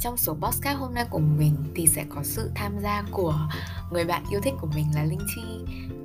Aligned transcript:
trong 0.00 0.16
số 0.16 0.34
podcast 0.34 0.78
hôm 0.78 0.94
nay 0.94 1.06
của 1.10 1.18
mình 1.18 1.56
thì 1.74 1.86
sẽ 1.86 2.04
có 2.08 2.22
sự 2.22 2.50
tham 2.54 2.78
gia 2.82 3.02
của 3.10 3.48
người 3.92 4.04
bạn 4.04 4.24
yêu 4.30 4.40
thích 4.42 4.54
của 4.60 4.68
mình 4.74 4.86
là 4.94 5.04
Linh 5.04 5.26
Chi 5.34 5.42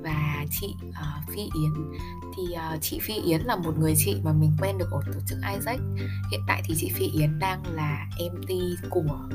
và 0.02 0.44
chị 0.50 0.74
uh, 0.88 1.30
Phi 1.34 1.42
Yến. 1.42 1.98
Thì 2.36 2.42
uh, 2.42 2.82
chị 2.82 2.98
Phi 3.02 3.14
Yến 3.14 3.40
là 3.40 3.56
một 3.56 3.78
người 3.78 3.94
chị 3.96 4.16
mà 4.24 4.32
mình 4.32 4.52
quen 4.60 4.78
được 4.78 4.90
ở 4.90 5.00
tổ 5.06 5.20
chức 5.26 5.38
Isaac. 5.54 5.80
Hiện 6.30 6.40
tại 6.46 6.62
thì 6.64 6.74
chị 6.78 6.90
Phi 6.94 7.06
Yến 7.06 7.38
đang 7.38 7.62
là 7.74 8.06
MT 8.32 8.50
của 8.90 9.28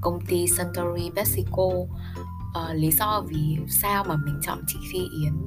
công 0.00 0.20
ty 0.26 0.48
Suntory 0.48 1.10
Mexico 1.10 1.62
uh, 1.62 1.88
ờ, 2.54 2.72
lý 2.74 2.90
do 2.90 3.24
vì 3.28 3.58
sao 3.68 4.04
mà 4.04 4.16
mình 4.16 4.38
chọn 4.42 4.58
chị 4.66 4.78
Phi 4.92 4.98
Yến 4.98 5.44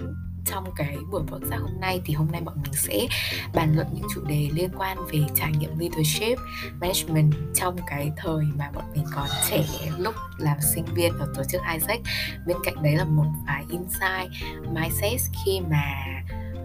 trong 0.48 0.66
cái 0.75 0.98
buổi 1.11 1.21
podcast 1.27 1.61
hôm 1.61 1.80
nay 1.82 2.02
thì 2.05 2.13
hôm 2.13 2.32
nay 2.32 2.41
bọn 2.41 2.55
mình 2.63 2.73
sẽ 2.73 3.07
bàn 3.54 3.75
luận 3.75 3.88
những 3.93 4.07
chủ 4.16 4.21
đề 4.23 4.50
liên 4.54 4.70
quan 4.77 4.98
về 5.12 5.20
trải 5.35 5.52
nghiệm 5.52 5.80
leadership 5.80 6.38
management 6.81 7.34
trong 7.55 7.76
cái 7.88 8.12
thời 8.17 8.45
mà 8.58 8.72
bọn 8.75 8.84
mình 8.95 9.05
còn 9.16 9.27
trẻ 9.49 9.66
lúc 9.98 10.16
làm 10.38 10.58
sinh 10.62 10.86
viên 10.86 11.13
ở 11.13 11.34
tổ 11.36 11.44
chức 11.44 11.62
Isaac. 11.73 11.99
Bên 12.45 12.58
cạnh 12.63 12.84
đấy 12.84 12.95
là 12.95 13.03
một 13.03 13.25
vài 13.48 13.66
insight 13.70 14.45
mindset 14.73 15.22
khi 15.45 15.62
mà 15.70 15.84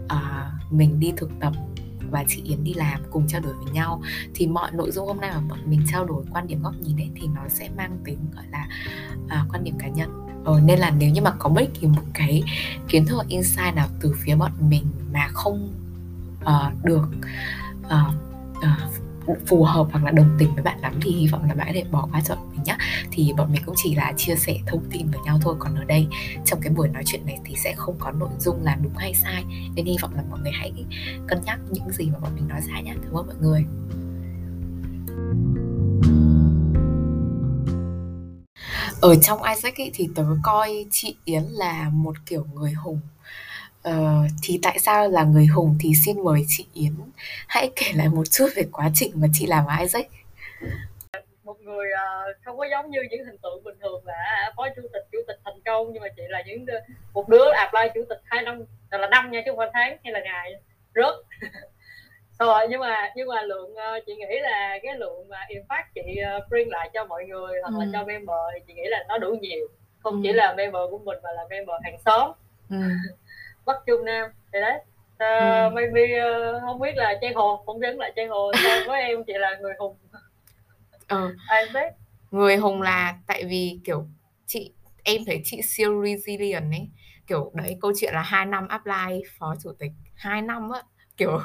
uh, 0.05 0.73
mình 0.73 1.01
đi 1.01 1.13
thực 1.17 1.31
tập 1.41 1.53
và 2.11 2.25
chị 2.29 2.43
Yến 2.45 2.65
đi 2.65 2.75
làm 2.75 3.01
cùng 3.11 3.29
trao 3.29 3.41
đổi 3.41 3.55
với 3.55 3.73
nhau. 3.73 4.03
Thì 4.35 4.47
mọi 4.47 4.71
nội 4.73 4.91
dung 4.91 5.07
hôm 5.07 5.21
nay 5.21 5.31
mà 5.35 5.41
bọn 5.49 5.59
mình 5.65 5.81
trao 5.93 6.05
đổi 6.05 6.25
quan 6.31 6.47
điểm 6.47 6.63
góc 6.63 6.75
nhìn 6.81 6.97
đấy 6.97 7.11
thì 7.17 7.27
nó 7.35 7.49
sẽ 7.49 7.69
mang 7.77 7.99
tính 8.05 8.19
gọi 8.35 8.45
là 8.51 8.67
uh, 9.25 9.53
quan 9.53 9.65
điểm 9.65 9.75
cá 9.79 9.89
nhân 9.89 10.32
ờ, 10.45 10.61
nên 10.61 10.79
là 10.79 10.91
nếu 10.91 11.11
như 11.11 11.23
mà 11.23 11.31
có 11.39 11.49
bất 11.49 11.65
kỳ 11.81 11.87
một 11.87 12.03
cái 12.15 12.43
kiến 12.89 13.07
thức 13.07 13.29
insight 13.29 13.75
nào 13.75 13.89
từ 14.01 14.15
phía 14.19 14.35
bọn 14.35 14.53
mình 14.61 14.85
mà 15.13 15.29
không 15.33 15.69
uh, 16.45 16.85
được 16.85 17.09
uh, 17.87 18.15
uh, 18.57 19.03
phù 19.47 19.65
hợp 19.65 19.87
hoặc 19.93 20.05
là 20.05 20.11
đồng 20.11 20.37
tình 20.39 20.55
với 20.55 20.63
bạn 20.63 20.81
lắm 20.81 20.95
thì 21.03 21.11
hy 21.11 21.27
vọng 21.27 21.49
là 21.49 21.55
bạn 21.55 21.67
có 21.67 21.73
thể 21.75 21.85
bỏ 21.91 22.09
qua 22.13 22.21
cho 22.25 22.35
bọn 22.35 22.51
mình 22.53 22.63
nhé 22.65 22.77
thì 23.11 23.33
bọn 23.37 23.53
mình 23.53 23.63
cũng 23.67 23.75
chỉ 23.79 23.95
là 23.95 24.13
chia 24.17 24.35
sẻ 24.37 24.59
thông 24.67 24.85
tin 24.91 25.07
với 25.11 25.21
nhau 25.25 25.39
thôi. 25.43 25.55
Còn 25.59 25.75
ở 25.75 25.85
đây 25.85 26.07
trong 26.45 26.61
cái 26.61 26.73
buổi 26.73 26.89
nói 26.89 27.03
chuyện 27.07 27.27
này 27.27 27.39
thì 27.45 27.55
sẽ 27.57 27.75
không 27.77 27.97
có 27.99 28.11
nội 28.11 28.31
dung 28.39 28.63
là 28.63 28.79
đúng 28.83 28.97
hay 28.97 29.15
sai. 29.15 29.45
Nên 29.75 29.87
hy 29.87 29.97
vọng 30.03 30.15
là 30.15 30.23
mọi 30.31 30.41
người 30.41 30.53
hãy 30.53 30.73
cân 31.29 31.39
nhắc 31.45 31.61
những 31.71 31.93
gì 31.93 32.11
mà 32.11 32.19
bọn 32.19 32.31
mình 32.35 32.49
nói 32.49 32.61
ra 32.61 32.81
nhé 32.81 32.95
cảm 33.03 33.13
ơn 33.13 33.27
mọi 33.27 33.37
người 33.41 33.65
ở 39.01 39.15
trong 39.23 39.43
Isaac 39.43 39.77
ấy, 39.81 39.91
thì 39.95 40.09
tớ 40.17 40.25
coi 40.43 40.87
chị 40.91 41.17
Yến 41.25 41.43
là 41.43 41.89
một 41.93 42.15
kiểu 42.27 42.47
người 42.55 42.73
hùng. 42.73 43.01
Ờ, 43.83 43.93
thì 44.43 44.61
tại 44.63 44.79
sao 44.79 45.09
là 45.09 45.25
người 45.25 45.47
hùng 45.47 45.77
thì 45.81 45.93
xin 46.05 46.25
mời 46.25 46.45
chị 46.49 46.67
Yến. 46.75 46.93
Hãy 47.49 47.71
kể 47.77 47.87
lại 47.95 48.09
một 48.09 48.25
chút 48.31 48.49
về 48.57 48.63
quá 48.73 48.91
trình 48.95 49.13
mà 49.15 49.29
chị 49.33 49.47
làm 49.47 49.67
ở 49.67 49.77
Isaac. 49.81 50.07
Một 51.45 51.61
người 51.61 51.89
uh, 51.93 52.37
không 52.45 52.59
có 52.59 52.67
giống 52.71 52.91
như 52.91 52.99
những 53.11 53.27
hình 53.27 53.37
tượng 53.43 53.65
bình 53.65 53.75
thường 53.83 54.07
là 54.07 54.15
à, 54.15 54.53
phó 54.57 54.69
chủ 54.77 54.83
tịch 54.93 55.03
chủ 55.13 55.19
tịch 55.29 55.41
thành 55.45 55.61
công 55.65 55.93
nhưng 55.93 56.03
mà 56.03 56.09
chị 56.17 56.23
là 56.29 56.43
những 56.47 56.67
một 57.13 57.29
đứa 57.29 57.51
apply 57.53 57.81
chủ 57.95 58.01
tịch 58.09 58.21
hai 58.25 58.43
năm 58.43 58.63
là 58.91 59.09
năm 59.09 59.31
nha 59.31 59.41
chứ 59.45 59.51
không 59.51 59.59
phải 59.59 59.71
tháng 59.73 59.97
hay 60.05 60.13
là 60.13 60.21
ngày. 60.21 60.53
Rớt. 60.95 61.15
rồi 62.47 62.67
nhưng 62.71 62.81
mà 62.81 63.11
nhưng 63.17 63.29
mà 63.29 63.43
lượng 63.43 63.73
uh, 63.73 64.07
chị 64.07 64.15
nghĩ 64.15 64.41
là 64.41 64.79
cái 64.83 64.97
lượng 64.97 65.29
mà 65.29 65.39
impact 65.49 65.87
chị 65.95 66.01
bring 66.51 66.71
lại 66.71 66.91
cho 66.95 67.05
mọi 67.05 67.25
người 67.25 67.61
hoặc 67.63 67.73
ừ. 67.75 67.81
là 67.81 67.87
cho 67.93 68.05
member 68.05 68.65
chị 68.67 68.75
nghĩ 68.75 68.85
là 68.85 69.05
nó 69.09 69.19
đủ 69.19 69.35
nhiều 69.41 69.69
không 70.03 70.15
ừ. 70.15 70.21
chỉ 70.23 70.33
là 70.33 70.55
member 70.55 70.83
của 70.91 70.99
mình 70.99 71.19
mà 71.23 71.31
là 71.33 71.43
member 71.51 71.77
hàng 71.83 71.99
xóm 72.05 72.33
ừ. 72.71 72.77
bắc 73.67 73.77
trung 73.87 74.05
nam 74.05 74.31
thì 74.53 74.61
đấy 74.61 74.79
uh, 75.23 75.73
ừ. 75.73 75.75
maybe 75.75 76.25
uh, 76.25 76.63
không 76.63 76.81
biết 76.81 76.93
là 76.97 77.15
trang 77.21 77.35
hồ 77.35 77.63
cũng 77.67 77.81
giống 77.81 77.99
lại 77.99 78.13
trang 78.17 78.29
hồ 78.29 78.53
với 78.87 79.03
em 79.03 79.25
chị 79.25 79.33
là 79.37 79.57
người 79.61 79.75
hùng 79.79 79.97
ừ. 81.09 81.37
ai 81.49 81.65
biết 81.75 81.93
người 82.31 82.57
hùng 82.57 82.83
là 82.83 83.15
tại 83.27 83.45
vì 83.45 83.79
kiểu 83.85 84.07
chị 84.47 84.73
em 85.05 85.23
thấy 85.27 85.41
chị 85.45 85.63
siêu 85.63 86.05
resilient 86.05 86.73
ấy 86.73 86.89
kiểu 87.27 87.51
đấy 87.55 87.79
câu 87.81 87.93
chuyện 88.01 88.15
là 88.15 88.23
hai 88.23 88.47
năm 88.47 88.69
apply 88.69 89.23
phó 89.39 89.55
chủ 89.63 89.73
tịch 89.79 89.93
hai 90.15 90.43
năm 90.43 90.71
á 90.71 90.83
kiểu 91.17 91.41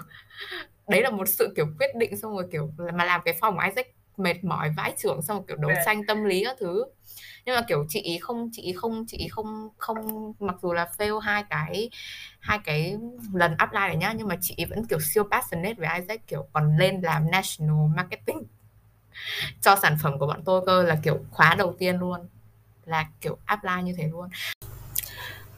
đấy 0.90 1.02
là 1.02 1.10
một 1.10 1.28
sự 1.28 1.54
kiểu 1.56 1.68
quyết 1.80 1.96
định 1.96 2.18
xong 2.18 2.34
rồi 2.34 2.46
kiểu 2.52 2.72
mà 2.94 3.04
làm 3.04 3.22
cái 3.26 3.38
phòng 3.42 3.60
Isaac 3.60 3.88
mệt 4.18 4.44
mỏi 4.44 4.72
vãi 4.78 4.94
trưởng 4.98 5.22
xong 5.22 5.38
rồi 5.38 5.46
kiểu 5.48 5.58
đấu 5.58 5.72
tranh 5.86 6.06
tâm 6.06 6.24
lý 6.24 6.44
các 6.44 6.58
thứ. 6.60 6.86
Nhưng 7.46 7.56
mà 7.56 7.62
kiểu 7.68 7.86
chị 7.90 8.02
ý 8.02 8.18
không 8.18 8.50
chị 8.54 8.62
ý 8.62 8.74
không 8.74 9.06
chị 9.08 9.18
ý 9.18 9.28
không 9.28 9.70
không 9.78 10.34
mặc 10.40 10.56
dù 10.62 10.74
là 10.74 10.90
fail 10.98 11.20
hai 11.20 11.44
cái 11.50 11.90
hai 12.40 12.60
cái 12.64 12.98
lần 13.34 13.56
apply 13.58 13.80
này 13.80 13.98
nhá 13.98 14.14
nhưng 14.18 14.28
mà 14.28 14.36
chị 14.42 14.54
ý 14.58 14.66
vẫn 14.66 14.86
kiểu 14.86 15.00
siêu 15.00 15.24
passionate 15.32 15.74
với 15.74 15.90
Isaac 16.00 16.28
kiểu 16.28 16.46
còn 16.54 16.78
lên 16.78 17.02
làm 17.02 17.32
national 17.32 17.78
marketing 17.96 18.44
cho 19.62 19.76
sản 19.82 19.98
phẩm 20.04 20.20
của 20.20 20.28
bọn 20.28 20.42
tôi 20.46 20.62
cơ 20.66 20.84
là 20.84 20.98
kiểu 21.04 21.20
khóa 21.32 21.56
đầu 21.58 21.76
tiên 21.80 21.98
luôn. 22.00 22.28
Là 22.86 23.06
kiểu 23.22 23.38
apply 23.46 23.84
như 23.84 23.94
thế 23.98 24.04
luôn. 24.12 24.30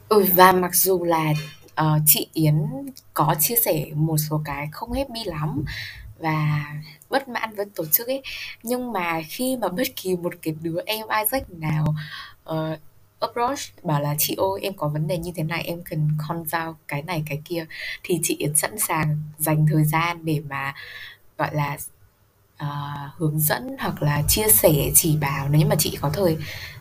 Ừ 0.08 0.24
và 0.34 0.52
mặc 0.52 0.74
dù 0.74 1.04
là 1.04 1.32
uh, 1.80 2.02
chị 2.06 2.28
Yến 2.32 2.54
có 3.14 3.34
chia 3.40 3.56
sẻ 3.64 3.84
một 3.94 4.16
số 4.18 4.42
cái 4.44 4.68
không 4.72 4.92
happy 4.92 5.24
lắm 5.24 5.64
và 6.18 6.66
bất 7.10 7.28
mãn 7.28 7.54
với 7.54 7.66
tổ 7.74 7.84
chức 7.86 8.06
ấy. 8.06 8.22
Nhưng 8.62 8.92
mà 8.92 9.20
khi 9.28 9.56
mà 9.56 9.68
bất 9.68 9.86
kỳ 9.96 10.16
một 10.16 10.34
cái 10.42 10.54
đứa 10.60 10.80
em 10.86 11.06
Isaac 11.22 11.50
nào 11.50 11.94
uh, 12.50 12.78
approach 13.20 13.58
bảo 13.82 14.00
là 14.00 14.14
chị 14.18 14.34
ơi 14.38 14.60
em 14.62 14.74
có 14.74 14.88
vấn 14.88 15.06
đề 15.06 15.18
như 15.18 15.32
thế 15.36 15.42
này 15.42 15.62
em 15.62 15.82
cần 15.90 16.08
con 16.28 16.44
giao 16.46 16.76
cái 16.88 17.02
này 17.02 17.22
cái 17.26 17.42
kia. 17.44 17.66
Thì 18.02 18.20
chị 18.22 18.36
Yến 18.38 18.56
sẵn 18.56 18.78
sàng 18.78 19.18
dành 19.38 19.66
thời 19.72 19.84
gian 19.84 20.24
để 20.24 20.42
mà 20.48 20.74
gọi 21.38 21.54
là 21.54 21.76
uh, 22.62 23.14
hướng 23.16 23.40
dẫn 23.40 23.76
hoặc 23.78 24.02
là 24.02 24.22
chia 24.28 24.48
sẻ 24.48 24.90
chỉ 24.94 25.16
bảo 25.16 25.48
nếu 25.48 25.66
mà 25.68 25.76
chị 25.78 25.98
có 26.00 26.10
thời 26.14 26.36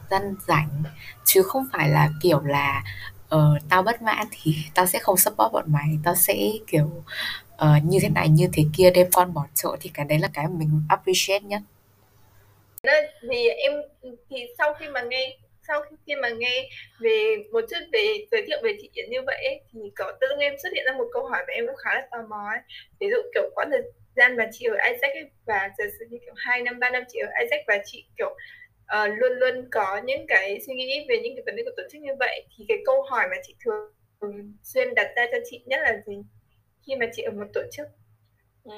gian 0.09 0.35
rảnh. 0.47 0.83
Chứ 1.25 1.43
không 1.43 1.65
phải 1.73 1.89
là 1.89 2.09
kiểu 2.21 2.39
là 2.39 2.83
ờ, 3.29 3.57
tao 3.69 3.83
bất 3.83 4.01
mãn 4.01 4.27
thì 4.31 4.55
tao 4.75 4.85
sẽ 4.85 4.99
không 4.99 5.17
support 5.17 5.53
bọn 5.53 5.65
mày 5.67 5.87
tao 6.03 6.15
sẽ 6.15 6.35
kiểu 6.67 7.03
uh, 7.55 7.83
như 7.83 7.99
thế 8.01 8.09
này 8.09 8.29
như 8.29 8.49
thế 8.53 8.63
kia 8.77 8.91
đem 8.91 9.07
con 9.13 9.33
bỏ 9.33 9.45
chỗ 9.55 9.75
thì 9.81 9.91
cái 9.93 10.05
đấy 10.05 10.19
là 10.19 10.29
cái 10.33 10.47
mình 10.47 10.81
appreciate 10.89 11.39
nhất 11.39 11.61
thì 13.21 13.49
em 13.49 13.73
thì 14.29 14.37
sau 14.57 14.73
khi 14.73 14.87
mà 14.87 15.01
nghe 15.01 15.37
sau 15.67 15.81
khi 16.05 16.15
mà 16.15 16.29
nghe 16.29 16.69
về 16.99 17.35
một 17.51 17.61
chút 17.69 17.77
về 17.93 18.25
giới 18.31 18.43
thiệu 18.47 18.57
về 18.63 18.77
chị 18.81 18.89
Yến 18.93 19.09
như 19.09 19.21
vậy 19.25 19.43
ấy, 19.43 19.61
thì 19.73 19.79
có 19.95 20.11
tự 20.21 20.27
dưng 20.29 20.39
em 20.39 20.53
xuất 20.63 20.69
hiện 20.73 20.85
ra 20.85 20.93
một 20.97 21.07
câu 21.13 21.27
hỏi 21.27 21.43
mà 21.47 21.53
em 21.53 21.67
cũng 21.67 21.75
khá 21.75 21.93
là 21.93 22.07
tò 22.11 22.17
mò 22.29 22.49
ấy. 22.49 22.59
ví 22.99 23.07
dụ 23.11 23.17
kiểu 23.33 23.49
quãng 23.55 23.69
thời 23.71 23.81
gian 24.15 24.37
mà 24.37 24.49
chị 24.51 24.65
ở 24.65 24.75
Isaac 24.91 25.11
ấy, 25.13 25.29
và 25.45 25.69
giờ 25.77 25.85
sự 25.99 26.05
như 26.09 26.17
kiểu 26.25 26.33
hai 26.37 26.61
năm 26.61 26.79
ba 26.79 26.89
năm 26.89 27.03
chị 27.07 27.19
ở 27.19 27.29
Isaac 27.43 27.61
và 27.67 27.77
chị 27.85 28.05
kiểu 28.17 28.35
uh, 28.97 29.09
luôn 29.17 29.31
luôn 29.31 29.69
có 29.71 29.97
những 29.97 30.27
cái 30.27 30.61
suy 30.67 30.73
nghĩ 30.73 31.05
về 31.09 31.19
những 31.23 31.35
cái 31.35 31.43
vấn 31.45 31.55
đề 31.55 31.63
của 31.63 31.71
tổ 31.77 31.83
chức 31.91 32.01
như 32.01 32.11
vậy. 32.19 32.47
Thì 32.57 32.65
cái 32.67 32.77
câu 32.85 33.01
hỏi 33.01 33.27
mà 33.31 33.37
chị 33.47 33.55
thường 33.65 34.53
xuyên 34.63 34.95
đặt 34.95 35.11
ra 35.15 35.25
cho 35.31 35.37
chị 35.49 35.63
nhất 35.65 35.79
là 35.83 36.01
gì? 36.05 36.23
Khi 36.87 36.95
mà 36.95 37.05
chị 37.13 37.23
ở 37.23 37.31
một 37.31 37.47
tổ 37.53 37.61
chức. 37.71 37.87
Ừ. 38.63 38.73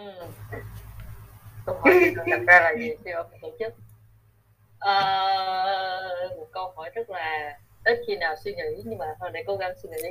câu 1.66 1.75
hỏi 1.75 1.94
đặt 2.27 2.41
ra 2.47 2.61
là 2.61 2.73
gì 2.79 2.89
khi 3.05 3.11
ở 3.11 3.23
một 3.23 3.38
tổ 3.41 3.51
chức? 3.59 3.73
Uh, 4.89 6.38
một 6.38 6.47
câu 6.51 6.73
hỏi 6.75 6.89
rất 6.94 7.09
là 7.09 7.59
ít 7.85 8.00
khi 8.07 8.17
nào 8.17 8.35
suy 8.44 8.53
nghĩ 8.53 8.81
nhưng 8.85 8.97
mà 8.97 9.05
thôi 9.19 9.29
để 9.33 9.44
cố 9.47 9.55
gắng 9.55 9.73
suy 9.83 9.89
nghĩ. 9.89 10.09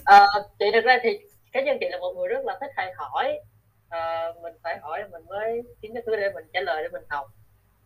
Uh, 0.00 0.46
chị 0.58 0.66
thật 0.72 0.84
ra 0.84 0.98
thì 1.02 1.18
cá 1.52 1.62
nhân 1.62 1.76
chị 1.80 1.88
là 1.90 1.98
một 1.98 2.12
người 2.16 2.28
rất 2.28 2.44
là 2.44 2.58
thích 2.60 2.70
hay 2.76 2.92
hỏi. 2.96 3.40
Uh, 3.86 4.42
mình 4.42 4.54
phải 4.62 4.78
hỏi 4.78 5.00
là 5.00 5.06
mình 5.06 5.22
mới 5.26 5.62
kiếm 5.82 5.94
cái 5.94 6.02
thứ 6.06 6.16
để 6.16 6.30
mình 6.34 6.44
trả 6.52 6.60
lời 6.60 6.82
để 6.82 6.88
mình 6.88 7.04
học 7.08 7.26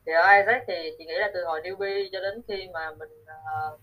thì 0.08 0.14
ở 0.14 0.36
Isaac 0.36 0.64
thì 0.66 0.74
chị 0.98 1.04
nghĩ 1.04 1.14
là 1.14 1.30
từ 1.34 1.44
hồi 1.44 1.60
newbie 1.60 2.08
cho 2.12 2.20
đến 2.20 2.42
khi 2.48 2.68
mà 2.72 2.90
mình 2.98 3.08
uh, 3.22 3.80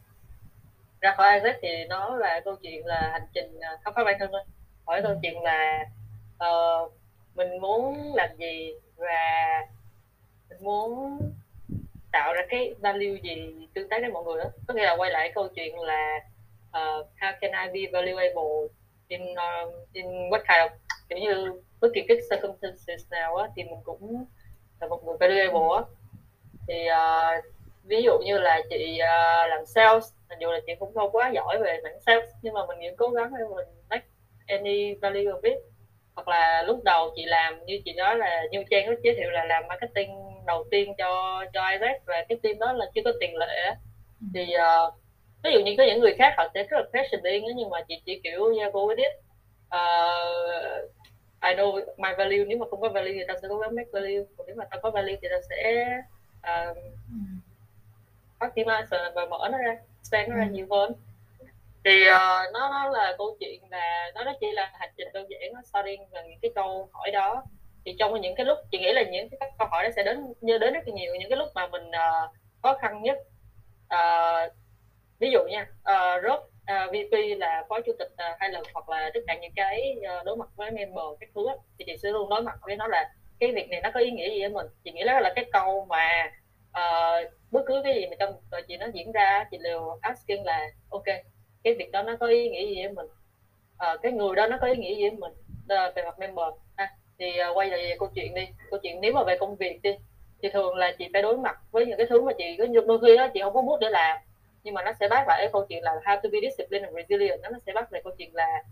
ra 1.01 1.13
khỏi 1.17 1.33
Isaac 1.33 1.55
thì 1.61 1.85
nó 1.89 2.15
là 2.15 2.41
câu 2.45 2.55
chuyện 2.55 2.85
là 2.85 3.09
hành 3.11 3.27
trình 3.33 3.57
uh, 3.57 3.81
khám 3.83 3.93
phá 3.93 4.03
bản 4.03 4.15
thân 4.19 4.29
thôi. 4.31 4.41
Hỏi 4.85 5.01
câu 5.03 5.15
chuyện 5.21 5.41
là 5.43 5.85
uh, 6.45 6.93
mình 7.35 7.61
muốn 7.61 8.13
làm 8.15 8.29
gì 8.37 8.73
và 8.97 9.65
mình 10.49 10.57
muốn 10.61 11.19
tạo 12.11 12.33
ra 12.33 12.41
cái 12.49 12.73
value 12.79 13.21
gì 13.23 13.67
tương 13.73 13.89
tác 13.89 13.97
với 14.01 14.09
mọi 14.09 14.23
người 14.23 14.43
đó 14.43 14.49
có 14.67 14.73
nghĩa 14.73 14.85
là 14.85 14.95
quay 14.97 15.11
lại 15.11 15.31
câu 15.35 15.47
chuyện 15.47 15.79
là 15.79 16.19
uh, 16.69 17.07
how 17.19 17.33
can 17.41 17.51
I 17.51 17.81
be 17.81 17.91
valuable 17.91 18.75
in 19.07 19.21
um, 19.21 19.73
in 19.93 20.05
what 20.05 20.39
kind 20.39 20.59
of 20.59 20.69
kiểu 21.09 21.19
như 21.19 21.61
bất 21.81 21.87
kỳ 21.93 22.01
cái 22.07 22.17
circumstances 22.29 23.11
nào 23.11 23.35
á 23.35 23.49
thì 23.55 23.63
mình 23.63 23.79
cũng 23.83 24.25
là 24.79 24.87
một 24.87 25.03
người 25.05 25.17
valuable 25.19 25.77
á 25.77 25.81
thì 26.67 26.87
uh, 26.89 27.45
ví 27.83 28.01
dụ 28.01 28.19
như 28.19 28.37
là 28.37 28.61
chị 28.69 28.99
uh, 29.01 29.49
làm 29.49 29.65
sales 29.65 30.03
mặc 30.29 30.39
dù 30.39 30.51
là 30.51 30.59
chị 30.67 30.73
cũng 30.79 30.93
không 30.93 31.11
quá 31.11 31.31
giỏi 31.35 31.57
về 31.57 31.79
mảng 31.83 32.01
sales 32.05 32.29
nhưng 32.41 32.53
mà 32.53 32.61
mình 32.67 32.77
vẫn 32.79 32.95
cố 32.97 33.09
gắng 33.09 33.31
để 33.39 33.45
mình 33.55 33.67
make 33.89 34.05
any 34.47 34.93
value 34.93 35.23
of 35.23 35.39
it. 35.41 35.57
Hoặc 36.15 36.27
là 36.27 36.63
lúc 36.63 36.83
đầu 36.83 37.11
chị 37.15 37.25
làm 37.25 37.65
như 37.65 37.81
chị 37.85 37.93
nói 37.93 38.17
là 38.17 38.43
như 38.51 38.63
trang 38.69 38.85
có 38.87 38.93
giới 39.03 39.15
thiệu 39.15 39.29
là 39.29 39.45
làm 39.45 39.67
marketing 39.67 40.09
đầu 40.47 40.63
tiên 40.71 40.93
cho 40.97 41.43
cho 41.53 41.69
Isaac 41.69 42.05
và 42.05 42.25
cái 42.29 42.37
team 42.43 42.59
đó 42.59 42.73
là 42.73 42.85
chưa 42.95 43.01
có 43.05 43.11
tiền 43.19 43.35
lệ 43.37 43.73
thì 44.33 44.53
uh, 44.55 44.93
ví 45.43 45.51
dụ 45.53 45.59
như 45.59 45.75
có 45.77 45.83
những 45.83 45.99
người 45.99 46.13
khác 46.13 46.33
họ 46.37 46.47
sẽ 46.53 46.63
rất 46.63 46.77
là 46.77 46.83
passionate 46.93 47.39
nhưng 47.55 47.69
mà 47.69 47.81
chị 47.87 48.01
chỉ 48.05 48.19
kiểu 48.23 48.53
yeah, 48.59 48.73
go 48.73 48.79
with 48.79 48.97
it. 48.97 49.11
Uh, 49.75 50.91
I 51.41 51.53
know 51.53 51.73
my 51.97 52.09
value 52.17 52.45
nếu 52.47 52.57
mà 52.57 52.65
không 52.69 52.81
có 52.81 52.89
value 52.89 53.13
thì 53.13 53.23
tao 53.27 53.37
sẽ 53.41 53.47
cố 53.49 53.57
gắng 53.57 53.75
make 53.75 53.89
value 53.93 54.23
còn 54.37 54.47
nếu 54.47 54.55
mà 54.55 54.65
tao 54.71 54.79
có 54.81 54.91
value 54.91 55.15
thì 55.21 55.27
tao 55.31 55.39
sẽ 55.49 55.85
uh, 56.45 56.77
optimize 58.39 59.11
và 59.15 59.25
mở 59.25 59.49
nó 59.51 59.57
ra 59.57 59.75
expand 59.99 60.29
nó 60.29 60.35
ra 60.35 60.43
ừ. 60.43 60.51
nhiều 60.51 60.67
hơn. 60.71 60.93
Thì 61.85 62.01
uh, 62.01 62.53
nó 62.53 62.69
nó 62.69 62.89
là 62.89 63.15
câu 63.17 63.37
chuyện 63.39 63.61
là 63.69 64.11
nó 64.15 64.23
nó 64.23 64.33
chỉ 64.39 64.51
là 64.51 64.71
hành 64.73 64.89
trình 64.97 65.07
đơn 65.13 65.27
giản 65.29 65.53
nó 65.53 65.61
starting 65.61 66.05
và 66.11 66.21
những 66.21 66.39
cái 66.41 66.51
câu 66.55 66.89
hỏi 66.93 67.11
đó. 67.11 67.43
Thì 67.85 67.95
trong 67.99 68.21
những 68.21 68.35
cái 68.35 68.45
lúc 68.45 68.57
chị 68.71 68.77
nghĩ 68.77 68.93
là 68.93 69.03
những 69.03 69.29
cái 69.29 69.51
câu 69.57 69.67
hỏi 69.71 69.83
nó 69.83 69.89
sẽ 69.95 70.03
đến 70.03 70.33
như 70.41 70.57
đến 70.57 70.73
rất 70.73 70.87
là 70.87 70.93
nhiều 70.93 71.15
những 71.19 71.29
cái 71.29 71.37
lúc 71.37 71.49
mà 71.55 71.67
mình 71.67 71.87
uh, 71.87 72.35
khó 72.61 72.77
khăn 72.81 73.03
nhất. 73.03 73.17
Uh, 73.93 74.53
ví 75.19 75.31
dụ 75.31 75.39
nha 75.43 75.67
uh, 75.79 76.23
rớt 76.23 76.39
uh, 76.39 76.91
VP 76.91 77.37
là 77.37 77.63
phó 77.69 77.79
chủ 77.85 77.91
tịch 77.99 78.11
uh, 78.13 78.39
hai 78.39 78.49
lần 78.49 78.63
hoặc 78.73 78.89
là 78.89 79.11
tất 79.13 79.19
cả 79.27 79.35
những 79.41 79.51
cái 79.55 79.95
uh, 79.97 80.25
đối 80.25 80.37
mặt 80.37 80.49
với 80.55 80.71
member 80.71 81.05
các 81.19 81.29
thứ 81.35 81.47
thì 81.79 81.85
chị 81.85 81.97
sẽ 81.97 82.09
luôn 82.09 82.29
đối 82.29 82.41
mặt 82.41 82.55
với 82.61 82.75
nó 82.75 82.87
là 82.87 83.13
cái 83.39 83.51
việc 83.51 83.69
này 83.69 83.81
nó 83.81 83.91
có 83.93 83.99
ý 83.99 84.11
nghĩa 84.11 84.29
gì 84.29 84.39
với 84.39 84.49
mình? 84.49 84.67
Chị 84.83 84.91
nghĩ 84.91 85.03
đó 85.03 85.19
là 85.19 85.33
cái 85.35 85.45
câu 85.51 85.85
mà 85.89 86.31
uh, 86.77 87.31
bất 87.51 87.61
cứ 87.67 87.81
cái 87.83 87.95
gì 87.95 88.07
mà 88.07 88.15
trong 88.19 88.33
cuộc 88.33 88.57
chị 88.67 88.77
nó 88.77 88.87
diễn 88.93 89.11
ra 89.11 89.45
chị 89.51 89.57
đều 89.63 89.99
asking 90.01 90.43
là 90.43 90.69
ok 90.89 91.05
cái 91.63 91.73
việc 91.73 91.91
đó 91.91 92.03
nó 92.03 92.17
có 92.19 92.27
ý 92.27 92.49
nghĩa 92.49 92.67
gì 92.67 92.75
với 92.75 92.93
mình? 92.93 93.05
Uh, 93.75 94.01
cái 94.01 94.11
người 94.11 94.35
đó 94.35 94.47
nó 94.47 94.57
có 94.61 94.67
ý 94.67 94.75
nghĩa 94.75 94.95
gì 94.95 95.09
với 95.09 95.17
mình? 95.17 95.31
Uh, 95.63 95.95
về 95.95 96.03
mặt 96.03 96.19
member. 96.19 96.45
Ha 96.77 96.91
thì 97.19 97.31
uh, 97.49 97.57
quay 97.57 97.69
lại 97.69 97.79
về 97.79 97.95
câu 97.99 98.09
chuyện 98.15 98.33
đi. 98.33 98.47
Câu 98.69 98.79
chuyện 98.83 99.01
nếu 99.01 99.13
mà 99.13 99.23
về 99.23 99.37
công 99.39 99.55
việc 99.55 99.81
đi 99.81 99.95
thì 100.41 100.49
thường 100.49 100.75
là 100.75 100.91
chị 100.99 101.07
phải 101.13 101.21
đối 101.21 101.37
mặt 101.37 101.57
với 101.71 101.85
những 101.85 101.97
cái 101.97 102.07
thứ 102.09 102.21
mà 102.21 102.31
chị 102.37 102.57
có 102.57 102.65
đôi 102.87 102.99
khi 103.01 103.17
đó 103.17 103.27
chị 103.33 103.39
không 103.43 103.53
có 103.53 103.61
muốn 103.61 103.79
để 103.79 103.89
làm 103.89 104.17
nhưng 104.65 104.73
mà 104.73 104.83
nó 104.83 104.93
sẽ 104.99 105.07
bác 105.07 105.27
lại 105.27 105.37
cái 105.41 105.49
câu 105.53 105.65
chuyện 105.69 105.83
là 105.83 105.91
how 106.05 106.21
to 106.21 106.29
be 106.31 106.39
disciplined 106.41 106.85
and 106.85 106.95
resilient. 106.95 107.41
Nó 107.41 107.49
sẽ 107.65 107.73
bắt 107.73 107.93
lại 107.93 108.01
câu 108.03 108.13
chuyện 108.17 108.35
là 108.35 108.63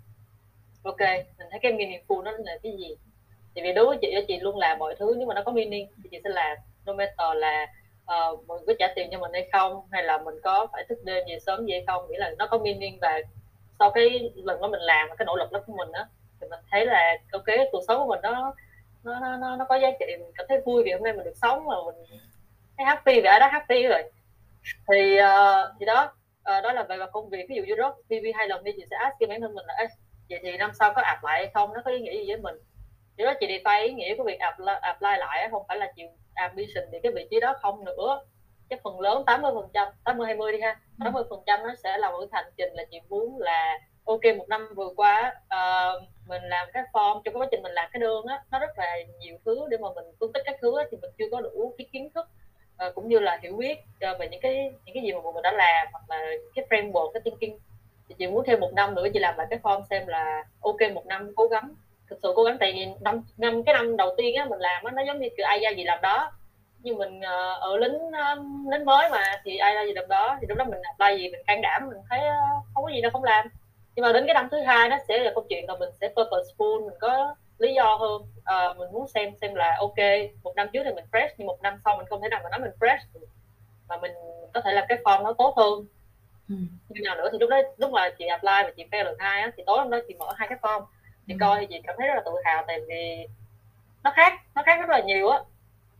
ok 0.83 0.99
mình 1.37 1.47
thấy 1.51 1.59
cái 1.59 1.71
meaningful 1.71 2.23
nó 2.23 2.31
là 2.31 2.57
cái 2.63 2.71
gì? 2.77 2.95
Thì 3.55 3.61
vì 3.61 3.73
đối 3.73 3.85
với 3.85 3.97
chị 4.01 4.15
chị 4.27 4.39
luôn 4.39 4.57
làm 4.57 4.79
mọi 4.79 4.95
thứ 4.99 5.13
nếu 5.17 5.27
mà 5.27 5.33
nó 5.33 5.43
có 5.43 5.51
meaning 5.51 5.87
thì 6.03 6.09
chị 6.11 6.19
sẽ 6.23 6.29
làm 6.29 6.57
no 6.85 6.93
matter 6.93 7.37
là 7.37 7.67
ờ, 8.05 8.29
uh, 8.29 8.47
mình 8.47 8.57
có 8.67 8.73
trả 8.79 8.87
tiền 8.95 9.09
cho 9.11 9.19
mình 9.19 9.31
hay 9.33 9.49
không 9.51 9.81
hay 9.91 10.03
là 10.03 10.17
mình 10.17 10.35
có 10.43 10.67
phải 10.71 10.85
thức 10.89 10.97
đêm 11.03 11.23
về 11.27 11.39
sớm 11.45 11.65
gì 11.65 11.71
hay 11.71 11.83
không 11.87 12.07
nghĩa 12.09 12.17
là 12.17 12.31
nó 12.37 12.47
có 12.47 12.57
meaning 12.57 12.97
và 13.01 13.21
sau 13.79 13.91
cái 13.91 14.31
lần 14.35 14.61
đó 14.61 14.67
mình 14.67 14.81
làm 14.81 15.09
cái 15.17 15.25
nỗ 15.25 15.35
lực 15.35 15.51
đó 15.51 15.59
của 15.67 15.73
mình 15.77 15.91
đó 15.91 16.05
thì 16.41 16.47
mình 16.49 16.59
thấy 16.71 16.85
là 16.85 17.17
ok 17.31 17.45
cuộc 17.71 17.81
sống 17.87 17.97
của 17.99 18.07
mình 18.07 18.19
nó 18.23 18.53
nó 19.03 19.37
nó, 19.37 19.55
nó 19.55 19.65
có 19.69 19.75
giá 19.75 19.87
trị 19.99 20.05
mình 20.19 20.31
cảm 20.35 20.45
thấy 20.49 20.61
vui 20.65 20.83
vì 20.83 20.91
hôm 20.91 21.03
nay 21.03 21.13
mình 21.13 21.25
được 21.25 21.37
sống 21.41 21.65
mà 21.65 21.75
mình 21.85 22.19
thấy 22.77 22.85
happy 22.85 23.13
vì 23.13 23.27
ở 23.27 23.39
đó 23.39 23.47
happy 23.51 23.83
rồi. 23.83 24.03
Thì 24.87 25.17
uh, 25.19 25.75
thì 25.79 25.85
đó 25.85 26.13
uh, 26.39 26.63
đó 26.63 26.71
là 26.73 26.83
về 26.83 26.97
mặt 26.97 27.09
công 27.13 27.29
việc. 27.29 27.45
Ví 27.49 27.55
dụ 27.55 27.63
như 27.63 27.75
đó 27.75 27.95
TV 28.07 28.25
hai 28.35 28.47
lần 28.47 28.63
đi 28.63 28.71
chị 28.75 28.85
sẽ 28.89 28.95
ask 28.95 29.29
bản 29.29 29.41
thân 29.41 29.55
mình 29.55 29.65
là 29.65 29.87
vậy 30.29 30.39
thì 30.43 30.57
năm 30.57 30.71
sau 30.79 30.93
có 30.93 31.01
ạp 31.01 31.23
lại 31.23 31.37
hay 31.39 31.51
không? 31.53 31.73
Nó 31.73 31.81
có 31.85 31.91
ý 31.91 31.99
nghĩa 31.99 32.11
gì 32.11 32.25
với 32.27 32.37
mình? 32.37 32.55
Thì 33.17 33.23
đó 33.23 33.33
chị 33.39 33.47
đi 33.47 33.57
tay 33.63 33.85
ý 33.85 33.93
nghĩa 33.93 34.15
của 34.15 34.23
việc 34.23 34.39
apply, 34.39 34.73
apply 34.81 35.17
lại 35.19 35.47
không 35.51 35.63
phải 35.67 35.77
là 35.77 35.91
chị 35.95 36.03
ambition 36.33 36.83
thì 36.91 36.97
cái 37.03 37.11
vị 37.11 37.27
trí 37.31 37.39
đó 37.39 37.53
không 37.61 37.85
nữa. 37.85 38.21
Cái 38.69 38.79
phần 38.83 38.99
lớn 38.99 39.23
80 39.25 39.51
phần 39.55 39.69
trăm 39.73 39.87
80 40.03 40.25
20 40.25 40.51
đi 40.51 40.61
ha. 40.61 40.79
80 40.99 41.23
ừ. 41.23 41.27
phần 41.29 41.39
trăm 41.45 41.59
nó 41.63 41.75
sẽ 41.83 41.97
là 41.97 42.11
một 42.11 42.25
hành 42.31 42.45
trình 42.57 42.73
là 42.73 42.83
chị 42.91 42.99
muốn 43.09 43.39
là 43.39 43.79
ok 44.05 44.21
một 44.37 44.49
năm 44.49 44.67
vừa 44.75 44.89
qua 44.95 45.33
uh, 45.45 46.03
mình 46.27 46.41
làm 46.43 46.67
cái 46.73 46.83
form 46.93 47.13
trong 47.13 47.33
cái 47.33 47.41
quá 47.41 47.47
trình 47.51 47.63
mình 47.63 47.71
làm 47.71 47.89
cái 47.93 47.99
đơn 47.99 48.25
á 48.25 48.43
nó 48.51 48.59
rất 48.59 48.77
là 48.77 48.97
nhiều 49.19 49.37
thứ 49.45 49.67
để 49.69 49.77
mà 49.77 49.87
mình 49.95 50.05
phân 50.19 50.33
tích 50.33 50.41
các 50.45 50.57
thứ 50.61 50.77
á, 50.77 50.83
thì 50.91 50.97
mình 51.01 51.11
chưa 51.17 51.25
có 51.31 51.41
đủ 51.41 51.75
cái 51.77 51.87
kiến 51.91 52.09
thức 52.15 52.27
uh, 52.87 52.95
cũng 52.95 53.07
như 53.07 53.19
là 53.19 53.39
hiểu 53.41 53.55
biết 53.57 53.77
uh, 53.79 54.19
về 54.19 54.27
những 54.31 54.41
cái 54.41 54.71
những 54.85 54.93
cái 54.93 55.03
gì 55.03 55.13
mà 55.13 55.31
mình 55.33 55.43
đã 55.43 55.51
làm 55.51 55.87
hoặc 55.91 56.03
là 56.07 56.25
cái 56.55 56.65
framework 56.69 57.11
cái 57.11 57.21
thinking. 57.25 57.57
Thì 58.09 58.15
chị 58.17 58.27
muốn 58.27 58.43
thêm 58.45 58.59
một 58.59 58.73
năm 58.73 58.95
nữa 58.95 59.07
chị 59.13 59.19
làm 59.19 59.37
lại 59.37 59.47
cái 59.49 59.59
form 59.63 59.83
xem 59.89 60.07
là 60.07 60.43
ok 60.61 60.93
một 60.93 61.05
năm 61.05 61.31
cố 61.35 61.47
gắng 61.47 61.75
thực 62.09 62.19
sự 62.23 62.33
cố 62.35 62.43
gắng 62.43 62.57
tại 62.59 62.71
vì 62.73 62.87
năm 63.01 63.23
năm 63.37 63.63
cái 63.63 63.73
năm 63.73 63.97
đầu 63.97 64.15
tiên 64.17 64.35
á 64.35 64.45
mình 64.45 64.59
làm 64.59 64.83
á 64.83 64.91
nó 64.91 65.03
giống 65.07 65.19
như 65.19 65.27
kiểu 65.37 65.45
ai 65.45 65.59
ra 65.59 65.69
gì 65.69 65.83
làm 65.83 66.01
đó. 66.01 66.31
Nhưng 66.79 66.97
mình 66.97 67.19
uh, 67.19 67.61
ở 67.61 67.77
lính 67.77 67.95
uh, 67.95 68.71
lính 68.71 68.85
mới 68.85 69.09
mà 69.09 69.23
thì 69.43 69.57
ai 69.57 69.73
ra 69.73 69.83
gì 69.83 69.93
làm 69.93 70.07
đó 70.07 70.37
thì 70.41 70.47
lúc 70.47 70.57
đó 70.57 70.65
mình 70.65 70.81
apply 70.81 71.23
gì 71.23 71.29
mình 71.29 71.41
can 71.47 71.61
đảm 71.61 71.89
mình 71.89 71.97
thấy 72.09 72.19
uh, 72.19 72.65
không 72.73 72.83
có 72.83 72.91
gì 72.91 73.01
đâu 73.01 73.11
không 73.11 73.23
làm. 73.23 73.47
Nhưng 73.95 74.03
mà 74.03 74.11
đến 74.11 74.25
cái 74.27 74.33
năm 74.33 74.47
thứ 74.51 74.61
hai 74.61 74.89
nó 74.89 74.97
sẽ 75.07 75.19
là 75.19 75.31
câu 75.35 75.45
chuyện 75.49 75.65
là 75.67 75.75
mình 75.75 75.89
sẽ 76.01 76.09
purposeful 76.15 76.85
mình 76.85 76.97
có 76.99 77.35
lý 77.57 77.73
do 77.73 77.95
hơn. 77.95 78.21
Uh, 78.21 78.77
mình 78.77 78.91
muốn 78.91 79.07
xem 79.07 79.33
xem 79.41 79.55
là 79.55 79.77
ok 79.79 79.97
một 80.43 80.55
năm 80.55 80.67
trước 80.73 80.81
thì 80.85 80.91
mình 80.93 81.05
fresh 81.11 81.29
nhưng 81.37 81.47
một 81.47 81.61
năm 81.61 81.77
sau 81.85 81.97
mình 81.97 82.05
không 82.09 82.21
thể 82.21 82.29
nào 82.29 82.39
mà 82.43 82.49
nói 82.49 82.59
mình 82.59 82.71
fresh 82.79 83.25
mà 83.89 83.97
mình 83.97 84.11
có 84.53 84.61
thể 84.61 84.71
làm 84.71 84.85
cái 84.89 84.97
form 85.03 85.23
nó 85.23 85.33
tốt 85.33 85.53
hơn. 85.57 85.85
Ừ. 86.49 86.55
như 86.89 87.01
nào 87.03 87.15
nữa 87.15 87.29
thì 87.31 87.37
lúc 87.39 87.49
đó 87.49 87.57
lúc 87.77 87.91
mà 87.91 88.09
chị 88.09 88.25
apply 88.25 88.63
và 88.63 88.71
chị 88.77 88.85
fail 88.91 89.03
lần 89.03 89.15
hai 89.19 89.41
á, 89.41 89.51
thì 89.57 89.63
tối 89.65 89.77
hôm 89.77 89.89
đó 89.89 89.99
chị 90.07 90.15
mở 90.19 90.33
hai 90.37 90.47
cái 90.47 90.57
form 90.61 90.85
chị 91.27 91.33
coi 91.39 91.59
thì 91.59 91.67
chị 91.69 91.81
cảm 91.83 91.95
thấy 91.97 92.07
rất 92.07 92.13
là 92.15 92.21
tự 92.25 92.31
hào 92.43 92.63
tại 92.67 92.79
vì 92.87 93.27
nó 94.03 94.11
khác 94.15 94.33
nó 94.55 94.63
khác 94.65 94.79
rất 94.79 94.89
là 94.89 94.99
nhiều 94.99 95.29
á. 95.29 95.39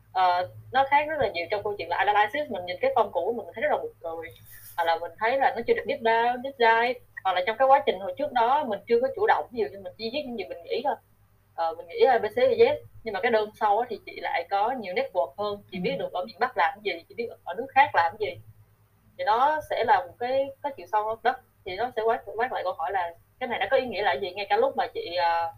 Uh, 0.09 0.49
nó 0.71 0.85
khác 0.89 1.05
rất 1.09 1.19
là 1.19 1.29
nhiều 1.29 1.45
trong 1.51 1.63
câu 1.63 1.75
chuyện 1.77 1.89
là 1.89 1.97
analysis 1.97 2.49
mình 2.49 2.65
nhìn 2.65 2.77
cái 2.81 2.91
phong 2.95 3.11
cũ 3.11 3.33
mình 3.37 3.45
thấy 3.53 3.61
rất 3.61 3.71
là 3.71 3.77
buồn 3.77 3.91
cười. 4.01 4.27
Hoặc 4.77 4.83
là 4.83 4.95
mình 4.95 5.11
thấy 5.19 5.37
là 5.37 5.53
nó 5.55 5.61
chưa 5.67 5.73
được 5.73 5.83
deep 5.87 5.99
down 5.99 6.41
deep 6.43 6.55
dive. 6.57 6.99
Hoặc 7.23 7.33
là 7.33 7.41
trong 7.47 7.57
cái 7.57 7.67
quá 7.67 7.83
trình 7.85 7.99
hồi 7.99 8.13
trước 8.17 8.33
đó 8.33 8.63
mình 8.63 8.79
chưa 8.87 8.99
có 9.01 9.07
chủ 9.15 9.27
động 9.27 9.47
nhiều 9.51 9.67
nhưng 9.71 9.83
mình 9.83 9.93
chỉ 9.97 10.09
viết 10.13 10.23
những 10.25 10.37
gì 10.37 10.43
mình 10.43 10.63
nghĩ 10.63 10.81
thôi. 10.83 10.95
Uh, 11.69 11.77
mình 11.77 11.87
nghĩ 11.87 11.99
là 11.99 12.17
bc 12.17 12.35
và 12.35 12.43
z 12.43 12.75
nhưng 13.03 13.13
mà 13.13 13.19
cái 13.21 13.31
đơn 13.31 13.49
sau 13.59 13.85
thì 13.89 13.99
chị 14.05 14.19
lại 14.21 14.47
có 14.49 14.71
nhiều 14.71 14.93
network 14.93 15.33
hơn. 15.37 15.63
Chị 15.71 15.79
biết 15.79 15.95
được 15.99 16.13
ở 16.13 16.25
miền 16.25 16.35
bắc 16.39 16.57
làm 16.57 16.73
cái 16.83 16.93
gì 16.93 17.03
chị 17.09 17.15
biết 17.15 17.29
ở 17.43 17.53
nước 17.53 17.67
khác 17.69 17.95
làm 17.95 18.17
cái 18.19 18.29
gì. 18.29 18.41
Thì 19.17 19.23
nó 19.23 19.59
sẽ 19.69 19.83
là 19.87 20.05
một 20.05 20.13
cái 20.19 20.45
cái 20.63 20.73
chiều 20.77 20.87
sâu 20.91 21.05
hơn 21.05 21.19
đó. 21.23 21.35
Thì 21.65 21.75
nó 21.75 21.91
sẽ 21.95 22.01
quát 22.01 22.21
quát 22.35 22.53
lại 22.53 22.63
câu 22.63 22.73
hỏi 22.73 22.91
là 22.91 23.13
cái 23.39 23.49
này 23.49 23.59
nó 23.59 23.65
có 23.71 23.77
ý 23.77 23.85
nghĩa 23.85 24.01
là 24.01 24.13
gì 24.13 24.31
ngay 24.31 24.45
cả 24.49 24.57
lúc 24.57 24.77
mà 24.77 24.87
chị 24.87 25.17
uh, 25.19 25.53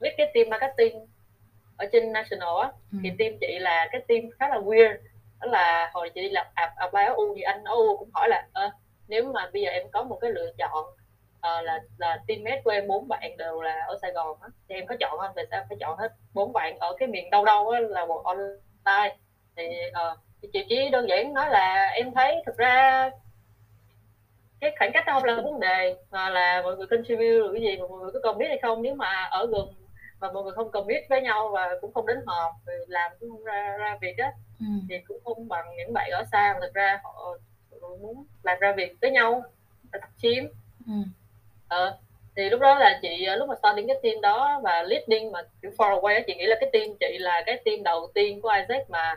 viết 0.00 0.14
cái 0.16 0.30
team 0.34 0.48
marketing 0.50 1.06
ở 1.76 1.86
trên 1.92 2.12
national 2.12 2.60
á 2.62 2.70
ừ. 2.92 2.98
thì 3.02 3.10
team 3.18 3.32
chị 3.40 3.58
là 3.58 3.88
cái 3.92 4.00
team 4.08 4.22
khá 4.38 4.48
là 4.48 4.56
weird 4.56 4.96
đó 5.40 5.46
là 5.50 5.90
hồi 5.94 6.10
chị 6.10 6.22
đi 6.22 6.28
làm 6.28 6.46
apply 6.76 7.04
U 7.16 7.34
thì 7.36 7.42
anh 7.42 7.64
U 7.64 7.96
cũng 7.96 8.10
hỏi 8.14 8.28
là 8.28 8.46
uh, 8.66 8.72
nếu 9.08 9.32
mà 9.32 9.50
bây 9.52 9.62
giờ 9.62 9.70
em 9.70 9.90
có 9.92 10.02
một 10.02 10.18
cái 10.20 10.30
lựa 10.30 10.52
chọn 10.58 10.84
uh, 11.36 11.64
là 11.64 11.80
là 11.98 12.18
teammate 12.28 12.60
của 12.64 12.70
em 12.70 12.86
bốn 12.86 13.08
bạn 13.08 13.36
đều 13.36 13.62
là 13.62 13.84
ở 13.86 13.98
Sài 14.02 14.12
Gòn 14.12 14.38
á 14.42 14.48
thì 14.68 14.74
em 14.74 14.86
có 14.86 14.96
chọn 15.00 15.18
không? 15.18 15.32
Tại 15.36 15.46
sao 15.50 15.64
phải 15.68 15.78
chọn 15.80 15.98
hết 15.98 16.12
bốn 16.34 16.52
bạn 16.52 16.78
ở 16.78 16.96
cái 16.98 17.08
miền 17.08 17.30
đâu 17.30 17.44
đâu 17.44 17.70
á 17.70 17.80
là 17.80 18.06
một 18.06 18.22
online 18.24 19.16
thì, 19.56 19.64
uh, 19.88 20.18
thì 20.42 20.48
chị 20.52 20.64
chỉ 20.68 20.88
đơn 20.88 21.08
giản 21.08 21.34
nói 21.34 21.50
là 21.50 21.86
em 21.86 22.14
thấy 22.14 22.42
thực 22.46 22.56
ra 22.56 23.10
cái 24.60 24.74
khoảng 24.78 24.90
cách 24.94 25.04
đó 25.06 25.12
không 25.12 25.24
là 25.24 25.34
vấn 25.34 25.60
đề 25.60 25.96
mà 26.10 26.30
là 26.30 26.62
mọi 26.62 26.76
người 26.76 26.86
contribute 26.86 27.38
rồi 27.38 27.50
cái 27.52 27.62
gì 27.62 27.76
mà 27.76 27.86
mọi 27.88 28.00
người 28.00 28.10
có 28.12 28.20
cần 28.22 28.38
biết 28.38 28.46
hay 28.48 28.58
không 28.62 28.82
nếu 28.82 28.94
mà 28.94 29.28
ở 29.30 29.46
gần 29.46 29.68
mà 30.20 30.32
mọi 30.32 30.42
người 30.42 30.52
không 30.52 30.70
cần 30.70 30.86
biết 30.86 31.06
với 31.08 31.22
nhau 31.22 31.50
và 31.52 31.68
cũng 31.80 31.92
không 31.94 32.06
đến 32.06 32.18
họp 32.26 32.52
thì 32.66 32.72
làm 32.88 33.12
cũng 33.20 33.30
không 33.30 33.44
ra 33.44 33.76
ra 33.78 33.98
việc 34.00 34.18
á 34.18 34.32
ừ. 34.60 34.66
thì 34.88 34.94
cũng 35.08 35.18
không 35.24 35.48
bằng 35.48 35.66
những 35.76 35.92
bạn 35.92 36.10
ở 36.10 36.24
xa 36.32 36.54
mà 36.54 36.60
thực 36.60 36.74
ra 36.74 37.00
họ 37.04 37.38
muốn 37.80 38.24
làm 38.42 38.58
ra 38.60 38.72
việc 38.72 38.96
với 39.00 39.10
nhau 39.10 39.42
là 39.92 39.98
tập 40.00 40.10
team 40.22 40.48
ừ. 40.86 40.92
ờ, 41.68 41.98
thì 42.36 42.50
lúc 42.50 42.60
đó 42.60 42.78
là 42.78 42.98
chị 43.02 43.26
lúc 43.38 43.48
mà 43.48 43.54
starting 43.58 43.86
cái 43.86 43.96
team 44.02 44.20
đó 44.20 44.60
và 44.62 44.82
leading 44.82 45.32
mà 45.32 45.42
kiểu 45.62 45.70
far 45.70 46.00
away 46.00 46.22
chị 46.26 46.34
nghĩ 46.34 46.46
là 46.46 46.56
cái 46.60 46.70
team 46.72 46.96
chị 47.00 47.18
là 47.18 47.42
cái 47.46 47.62
team 47.64 47.82
đầu 47.82 48.10
tiên 48.14 48.40
của 48.40 48.48
Isaac 48.48 48.90
mà 48.90 49.14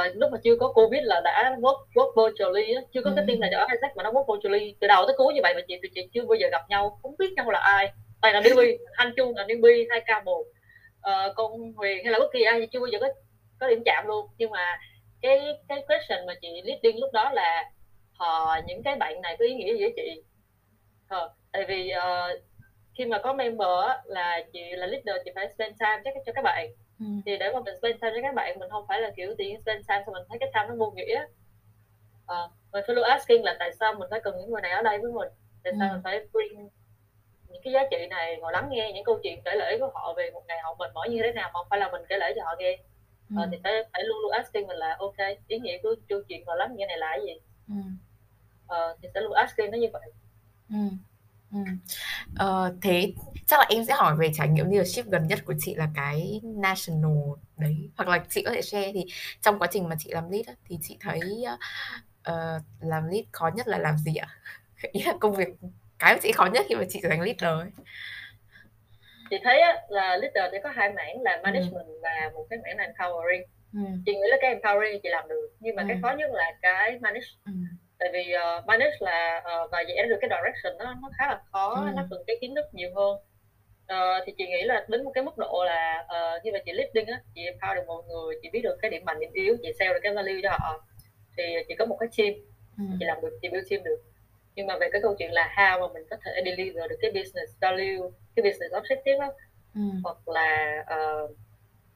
uh, 0.00 0.16
lúc 0.16 0.30
mà 0.32 0.38
chưa 0.44 0.56
có 0.56 0.72
covid 0.72 1.00
là 1.02 1.20
đã 1.24 1.56
work 1.60 1.84
work 1.94 2.12
virtually 2.16 2.74
á 2.74 2.82
chưa 2.92 3.02
có 3.02 3.10
ừ. 3.10 3.16
cái 3.16 3.24
team 3.28 3.40
nào 3.40 3.50
ở 3.60 3.66
Isaac 3.72 3.96
mà 3.96 4.02
nó 4.02 4.10
work 4.10 4.34
virtually 4.34 4.74
từ 4.80 4.86
đầu 4.86 5.06
tới 5.06 5.14
cuối 5.18 5.34
như 5.34 5.40
vậy 5.42 5.54
mà 5.54 5.60
chị 5.68 5.78
tụi 5.82 5.90
chị 5.94 6.08
chưa 6.12 6.24
bao 6.24 6.34
giờ 6.34 6.48
gặp 6.52 6.62
nhau 6.68 6.98
không 7.02 7.14
biết 7.18 7.32
nhau 7.36 7.50
là 7.50 7.58
ai. 7.58 7.92
Toàn 8.22 8.34
là 8.34 8.40
newbie 8.40 8.76
anh 8.92 9.12
chung 9.16 9.36
là 9.36 9.44
newbie 9.44 9.86
hai 9.90 10.02
ca 10.06 10.22
một. 10.22 10.44
Uh, 11.10 11.34
con 11.34 11.72
huyền 11.72 12.04
hay 12.04 12.12
là 12.12 12.18
bất 12.18 12.32
kỳ 12.32 12.42
ai 12.42 12.60
thì 12.60 12.66
chưa 12.66 12.80
bao 12.80 12.86
giờ 12.86 12.98
có 13.00 13.08
có 13.60 13.68
điểm 13.68 13.82
chạm 13.84 14.06
luôn. 14.06 14.26
Nhưng 14.38 14.50
mà 14.50 14.80
cái 15.22 15.40
cái 15.68 15.84
question 15.88 16.26
mà 16.26 16.34
chị 16.40 16.62
leading 16.64 17.00
lúc 17.00 17.12
đó 17.12 17.30
là 17.32 17.70
họ 18.12 18.60
những 18.66 18.82
cái 18.82 18.96
bạn 18.96 19.20
này 19.20 19.36
có 19.38 19.44
ý 19.44 19.54
nghĩa 19.54 19.74
gì 19.74 19.80
với 19.80 19.92
chị? 19.96 20.22
Ờ, 21.08 21.30
tại 21.52 21.64
vì 21.68 21.92
uh, 21.96 22.42
khi 22.98 23.04
mà 23.04 23.18
có 23.18 23.32
member 23.32 23.68
là 24.04 24.42
chị 24.52 24.60
là 24.70 24.86
leader 24.86 25.16
chị 25.24 25.30
phải 25.34 25.48
spend 25.54 25.74
time 25.80 26.00
chắc 26.04 26.14
cho 26.26 26.32
các 26.32 26.42
bạn 26.44 26.68
ừ. 26.98 27.06
thì 27.26 27.38
để 27.38 27.50
mà 27.54 27.60
mình 27.60 27.76
spend 27.78 28.00
time 28.00 28.12
với 28.12 28.22
các 28.22 28.34
bạn 28.34 28.58
mình 28.58 28.70
không 28.70 28.86
phải 28.88 29.00
là 29.00 29.10
kiểu 29.16 29.34
tiền 29.38 29.60
spend 29.62 29.88
time 29.88 30.02
xong 30.06 30.14
mình 30.14 30.22
thấy 30.28 30.38
cái 30.38 30.50
time 30.54 30.66
nó 30.68 30.74
vô 30.74 30.90
nghĩa 30.90 31.24
uh, 32.24 32.50
mình 32.72 32.84
phải 32.86 32.96
luôn 32.96 33.04
asking 33.04 33.44
là 33.44 33.56
tại 33.58 33.72
sao 33.80 33.94
mình 33.94 34.08
phải 34.10 34.20
cần 34.20 34.34
những 34.38 34.50
người 34.50 34.62
này 34.62 34.70
ở 34.70 34.82
đây 34.82 34.98
với 34.98 35.12
mình 35.12 35.28
tại 35.64 35.72
sao 35.78 35.88
ừ. 35.88 35.92
mình 35.92 36.02
phải 36.04 36.26
bring 36.32 36.68
những 37.48 37.62
cái 37.64 37.72
giá 37.72 37.82
trị 37.90 38.06
này 38.10 38.36
ngồi 38.36 38.52
lắng 38.52 38.68
nghe 38.70 38.92
những 38.92 39.04
câu 39.04 39.18
chuyện 39.22 39.40
kể 39.44 39.54
lể 39.56 39.78
của 39.78 39.90
họ 39.94 40.14
về 40.16 40.30
một 40.30 40.42
ngày 40.48 40.58
họ 40.62 40.76
mệt 40.78 40.90
mỏi 40.94 41.08
như 41.08 41.18
thế 41.22 41.32
nào 41.32 41.50
mà 41.54 41.58
không 41.58 41.66
phải 41.70 41.80
là 41.80 41.90
mình 41.92 42.02
kể 42.08 42.16
lể 42.18 42.32
cho 42.36 42.42
họ 42.44 42.54
nghe 42.58 42.78
ừ. 43.30 43.36
ờ, 43.38 43.48
thì 43.52 43.58
phải 43.64 43.72
phải 43.92 44.04
luôn 44.04 44.18
luôn 44.22 44.32
asking 44.32 44.66
mình 44.66 44.76
là 44.76 44.96
ok 44.98 45.16
ý 45.48 45.58
nghĩa 45.58 45.78
của 45.82 45.94
câu 46.08 46.22
chuyện 46.28 46.44
ngồi 46.44 46.56
lắng 46.56 46.76
nghe 46.76 46.86
này 46.86 46.98
là 46.98 47.10
cái 47.10 47.20
gì 47.26 47.40
ừ. 47.68 47.74
ờ, 48.66 48.96
thì 49.02 49.08
sẽ 49.14 49.20
luôn 49.20 49.32
asking 49.32 49.70
nó 49.70 49.78
như 49.78 49.88
vậy 49.92 50.12
ừ. 50.70 50.76
Ừ. 51.52 51.58
Ờ, 52.36 52.74
thế 52.82 53.12
chắc 53.46 53.60
là 53.60 53.66
em 53.70 53.84
sẽ 53.84 53.94
hỏi 53.94 54.16
về 54.16 54.30
trải 54.34 54.48
nghiệm 54.48 54.70
leadership 54.70 55.06
gần 55.06 55.26
nhất 55.26 55.38
của 55.44 55.54
chị 55.58 55.74
là 55.74 55.88
cái 55.94 56.40
national 56.44 57.16
đấy 57.56 57.90
hoặc 57.96 58.08
là 58.08 58.24
chị 58.28 58.42
có 58.42 58.50
thể 58.50 58.62
share 58.62 58.92
thì 58.92 59.04
trong 59.40 59.58
quá 59.58 59.68
trình 59.70 59.88
mà 59.88 59.96
chị 59.98 60.10
làm 60.12 60.30
lead 60.30 60.46
thì 60.68 60.78
chị 60.82 60.96
thấy 61.00 61.20
uh, 62.30 62.62
làm 62.80 63.06
lead 63.08 63.24
khó 63.32 63.50
nhất 63.54 63.68
là 63.68 63.78
làm 63.78 63.98
gì 63.98 64.14
ạ? 64.16 64.28
Ý 64.92 65.02
là 65.02 65.14
công 65.20 65.36
việc 65.36 65.48
cái 65.98 66.18
chị 66.22 66.32
khó 66.32 66.46
nhất 66.46 66.66
khi 66.68 66.74
mà 66.74 66.84
chị 66.88 67.00
trở 67.02 67.08
thành 67.08 67.20
leader 67.20 67.60
ấy 67.60 67.70
chị 69.30 69.38
thấy 69.44 69.60
á, 69.60 69.76
là 69.88 70.16
leader 70.16 70.52
sẽ 70.52 70.60
có 70.62 70.70
hai 70.70 70.92
mảng 70.92 71.22
là 71.22 71.40
management 71.42 71.86
ừ. 71.86 71.98
và 72.02 72.30
một 72.34 72.46
cái 72.50 72.58
mảng 72.64 72.76
là 72.76 72.92
empowering 72.92 73.42
ừ. 73.72 73.80
chị 74.06 74.12
nghĩ 74.12 74.28
là 74.30 74.36
cái 74.40 74.54
empowering 74.54 74.98
chị 75.02 75.08
làm 75.08 75.28
được 75.28 75.48
nhưng 75.60 75.76
mà 75.76 75.82
ừ. 75.82 75.86
cái 75.88 75.98
khó 76.02 76.10
nhất 76.18 76.30
là 76.32 76.52
cái 76.62 76.98
manage 77.00 77.26
ừ. 77.44 77.52
Tại 78.02 78.10
vì 78.12 78.34
uh, 78.34 78.66
manage 78.66 78.96
là 79.00 79.36
uh, 79.38 79.70
và 79.70 79.84
vẽ 79.88 80.06
được 80.08 80.16
cái 80.20 80.30
direction 80.30 80.78
nó 80.78 80.94
nó 81.02 81.10
khá 81.18 81.26
là 81.26 81.40
khó 81.52 81.74
ừ. 81.74 81.92
nó 81.96 82.02
cần 82.10 82.22
cái 82.26 82.36
kiến 82.40 82.54
thức 82.54 82.64
nhiều 82.72 82.90
hơn 82.94 83.16
uh, 83.92 84.24
thì 84.26 84.32
chị 84.38 84.46
nghĩ 84.46 84.62
là 84.62 84.84
đến 84.88 85.04
một 85.04 85.10
cái 85.14 85.24
mức 85.24 85.38
độ 85.38 85.64
là 85.66 86.04
uh, 86.04 86.44
như 86.44 86.50
là 86.50 86.58
chị 86.66 86.72
leading 86.72 87.06
á 87.06 87.20
chị 87.34 87.42
empower 87.42 87.74
được 87.74 87.82
mọi 87.86 88.02
người 88.08 88.34
chị 88.42 88.50
biết 88.52 88.60
được 88.62 88.76
cái 88.82 88.90
điểm 88.90 89.04
mạnh 89.04 89.20
điểm 89.20 89.30
yếu 89.32 89.56
chị 89.62 89.72
sell 89.78 89.92
được 89.92 90.00
cái 90.02 90.14
value 90.14 90.40
cho 90.42 90.50
họ 90.50 90.84
thì 91.36 91.42
chị 91.68 91.74
có 91.74 91.86
một 91.86 91.96
cái 92.00 92.08
team 92.16 92.34
ừ. 92.78 92.84
chị 92.98 93.04
làm 93.04 93.20
được 93.22 93.38
chị 93.42 93.48
build 93.48 93.70
team 93.70 93.82
được 93.84 94.02
nhưng 94.54 94.66
mà 94.66 94.78
về 94.78 94.88
cái 94.92 95.02
câu 95.02 95.14
chuyện 95.18 95.32
là 95.32 95.54
how 95.56 95.80
mà 95.80 95.92
mình 95.94 96.06
có 96.10 96.16
thể 96.24 96.42
deliver 96.44 96.90
được 96.90 96.96
cái 97.00 97.10
business 97.10 97.60
value 97.60 98.10
cái 98.36 98.42
business 98.42 98.74
objective 98.74 99.20
đó 99.20 99.32
ừ. 99.74 99.80
hoặc 100.04 100.28
là 100.28 100.84
uh, 100.94 101.30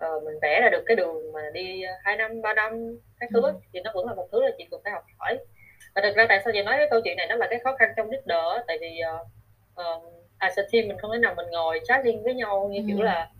uh, 0.04 0.24
mình 0.24 0.38
vẽ 0.42 0.60
ra 0.62 0.68
được 0.72 0.82
cái 0.86 0.96
đường 0.96 1.32
mà 1.32 1.40
đi 1.52 1.82
hai 2.04 2.16
năm 2.16 2.42
ba 2.42 2.54
năm 2.54 2.98
cái 3.20 3.28
thứ 3.32 3.42
ừ. 3.42 3.52
thì 3.72 3.80
nó 3.80 3.90
vẫn 3.94 4.06
là 4.06 4.14
một 4.14 4.28
thứ 4.32 4.42
là 4.42 4.50
chị 4.58 4.64
cần 4.70 4.80
phải 4.84 4.92
học 4.92 5.04
hỏi 5.18 5.38
và 5.96 6.02
thực 6.02 6.16
ra 6.16 6.26
tại 6.28 6.40
sao 6.44 6.52
chị 6.52 6.62
nói 6.62 6.74
cái 6.78 6.86
câu 6.90 7.00
chuyện 7.04 7.16
này 7.16 7.26
nó 7.26 7.36
là 7.36 7.46
cái 7.50 7.58
khó 7.64 7.76
khăn 7.76 7.92
trong 7.96 8.10
leader 8.10 8.64
tại 8.66 8.78
vì 8.80 9.00
uh, 9.14 9.26
uh, 9.80 10.12
as 10.38 10.58
a 10.58 10.62
team 10.72 10.88
mình 10.88 10.98
không 10.98 11.10
thể 11.12 11.18
nào 11.18 11.34
mình 11.36 11.46
ngồi 11.50 11.80
chatting 11.84 12.22
với 12.22 12.34
nhau 12.34 12.68
như 12.72 12.78
ừ. 12.78 12.84
kiểu 12.88 13.02
là 13.02 13.30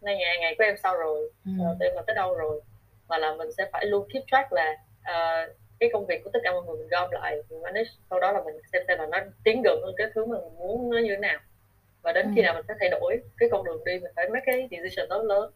nay 0.00 0.16
ngày 0.16 0.38
ngày 0.40 0.54
của 0.58 0.64
em 0.64 0.76
sao 0.82 0.96
rồi 0.96 1.30
ừ. 1.44 1.50
uh, 1.72 1.80
em 1.80 1.94
làm 1.94 2.04
tới 2.06 2.14
đâu 2.14 2.34
rồi 2.34 2.60
mà 3.08 3.18
là 3.18 3.34
mình 3.34 3.52
sẽ 3.52 3.68
phải 3.72 3.86
luôn 3.86 4.08
keep 4.12 4.24
track 4.26 4.52
là 4.52 4.76
uh, 5.00 5.56
cái 5.80 5.90
công 5.92 6.06
việc 6.06 6.24
của 6.24 6.30
tất 6.32 6.38
cả 6.42 6.52
mọi 6.52 6.62
người 6.66 6.76
mình 6.76 6.88
gom 6.88 7.10
lại 7.10 7.36
mình 7.50 7.62
manage 7.62 7.90
sau 8.10 8.20
đó 8.20 8.32
là 8.32 8.42
mình 8.44 8.54
xem 8.72 8.82
xem 8.88 8.98
là 8.98 9.06
nó 9.06 9.18
tiến 9.44 9.62
gần 9.64 9.80
hơn 9.82 9.94
cái 9.96 10.06
thứ 10.14 10.24
mà 10.24 10.38
mình 10.40 10.58
muốn 10.58 10.90
nó 10.90 10.98
như 10.98 11.10
thế 11.10 11.16
nào 11.16 11.38
và 12.02 12.12
đến 12.12 12.26
ừ. 12.26 12.32
khi 12.36 12.42
nào 12.42 12.54
mình 12.54 12.64
phải 12.68 12.76
thay 12.80 12.88
đổi 12.88 13.20
cái 13.38 13.48
con 13.52 13.64
đường 13.64 13.84
đi 13.84 13.92
mình 13.92 14.12
phải 14.16 14.28
mấy 14.28 14.40
cái 14.46 14.68
decision 14.70 15.08
đó 15.08 15.22
lớn 15.22 15.52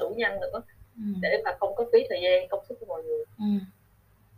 đủ 0.00 0.08
nhanh 0.16 0.40
nữa 0.40 0.62
ừ. 0.96 1.02
để 1.20 1.42
mà 1.44 1.56
không 1.60 1.74
có 1.74 1.84
phí 1.92 2.06
thời 2.08 2.20
gian 2.22 2.48
công 2.48 2.64
sức 2.68 2.76
của 2.80 2.86
mọi 2.86 3.02
người 3.02 3.24
ừ. 3.38 3.44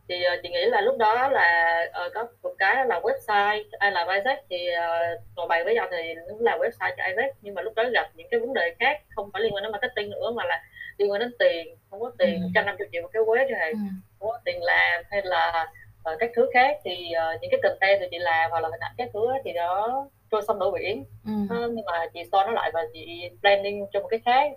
Thì 0.09 0.15
uh, 0.35 0.41
chị 0.43 0.49
nghĩ 0.49 0.65
là 0.65 0.81
lúc 0.81 0.99
đó 0.99 1.29
là 1.29 1.81
uh, 2.07 2.13
có 2.15 2.27
một 2.43 2.55
cái 2.59 2.87
là 2.87 3.01
website 3.01 3.65
ai 3.79 3.93
làm 3.93 4.09
Isaac 4.09 4.39
thì 4.51 4.69
uh, 4.71 5.21
ngồi 5.37 5.47
bày 5.49 5.65
với 5.65 5.75
nhau 5.75 5.89
thì 5.91 6.15
cũng 6.29 6.45
là 6.45 6.59
website 6.59 6.95
cho 6.97 7.05
Isaac. 7.07 7.35
Nhưng 7.41 7.55
mà 7.55 7.63
lúc 7.63 7.75
đó 7.75 7.85
gặp 7.93 8.11
những 8.15 8.29
cái 8.31 8.41
vấn 8.41 8.55
đề 8.55 8.75
khác 8.79 9.01
không 9.17 9.31
phải 9.33 9.43
liên 9.43 9.55
quan 9.55 9.63
đến 9.63 9.73
marketing 9.73 10.11
nữa 10.11 10.31
mà 10.35 10.45
là 10.45 10.63
liên 10.99 11.11
quan 11.11 11.21
đến 11.21 11.33
tiền 11.39 11.77
không 11.91 12.01
có 12.01 12.13
tiền 12.19 12.43
một 12.43 12.49
trăm 12.55 12.67
năm 12.67 12.77
triệu 12.93 13.03
một 13.03 13.09
cái 13.13 13.23
web 13.23 13.53
này 13.53 13.71
ừ. 13.71 13.79
không 14.19 14.29
có 14.29 14.39
tiền 14.45 14.63
làm 14.63 15.03
hay 15.11 15.23
là 15.25 15.67
uh, 16.13 16.19
các 16.19 16.31
thứ 16.37 16.51
khác 16.55 16.77
thì 16.85 16.93
uh, 16.93 17.41
những 17.41 17.51
cái 17.51 17.61
content 17.63 18.01
thì 18.01 18.07
chị 18.11 18.19
làm 18.19 18.51
hoặc 18.51 18.61
là 18.61 18.69
hình 18.69 18.81
ảnh 18.81 18.95
các 18.99 19.09
thứ 19.13 19.27
thì 19.45 19.53
đó 19.53 20.07
trôi 20.31 20.43
sông 20.47 20.59
đổ 20.59 20.71
biển. 20.71 21.05
Ừ. 21.25 21.33
uh, 21.65 21.73
nhưng 21.73 21.85
mà 21.85 22.07
chị 22.15 22.21
so 22.33 22.45
nó 22.45 22.51
lại 22.51 22.71
và 22.75 22.81
chị 22.93 23.31
planning 23.41 23.87
cho 23.93 24.01
một 24.01 24.09
cái 24.09 24.21
khác 24.25 24.53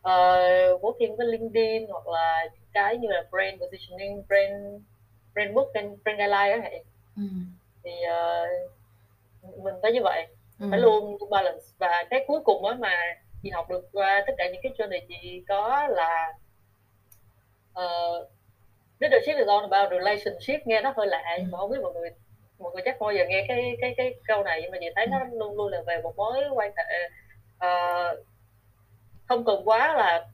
uh, 0.00 0.82
working 0.82 1.16
với 1.16 1.26
LinkedIn 1.26 1.86
hoặc 1.88 2.08
là 2.08 2.48
cái 2.72 2.96
như 2.96 3.08
là 3.08 3.24
brand 3.30 3.60
positioning 3.60 4.22
brand 4.28 4.82
brand 5.34 5.54
book 5.54 5.68
brand, 5.72 5.92
brand 6.04 6.18
guideline 6.18 6.56
đó 6.56 6.62
hệ 6.62 6.82
ừ. 7.16 7.22
thì 7.84 7.90
uh, 7.90 9.64
mình 9.64 9.74
phải 9.82 9.92
như 9.92 10.00
vậy. 10.02 10.26
Ừ. 10.60 10.66
phải 10.70 10.80
luôn 10.80 11.16
balance. 11.30 11.64
Và 11.78 12.04
cái 12.10 12.24
cuối 12.26 12.40
cùng 12.44 12.62
đó 12.62 12.76
mà 12.78 12.92
chị 13.42 13.50
học 13.50 13.70
được 13.70 13.88
qua 13.92 14.24
tất 14.26 14.32
cả 14.38 14.48
những 14.52 14.62
cái 14.62 14.72
journey 14.78 15.00
chị 15.08 15.44
có 15.48 15.88
là 15.88 16.32
uh, 17.80 18.28
leadership 18.98 19.36
is 19.36 19.48
all 19.48 19.66
about 19.70 19.90
relationship. 19.90 20.66
Nghe 20.66 20.80
nó 20.80 20.92
hơi 20.96 21.06
lạ 21.06 21.36
nhưng 21.38 21.50
mà 21.50 21.58
không 21.58 21.70
biết 21.70 21.78
mọi 21.82 21.92
người 21.92 22.10
mọi 22.58 22.72
người 22.72 22.82
chắc 22.84 23.00
bao 23.00 23.12
giờ 23.12 23.24
nghe 23.28 23.44
cái 23.48 23.76
cái 23.80 23.94
cái 23.96 24.14
câu 24.26 24.42
này 24.44 24.60
nhưng 24.62 24.70
mà 24.70 24.78
chị 24.80 24.86
thấy 24.96 25.06
nó 25.06 25.18
luôn 25.32 25.56
luôn 25.56 25.72
là 25.72 25.82
về 25.86 26.00
một 26.02 26.16
mối 26.16 26.44
quan 26.54 26.72
hệ 26.76 27.08
uh, 27.66 28.18
không 29.30 29.44
cần 29.44 29.60
quá 29.64 29.94
là 29.94 30.26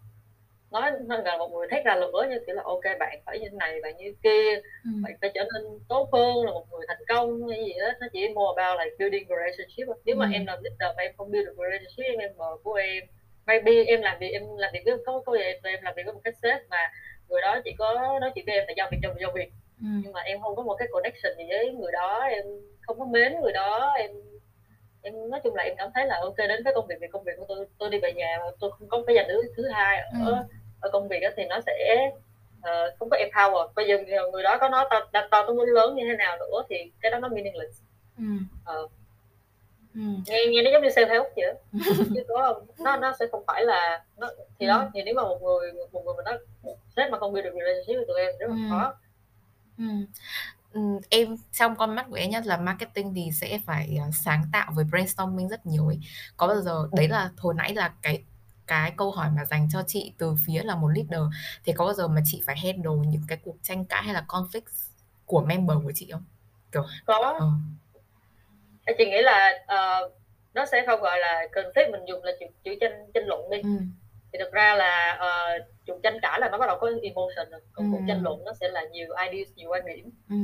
nói 0.71 0.91
nên 1.09 1.21
là 1.25 1.37
một 1.37 1.49
người 1.53 1.67
thét 1.71 1.85
ra 1.85 1.97
lửa 1.97 2.27
như 2.31 2.39
kiểu 2.47 2.55
là 2.55 2.63
ok 2.65 2.85
bạn 2.99 3.21
phải 3.27 3.39
như 3.39 3.49
này 3.53 3.81
bạn 3.83 3.97
như 3.97 4.15
kia 4.23 4.55
ừ. 4.85 4.91
bạn 5.05 5.13
phải 5.21 5.31
trở 5.35 5.45
nên 5.55 5.63
tốt 5.89 6.09
hơn 6.13 6.45
là 6.45 6.53
một 6.53 6.67
người 6.71 6.87
thành 6.89 7.05
công 7.09 7.49
hay 7.49 7.65
gì 7.65 7.73
đó 7.81 7.87
nó 8.01 8.07
chỉ 8.13 8.29
more 8.29 8.63
about 8.63 8.79
like 8.81 8.97
building 8.99 9.29
relationship 9.29 9.87
nếu 10.05 10.17
mà 10.17 10.27
ừ. 10.27 10.31
em 10.35 10.47
làm 10.47 10.59
leader 10.63 10.97
mà 10.97 11.03
em 11.03 11.13
không 11.17 11.31
build 11.31 11.47
được 11.47 11.57
relationship 11.59 12.05
với 12.09 12.17
member 12.17 12.63
của 12.63 12.75
em 12.75 13.05
maybe 13.47 13.85
em 13.85 14.03
làm 14.03 14.19
việc 14.19 14.31
em 14.33 14.43
làm 14.57 14.71
việc 14.73 14.83
với 14.85 14.95
có 15.07 15.23
có 15.27 15.37
gì 15.37 15.43
em 15.43 15.83
làm 15.83 15.95
việc 15.97 16.03
với 16.07 16.15
một 16.15 16.21
cái 16.25 16.33
sếp 16.43 16.61
mà 16.71 16.93
người 17.29 17.41
đó 17.41 17.61
chỉ 17.65 17.75
có 17.79 18.19
nói 18.21 18.31
chuyện 18.35 18.45
với 18.47 18.55
em 18.55 18.65
là 18.69 18.75
giao 18.77 18.89
việc 18.91 18.99
cho 19.03 19.15
giao 19.21 19.31
việc 19.35 19.51
ừ. 19.81 19.87
nhưng 20.03 20.13
mà 20.13 20.21
em 20.21 20.41
không 20.41 20.57
có 20.57 20.63
một 20.63 20.77
cái 20.79 20.89
connection 20.91 21.33
gì 21.39 21.45
với 21.49 21.73
người 21.73 21.93
đó 21.93 22.21
em 22.21 22.45
không 22.81 22.99
có 22.99 23.05
mến 23.05 23.33
người 23.43 23.53
đó 23.53 23.95
em 23.99 24.11
em 25.07 25.31
nói 25.31 25.41
chung 25.45 25.55
là 25.55 25.63
em 25.63 25.75
cảm 25.79 25.91
thấy 25.95 26.07
là 26.07 26.19
ok 26.23 26.37
đến 26.37 26.65
với 26.65 26.75
công 26.75 26.87
việc 26.87 26.95
vì 27.01 27.07
công 27.09 27.25
việc 27.25 27.33
của 27.37 27.45
tôi 27.49 27.67
tôi 27.79 27.91
đi 27.91 27.99
về 27.99 28.13
nhà 28.13 28.39
mà 28.41 28.51
tôi 28.61 28.71
không 28.79 28.89
có 28.89 29.03
cái 29.07 29.17
dành 29.17 29.29
đứa 29.29 29.41
thứ 29.57 29.69
hai 29.69 29.99
ở 29.99 30.31
ừ. 30.31 30.35
ở 30.81 30.91
công 30.91 31.09
việc 31.09 31.21
đó 31.21 31.29
thì 31.37 31.45
nó 31.45 31.61
sẽ 31.67 32.11
uh, 32.59 32.99
không 32.99 33.11
có 33.11 33.17
empower 33.17 33.69
bây 33.75 33.89
giờ 33.89 33.99
người 34.33 34.43
đó 34.43 34.59
có 34.61 34.69
nói 34.69 34.87
tao 34.91 35.01
tao 35.13 35.29
tao 35.31 35.45
tôi 35.47 35.57
muốn 35.57 35.69
lớn 35.69 35.95
như 35.95 36.03
thế 36.11 36.17
nào 36.17 36.37
nữa 36.39 36.63
thì 36.69 36.77
cái 37.01 37.11
đó 37.11 37.19
nó 37.19 37.29
meaningless 37.29 37.83
ừ. 38.19 38.25
Uh, 38.83 38.91
ừ. 39.95 40.01
nghe 40.27 40.47
nghe 40.49 40.63
nó 40.63 40.71
giống 40.71 40.83
như 40.83 40.89
self 40.89 41.09
help 41.09 41.27
vậy 41.37 41.55
chứ 42.15 42.25
có 42.29 42.55
không 42.55 42.67
nó 42.85 42.97
nó 42.97 43.13
sẽ 43.21 43.27
không 43.33 43.45
phải 43.47 43.65
là 43.65 44.05
nó 44.17 44.31
thì 44.59 44.67
ừ. 44.67 44.69
đó 44.69 44.91
thì 44.95 45.03
nếu 45.03 45.15
mà 45.15 45.23
một 45.23 45.43
người 45.43 45.73
một 45.93 46.05
người 46.05 46.15
mà 46.17 46.23
nó 46.31 46.39
sếp 46.97 47.11
mà 47.11 47.19
không 47.19 47.33
build 47.33 47.45
được 47.45 47.55
relationship 47.55 47.97
với 47.97 48.05
tụi 48.09 48.21
em 48.21 48.33
rất 48.39 48.47
là 48.51 48.55
ừ. 48.55 48.71
khó 48.71 48.95
ừ 49.79 49.85
em 51.09 51.37
trong 51.53 51.77
con 51.77 51.95
mắt 51.95 52.07
của 52.11 52.17
em 52.17 52.31
nhất 52.31 52.47
là 52.47 52.57
marketing 52.57 53.15
thì 53.15 53.31
sẽ 53.33 53.59
phải 53.67 53.99
uh, 54.09 54.15
sáng 54.15 54.45
tạo 54.53 54.73
với 54.75 54.85
brainstorming 54.85 55.49
rất 55.49 55.67
nhiều 55.67 55.87
ấy. 55.87 56.01
Có 56.37 56.47
bao 56.47 56.61
giờ 56.61 56.89
đấy 56.93 57.09
là 57.09 57.31
hồi 57.37 57.55
nãy 57.55 57.75
là 57.75 57.93
cái 58.03 58.25
cái 58.67 58.93
câu 58.97 59.11
hỏi 59.11 59.31
mà 59.37 59.45
dành 59.45 59.69
cho 59.73 59.83
chị 59.87 60.13
từ 60.19 60.35
phía 60.47 60.63
là 60.63 60.75
một 60.75 60.89
leader 60.89 61.21
thì 61.65 61.73
có 61.73 61.85
bao 61.85 61.95
giờ 61.95 62.09
mà 62.09 62.21
chị 62.25 62.43
phải 62.47 62.57
handle 62.59 63.09
những 63.11 63.23
cái 63.29 63.39
cuộc 63.45 63.57
tranh 63.63 63.85
cãi 63.85 64.03
hay 64.03 64.15
là 64.15 64.25
conflict 64.29 64.61
của 65.27 65.41
member 65.41 65.77
của 65.85 65.93
chị 65.95 66.09
không? 66.13 66.25
Kiểu 66.73 66.85
có. 67.07 67.37
ờ. 68.85 68.95
chị 68.99 69.05
nghĩ 69.05 69.23
là 69.23 69.53
uh, 69.65 70.13
nó 70.55 70.67
sẽ 70.67 70.85
không 70.87 71.01
gọi 71.01 71.19
là 71.19 71.47
conflict 71.53 71.93
mình 71.93 72.01
dùng 72.09 72.25
là 72.25 72.33
chữ, 72.41 72.47
chữ 72.65 72.71
tranh 72.81 73.11
tranh 73.15 73.25
luận 73.27 73.51
đi. 73.51 73.59
Ừ. 73.63 73.69
thì 74.33 74.39
thực 74.39 74.53
ra 74.53 74.75
là 74.75 75.21
uh, 75.21 75.63
cuộc 75.87 76.01
tranh 76.03 76.19
cãi 76.23 76.41
là 76.41 76.49
nó 76.49 76.59
bắt 76.59 76.67
đầu 76.67 76.79
có 76.81 76.91
emotion 77.03 77.51
rồi 77.51 77.61
còn 77.73 77.87
ừ. 77.87 77.91
cuộc 77.93 78.05
tranh 78.09 78.23
luận 78.23 78.45
nó 78.45 78.53
sẽ 78.61 78.69
là 78.69 78.85
nhiều 78.85 79.09
ideas 79.31 79.53
nhiều 79.57 79.71
quan 79.71 79.87
điểm 79.87 80.11
ừ. 80.31 80.37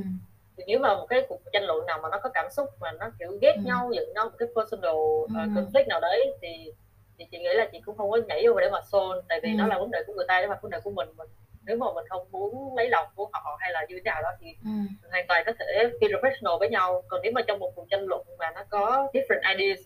thì 0.56 0.64
nếu 0.66 0.78
mà 0.78 0.94
một 0.94 1.06
cái 1.06 1.26
cuộc 1.28 1.40
tranh 1.52 1.64
luận 1.64 1.86
nào 1.86 1.98
mà 2.02 2.08
nó 2.12 2.18
có 2.22 2.28
cảm 2.28 2.50
xúc 2.50 2.68
mà 2.80 2.92
nó 2.92 3.10
kiểu 3.18 3.38
ghét 3.42 3.54
ừ. 3.56 3.62
nhau 3.64 3.90
giận 3.94 4.12
nhau 4.14 4.24
một 4.24 4.36
cái 4.38 4.48
personal 4.56 4.94
uh, 4.94 5.30
ừ. 5.30 5.34
conflict 5.34 5.88
nào 5.88 6.00
đấy 6.00 6.26
thì 6.42 6.72
thì 7.18 7.24
chị 7.30 7.38
nghĩ 7.38 7.52
là 7.54 7.68
chị 7.72 7.80
cũng 7.84 7.96
không 7.96 8.10
có 8.10 8.18
nhảy 8.28 8.46
vô 8.46 8.60
để 8.60 8.70
mà 8.70 8.80
solve 8.92 9.20
tại 9.28 9.40
vì 9.42 9.48
ừ. 9.48 9.54
nó 9.58 9.66
là 9.66 9.78
vấn 9.78 9.90
đề 9.90 9.98
của 10.06 10.12
người 10.12 10.26
ta 10.28 10.42
chứ 10.42 10.48
mà 10.48 10.58
vấn 10.62 10.70
đề 10.70 10.80
của 10.80 10.90
mình 10.90 11.08
mình 11.16 11.28
nếu 11.64 11.76
mà 11.76 11.86
mình 11.94 12.04
không 12.08 12.26
muốn 12.30 12.76
lấy 12.76 12.88
lòng 12.88 13.06
của 13.14 13.28
họ 13.32 13.56
hay 13.60 13.72
là 13.72 13.86
như 13.88 13.94
thế 13.94 14.02
nào 14.04 14.22
đó 14.22 14.28
thì 14.40 14.46
ừ. 14.64 14.70
hoàn 15.10 15.26
toàn 15.28 15.42
có 15.46 15.52
thể 15.58 15.90
be 16.00 16.08
professional 16.08 16.58
với 16.58 16.70
nhau 16.70 17.02
còn 17.08 17.20
nếu 17.22 17.32
mà 17.34 17.42
trong 17.46 17.58
một 17.58 17.72
cuộc 17.74 17.86
tranh 17.90 18.04
luận 18.06 18.26
mà 18.38 18.50
nó 18.54 18.64
có 18.70 19.08
different 19.12 19.56
ideas 19.56 19.80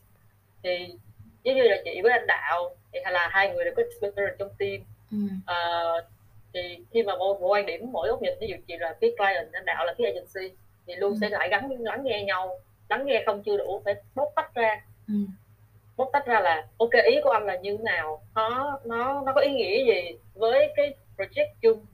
thì 0.62 0.98
giống 1.42 1.56
như 1.56 1.62
là 1.62 1.76
chị 1.84 2.00
với 2.02 2.12
anh 2.12 2.26
đạo 2.26 2.70
thì 2.96 3.02
hay 3.04 3.12
là 3.12 3.28
hai 3.32 3.48
người 3.48 3.64
đều 3.64 3.74
có 3.76 3.82
experience 3.82 4.36
trong 4.38 4.48
team. 4.58 4.80
Ừ. 5.10 5.18
uh, 5.52 6.04
thì 6.54 6.84
khi 6.90 7.02
mà 7.02 7.16
mỗi, 7.18 7.38
mỗi 7.40 7.48
quan 7.50 7.66
điểm 7.66 7.92
mỗi 7.92 8.08
góc 8.08 8.22
nhìn 8.22 8.34
ví 8.40 8.46
dụ 8.46 8.56
chị 8.68 8.76
là 8.76 8.96
phía 9.00 9.14
client 9.16 9.52
anh 9.52 9.64
đạo 9.64 9.86
là 9.86 9.94
phía 9.98 10.04
agency 10.04 10.56
thì 10.86 10.94
luôn 10.96 11.12
ừ. 11.12 11.18
sẽ 11.20 11.28
lại 11.28 11.48
gắn 11.48 11.70
lắng 11.80 12.04
nghe 12.04 12.24
nhau. 12.24 12.60
Lắng 12.88 13.06
nghe 13.06 13.22
không 13.26 13.42
chưa 13.42 13.56
đủ 13.56 13.82
phải 13.84 13.94
bóc 14.14 14.32
tách 14.36 14.54
ra. 14.54 14.84
Ừ. 15.08 15.14
bóc 15.96 16.08
tách 16.12 16.26
ra 16.26 16.40
là 16.40 16.66
ok 16.78 16.90
ý 17.04 17.20
của 17.24 17.30
anh 17.30 17.46
là 17.46 17.56
như 17.56 17.76
thế 17.76 17.82
nào? 17.82 18.22
Nó 18.34 18.78
nó 18.84 19.22
nó 19.26 19.32
có 19.34 19.40
ý 19.40 19.50
nghĩa 19.50 19.84
gì 19.84 20.18
với 20.34 20.72
cái 20.76 20.94
project 21.16 21.48
chung? 21.62 21.86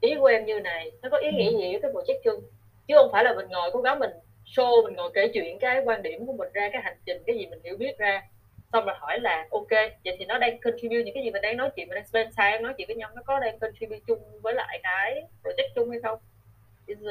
Ý 0.00 0.14
của 0.18 0.26
em 0.26 0.44
như 0.44 0.60
này 0.60 0.90
nó 1.02 1.08
có 1.08 1.16
ý 1.16 1.30
nghĩa 1.30 1.50
gì 1.50 1.72
với 1.72 1.80
cái 1.82 1.90
project 1.90 2.20
chung? 2.24 2.44
Chứ 2.88 2.94
không 2.96 3.12
phải 3.12 3.24
là 3.24 3.34
mình 3.34 3.48
ngồi 3.48 3.70
cố 3.72 3.80
gắng 3.80 3.98
mình 3.98 4.10
show 4.46 4.84
mình 4.84 4.94
ngồi 4.94 5.10
kể 5.14 5.30
chuyện 5.34 5.58
cái 5.58 5.82
quan 5.84 6.02
điểm 6.02 6.26
của 6.26 6.32
mình 6.32 6.48
ra 6.52 6.68
cái 6.72 6.82
hành 6.82 6.96
trình 7.06 7.22
cái 7.26 7.36
gì 7.36 7.46
mình 7.46 7.60
hiểu 7.64 7.76
biết 7.76 7.98
ra 7.98 8.22
xong 8.74 8.86
rồi 8.86 8.94
hỏi 8.98 9.20
là 9.20 9.46
ok 9.50 9.70
vậy 10.04 10.16
thì 10.18 10.24
nó 10.24 10.38
đang 10.38 10.60
contribute 10.60 11.02
những 11.04 11.14
cái 11.14 11.24
gì? 11.24 11.30
Mình 11.30 11.42
đang 11.42 11.56
nói 11.56 11.70
chuyện 11.76 11.88
mình 11.88 11.94
đang 11.94 12.06
spend 12.06 12.36
time 12.36 12.58
nói 12.58 12.74
chuyện 12.78 12.86
với 12.86 12.96
nhau 12.96 13.10
nó 13.14 13.22
có 13.26 13.38
đang 13.38 13.58
contribute 13.58 14.00
chung 14.06 14.18
với 14.42 14.54
lại 14.54 14.80
cái 14.82 15.22
project 15.42 15.68
chung 15.74 15.90
hay 15.90 16.00
không? 16.02 16.18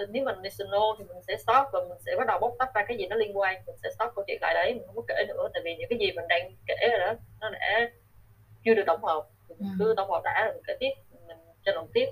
Nếu 0.10 0.26
mình 0.26 0.36
no 0.72 0.96
thì 1.00 1.06
mình 1.06 1.24
sẽ 1.28 1.38
stop 1.38 1.68
và 1.74 1.80
mình 1.90 1.98
sẽ 2.06 2.16
bắt 2.16 2.28
đầu 2.28 2.40
bóc 2.40 2.54
tách 2.60 2.74
ra 2.74 2.86
cái 2.88 2.98
gì 2.98 3.08
nó 3.08 3.16
liên 3.16 3.38
quan. 3.38 3.64
Mình 3.66 3.76
sẽ 3.84 3.90
stop 3.92 4.12
câu 4.16 4.26
chuyện 4.28 4.38
lại 4.42 4.54
đấy 4.54 4.74
mình 4.74 4.84
không 4.86 4.96
có 4.96 5.02
kể 5.08 5.26
nữa. 5.28 5.50
Tại 5.54 5.62
vì 5.66 5.76
những 5.76 5.90
cái 5.90 6.00
gì 6.00 6.12
mình 6.12 6.26
đang 6.30 6.52
kể 6.68 6.88
rồi 6.92 7.00
đó 7.00 7.14
nó 7.42 7.50
đã 7.50 7.90
chưa 8.66 8.74
được 8.74 8.84
tổng 8.88 9.04
hợp. 9.04 9.24
Mình 9.50 9.58
ừ. 9.60 9.66
cứ 9.80 9.94
tổng 9.98 10.12
hợp 10.12 10.22
đã 10.24 10.46
rồi 10.46 10.54
mình 10.54 10.64
kể 10.68 10.76
tiếp 10.80 10.92
mình 11.28 11.38
tranh 11.66 11.76
luận 11.76 11.88
tiếp. 11.94 12.06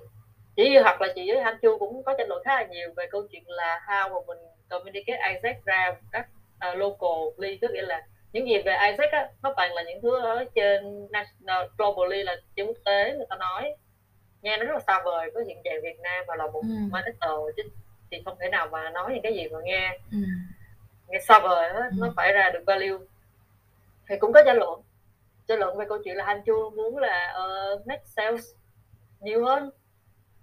Chỉ 0.55 0.77
hoặc 0.77 1.01
là 1.01 1.07
chị 1.15 1.31
với 1.33 1.43
Han 1.43 1.57
Chu 1.61 1.77
cũng 1.77 2.03
có 2.03 2.15
tranh 2.17 2.27
luận 2.29 2.43
khá 2.45 2.55
là 2.55 2.67
nhiều 2.67 2.93
về 2.97 3.07
câu 3.11 3.27
chuyện 3.31 3.43
là 3.45 3.81
how 3.87 4.09
mà 4.09 4.19
mình 4.27 4.37
communicate 4.69 5.33
Isaac 5.33 5.65
ra 5.65 5.95
các 6.11 6.27
uh, 6.71 6.77
local 6.77 7.57
tức 7.61 7.71
nghĩa 7.71 7.81
là 7.81 8.07
những 8.33 8.47
gì 8.47 8.57
về 8.65 8.77
Isaac 8.91 9.11
á 9.11 9.29
nó 9.43 9.53
toàn 9.55 9.73
là 9.73 9.83
những 9.83 10.01
thứ 10.01 10.19
ở 10.19 10.45
trên 10.55 11.07
national 11.11 11.67
globally 11.77 12.23
là 12.23 12.35
trên 12.55 12.67
quốc 12.67 12.77
tế 12.85 13.13
người 13.17 13.25
ta 13.29 13.35
nói 13.35 13.75
nghe 14.41 14.57
nó 14.57 14.63
rất 14.63 14.73
là 14.73 14.79
xa 14.87 15.01
vời 15.05 15.31
với 15.33 15.45
hiện 15.45 15.57
trạng 15.63 15.81
Việt 15.83 15.99
Nam 15.99 16.25
và 16.27 16.35
là 16.35 16.47
một 16.47 16.61
ừ. 16.61 16.75
marketer 16.91 17.31
chứ 17.57 17.63
thì 18.11 18.21
không 18.25 18.37
thể 18.39 18.49
nào 18.49 18.67
mà 18.71 18.89
nói 18.89 19.11
những 19.13 19.23
cái 19.23 19.33
gì 19.33 19.47
mà 19.47 19.59
nghe 19.63 19.99
ừ. 20.11 20.17
nghe 21.07 21.19
xa 21.19 21.39
vời 21.39 21.69
đó, 21.73 21.79
ừ. 21.79 21.95
nó 21.97 22.13
phải 22.15 22.33
ra 22.33 22.49
được 22.53 22.63
value 22.67 22.97
thì 24.09 24.17
cũng 24.17 24.33
có 24.33 24.43
tranh 24.45 24.57
luận 24.57 24.81
tranh 25.47 25.59
luận 25.59 25.77
về 25.77 25.85
câu 25.89 25.97
chuyện 26.03 26.15
là 26.15 26.25
Han 26.25 26.41
Chu 26.45 26.69
muốn 26.69 26.97
là 26.97 27.35
uh, 27.37 27.87
make 27.87 28.03
sales 28.05 28.45
nhiều 29.19 29.45
hơn 29.45 29.69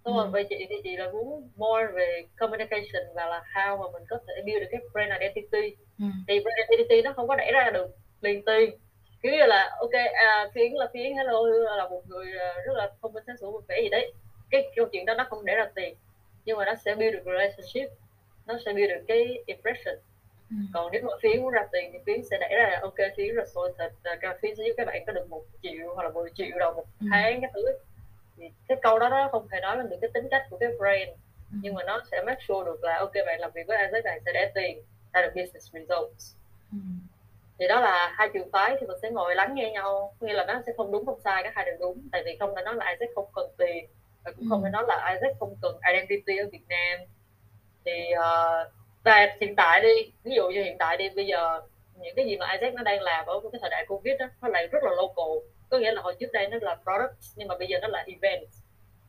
xong 0.09 0.17
rồi 0.17 0.27
ừ. 0.27 0.31
về 0.31 0.45
chị 0.49 0.67
thì 0.69 0.77
chị 0.85 0.97
là 0.97 1.11
muốn 1.13 1.49
more 1.57 1.87
về 1.95 2.23
communication 2.39 3.03
và 3.15 3.27
là 3.27 3.43
how 3.55 3.79
mà 3.79 3.85
mình 3.93 4.03
có 4.09 4.19
thể 4.27 4.43
build 4.47 4.61
được 4.61 4.69
cái 4.71 4.81
brand 4.93 5.21
identity 5.21 5.77
ừ. 5.99 6.05
thì 6.29 6.41
brand 6.41 6.71
identity 6.71 7.03
nó 7.03 7.13
không 7.13 7.29
có 7.29 7.37
đẩy 7.37 7.53
ra 7.53 7.71
được 7.71 7.91
liền 8.21 8.45
tiền 8.45 8.71
kiểu 9.23 9.33
như 9.33 9.47
là 9.47 9.77
ok 9.81 9.93
à, 10.15 10.51
phiến 10.55 10.73
là 10.73 10.87
phiến 10.93 11.17
hello 11.17 11.47
là 11.77 11.89
một 11.89 12.03
người 12.09 12.27
à, 12.39 12.55
rất 12.67 12.73
là 12.77 12.91
không 13.03 13.13
minh 13.13 13.25
sáng 13.27 13.37
sủa 13.37 13.53
một 13.53 13.61
vẻ 13.69 13.81
gì 13.83 13.89
đấy 13.89 14.13
cái 14.51 14.63
câu 14.77 14.87
chuyện 14.93 15.05
đó 15.05 15.15
nó 15.15 15.27
không 15.31 15.45
để 15.45 15.55
ra 15.55 15.71
tiền 15.75 15.95
nhưng 16.45 16.59
mà 16.59 16.65
nó 16.65 16.75
sẽ 16.75 16.95
build 16.95 17.15
được 17.15 17.23
relationship 17.25 17.91
nó 18.47 18.55
sẽ 18.65 18.73
build 18.73 18.91
được 18.91 19.05
cái 19.09 19.43
impression 19.47 19.95
ừ. 20.51 20.57
còn 20.75 20.93
nếu 20.93 21.03
mà 21.03 21.13
phiến 21.23 21.43
muốn 21.43 21.51
ra 21.51 21.67
tiền 21.73 21.91
thì 21.93 21.99
phiến 22.07 22.25
sẽ 22.31 22.39
đẩy 22.41 22.55
ra 22.57 22.69
là 22.71 22.79
ok 22.83 22.97
phiến 23.17 23.35
là 23.35 23.45
rồi 23.55 23.73
thịt 23.79 23.93
à, 24.21 24.39
phiến 24.43 24.55
sẽ 24.57 24.65
giúp 24.67 24.75
các 24.77 24.87
bạn 24.87 25.05
có 25.07 25.13
được 25.13 25.31
một 25.31 25.43
triệu 25.63 25.95
hoặc 25.95 26.03
là 26.03 26.11
10 26.11 26.31
triệu 26.35 26.59
đồng 26.59 26.77
một 26.77 26.85
ừ. 27.01 27.07
tháng 27.11 27.41
cái 27.41 27.51
thứ 27.55 27.67
thì 28.39 28.51
cái 28.69 28.79
câu 28.83 28.99
đó 28.99 29.09
nó 29.09 29.29
không 29.33 29.49
thể 29.53 29.61
nói 29.61 29.77
lên 29.77 29.89
được 29.89 29.97
cái 30.01 30.11
tính 30.15 30.29
cách 30.31 30.43
của 30.51 30.59
cái 30.59 30.69
brand 30.79 31.09
ừ. 31.53 31.59
nhưng 31.63 31.75
mà 31.75 31.83
nó 31.85 32.01
sẽ 32.11 32.23
make 32.27 32.41
sure 32.49 32.65
được 32.67 32.85
là 32.85 32.99
ok 32.99 33.13
bạn 33.27 33.41
làm 33.41 33.51
việc 33.55 33.67
với 33.67 33.79
Isaac 33.79 34.05
này 34.05 34.21
sẽ 34.27 34.33
để 34.35 34.53
tiền 34.55 34.83
ra 35.13 35.23
được 35.23 35.33
business 35.35 35.73
results. 35.73 36.35
Ừ. 36.73 36.79
thì 37.59 37.69
đó 37.69 37.81
là 37.81 38.15
hai 38.17 38.29
trường 38.35 38.51
phái 38.53 38.77
thì 38.81 38.87
mình 38.87 38.99
sẽ 39.03 39.11
ngồi 39.11 39.35
lắng 39.35 39.55
nghe 39.55 39.71
nhau. 39.71 40.15
Nghĩa 40.21 40.33
là 40.33 40.45
nó 40.47 40.63
sẽ 40.67 40.73
không 40.77 40.93
đúng 40.93 41.07
không 41.07 41.21
sai 41.25 41.43
cả 41.43 41.53
hai 41.55 41.65
đều 41.65 41.77
đúng. 41.81 42.09
Tại 42.13 42.23
vì 42.25 42.37
không 42.41 42.55
thể 42.57 42.63
nói 42.63 42.75
là 42.75 42.91
Isaac 42.91 43.09
không 43.15 43.29
cần 43.35 43.51
tiền 43.59 43.87
và 44.25 44.33
cũng 44.33 44.47
không 44.51 44.65
thể 44.65 44.71
nói 44.71 44.85
là 44.89 45.15
Isaac 45.15 45.37
không 45.41 45.57
cần 45.63 45.77
identity 45.93 46.37
ở 46.37 46.47
Việt 46.53 46.65
Nam. 46.69 46.99
Thì 47.85 47.93
uh, 48.15 48.73
và 49.05 49.37
hiện 49.41 49.57
tại 49.57 49.81
đi 49.81 50.13
ví 50.25 50.35
dụ 50.35 50.49
như 50.49 50.63
hiện 50.63 50.79
tại 50.79 50.97
đi 50.97 51.09
bây 51.17 51.27
giờ 51.27 51.61
những 52.01 52.15
cái 52.17 52.27
gì 52.27 52.37
mà 52.37 52.53
Isaac 52.53 52.75
nó 52.75 52.83
đang 52.83 53.03
làm 53.03 53.27
ở 53.27 53.41
cái 53.53 53.59
thời 53.61 53.71
đại 53.71 53.85
Covid 53.89 54.15
đó 54.19 54.27
nó 54.43 54.49
lại 54.49 54.67
rất 54.67 54.83
là 54.83 54.91
local 54.91 55.49
có 55.71 55.79
nghĩa 55.79 55.93
là 55.93 56.03
hồi 56.03 56.15
trước 56.21 56.33
đây 56.33 56.49
nó 56.49 56.59
là 56.61 56.75
product 56.75 57.37
nhưng 57.37 57.49
mà 57.49 57.59
bây 57.59 57.69
giờ 57.69 57.79
nó 57.83 57.89
là 57.89 58.05
event 58.07 58.49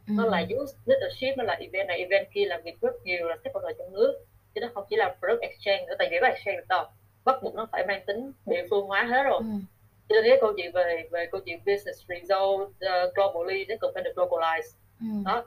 ừ. 0.08 0.13
nó 0.18 0.25
là 0.25 0.46
use 0.60 0.74
leadership 0.86 1.38
nó 1.38 1.44
là 1.44 1.54
event 1.54 1.88
này 1.88 2.00
event 2.00 2.28
kia 2.34 2.46
làm 2.46 2.62
việc 2.62 2.82
rất 2.82 2.94
nhiều 3.04 3.28
là 3.28 3.38
stakeholder 3.42 3.78
trong 3.78 3.94
nước 3.94 4.25
chứ 4.56 4.62
nó 4.62 4.68
không 4.74 4.86
chỉ 4.89 4.96
là 4.96 5.16
product 5.20 5.42
exchange 5.42 5.86
nữa 5.88 5.96
tại 6.00 6.08
vì 6.12 6.18
cái 6.22 6.32
exchange 6.32 6.58
được 6.58 6.68
đâu 6.70 6.86
bắt 7.25 7.44
buộc 7.44 7.56
nó 7.56 7.68
phải 7.72 7.86
mang 7.88 8.01
tính 8.06 8.32
địa 8.46 8.68
phương 8.70 8.86
hóa 8.86 9.04
hết 9.04 9.24
rồi 9.24 9.39
ừ. 9.39 9.50
cho 10.10 10.16
nên 10.16 10.24
cái 10.24 10.38
câu 10.42 10.54
chuyện 10.58 10.72
về 10.72 11.08
về 11.12 11.28
câu 11.32 11.42
chuyện 11.46 11.60
business 11.66 12.06
result 12.08 12.62
uh, 12.62 13.16
globally 13.16 13.66
nó 13.66 13.75
cần 13.82 13.92
phải 13.94 14.04
được 14.04 14.13
localize 14.16 14.70
ừ. 15.00 15.08
đó 15.25 15.46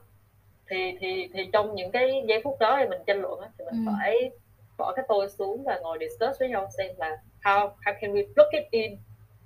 thì 0.71 0.97
thì 1.00 1.28
thì 1.35 1.49
trong 1.52 1.75
những 1.75 1.90
cái 1.90 2.23
giây 2.28 2.40
phút 2.45 2.59
đó 2.59 2.76
thì 2.81 2.88
mình 2.88 3.00
tranh 3.07 3.21
luận 3.21 3.40
á, 3.40 3.49
thì 3.59 3.64
mình 3.64 3.87
ừ. 3.87 3.92
phải 3.97 4.31
bỏ 4.78 4.92
cái 4.97 5.04
tôi 5.09 5.28
xuống 5.28 5.64
và 5.64 5.78
ngồi 5.78 5.99
discuss 6.00 6.40
với 6.40 6.49
nhau 6.49 6.69
xem 6.78 6.90
là 6.97 7.19
how 7.42 7.71
how 7.85 7.95
can 8.00 8.14
we 8.14 8.25
plug 8.35 8.49
it 8.52 8.64
in 8.71 8.97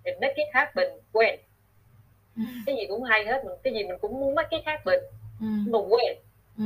and 0.04 0.20
make 0.20 0.34
it 0.36 0.46
happen 0.52 0.88
when 1.12 1.36
cái 2.66 2.76
gì 2.76 2.86
cũng 2.88 3.02
hay 3.02 3.24
hết 3.24 3.44
mình 3.44 3.54
cái 3.62 3.72
gì 3.72 3.84
mình 3.84 3.98
cũng 4.00 4.20
muốn 4.20 4.34
make 4.34 4.56
it 4.56 4.66
happen 4.66 5.00
ừ. 5.40 5.46
mà 5.66 5.78
when 5.78 6.14
ừ. 6.58 6.64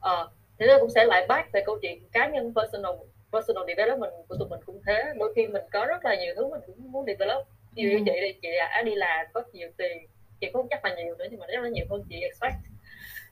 ờ 0.00 0.28
thế 0.58 0.66
nên 0.66 0.80
cũng 0.80 0.90
sẽ 0.90 1.04
lại 1.04 1.26
back 1.28 1.52
về 1.52 1.62
câu 1.66 1.78
chuyện 1.82 2.02
cá 2.12 2.28
nhân 2.28 2.52
personal 2.54 2.92
personal 3.32 3.64
development 3.68 4.12
của 4.28 4.36
tụi 4.38 4.48
mình 4.48 4.60
cũng 4.66 4.80
thế. 4.86 5.04
Đôi 5.16 5.32
khi 5.36 5.46
mình 5.46 5.62
có 5.72 5.84
rất 5.84 6.04
là 6.04 6.14
nhiều 6.14 6.34
thứ 6.36 6.48
mình 6.48 6.60
cũng 6.66 6.92
muốn 6.92 7.06
develop. 7.06 7.46
Ví 7.74 7.82
dụ 7.82 7.88
như 7.88 7.96
ừ. 7.96 8.02
chị 8.06 8.20
đi 8.20 8.32
chị 8.42 8.48
đã 8.58 8.82
đi 8.82 8.94
làm 8.94 9.26
có 9.32 9.42
nhiều 9.52 9.70
tiền. 9.76 10.06
Chị 10.40 10.50
cũng 10.52 10.66
chắc 10.70 10.84
là 10.84 10.94
nhiều 10.94 11.16
nữa 11.16 11.26
nhưng 11.30 11.40
mà 11.40 11.46
rất 11.46 11.60
là 11.62 11.68
nhiều 11.68 11.86
hơn 11.90 12.04
chị 12.08 12.20
expect. 12.20 12.54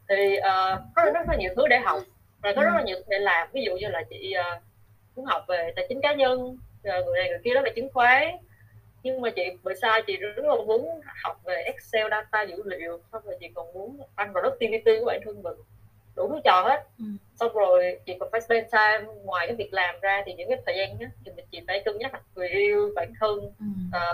Thì 0.08 0.36
uh, 0.38 0.80
có 0.94 1.10
rất 1.14 1.28
là 1.28 1.36
nhiều 1.36 1.52
thứ 1.56 1.68
để 1.68 1.78
học 1.78 2.02
và 2.42 2.52
có 2.56 2.62
rất 2.62 2.70
là 2.74 2.82
nhiều 2.82 2.96
thứ 2.96 3.04
để 3.08 3.18
làm. 3.18 3.48
Ví 3.52 3.62
dụ 3.64 3.76
như 3.76 3.88
là 3.88 4.02
chị 4.10 4.34
uh, 4.56 4.62
muốn 5.16 5.26
học 5.26 5.44
về 5.48 5.72
tài 5.76 5.86
chính 5.88 6.00
cá 6.00 6.14
nhân 6.14 6.56
người 6.82 7.18
này 7.18 7.28
người 7.28 7.38
kia 7.44 7.54
đó 7.54 7.60
về 7.64 7.72
chứng 7.76 7.92
khoán 7.92 8.36
nhưng 9.02 9.20
mà 9.20 9.30
chị 9.30 9.42
bởi 9.62 9.74
sao 9.82 10.00
chị 10.06 10.16
rất 10.16 10.44
là 10.44 10.54
muốn 10.66 11.00
học 11.24 11.40
về 11.44 11.54
Excel 11.54 12.06
data 12.10 12.42
dữ 12.42 12.62
liệu 12.64 13.00
xong 13.12 13.22
rồi 13.24 13.36
chị 13.40 13.48
còn 13.54 13.72
muốn 13.72 14.00
tăng 14.16 14.32
productivity 14.32 15.00
của 15.00 15.06
bản 15.06 15.20
thân 15.24 15.42
mình 15.42 15.56
đủ 16.16 16.28
thứ 16.28 16.40
trò 16.44 16.62
hết 16.68 16.86
ừ. 16.98 17.04
xong 17.40 17.52
rồi 17.52 18.00
chị 18.06 18.16
còn 18.20 18.28
phải 18.32 18.40
spend 18.40 18.66
time 18.72 19.12
ngoài 19.24 19.46
cái 19.46 19.56
việc 19.56 19.72
làm 19.72 20.00
ra 20.00 20.22
thì 20.26 20.34
những 20.34 20.48
cái 20.48 20.58
thời 20.66 20.76
gian 20.78 20.98
đó, 20.98 21.06
thì 21.24 21.32
mình 21.36 21.44
chị 21.50 21.60
phải 21.66 21.82
cân 21.84 21.98
nhắc 21.98 22.12
người 22.34 22.48
yêu 22.48 22.92
bản 22.96 23.12
thân 23.20 23.40
ừ. 23.40 23.66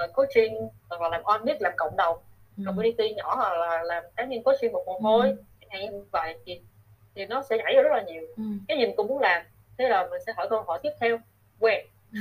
uh, 0.05 0.13
coaching 0.15 0.55
hoặc 0.89 1.01
là 1.03 1.09
làm 1.09 1.23
on 1.23 1.41
làm 1.61 1.73
cộng 1.77 1.97
đồng 1.97 2.19
ừ. 2.57 2.63
community 2.67 3.15
nhỏ 3.15 3.35
hoặc 3.37 3.59
là 3.59 3.83
làm 3.83 4.05
cá 4.17 4.25
nhân 4.25 4.43
coaching 4.43 4.73
một 4.73 4.85
mồ 4.87 4.99
hôi 4.99 5.29
ừ 5.29 5.37
hay 5.71 5.89
như 5.89 6.05
vậy 6.11 6.37
thì 6.47 6.61
thì 7.15 7.27
nó 7.27 7.43
sẽ 7.43 7.57
nhảy 7.59 7.75
ra 7.75 7.83
rất 7.83 7.91
là 7.93 8.03
nhiều 8.03 8.23
ừ. 8.37 8.43
cái 8.69 8.79
gì 8.79 8.87
mình 8.87 8.97
cũng 8.97 9.09
muốn 9.09 9.19
làm 9.19 9.43
thế 9.79 9.89
là 9.89 10.09
mình 10.11 10.21
sẽ 10.27 10.33
hỏi 10.37 10.47
câu 10.51 10.63
hỏi 10.63 10.79
tiếp 10.83 10.91
theo 11.01 11.19
quen 11.61 11.87
ừ. 12.13 12.19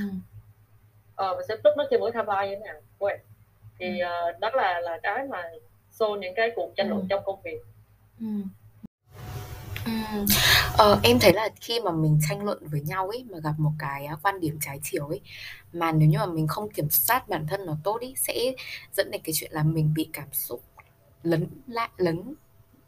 Ờ, 1.16 1.36
mình 1.36 1.46
sẽ 1.48 1.56
put 1.56 1.78
nó 1.78 1.86
trên 1.92 2.00
mỗi 2.00 2.12
tham 2.12 2.26
gia 2.28 2.46
như 2.46 2.56
thế 2.56 2.62
nào 2.66 2.82
quen 2.98 3.20
thì 3.80 4.00
ừ. 4.00 4.08
uh, 4.34 4.40
đó 4.40 4.50
là 4.54 4.80
là 4.80 5.00
cái 5.04 5.26
mà 5.30 5.44
xô 5.92 6.16
những 6.22 6.34
cái 6.36 6.52
cuộc 6.56 6.74
tranh 6.76 6.90
luận 6.90 7.02
ừ. 7.02 7.08
trong 7.10 7.24
công 7.26 7.42
việc 7.42 7.60
ừ. 8.20 8.26
Ừ. 9.86 9.92
Ờ, 10.78 11.00
em 11.04 11.20
thấy 11.20 11.34
là 11.34 11.50
khi 11.62 11.80
mà 11.80 11.92
mình 11.92 12.20
tranh 12.30 12.44
luận 12.44 12.60
với 12.62 12.82
nhau 12.82 13.10
ấy 13.10 13.26
mà 13.30 13.38
gặp 13.44 13.54
một 13.58 13.72
cái 13.80 14.08
quan 14.24 14.40
điểm 14.40 14.58
trái 14.62 14.80
chiều 14.84 15.08
ấy 15.08 15.22
mà 15.74 15.92
nếu 15.92 16.10
như 16.10 16.18
mà 16.18 16.26
mình 16.26 16.48
không 16.48 16.70
kiểm 16.70 16.90
soát 16.90 17.30
bản 17.30 17.48
thân 17.48 17.66
nó 17.66 17.78
tốt 17.84 18.02
ấy 18.02 18.14
sẽ 18.18 18.54
dẫn 18.94 19.12
đến 19.12 19.22
cái 19.24 19.34
chuyện 19.34 19.52
là 19.52 19.64
mình 19.64 19.94
bị 19.96 20.10
cảm 20.14 20.28
xúc 20.32 20.62
lấn 21.24 21.48
lại 21.68 21.90
lấn 21.98 22.34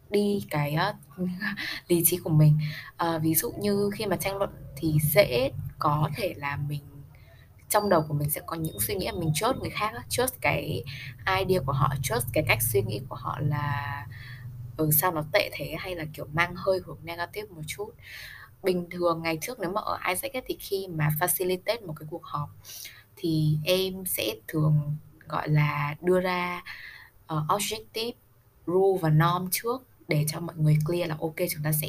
đi 0.10 0.46
cái 0.50 0.78
uh, 0.90 1.28
lý 1.88 2.04
trí 2.06 2.18
của 2.18 2.30
mình 2.30 2.58
uh, 3.04 3.22
ví 3.22 3.36
dụ 3.36 3.52
như 3.52 3.90
khi 3.94 4.06
mà 4.06 4.16
tranh 4.16 4.38
luận 4.38 4.50
thì 4.76 4.94
dễ 5.13 5.52
có 5.80 6.10
thể 6.16 6.34
là 6.38 6.58
mình 6.68 6.82
trong 7.70 7.90
đầu 7.90 8.06
của 8.08 8.14
mình 8.14 8.30
sẽ 8.30 8.42
có 8.46 8.56
những 8.56 8.80
suy 8.80 8.96
nghĩ 8.96 9.06
là 9.06 9.12
mình 9.12 9.32
chốt 9.36 9.56
người 9.62 9.70
khác 9.70 9.92
chốt 10.10 10.30
cái 10.42 10.84
idea 11.40 11.60
của 11.66 11.72
họ 11.72 11.94
chốt 12.04 12.24
cái 12.34 12.44
cách 12.48 12.62
suy 12.62 12.82
nghĩ 12.82 13.02
của 13.10 13.16
họ 13.16 13.38
là 13.42 14.06
ừ 14.78 14.90
sao 14.92 15.12
nó 15.12 15.24
tệ 15.34 15.50
thế 15.54 15.76
hay 15.80 15.96
là 15.96 16.06
kiểu 16.14 16.26
mang 16.34 16.54
hơi 16.56 16.80
hướng 16.86 16.98
negative 17.04 17.48
một 17.50 17.62
chút. 17.68 17.90
Bình 18.64 18.90
thường 18.90 19.22
ngày 19.22 19.38
trước 19.42 19.60
nếu 19.60 19.72
mà 19.72 19.82
ở 19.82 20.00
Isaac 20.08 20.34
ấy, 20.34 20.44
thì 20.46 20.58
khi 20.60 20.88
mà 20.88 21.10
facilitate 21.20 21.86
một 21.86 21.94
cái 22.00 22.08
cuộc 22.12 22.24
họp 22.24 22.50
thì 23.16 23.58
em 23.66 24.06
sẽ 24.06 24.36
thường 24.48 24.98
gọi 25.28 25.50
là 25.50 25.96
đưa 26.02 26.20
ra 26.20 26.64
uh, 27.34 27.44
objective 27.48 28.12
rule 28.66 29.00
và 29.02 29.10
norm 29.10 29.50
trước 29.52 29.88
để 30.08 30.26
cho 30.28 30.40
mọi 30.40 30.56
người 30.56 30.78
clear 30.86 31.10
là 31.10 31.16
ok 31.20 31.36
chúng 31.52 31.64
ta 31.64 31.72
sẽ 31.82 31.88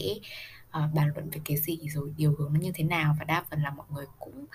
uh, 0.85 0.95
bàn 0.95 1.11
luận 1.15 1.31
về 1.31 1.41
cái 1.45 1.57
gì 1.57 1.79
rồi 1.89 2.15
điều 2.17 2.35
hướng 2.39 2.53
nó 2.53 2.61
như 2.61 2.73
thế 2.75 2.85
nào. 2.85 3.17
Và 3.19 3.25
đa 3.25 3.45
phần 3.51 3.63
là 3.63 3.71
mọi 3.71 3.87
người 3.91 4.07
cũng 4.19 4.47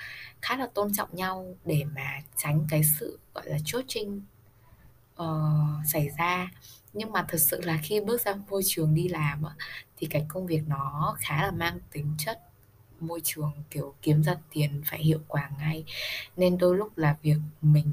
khá 0.42 0.58
là 0.58 0.68
tôn 0.74 0.94
trọng 0.94 1.16
nhau 1.16 1.56
để 1.66 1.84
mà 1.96 2.22
tránh 2.38 2.68
cái 2.70 2.82
sự 3.00 3.20
gọi 3.34 3.50
là 3.50 3.58
chốt 3.66 3.86
trinh 3.88 4.22
uh, 5.22 5.28
xảy 5.88 6.10
ra. 6.18 6.52
Nhưng 6.94 7.12
mà 7.12 7.26
thật 7.28 7.38
sự 7.38 7.62
là 7.62 7.80
khi 7.84 8.02
bước 8.02 8.22
ra 8.22 8.34
môi 8.50 8.62
trường 8.66 8.94
đi 8.96 9.08
làm 9.08 9.44
thì 9.98 10.08
cái 10.08 10.26
công 10.28 10.48
việc 10.48 10.62
nó 10.68 11.16
khá 11.20 11.44
là 11.44 11.52
mang 11.52 11.80
tính 11.92 12.16
chất 12.18 12.40
môi 13.00 13.22
trường 13.24 13.52
kiểu 13.70 13.96
kiếm 14.02 14.24
ra 14.24 14.36
tiền 14.52 14.82
phải 14.86 15.00
hiệu 15.00 15.20
quả 15.28 15.50
ngay. 15.60 15.86
Nên 16.38 16.58
đôi 16.58 16.78
lúc 16.78 16.98
là 16.98 17.18
việc 17.22 17.38
mình 17.62 17.92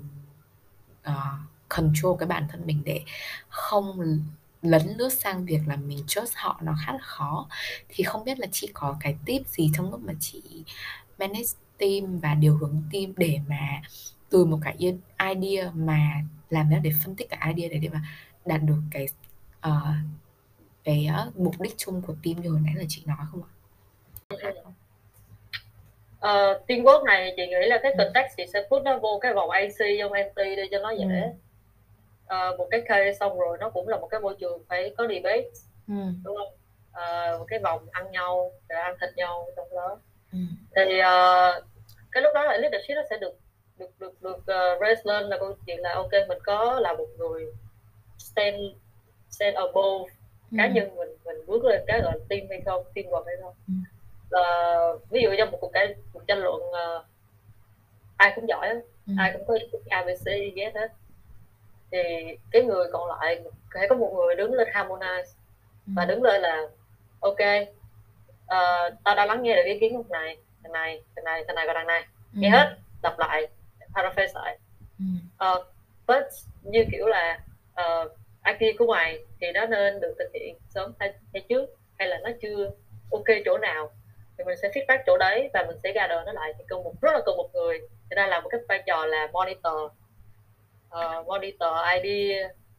uh, 1.08 1.14
control 1.68 2.18
cái 2.18 2.26
bản 2.28 2.46
thân 2.50 2.66
mình 2.66 2.82
để 2.84 3.04
không 3.48 4.20
lấn 4.62 4.82
lướt 4.96 5.12
sang 5.12 5.44
việc 5.44 5.60
là 5.66 5.76
mình 5.76 5.98
chốt 6.06 6.28
họ 6.34 6.60
nó 6.62 6.74
khá 6.86 6.92
là 6.92 6.98
khó 7.02 7.48
thì 7.88 8.04
không 8.04 8.24
biết 8.24 8.38
là 8.38 8.46
chị 8.52 8.70
có 8.72 8.96
cái 9.00 9.16
tip 9.26 9.46
gì 9.46 9.70
trong 9.74 9.90
lúc 9.90 10.00
mà 10.04 10.12
chị 10.20 10.42
manage 11.18 11.48
team 11.78 12.18
và 12.18 12.34
điều 12.34 12.56
hướng 12.56 12.82
team 12.92 13.12
để 13.16 13.38
mà 13.48 13.82
từ 14.30 14.44
một 14.44 14.58
cái 14.62 14.76
idea 15.34 15.70
mà 15.74 16.22
làm 16.50 16.70
ra 16.70 16.78
để 16.78 16.90
phân 17.04 17.16
tích 17.16 17.28
cái 17.30 17.54
idea 17.54 17.68
để 17.72 17.78
để 17.78 17.88
mà 17.88 18.02
đạt 18.44 18.60
được 18.62 18.80
cái 18.90 19.06
uh, 19.68 19.72
cái 20.84 21.08
uh, 21.28 21.36
mục 21.36 21.60
đích 21.60 21.74
chung 21.76 22.02
của 22.06 22.14
team 22.24 22.40
như 22.40 22.50
hồi 22.50 22.60
nãy 22.64 22.74
là 22.76 22.84
chị 22.88 23.02
nói 23.06 23.16
không 23.30 23.42
ạ? 23.42 23.50
Uh, 26.20 26.68
teamwork 26.68 27.04
này 27.04 27.32
chị 27.36 27.46
nghĩ 27.46 27.68
là 27.68 27.78
cái 27.82 27.92
ừ. 27.92 28.04
context 28.04 28.36
chị 28.36 28.42
sẽ 28.52 28.62
put 28.70 28.82
nó 28.82 28.98
vô 28.98 29.18
cái 29.22 29.34
vòng 29.34 29.50
AC 29.50 29.78
trong 29.98 30.12
MT 30.12 30.36
để 30.36 30.68
cho 30.70 30.78
nó 30.78 30.90
dễ 30.90 31.04
ừ 31.04 31.49
uh, 32.34 32.58
một 32.58 32.68
cái 32.70 32.82
case 32.88 33.12
xong 33.20 33.38
rồi 33.38 33.58
nó 33.60 33.70
cũng 33.70 33.88
là 33.88 33.96
một 33.96 34.06
cái 34.06 34.20
môi 34.20 34.36
trường 34.40 34.64
phải 34.68 34.94
có 34.98 35.06
debate 35.08 35.44
ừ. 35.88 35.94
đúng 36.24 36.36
không 36.36 36.52
uh, 36.90 37.38
một 37.38 37.44
cái 37.48 37.58
vòng 37.58 37.86
ăn 37.90 38.10
nhau 38.10 38.52
để 38.68 38.76
ăn 38.76 38.96
thịt 39.00 39.10
nhau 39.16 39.46
trong 39.56 39.68
đó 39.74 40.00
ừ. 40.32 40.38
thì 40.76 40.98
uh, 40.98 41.64
cái 42.12 42.22
lúc 42.22 42.32
đó 42.34 42.44
là 42.44 42.56
leadership 42.56 42.94
nó 42.96 43.02
sẽ 43.10 43.16
được 43.20 43.38
được 43.78 43.90
được 43.98 44.22
được 44.22 44.38
uh, 44.38 44.80
raise 44.80 45.02
lên 45.04 45.24
là 45.24 45.38
câu 45.38 45.54
chuyện 45.66 45.80
là 45.80 45.94
ok 45.94 46.12
mình 46.28 46.38
có 46.44 46.80
là 46.80 46.92
một 46.92 47.08
người 47.18 47.46
stand 48.18 48.56
stand 49.30 49.56
above 49.56 50.12
ừ. 50.50 50.56
cá 50.58 50.68
nhân 50.68 50.96
mình 50.96 51.08
mình 51.24 51.46
bước 51.46 51.64
lên 51.64 51.84
cái 51.86 52.00
gọi 52.00 52.12
là 52.18 52.24
team 52.28 52.42
hay 52.50 52.60
không 52.64 52.84
teamwork 52.94 53.24
hay 53.26 53.36
không 53.42 53.54
ừ. 53.68 53.74
uh, 54.40 55.10
ví 55.10 55.22
dụ 55.22 55.30
trong 55.38 55.50
một 55.50 55.58
cuộc 55.60 55.70
cái 55.72 55.94
cuộc 56.12 56.26
tranh 56.26 56.38
luận 56.38 56.62
uh, 56.62 57.04
ai 58.16 58.32
cũng 58.34 58.48
giỏi 58.48 58.68
ừ. 59.06 59.12
ai 59.18 59.32
cũng 59.32 59.46
có 59.46 59.58
abc 59.88 60.24
ghét 60.54 60.72
hết 60.74 60.88
thì 61.92 61.98
cái 62.50 62.62
người 62.62 62.86
còn 62.92 63.08
lại 63.08 63.40
phải 63.74 63.88
có 63.88 63.96
một 63.96 64.12
người 64.16 64.34
đứng 64.34 64.54
lên 64.54 64.68
harmonize 64.72 65.22
ừ. 65.86 65.92
và 65.96 66.04
đứng 66.04 66.22
lên 66.22 66.42
là 66.42 66.66
ok 67.20 67.38
uh, 68.50 68.94
tao 69.04 69.14
đã 69.16 69.26
lắng 69.26 69.42
nghe 69.42 69.56
được 69.56 69.62
ý 69.64 69.78
kiến 69.78 69.96
lúc 69.96 70.10
này 70.10 70.36
thằng 70.62 70.72
này 70.72 71.02
thằng 71.16 71.24
này 71.24 71.44
thằng 71.46 71.56
này 71.56 71.66
và 71.66 71.72
thằng 71.74 71.86
này. 71.86 72.04
Nghe 72.32 72.48
ừ. 72.48 72.52
hết 72.52 72.76
đọc 73.02 73.18
lại 73.18 73.48
paraphrase 73.94 74.32
lại. 74.34 74.58
Uh, 75.44 75.66
but 76.08 76.24
như 76.62 76.84
kiểu 76.92 77.06
là 77.06 77.40
uh, 77.80 78.12
I 78.44 78.66
IP 78.66 78.78
của 78.78 78.86
mày 78.86 79.18
thì 79.40 79.46
nó 79.52 79.66
nên 79.66 80.00
được 80.00 80.14
thực 80.18 80.30
hiện 80.34 80.56
sớm 80.68 80.92
hay, 80.98 81.12
hay 81.34 81.42
trước 81.48 81.66
hay 81.98 82.08
là 82.08 82.18
nó 82.24 82.30
chưa 82.42 82.70
ok 83.10 83.24
chỗ 83.44 83.58
nào? 83.58 83.90
Thì 84.38 84.44
mình 84.44 84.56
sẽ 84.62 84.68
feedback 84.68 85.02
chỗ 85.06 85.16
đấy 85.18 85.50
và 85.54 85.64
mình 85.68 85.76
sẽ 85.82 85.92
gather 85.92 86.26
nó 86.26 86.32
lại. 86.32 86.52
Thì 86.58 86.64
cần 86.68 86.82
một 86.82 86.94
rất 87.02 87.12
là 87.12 87.20
cần 87.26 87.36
một 87.36 87.50
người 87.52 87.78
người 87.78 88.16
ta 88.16 88.26
làm 88.26 88.42
một 88.42 88.48
cái 88.48 88.60
vai 88.68 88.82
trò 88.86 89.06
là 89.06 89.28
monitor 89.32 89.92
uh, 90.94 91.26
monitor 91.26 91.72
ID 91.94 92.32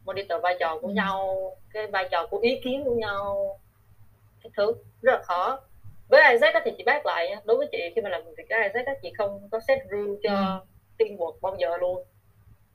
monitor 0.04 0.42
vai 0.42 0.56
trò 0.60 0.78
của 0.82 0.88
ừ. 0.88 0.92
nhau 0.92 1.50
cái 1.72 1.86
vai 1.86 2.08
trò 2.10 2.26
của 2.26 2.38
ý 2.38 2.60
kiến 2.64 2.84
của 2.84 2.94
nhau 2.94 3.58
cái 4.42 4.50
thứ 4.56 4.72
rất 5.02 5.12
là 5.12 5.22
khó 5.22 5.60
với 6.08 6.32
Isaac 6.32 6.62
thì 6.64 6.70
chị 6.78 6.84
bác 6.86 7.06
lại 7.06 7.34
đối 7.44 7.56
với 7.56 7.66
chị 7.72 7.78
khi 7.94 8.02
mà 8.02 8.10
làm 8.10 8.22
việc 8.24 8.44
với 8.50 8.62
Isaac 8.62 9.02
chị 9.02 9.12
không 9.18 9.48
có 9.50 9.60
set 9.68 9.78
rule 9.90 10.20
cho 10.22 10.62
ừ. 10.98 11.04
teamwork 11.04 11.40
bao 11.40 11.56
giờ 11.58 11.76
luôn 11.76 12.04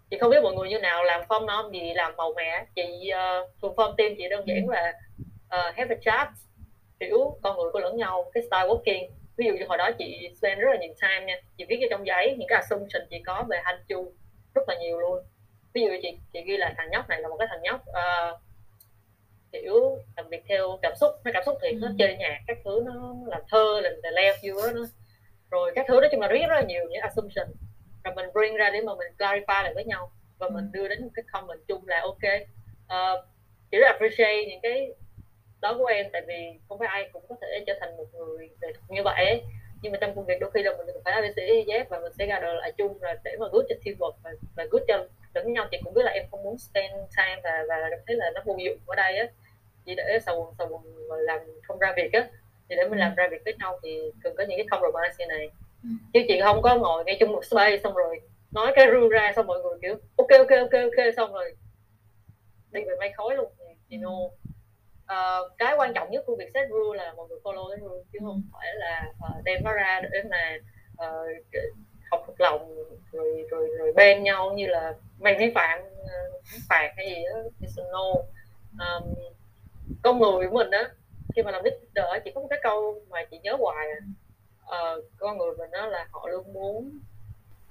chị 0.09 0.17
không 0.17 0.31
biết 0.31 0.43
mọi 0.43 0.53
người 0.53 0.69
như 0.69 0.79
nào 0.79 1.03
làm 1.03 1.21
form 1.21 1.45
nom 1.45 1.71
gì 1.71 1.93
làm 1.93 2.15
màu 2.17 2.33
mè 2.33 2.65
chị 2.75 3.11
uh, 3.11 3.49
thường 3.61 3.73
form 3.75 3.95
team 3.95 4.11
chị 4.17 4.29
đơn 4.29 4.47
giản 4.47 4.67
ừ. 4.67 4.73
là 4.73 4.93
uh, 5.45 5.75
have 5.75 5.95
a 5.95 5.99
chat 6.01 6.27
hiểu 6.99 7.37
con 7.41 7.57
người 7.57 7.71
của 7.71 7.79
lẫn 7.79 7.97
nhau 7.97 8.31
cái 8.33 8.43
style 8.43 8.67
working 8.67 9.07
ví 9.37 9.45
dụ 9.45 9.53
như 9.53 9.65
hồi 9.67 9.77
đó 9.77 9.89
chị 9.99 10.29
spend 10.37 10.61
rất 10.61 10.69
là 10.71 10.77
nhiều 10.77 10.93
time 11.01 11.25
nha 11.25 11.41
chị 11.57 11.65
viết 11.69 11.77
cho 11.81 11.87
trong 11.89 12.07
giấy 12.07 12.35
những 12.37 12.47
cái 12.47 12.61
assumption 12.61 13.01
chị 13.09 13.17
có 13.25 13.45
về 13.49 13.61
hành 13.63 13.79
chu 13.87 14.11
rất 14.57 14.69
là 14.69 14.75
nhiều 14.79 14.99
luôn 14.99 15.23
ví 15.73 15.81
dụ 15.81 15.87
chị 16.01 16.17
chị 16.33 16.41
ghi 16.45 16.57
là 16.57 16.73
thằng 16.77 16.89
nhóc 16.91 17.09
này 17.09 17.21
là 17.21 17.29
một 17.29 17.37
cái 17.39 17.47
thằng 17.51 17.61
nhóc 17.61 17.81
uh, 17.89 18.39
kiểu 19.51 19.97
làm 20.17 20.29
việc 20.29 20.43
theo 20.49 20.79
cảm 20.81 20.93
xúc 20.95 21.11
nó 21.25 21.31
cảm 21.33 21.43
xúc 21.45 21.57
thì 21.61 21.71
nó 21.71 21.87
ừ. 21.87 21.93
chơi 21.99 22.17
nhạc 22.17 22.39
các 22.47 22.57
thứ 22.65 22.83
nó 22.85 23.15
làm 23.25 23.41
thơ 23.51 23.81
làm 23.81 23.93
tè 24.03 24.09
leo 24.11 24.33
vô 24.43 24.61
đó 24.61 24.83
rồi 25.51 25.71
các 25.75 25.85
thứ 25.87 25.99
nói 26.01 26.09
chung 26.11 26.21
là 26.21 26.27
rất 26.27 26.49
là 26.49 26.61
nhiều 26.61 26.85
những 26.89 27.01
assumption 27.01 27.47
rồi 28.03 28.15
mình 28.15 28.25
bring 28.33 28.55
ra 28.55 28.69
để 28.69 28.81
mà 28.81 28.95
mình 28.95 29.07
clarify 29.17 29.63
lại 29.63 29.73
với 29.73 29.85
nhau 29.85 30.11
và 30.37 30.49
mình 30.49 30.69
ừ. 30.73 30.79
đưa 30.79 30.87
đến 30.87 31.03
một 31.03 31.09
cái 31.13 31.25
comment 31.31 31.59
chung 31.67 31.87
là 31.87 32.01
ok 32.01 32.23
uh, 32.85 33.25
chỉ 33.71 33.77
rất 33.77 33.87
appreciate 33.87 34.45
những 34.45 34.61
cái 34.61 34.93
đó 35.61 35.75
của 35.77 35.85
em 35.85 36.05
tại 36.13 36.21
vì 36.27 36.59
không 36.69 36.79
phải 36.79 36.87
ai 36.87 37.09
cũng 37.13 37.25
có 37.29 37.35
thể 37.41 37.63
trở 37.67 37.73
thành 37.79 37.97
một 37.97 38.05
người 38.13 38.49
như 38.89 39.03
vậy 39.03 39.25
ấy. 39.25 39.43
Nhưng 39.81 39.91
mà 39.91 39.97
trong 40.01 40.15
công 40.15 40.25
việc 40.25 40.37
đôi 40.39 40.51
khi 40.51 40.63
là 40.63 40.71
mình 40.77 40.95
phải 41.05 41.13
ABC 41.13 41.37
Z 41.67 41.85
và 41.89 41.99
mình 41.99 42.11
sẽ 42.19 42.25
ra 42.25 42.39
đời 42.39 42.55
lại 42.55 42.71
chung 42.77 42.99
rồi 42.99 43.13
để 43.23 43.35
mà 43.39 43.47
good 43.51 43.65
cho 43.69 43.75
teamwork 43.83 44.13
và, 44.23 44.31
và 44.55 44.65
good 44.71 44.83
cho 44.87 45.05
lẫn 45.33 45.53
nhau. 45.53 45.67
Thì 45.71 45.77
cũng 45.83 45.93
biết 45.93 46.01
là 46.05 46.11
em 46.11 46.23
không 46.31 46.43
muốn 46.43 46.57
spend 46.57 46.93
time 47.17 47.41
và 47.43 47.63
và 47.69 47.75
cảm 47.89 47.99
thấy 48.07 48.15
là 48.15 48.31
nó 48.35 48.41
vô 48.45 48.55
dụng 48.65 48.77
ở 48.85 48.95
đây 48.95 49.17
á. 49.17 49.27
Chỉ 49.85 49.95
để 49.95 50.19
sầu 50.25 50.53
sầu 50.57 50.83
làm 51.09 51.39
không 51.63 51.79
ra 51.79 51.93
việc 51.97 52.13
á. 52.13 52.27
Thì 52.69 52.75
để 52.75 52.87
mình 52.89 52.99
làm 52.99 53.15
ra 53.15 53.27
việc 53.31 53.41
với 53.45 53.53
nhau 53.59 53.79
thì 53.83 54.11
cần 54.23 54.35
có 54.37 54.43
những 54.47 54.57
cái 54.57 54.67
compromise 54.71 55.15
như 55.19 55.25
này. 55.25 55.49
Ừ. 55.83 55.89
chứ 56.13 56.19
chị 56.27 56.41
không 56.43 56.61
có 56.61 56.75
ngồi 56.75 57.03
ngay 57.05 57.17
chung 57.19 57.31
một 57.31 57.45
space 57.45 57.77
xong 57.83 57.93
rồi 57.93 58.19
nói 58.51 58.71
cái 58.75 58.87
rule 58.91 59.19
ra 59.19 59.33
xong 59.35 59.47
mọi 59.47 59.59
người 59.59 59.77
kiểu 59.81 59.95
ok 60.17 60.29
ok 60.29 60.49
ok 60.49 60.71
ok 60.71 61.13
xong 61.17 61.33
rồi 61.33 61.55
đi 62.71 62.81
về 62.83 62.95
mây 62.99 63.11
khói 63.17 63.35
luôn. 63.35 63.51
Thì 63.89 63.97
no 63.97 64.11
uh, 65.13 65.57
cái 65.57 65.75
quan 65.77 65.93
trọng 65.93 66.11
nhất 66.11 66.23
của 66.25 66.35
việc 66.35 66.49
set 66.53 66.69
rule 66.69 67.03
là 67.03 67.13
mọi 67.13 67.27
người 67.27 67.39
follow 67.43 67.69
cái 67.69 67.79
rule 67.81 68.03
chứ 68.13 68.19
không 68.21 68.41
phải 68.53 68.67
là 68.75 69.11
uh, 69.17 69.43
đem 69.43 69.63
nó 69.63 69.73
ra 69.73 70.01
để 70.11 70.23
mà 70.29 70.57
uh, 71.07 71.27
học 72.11 72.23
thuộc 72.27 72.41
lòng 72.41 72.75
rồi 73.11 73.47
rồi 73.51 73.69
rồi 73.79 73.93
bên 73.93 74.23
nhau 74.23 74.53
như 74.53 74.67
là 74.67 74.93
mày 75.19 75.35
vi 75.39 75.51
phạm 75.55 75.79
uh, 75.81 76.43
phạt 76.69 76.93
hay 76.97 77.09
gì 77.09 77.23
đó 77.29 77.81
no. 77.91 78.11
Um, 78.85 79.13
con 80.03 80.19
người 80.19 80.47
của 80.49 80.55
mình 80.55 80.71
á 80.71 80.89
khi 81.35 81.43
mà 81.43 81.51
làm 81.51 81.63
leader 81.63 82.23
chỉ 82.25 82.31
có 82.31 82.41
một 82.41 82.47
cái 82.49 82.59
câu 82.63 83.01
mà 83.09 83.25
chị 83.31 83.39
nhớ 83.39 83.55
hoài 83.59 83.87
uh, 84.63 85.03
con 85.17 85.37
người 85.37 85.51
mình 85.57 85.71
đó 85.71 85.85
là 85.85 86.07
họ 86.11 86.27
luôn 86.29 86.53
muốn 86.53 86.99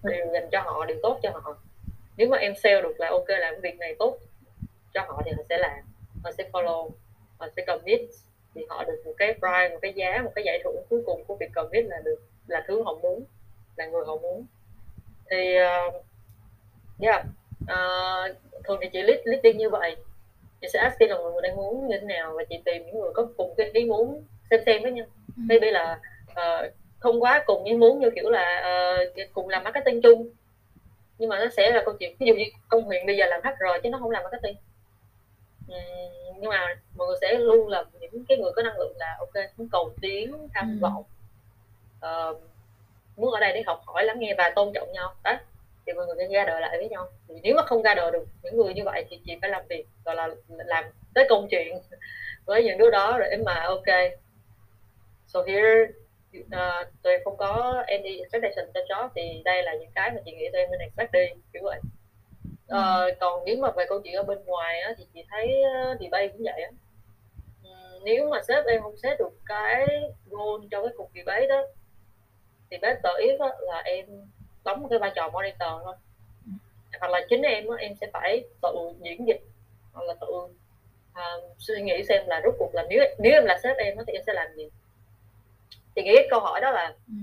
điều 0.02 0.26
dành 0.32 0.48
cho 0.52 0.60
họ 0.60 0.84
điều 0.84 0.96
tốt 1.02 1.18
cho 1.22 1.30
họ. 1.34 1.56
Nếu 2.16 2.28
mà 2.28 2.36
em 2.36 2.54
sale 2.56 2.82
được 2.82 3.00
là 3.00 3.08
ok 3.10 3.28
làm 3.28 3.60
việc 3.60 3.78
này 3.78 3.96
tốt 3.98 4.18
cho 4.94 5.00
họ 5.08 5.22
thì 5.24 5.30
họ 5.36 5.42
sẽ 5.48 5.58
làm 5.58 5.78
họ 6.24 6.32
sẽ 6.32 6.50
follow 6.52 6.90
họ 7.38 7.48
sẽ 7.56 7.64
commit. 7.66 8.00
Thì 8.54 8.62
họ 8.68 8.84
được 8.84 9.02
một 9.04 9.12
cái 9.16 9.32
price 9.32 9.68
một 9.72 9.78
cái 9.82 9.92
giá 9.92 10.20
một 10.24 10.32
cái 10.34 10.44
giải 10.44 10.60
thưởng 10.64 10.76
cuối 10.90 11.02
cùng 11.06 11.24
của 11.24 11.36
việc 11.36 11.50
commit 11.54 11.84
là 11.84 12.00
được 12.04 12.22
là 12.46 12.64
thứ 12.68 12.82
họ 12.82 12.94
muốn 13.02 13.24
là 13.76 13.86
người 13.86 14.02
họ 14.06 14.16
muốn. 14.16 14.46
Thì 15.30 15.56
uh, 15.88 16.04
yeah 17.00 17.24
uh, 17.62 18.36
thường 18.64 18.78
thì 18.82 18.88
chị 18.92 19.02
list 19.02 19.20
listing 19.24 19.58
như 19.58 19.70
vậy. 19.70 19.96
Chị 20.60 20.66
sẽ 20.72 20.78
ask 20.78 21.00
là 21.00 21.18
mọi 21.18 21.32
người 21.32 21.42
đang 21.42 21.56
muốn 21.56 21.88
như 21.88 21.96
thế 22.00 22.06
nào 22.06 22.34
và 22.36 22.44
chị 22.44 22.56
tìm 22.64 22.86
những 22.86 23.00
người 23.00 23.10
có 23.14 23.28
cùng 23.36 23.54
cái 23.56 23.70
ý 23.72 23.84
muốn 23.84 24.24
xem 24.50 24.60
xem 24.66 24.82
với 24.82 24.92
nhau. 24.92 25.06
Ừ. 25.36 25.42
maybe 25.48 25.70
là 25.70 26.00
uh, 26.30 26.72
không 26.98 27.22
quá 27.22 27.42
cùng 27.46 27.64
ý 27.64 27.74
muốn 27.74 28.00
như 28.00 28.10
kiểu 28.10 28.30
là 28.30 28.64
uh, 29.16 29.32
cùng 29.32 29.48
làm 29.48 29.64
marketing 29.64 30.02
chung. 30.02 30.28
Nhưng 31.18 31.28
mà 31.28 31.38
nó 31.38 31.46
sẽ 31.56 31.70
là 31.70 31.82
câu 31.84 31.94
chuyện 31.98 32.16
ví 32.18 32.26
dụ 32.26 32.34
như 32.34 32.44
công 32.68 32.84
huyền 32.84 33.06
bây 33.06 33.16
giờ 33.16 33.26
làm 33.26 33.40
HR 33.44 33.82
chứ 33.82 33.90
nó 33.90 33.98
không 33.98 34.10
làm 34.10 34.22
marketing 34.22 34.56
uhm, 35.72 36.40
nhưng 36.40 36.50
mà 36.50 36.74
mọi 36.96 37.06
người 37.06 37.16
sẽ 37.20 37.38
luôn 37.38 37.68
là 37.68 37.84
những 38.00 38.24
cái 38.28 38.38
người 38.38 38.52
có 38.56 38.62
năng 38.62 38.78
lượng 38.78 38.96
là 38.96 39.16
ok 39.18 39.44
muốn 39.56 39.68
cầu 39.72 39.90
tiến 40.00 40.48
tham 40.54 40.78
vọng. 40.80 41.04
Uh, 41.98 42.42
muốn 43.16 43.32
ở 43.32 43.40
đây 43.40 43.52
để 43.52 43.62
học 43.66 43.82
hỏi 43.86 44.04
lắng 44.04 44.18
nghe 44.18 44.34
và 44.38 44.52
tôn 44.56 44.72
trọng 44.74 44.92
nhau. 44.92 45.14
Đấy 45.24 45.36
thì 45.86 45.92
mọi 45.92 46.06
người 46.06 46.16
sẽ 46.18 46.28
ra 46.34 46.44
đời 46.44 46.60
lại 46.60 46.78
với 46.78 46.88
nhau. 46.88 47.08
Thì 47.28 47.34
nếu 47.42 47.54
mà 47.56 47.62
không 47.62 47.82
ra 47.82 47.94
đời 47.94 48.10
được 48.12 48.24
những 48.42 48.56
người 48.56 48.74
như 48.74 48.82
vậy 48.84 49.04
thì 49.10 49.20
chị 49.26 49.38
phải 49.40 49.50
làm 49.50 49.62
việc 49.68 49.86
gọi 50.04 50.14
là 50.16 50.28
làm 50.48 50.84
tới 51.14 51.26
công 51.28 51.48
chuyện 51.50 51.78
với 52.44 52.64
những 52.64 52.78
đứa 52.78 52.90
đó 52.90 53.18
để 53.20 53.36
mà 53.44 53.54
ok. 53.66 54.12
So 55.26 55.42
here 55.42 55.86
uh, 56.40 56.88
tụi 57.02 57.12
em 57.12 57.20
không 57.24 57.36
có 57.36 57.82
any 57.86 58.18
expectation 58.18 58.70
cho 58.74 58.80
chó 58.88 59.08
thì 59.14 59.42
đây 59.44 59.62
là 59.62 59.74
những 59.74 59.90
cái 59.94 60.10
mà 60.10 60.20
chị 60.24 60.32
nghĩ 60.32 60.48
tụi 60.52 60.60
em 60.60 60.70
nên 60.70 60.80
expect 60.80 61.12
đi 61.12 61.26
kiểu 61.52 61.62
vậy 61.64 61.80
uh, 62.74 63.18
còn 63.20 63.44
nếu 63.44 63.56
mà 63.58 63.70
về 63.70 63.84
câu 63.88 64.00
chuyện 64.00 64.14
ở 64.14 64.22
bên 64.22 64.44
ngoài 64.44 64.80
á, 64.80 64.94
thì 64.98 65.06
chị 65.14 65.24
thấy 65.30 65.62
uh, 65.92 66.00
debate 66.00 66.28
cũng 66.28 66.42
vậy 66.44 66.62
á 66.62 66.70
um, 67.62 68.04
nếu 68.04 68.28
mà 68.28 68.42
sếp 68.48 68.66
em 68.66 68.82
không 68.82 68.96
xét 68.96 69.18
được 69.18 69.32
cái 69.46 69.86
goal 70.26 70.60
cho 70.70 70.82
cái 70.82 70.92
cuộc 70.96 71.10
debate 71.14 71.46
đó 71.46 71.62
thì 72.70 72.78
better 72.78 73.14
if 73.18 73.50
là 73.60 73.82
em 73.84 74.06
đóng 74.64 74.82
một 74.82 74.88
cái 74.90 74.98
vai 74.98 75.12
trò 75.14 75.28
monitor 75.28 75.82
thôi 75.84 75.94
hoặc 77.00 77.10
là 77.10 77.20
chính 77.28 77.42
em 77.42 77.64
em 77.78 77.94
sẽ 78.00 78.06
phải 78.12 78.44
tự 78.62 78.74
diễn 79.00 79.26
dịch 79.26 79.40
hoặc 79.92 80.04
là 80.04 80.14
tự 80.20 80.26
uh, 80.26 81.44
suy 81.58 81.82
nghĩ 81.82 82.04
xem 82.08 82.26
là 82.26 82.40
rốt 82.44 82.54
cuộc 82.58 82.74
là 82.74 82.86
nếu 82.88 83.04
nếu 83.18 83.32
em 83.32 83.44
là 83.44 83.58
sếp 83.62 83.76
em 83.76 83.96
thì 84.06 84.12
em 84.12 84.22
sẽ 84.26 84.32
làm 84.32 84.54
gì 84.56 84.68
thì 85.96 86.02
nghĩ 86.02 86.12
cái 86.16 86.26
câu 86.30 86.40
hỏi 86.40 86.60
đó 86.60 86.70
là 86.70 86.94
ừ. 87.06 87.14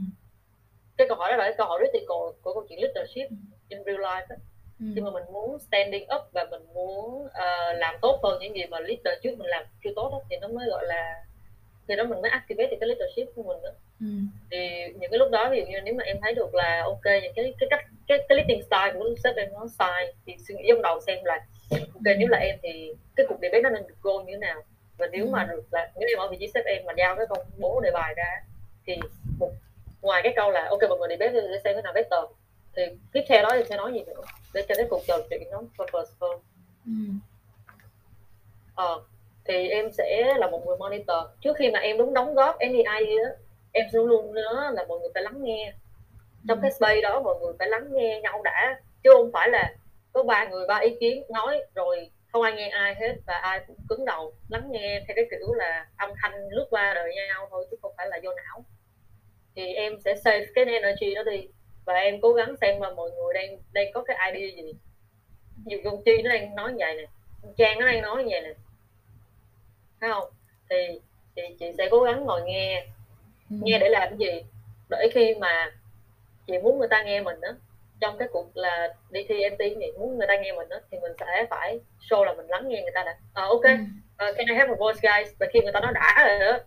cái 0.97 1.07
câu 1.07 1.17
hỏi 1.17 1.31
đó 1.31 1.37
là 1.37 1.43
cái 1.43 1.53
câu 1.57 1.67
hỏi 1.67 1.79
critical 1.79 2.17
của 2.41 2.53
câu 2.53 2.65
chuyện 2.69 2.79
leadership 2.81 3.29
ừ. 3.29 3.35
in 3.67 3.83
real 3.85 3.97
life 3.97 4.25
đó. 4.29 4.35
Ừ. 4.83 4.91
khi 4.95 5.01
mà 5.01 5.11
mình 5.11 5.23
muốn 5.33 5.59
standing 5.59 6.03
up 6.15 6.21
và 6.31 6.45
mình 6.51 6.61
muốn 6.73 7.25
uh, 7.25 7.77
làm 7.77 7.95
tốt 8.01 8.19
hơn 8.23 8.39
những 8.41 8.55
gì 8.55 8.65
mà 8.65 8.79
leader 8.79 9.23
trước 9.23 9.37
mình 9.37 9.47
làm 9.47 9.65
chưa 9.83 9.89
tốt 9.95 10.09
đó, 10.11 10.21
thì 10.29 10.37
nó 10.41 10.47
mới 10.47 10.67
gọi 10.69 10.85
là 10.85 11.23
thì 11.87 11.95
đó 11.95 12.03
mình 12.03 12.21
mới 12.21 12.31
activate 12.31 12.75
cái 12.79 12.89
leadership 12.89 13.35
của 13.35 13.43
mình 13.43 13.57
đó. 13.63 13.69
Ừ. 13.99 14.07
thì 14.51 14.93
những 14.99 15.11
cái 15.11 15.19
lúc 15.19 15.31
đó 15.31 15.49
ví 15.51 15.59
dụ 15.59 15.65
như 15.65 15.81
nếu 15.83 15.93
mà 15.93 16.03
em 16.03 16.17
thấy 16.21 16.33
được 16.33 16.55
là 16.55 16.81
ok 16.83 17.05
những 17.23 17.33
cái 17.35 17.53
cái 17.59 17.67
cách 17.69 17.85
cái 18.07 18.17
cái 18.29 18.37
listing 18.37 18.61
style 18.63 18.91
của 18.93 19.09
sếp 19.23 19.35
em 19.35 19.53
nó 19.53 19.67
sai 19.79 20.13
thì 20.25 20.35
suy 20.47 20.55
nghĩ 20.55 20.63
trong 20.67 20.81
đầu 20.81 20.99
xem 21.01 21.23
là 21.23 21.45
ok 21.69 22.17
nếu 22.17 22.27
là 22.27 22.37
em 22.37 22.59
thì 22.63 22.93
cái 23.15 23.25
cuộc 23.29 23.37
debate 23.41 23.61
nó 23.61 23.69
nên 23.69 23.87
được 23.87 23.95
goal 24.01 24.25
như 24.25 24.33
thế 24.33 24.37
nào 24.37 24.61
và 24.97 25.07
nếu 25.11 25.25
mà 25.25 25.43
được 25.43 25.63
là 25.71 25.91
nếu 25.99 26.09
em 26.09 26.19
ở 26.19 26.27
vị 26.27 26.37
trí 26.39 26.47
sếp 26.53 26.65
em 26.65 26.85
mà 26.85 26.93
giao 26.97 27.15
cái 27.15 27.25
công 27.29 27.39
bố 27.57 27.81
đề 27.81 27.91
bài 27.91 28.13
ra 28.17 28.43
thì 28.85 28.95
một 29.39 29.51
ngoài 30.01 30.21
cái 30.23 30.33
câu 30.35 30.51
là 30.51 30.67
ok 30.69 30.79
mọi 30.89 30.97
người 30.99 31.09
debate 31.09 31.33
để 31.33 31.59
xem 31.63 31.73
cái 31.75 31.83
nào 31.83 31.93
better 31.93 32.23
thì 32.75 32.83
tiếp 33.11 33.21
theo 33.27 33.43
đó 33.43 33.49
thì 33.53 33.63
sẽ 33.69 33.77
nói 33.77 33.93
gì 33.93 34.03
nữa 34.03 34.21
để 34.53 34.65
cho 34.69 34.75
cái 34.77 34.85
cuộc 34.89 35.01
trò 35.07 35.17
chuyện 35.29 35.41
nó 35.51 35.57
purpose 35.57 36.11
hơn 36.19 36.39
ừ. 36.85 36.91
ờ 38.75 39.03
thì 39.45 39.67
em 39.67 39.91
sẽ 39.91 40.33
là 40.37 40.49
một 40.49 40.65
người 40.65 40.77
monitor. 40.77 41.25
Trước 41.41 41.53
khi 41.57 41.71
mà 41.71 41.79
em 41.79 41.97
đúng 41.97 42.13
đóng 42.13 42.35
góp 42.35 42.59
any 42.59 42.77
idea 42.77 43.25
em 43.71 43.85
luôn 43.93 44.07
luôn 44.07 44.33
nhớ 44.33 44.71
là 44.73 44.85
mọi 44.87 44.99
người 44.99 45.09
phải 45.13 45.23
lắng 45.23 45.43
nghe. 45.43 45.73
Trong 46.47 46.61
cái 46.61 46.71
space 46.71 47.01
đó 47.01 47.21
mọi 47.21 47.35
người 47.41 47.53
phải 47.59 47.67
lắng 47.67 47.87
nghe 47.91 48.21
nhau 48.21 48.41
đã 48.43 48.79
chứ 49.03 49.09
không 49.13 49.31
phải 49.33 49.49
là 49.49 49.75
có 50.13 50.23
ba 50.23 50.45
người 50.45 50.67
ba 50.67 50.77
ý 50.77 50.95
kiến 50.99 51.23
nói 51.29 51.63
rồi 51.75 52.11
không 52.31 52.41
ai 52.41 52.53
nghe 52.53 52.69
ai 52.69 52.95
hết 52.95 53.15
và 53.27 53.33
ai 53.33 53.63
cũng 53.67 53.75
cứng 53.89 54.05
đầu 54.05 54.33
lắng 54.49 54.71
nghe 54.71 55.03
theo 55.07 55.15
cái 55.15 55.25
kiểu 55.31 55.53
là 55.53 55.87
âm 55.97 56.09
thanh 56.21 56.49
lướt 56.49 56.67
qua 56.69 56.93
đời 56.93 57.15
nhau 57.15 57.47
thôi 57.51 57.67
chứ 57.71 57.77
không 57.81 57.93
phải 57.97 58.07
là 58.09 58.19
vô 58.23 58.31
não. 58.33 58.65
Thì 59.55 59.73
em 59.73 59.99
sẽ 60.05 60.15
save 60.15 60.45
cái 60.55 60.65
energy 60.65 61.15
đó 61.15 61.23
đi 61.23 61.47
và 61.85 61.93
em 61.93 62.21
cố 62.21 62.33
gắng 62.33 62.55
xem 62.61 62.79
mà 62.79 62.89
mọi 62.89 63.11
người 63.11 63.33
đang 63.33 63.57
đang 63.71 63.93
có 63.93 64.03
cái 64.03 64.33
idea 64.33 64.63
gì. 64.63 64.73
Dụ 65.65 65.77
con 65.83 66.03
chi 66.05 66.21
nó 66.23 66.29
đang 66.29 66.55
nói 66.55 66.73
vậy 66.77 66.95
nè 66.95 67.05
trang 67.57 67.79
nó 67.79 67.85
đang 67.85 68.01
nói 68.01 68.23
vậy 68.29 68.41
nè. 68.41 68.53
Thấy 70.01 70.09
không? 70.11 70.29
Thì 70.69 70.99
thì 71.35 71.41
chị 71.59 71.71
sẽ 71.77 71.87
cố 71.91 72.03
gắng 72.03 72.25
ngồi 72.25 72.41
nghe 72.41 72.85
ừ. 73.49 73.55
nghe 73.61 73.79
để 73.79 73.89
làm 73.89 74.09
cái 74.09 74.17
gì. 74.17 74.43
Để 74.89 75.09
khi 75.13 75.35
mà 75.35 75.71
chị 76.47 76.57
muốn 76.57 76.79
người 76.79 76.87
ta 76.87 77.03
nghe 77.03 77.21
mình 77.21 77.41
đó 77.41 77.49
trong 77.99 78.17
cái 78.17 78.27
cuộc 78.31 78.57
là 78.57 78.93
đi 79.09 79.25
thi 79.29 79.49
MT 79.49 79.59
thì 79.59 79.91
muốn 79.97 80.17
người 80.17 80.27
ta 80.27 80.35
nghe 80.41 80.51
mình 80.51 80.69
đó 80.69 80.77
thì 80.91 80.99
mình 80.99 81.11
sẽ 81.19 81.45
phải 81.49 81.79
show 82.09 82.23
là 82.23 82.33
mình 82.33 82.47
lắng 82.47 82.69
nghe 82.69 82.81
người 82.81 82.91
ta 82.95 83.03
đã. 83.03 83.11
Uh, 83.11 83.49
ok. 83.49 83.65
Uh, 84.29 84.37
can 84.37 84.45
I 84.49 84.55
have 84.55 84.71
a 84.71 84.75
voice 84.75 84.99
guys? 85.01 85.33
Và 85.39 85.47
khi 85.53 85.59
người 85.61 85.71
ta 85.71 85.79
nói 85.79 85.91
đã 85.95 86.25
rồi 86.27 86.39
đó 86.39 86.59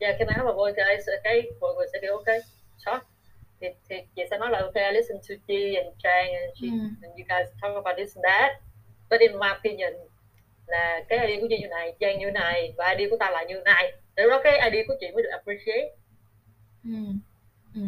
yeah 0.00 0.18
can 0.18 0.28
I 0.28 0.34
have 0.36 0.50
a 0.50 0.52
voice 0.52 0.84
guys? 0.84 1.08
Cái 1.24 1.42
mọi 1.60 1.74
người 1.74 1.86
sẽ 1.92 1.98
kiểu 2.02 2.16
ok 2.16 2.36
short 2.78 3.02
thì, 3.62 3.68
thì 3.88 3.96
chị 4.16 4.22
sẽ 4.30 4.38
nói 4.38 4.50
là 4.50 4.60
ok 4.60 4.74
I 4.74 4.92
listen 4.92 5.16
to 5.28 5.34
Chi 5.46 5.74
and 5.74 5.88
Trang 6.02 6.34
and, 6.34 6.58
she, 6.60 6.68
mm. 6.68 6.94
and 7.02 7.12
you 7.18 7.24
guys 7.28 7.48
talk 7.62 7.84
about 7.84 7.96
this 7.96 8.16
and 8.16 8.24
that 8.24 8.52
but 9.10 9.20
in 9.20 9.32
my 9.32 9.48
opinion 9.58 9.92
là 10.66 11.04
cái 11.08 11.26
ID 11.26 11.40
của 11.40 11.46
chị 11.50 11.58
như 11.58 11.68
này 11.68 11.94
Trang 12.00 12.18
như 12.18 12.30
này 12.30 12.74
và 12.76 12.94
ID 12.98 13.10
của 13.10 13.16
ta 13.16 13.30
là 13.30 13.42
như 13.42 13.60
này 13.64 13.92
để 14.16 14.24
đó 14.30 14.40
cái 14.44 14.70
ID 14.70 14.86
của 14.88 14.94
chị 15.00 15.06
mới 15.14 15.22
được 15.22 15.30
appreciate 15.30 15.88
ừ. 16.84 16.98
Ừ. 17.74 17.80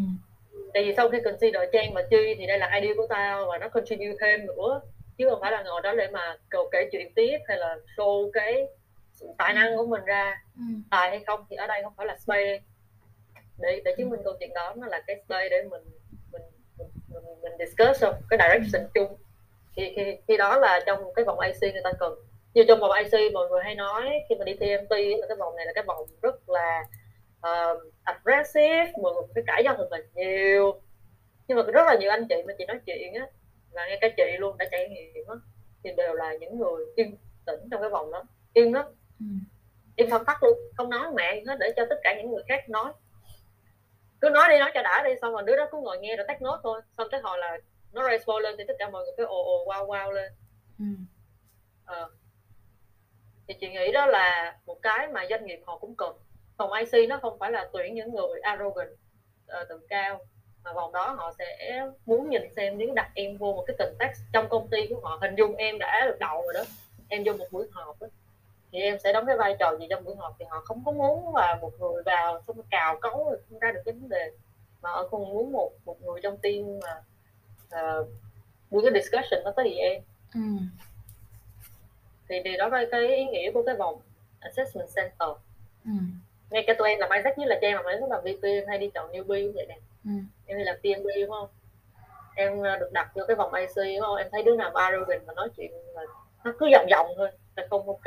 tại 0.74 0.84
vì 0.84 0.94
sau 0.96 1.08
khi 1.08 1.18
consider 1.24 1.62
Trang 1.72 1.94
và 1.94 2.02
Chi 2.10 2.34
thì 2.38 2.46
đây 2.46 2.58
là 2.58 2.80
ID 2.80 2.96
của 2.96 3.06
tao 3.08 3.46
và 3.46 3.58
nó 3.58 3.68
contribute 3.68 4.16
thêm 4.20 4.46
nữa 4.46 4.80
chứ 5.18 5.26
không 5.30 5.40
phải 5.40 5.52
là 5.52 5.62
ngồi 5.62 5.82
đó 5.82 5.94
để 5.94 6.08
mà 6.08 6.36
cầu 6.48 6.68
kể 6.72 6.88
chuyện 6.92 7.12
tiếp 7.14 7.38
hay 7.48 7.58
là 7.58 7.76
show 7.96 8.30
cái 8.32 8.66
tài 9.38 9.54
năng 9.54 9.76
của 9.76 9.86
mình 9.86 10.04
ra 10.04 10.42
ừ. 10.56 10.62
tài 10.90 11.10
hay 11.10 11.20
không 11.26 11.44
thì 11.50 11.56
ở 11.56 11.66
đây 11.66 11.82
không 11.82 11.92
phải 11.96 12.06
là 12.06 12.16
space 12.18 12.60
để 13.58 13.80
để 13.84 13.94
chứng 13.98 14.10
minh 14.10 14.20
câu 14.24 14.34
chuyện 14.40 14.54
đó 14.54 14.74
nó 14.76 14.86
là 14.86 15.02
cái 15.06 15.16
space 15.24 15.48
để 15.48 15.62
mình 15.70 15.82
mình 16.32 16.42
mình 16.78 16.88
mình, 17.08 17.24
mình 17.42 17.52
discuss 17.58 18.00
trong 18.00 18.14
cái 18.30 18.38
direction 18.42 18.88
chung. 18.94 19.16
Thì 19.76 19.92
khi, 19.96 20.16
khi 20.28 20.36
đó 20.36 20.58
là 20.58 20.80
trong 20.86 21.14
cái 21.14 21.24
vòng 21.24 21.40
IC 21.40 21.72
người 21.72 21.82
ta 21.84 21.92
cần. 22.00 22.14
Như 22.54 22.64
trong 22.68 22.80
vòng 22.80 22.90
IC 22.92 23.32
mọi 23.32 23.48
người 23.48 23.60
hay 23.64 23.74
nói 23.74 24.10
khi 24.28 24.34
mà 24.34 24.44
đi 24.44 24.54
TMT 24.54 24.90
là 24.90 25.26
cái 25.28 25.36
vòng 25.36 25.56
này 25.56 25.66
là 25.66 25.72
cái 25.74 25.84
vòng 25.86 26.06
rất 26.22 26.48
là 26.48 26.84
uh, 27.46 27.82
aggressive 28.02 28.92
mọi 29.02 29.14
người 29.14 29.22
phải 29.34 29.42
cãi 29.46 29.62
nhau 29.64 29.74
thật 29.78 29.88
là 29.90 29.98
nhiều. 30.14 30.80
Nhưng 31.48 31.58
mà 31.58 31.62
rất 31.62 31.82
là 31.86 31.96
nhiều 32.00 32.10
anh 32.10 32.26
chị 32.28 32.42
mà 32.46 32.54
chị 32.58 32.64
nói 32.66 32.78
chuyện 32.86 33.14
á 33.14 33.26
là 33.70 33.86
ngay 33.86 33.98
cả 34.00 34.08
chị 34.16 34.36
luôn 34.38 34.56
đã 34.58 34.66
trải 34.70 34.88
nghiệm 34.88 35.26
á 35.28 35.34
thì 35.84 35.90
đều 35.96 36.14
là 36.14 36.32
những 36.32 36.58
người 36.58 36.84
yên 36.96 37.16
tĩnh 37.46 37.60
trong 37.70 37.80
cái 37.80 37.90
vòng 37.90 38.10
đó. 38.10 38.22
Yên 38.52 38.74
lắm. 38.74 38.84
Ừ. 39.20 39.26
im 39.96 40.10
phân 40.10 40.24
tắt 40.24 40.42
luôn 40.42 40.58
không 40.76 40.90
nói 40.90 41.06
mẹ 41.14 41.42
nó 41.46 41.56
để 41.56 41.72
cho 41.76 41.86
tất 41.90 41.96
cả 42.02 42.14
những 42.18 42.30
người 42.32 42.42
khác 42.48 42.68
nói 42.68 42.92
cứ 44.24 44.30
nói 44.30 44.48
đi 44.48 44.58
nói 44.58 44.70
cho 44.74 44.82
đã 44.82 45.02
đi 45.04 45.10
xong 45.20 45.32
rồi 45.32 45.42
đứa 45.46 45.56
đó 45.56 45.68
cứ 45.72 45.78
ngồi 45.78 45.98
nghe 45.98 46.16
rồi 46.16 46.26
tắt 46.28 46.42
nốt 46.42 46.60
thôi. 46.62 46.80
Xong 46.98 47.08
tới 47.10 47.20
hồi 47.20 47.38
là 47.38 47.58
nó 47.92 48.02
raise 48.08 48.24
lên 48.42 48.54
thì 48.58 48.64
tất 48.68 48.74
cả 48.78 48.90
mọi 48.90 49.04
người 49.04 49.14
cứ 49.16 49.24
ồ 49.24 49.44
ồ 49.44 49.64
wow 49.66 49.86
wow 49.86 50.10
lên. 50.10 50.32
Ừ. 50.78 50.84
ờ. 51.84 52.10
thì 53.48 53.54
chị 53.60 53.68
nghĩ 53.68 53.92
đó 53.92 54.06
là 54.06 54.58
một 54.66 54.82
cái 54.82 55.08
mà 55.08 55.26
doanh 55.30 55.46
nghiệp 55.46 55.60
họ 55.66 55.78
cũng 55.78 55.94
cần. 55.96 56.16
Phòng 56.56 56.72
IC 56.72 57.08
nó 57.08 57.18
không 57.22 57.38
phải 57.38 57.52
là 57.52 57.68
tuyển 57.72 57.94
những 57.94 58.14
người 58.14 58.40
arrogant 58.40 58.90
uh, 58.90 59.68
tự 59.68 59.80
cao 59.88 60.20
mà 60.62 60.72
vòng 60.72 60.92
đó 60.92 61.14
họ 61.18 61.32
sẽ 61.38 61.82
muốn 62.06 62.30
nhìn 62.30 62.42
xem 62.56 62.78
nếu 62.78 62.94
đặt 62.94 63.10
em 63.14 63.36
vô 63.36 63.52
một 63.52 63.64
cái 63.66 63.76
context 63.78 64.20
trong 64.32 64.48
công 64.48 64.68
ty 64.68 64.86
của 64.86 65.00
họ. 65.02 65.18
Hình 65.22 65.34
dung 65.34 65.56
em 65.56 65.78
đã 65.78 66.06
được 66.06 66.16
đậu 66.20 66.42
rồi 66.42 66.54
đó. 66.54 66.62
Em 67.08 67.22
vô 67.26 67.32
một 67.32 67.46
buổi 67.50 67.66
họp 67.72 68.00
đó, 68.00 68.06
thì 68.74 68.80
em 68.80 68.98
sẽ 68.98 69.12
đóng 69.12 69.26
cái 69.26 69.36
vai 69.36 69.56
trò 69.58 69.76
gì 69.80 69.86
trong 69.90 70.04
buổi 70.04 70.16
họp? 70.16 70.36
Thì 70.38 70.44
họ 70.48 70.60
không 70.60 70.82
có 70.84 70.92
muốn 70.92 71.36
là 71.36 71.58
một 71.60 71.72
người 71.80 72.02
vào 72.02 72.40
xong 72.46 72.62
cào 72.70 72.98
cấu 73.00 73.24
rồi 73.28 73.38
không 73.50 73.58
ra 73.58 73.72
được 73.72 73.80
cái 73.84 73.92
vấn 73.92 74.08
đề. 74.08 74.30
Mà 74.82 74.90
họ 74.90 75.08
không 75.10 75.28
muốn 75.28 75.52
một 75.52 75.72
một 75.84 76.02
người 76.02 76.20
trong 76.22 76.36
team 76.36 76.80
mà 76.82 77.02
uh, 77.80 78.08
buổi 78.70 78.82
cái 78.82 79.02
discussion 79.02 79.44
nó 79.44 79.50
tới 79.56 79.66
thì 79.68 79.74
em. 79.74 80.02
Ừ. 80.34 80.40
thì 82.28 82.36
thì 82.44 82.56
đó 82.56 82.68
là 82.68 82.84
cái 82.90 83.16
ý 83.16 83.24
nghĩa 83.24 83.50
của 83.54 83.62
cái 83.62 83.74
vòng 83.74 84.00
assessment 84.40 84.88
center. 84.96 85.28
Ừ. 85.84 85.90
ngay 86.50 86.64
cả 86.66 86.74
tụi 86.78 86.88
em 86.88 86.98
làm 86.98 87.10
Isaac 87.10 87.38
như 87.38 87.44
là 87.46 87.58
cho 87.62 87.68
em 87.68 87.76
làm 87.76 87.84
Isaac 87.86 88.10
làm 88.10 88.22
VP 88.24 88.68
hay 88.68 88.78
đi 88.78 88.90
chọn 88.94 89.12
newbie 89.12 89.46
cũng 89.46 89.54
vậy 89.54 89.66
nè. 89.68 89.78
Ừ. 90.04 90.10
em 90.46 90.58
đi 90.58 90.64
làm 90.64 90.76
PMB 90.76 91.06
đúng 91.20 91.30
không? 91.30 91.48
Em 92.36 92.62
ờ, 92.62 92.76
được 92.76 92.92
đặt 92.92 93.10
vô 93.14 93.22
cái 93.28 93.36
vòng 93.36 93.54
IC 93.54 93.76
đúng 93.76 94.06
không? 94.06 94.16
Em 94.16 94.28
thấy 94.32 94.42
đứa 94.42 94.56
nào 94.56 94.70
arrogant 94.70 95.26
mà 95.26 95.34
nói 95.34 95.48
chuyện 95.56 95.72
là 95.94 96.02
nó 96.44 96.52
cứ 96.58 96.68
vòng 96.72 96.86
vòng 96.90 97.06
thôi 97.16 97.30
là 97.56 97.66
không 97.70 97.86
ok 97.86 98.06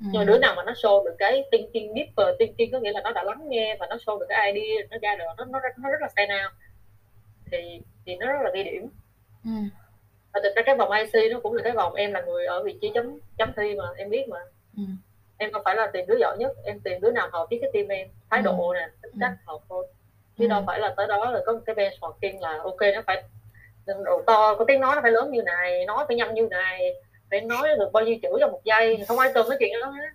ừ. 0.00 0.06
nhưng 0.12 0.20
mà 0.20 0.24
đứa 0.24 0.38
nào 0.38 0.54
mà 0.56 0.64
nó 0.64 0.72
show 0.72 1.04
được 1.04 1.14
cái 1.18 1.44
thinking 1.52 1.94
deeper 1.94 2.34
thinking 2.38 2.72
có 2.72 2.78
nghĩa 2.78 2.92
là 2.92 3.00
nó 3.04 3.12
đã 3.12 3.24
lắng 3.24 3.48
nghe 3.48 3.76
và 3.80 3.86
nó 3.86 3.96
show 3.96 4.18
được 4.18 4.26
cái 4.28 4.52
idea 4.52 4.86
nó 4.90 4.96
ra 5.02 5.16
được 5.16 5.24
nó 5.36 5.44
nó, 5.44 5.60
nó 5.78 5.90
rất 5.90 6.00
là 6.00 6.08
stand 6.08 6.30
out 6.30 6.52
thì 7.52 7.80
thì 8.06 8.16
nó 8.16 8.26
rất 8.26 8.38
là 8.44 8.50
ghi 8.54 8.62
điểm 8.64 8.88
ừ. 9.44 9.50
và 10.34 10.40
thực 10.42 10.52
ra 10.56 10.62
cái 10.66 10.76
vòng 10.76 10.90
IC 10.90 11.32
nó 11.32 11.40
cũng 11.40 11.54
là 11.54 11.62
cái 11.62 11.72
vòng 11.72 11.94
em 11.94 12.12
là 12.12 12.20
người 12.20 12.46
ở 12.46 12.62
vị 12.62 12.78
trí 12.82 12.90
chấm 12.94 13.18
chấm 13.38 13.52
thi 13.56 13.74
mà 13.74 13.84
em 13.96 14.10
biết 14.10 14.28
mà 14.28 14.38
ừ. 14.76 14.82
em 15.38 15.52
không 15.52 15.62
phải 15.64 15.76
là 15.76 15.90
tìm 15.92 16.06
đứa 16.06 16.16
giỏi 16.20 16.36
nhất 16.38 16.52
em 16.64 16.80
tìm 16.80 17.00
đứa 17.00 17.10
nào 17.10 17.28
hợp 17.32 17.46
với 17.50 17.58
cái 17.62 17.70
team 17.74 17.88
em 17.88 18.08
thái 18.30 18.42
độ 18.42 18.68
ừ. 18.68 18.74
nè 18.74 18.88
tính 19.02 19.12
cách 19.20 19.32
ừ. 19.46 19.52
hợp 19.52 19.58
thôi 19.68 19.86
chứ 20.38 20.44
ừ. 20.44 20.48
đâu 20.48 20.62
phải 20.66 20.80
là 20.80 20.94
tới 20.96 21.06
đó 21.06 21.30
là 21.30 21.40
có 21.46 21.52
một 21.52 21.60
cái 21.66 21.74
benchmarking 21.74 22.40
là 22.40 22.58
ok 22.62 22.80
nó 22.94 23.02
phải 23.06 23.22
độ 24.04 24.22
to 24.26 24.54
có 24.54 24.64
tiếng 24.68 24.80
nói 24.80 24.94
nó 24.96 25.02
phải 25.02 25.10
lớn 25.10 25.30
như 25.30 25.42
này 25.42 25.86
nói 25.86 26.04
phải 26.08 26.16
nhanh 26.16 26.34
như 26.34 26.48
này 26.50 26.94
phải 27.30 27.40
nói 27.40 27.68
được 27.78 27.90
bao 27.92 28.04
nhiêu 28.04 28.16
chữ 28.22 28.28
trong 28.40 28.52
một 28.52 28.60
giây 28.64 29.04
không 29.08 29.18
ai 29.18 29.30
cần 29.34 29.46
cái 29.48 29.58
chuyện 29.60 29.72
đó 29.82 29.90
hết 29.90 30.08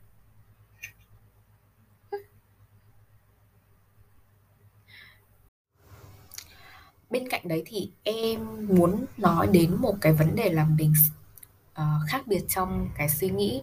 bên 7.14 7.30
cạnh 7.30 7.48
đấy 7.48 7.64
thì 7.66 7.92
em 8.04 8.68
muốn 8.68 9.06
nói 9.18 9.48
đến 9.48 9.76
một 9.76 9.96
cái 10.02 10.14
vấn 10.14 10.36
đề 10.36 10.50
là 10.50 10.66
mình 10.66 10.94
uh, 11.72 11.86
khác 12.08 12.28
biệt 12.28 12.46
trong 12.48 12.90
cái 12.98 13.10
suy 13.10 13.30
nghĩ 13.30 13.62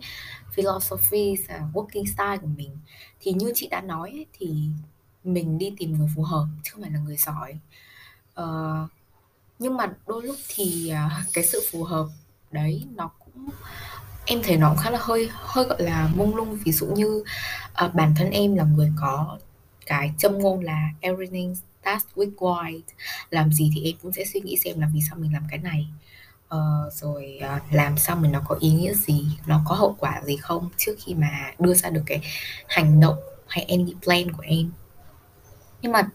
philosophy 0.53 1.37
và 1.49 1.61
working 1.75 2.07
style 2.07 2.39
của 2.41 2.47
mình. 2.57 2.79
Thì 3.21 3.33
như 3.33 3.53
chị 3.55 3.69
đã 3.69 3.81
nói 3.81 4.27
thì 4.33 4.55
mình 5.25 5.59
đi 5.59 5.75
tìm 5.79 5.93
người 5.93 6.09
phù 6.17 6.23
hợp 6.23 6.47
chứ 6.63 6.71
không 6.73 6.83
phải 6.83 6.91
là 6.91 6.99
người 6.99 7.17
giỏi. 7.17 7.59
Uh, 8.41 8.91
nhưng 9.59 9.77
mà 9.77 9.93
đôi 10.07 10.23
lúc 10.23 10.37
thì 10.49 10.93
uh, 10.93 11.27
cái 11.35 11.45
sự 11.45 11.61
phù 11.71 11.85
hợp 11.85 12.07
đấy 12.51 12.87
nó 12.95 13.11
em 14.25 14.41
thấy 14.43 14.57
nó 14.57 14.69
cũng 14.69 14.79
khá 14.79 14.91
là 14.91 14.99
hơi 15.03 15.29
hơi 15.33 15.65
gọi 15.65 15.83
là 15.83 16.11
mông 16.15 16.37
lung. 16.37 16.59
Ví 16.65 16.73
dụ 16.73 16.87
như 16.87 17.25
à, 17.73 17.89
bản 17.89 18.15
thân 18.17 18.31
em 18.31 18.55
là 18.55 18.65
người 18.65 18.93
có 19.01 19.39
cái 19.87 20.13
châm 20.19 20.39
ngôn 20.39 20.65
là 20.65 20.89
everything 21.01 21.55
starts 21.83 22.07
with 22.17 22.35
why 22.35 22.81
làm 23.31 23.53
gì 23.53 23.71
thì 23.75 23.85
em 23.85 23.95
cũng 24.03 24.13
sẽ 24.13 24.25
suy 24.33 24.41
nghĩ 24.41 24.57
xem 24.65 24.81
là 24.81 24.89
vì 24.95 25.01
sao 25.09 25.19
mình 25.19 25.33
làm 25.33 25.43
cái 25.51 25.59
này. 25.59 25.87
Uh, 26.55 26.93
rồi 26.93 27.41
uh, 27.57 27.73
làm 27.73 27.99
sao 27.99 28.17
mình 28.17 28.33
nó 28.33 28.41
có 28.49 28.57
ý 28.61 28.71
nghĩa 28.71 28.95
gì 28.95 29.27
nó 29.47 29.63
có 29.67 29.75
hậu 29.75 29.97
quả 29.99 30.23
gì 30.25 30.37
không 30.37 30.69
trước 30.77 30.93
khi 30.99 31.15
mà 31.15 31.53
đưa 31.59 31.75
ra 31.75 31.91
được 31.91 32.03
cái 32.07 32.21
hành 32.69 33.01
động 33.01 33.17
hay 33.47 33.65
any 33.65 33.95
plan 34.03 34.33
của 34.33 34.43
em. 34.43 34.71
Nhưng 35.83 35.93
mà 35.93 36.09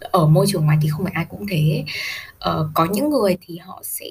ở 0.00 0.26
môi 0.26 0.46
trường 0.48 0.64
ngoài 0.64 0.78
thì 0.82 0.88
không 0.88 1.04
phải 1.04 1.12
ai 1.12 1.24
cũng 1.24 1.46
thế. 1.50 1.84
Uh, 2.50 2.66
có 2.74 2.84
những 2.84 3.10
người 3.10 3.36
thì 3.46 3.58
họ 3.58 3.80
sẽ 3.84 4.06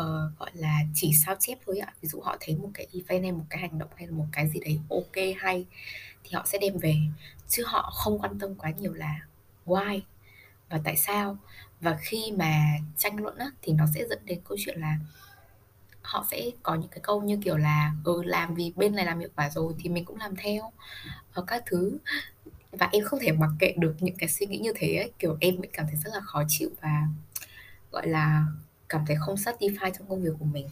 uh, 0.00 0.38
gọi 0.38 0.50
là 0.54 0.80
chỉ 0.94 1.12
sao 1.24 1.36
chép 1.40 1.58
thôi 1.66 1.78
ạ. 1.78 1.92
Ví 2.00 2.08
dụ 2.08 2.20
họ 2.20 2.36
thấy 2.40 2.56
một 2.56 2.70
cái 2.74 2.86
event 2.92 3.22
hay 3.22 3.32
một 3.32 3.44
cái 3.50 3.60
hành 3.60 3.78
động 3.78 3.88
hay 3.96 4.06
là 4.06 4.12
một 4.12 4.26
cái 4.32 4.48
gì 4.48 4.60
đấy 4.60 4.80
ok 4.90 5.36
hay 5.38 5.66
thì 6.24 6.30
họ 6.32 6.42
sẽ 6.46 6.58
đem 6.58 6.78
về. 6.78 6.96
Chứ 7.48 7.62
họ 7.66 7.90
không 7.94 8.18
quan 8.18 8.38
tâm 8.38 8.54
quá 8.54 8.70
nhiều 8.70 8.92
là 8.92 9.20
why 9.66 10.00
và 10.68 10.80
tại 10.84 10.96
sao. 10.96 11.38
Và 11.80 11.96
khi 12.00 12.32
mà 12.36 12.64
tranh 12.96 13.22
luận 13.22 13.38
á, 13.38 13.46
thì 13.62 13.72
nó 13.72 13.84
sẽ 13.94 14.04
dẫn 14.08 14.18
đến 14.24 14.40
câu 14.48 14.58
chuyện 14.60 14.80
là 14.80 14.98
họ 16.02 16.26
sẽ 16.30 16.50
có 16.62 16.74
những 16.74 16.90
cái 16.90 17.00
câu 17.02 17.22
như 17.22 17.38
kiểu 17.44 17.56
là 17.56 17.92
ừ 18.04 18.22
làm 18.22 18.54
vì 18.54 18.72
bên 18.76 18.94
này 18.94 19.04
làm 19.04 19.18
hiệu 19.18 19.28
quả 19.36 19.50
rồi 19.50 19.74
thì 19.78 19.88
mình 19.88 20.04
cũng 20.04 20.18
làm 20.18 20.36
theo 20.36 20.72
ở 21.32 21.44
các 21.46 21.62
thứ. 21.66 21.98
Và 22.72 22.88
em 22.92 23.04
không 23.04 23.20
thể 23.22 23.32
mặc 23.32 23.50
kệ 23.58 23.74
được 23.78 23.96
những 24.00 24.16
cái 24.16 24.28
suy 24.28 24.46
nghĩ 24.46 24.58
như 24.58 24.72
thế 24.76 24.96
ấy. 24.96 25.12
kiểu 25.18 25.36
em 25.40 25.60
bị 25.60 25.68
cảm 25.72 25.86
thấy 25.86 25.96
rất 25.96 26.10
là 26.14 26.20
khó 26.20 26.42
chịu 26.48 26.70
và 26.80 27.08
gọi 27.92 28.08
là 28.08 28.46
cảm 28.94 29.04
thấy 29.06 29.16
không 29.20 29.34
satisfy 29.34 29.90
trong 29.98 30.08
công 30.08 30.22
việc 30.22 30.32
của 30.38 30.44
mình. 30.44 30.68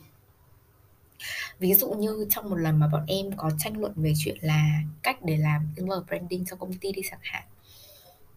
Ví 1.58 1.74
dụ 1.74 1.90
như 1.90 2.26
trong 2.30 2.50
một 2.50 2.56
lần 2.56 2.80
mà 2.80 2.88
bọn 2.88 3.04
em 3.06 3.26
có 3.37 3.50
tranh 3.58 3.80
luận 3.80 3.92
về 3.96 4.12
chuyện 4.18 4.37
là 4.40 4.82
cách 5.02 5.24
để 5.24 5.37
làm 5.37 5.68
inner 5.76 5.98
branding 6.06 6.44
cho 6.44 6.56
công 6.56 6.72
ty 6.72 6.92
đi 6.92 7.02
chẳng 7.11 7.20
hạn 7.22 7.44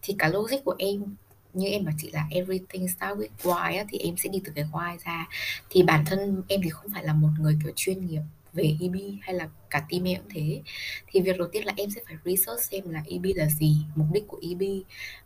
thì 0.05 0.15
cả 0.19 0.27
logic 0.27 0.63
của 0.65 0.75
em 0.77 1.15
như 1.53 1.67
em 1.67 1.85
bảo 1.85 1.93
chị 1.97 2.11
là 2.11 2.27
everything 2.31 2.87
start 2.87 3.17
with 3.17 3.27
why 3.41 3.77
á, 3.77 3.85
thì 3.89 3.97
em 3.97 4.17
sẽ 4.17 4.29
đi 4.29 4.41
từ 4.45 4.51
cái 4.55 4.65
why 4.71 4.97
ra. 5.05 5.27
Thì 5.69 5.83
bản 5.83 6.05
thân 6.05 6.43
em 6.47 6.61
thì 6.63 6.69
không 6.69 6.91
phải 6.93 7.03
là 7.03 7.13
một 7.13 7.29
người 7.39 7.57
kiểu 7.63 7.73
chuyên 7.75 8.05
nghiệp 8.05 8.21
về 8.53 8.77
EB 8.81 8.95
hay 9.21 9.35
là 9.35 9.49
cả 9.69 9.85
team 9.89 10.03
em 10.03 10.21
cũng 10.21 10.31
thế. 10.33 10.61
Thì 11.07 11.21
việc 11.21 11.37
đầu 11.37 11.47
tiên 11.51 11.65
là 11.65 11.73
em 11.77 11.89
sẽ 11.89 12.01
phải 12.05 12.15
research 12.25 12.61
xem 12.61 12.89
là 12.89 13.03
EB 13.07 13.25
là 13.35 13.49
gì 13.49 13.77
mục 13.95 14.07
đích 14.13 14.27
của 14.27 14.39
EB 14.49 14.61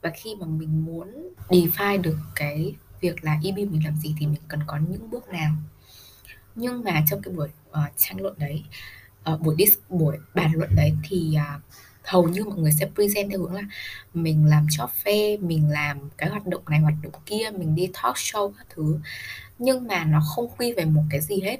và 0.02 0.10
khi 0.10 0.36
mà 0.36 0.46
mình 0.46 0.86
muốn 0.86 1.34
define 1.50 2.02
được 2.02 2.18
cái 2.36 2.76
việc 3.02 3.24
là 3.24 3.40
EB 3.44 3.56
mình 3.56 3.86
làm 3.86 3.98
gì 3.98 4.16
thì 4.20 4.28
mình 4.28 4.42
cần 4.48 4.60
có 4.68 4.78
những 4.90 5.10
bước 5.10 5.28
nào. 5.30 5.52
Nhưng 6.56 6.84
mà 6.84 7.04
trong 7.10 7.22
cái 7.22 7.34
buổi 7.34 7.50
uh, 7.70 7.94
tranh 7.98 8.22
luận 8.22 8.34
đấy 8.38 8.64
uh, 9.34 9.42
buổi 9.42 9.56
dis 9.58 9.78
buổi 9.90 10.18
bàn 10.34 10.52
luận 10.56 10.70
đấy 10.76 10.94
thì 11.04 11.38
uh, 11.56 11.62
hầu 12.04 12.28
như 12.30 12.44
mọi 12.46 12.58
người 12.58 12.72
sẽ 12.72 12.90
present 12.96 13.30
theo 13.30 13.40
hướng 13.40 13.54
là 13.54 13.62
mình 14.14 14.46
làm 14.46 14.66
job 14.66 14.88
fair 15.04 15.46
mình 15.46 15.70
làm 15.70 16.10
cái 16.18 16.30
hoạt 16.30 16.48
động 16.48 16.62
này 16.70 16.80
hoạt 16.80 16.94
động 17.04 17.14
kia 17.26 17.50
mình 17.58 17.76
đi 17.76 17.90
talk 17.94 18.16
show 18.16 18.52
các 18.52 18.68
thứ. 18.70 19.00
Nhưng 19.60 19.88
mà 19.88 20.04
nó 20.04 20.22
không 20.36 20.50
quy 20.58 20.74
về 20.74 20.86
một 20.86 21.04
cái 21.10 21.22
gì 21.22 21.42
hết. 21.42 21.58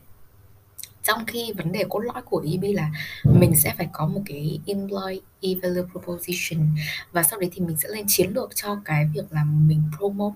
Trong 1.04 1.26
khi 1.26 1.54
vấn 1.58 1.72
đề 1.72 1.84
cốt 1.90 2.00
lõi 2.00 2.22
của 2.22 2.46
EB 2.52 2.64
là 2.76 2.92
mình 3.24 3.56
sẽ 3.56 3.74
phải 3.78 3.88
có 3.92 4.08
một 4.08 4.22
cái 4.26 4.60
employee 4.66 5.56
value 5.62 5.84
proposition 5.92 6.68
và 7.12 7.24
sau 7.24 7.40
đấy 7.40 7.50
thì 7.54 7.62
mình 7.62 7.78
sẽ 7.78 7.90
lên 7.90 8.06
chiến 8.08 8.32
lược 8.34 8.56
cho 8.56 8.82
cái 8.86 9.10
việc 9.14 9.32
là 9.32 9.44
mình 9.44 9.82
promote 9.98 10.36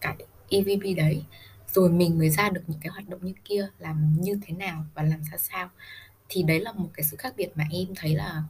cái 0.00 0.16
EVP 0.52 0.96
đấy, 0.96 1.24
rồi 1.72 1.90
mình 1.90 2.18
mới 2.18 2.30
ra 2.30 2.50
được 2.50 2.62
những 2.66 2.80
cái 2.80 2.90
hoạt 2.90 3.08
động 3.08 3.24
như 3.24 3.32
kia, 3.44 3.68
làm 3.78 4.16
như 4.20 4.38
thế 4.46 4.54
nào 4.54 4.84
và 4.94 5.02
làm 5.02 5.22
ra 5.32 5.38
sao. 5.38 5.70
Thì 6.28 6.42
đấy 6.42 6.60
là 6.60 6.72
một 6.72 6.88
cái 6.94 7.04
sự 7.04 7.16
khác 7.16 7.34
biệt 7.36 7.48
mà 7.54 7.64
em 7.70 7.86
thấy 7.96 8.14
là 8.14 8.42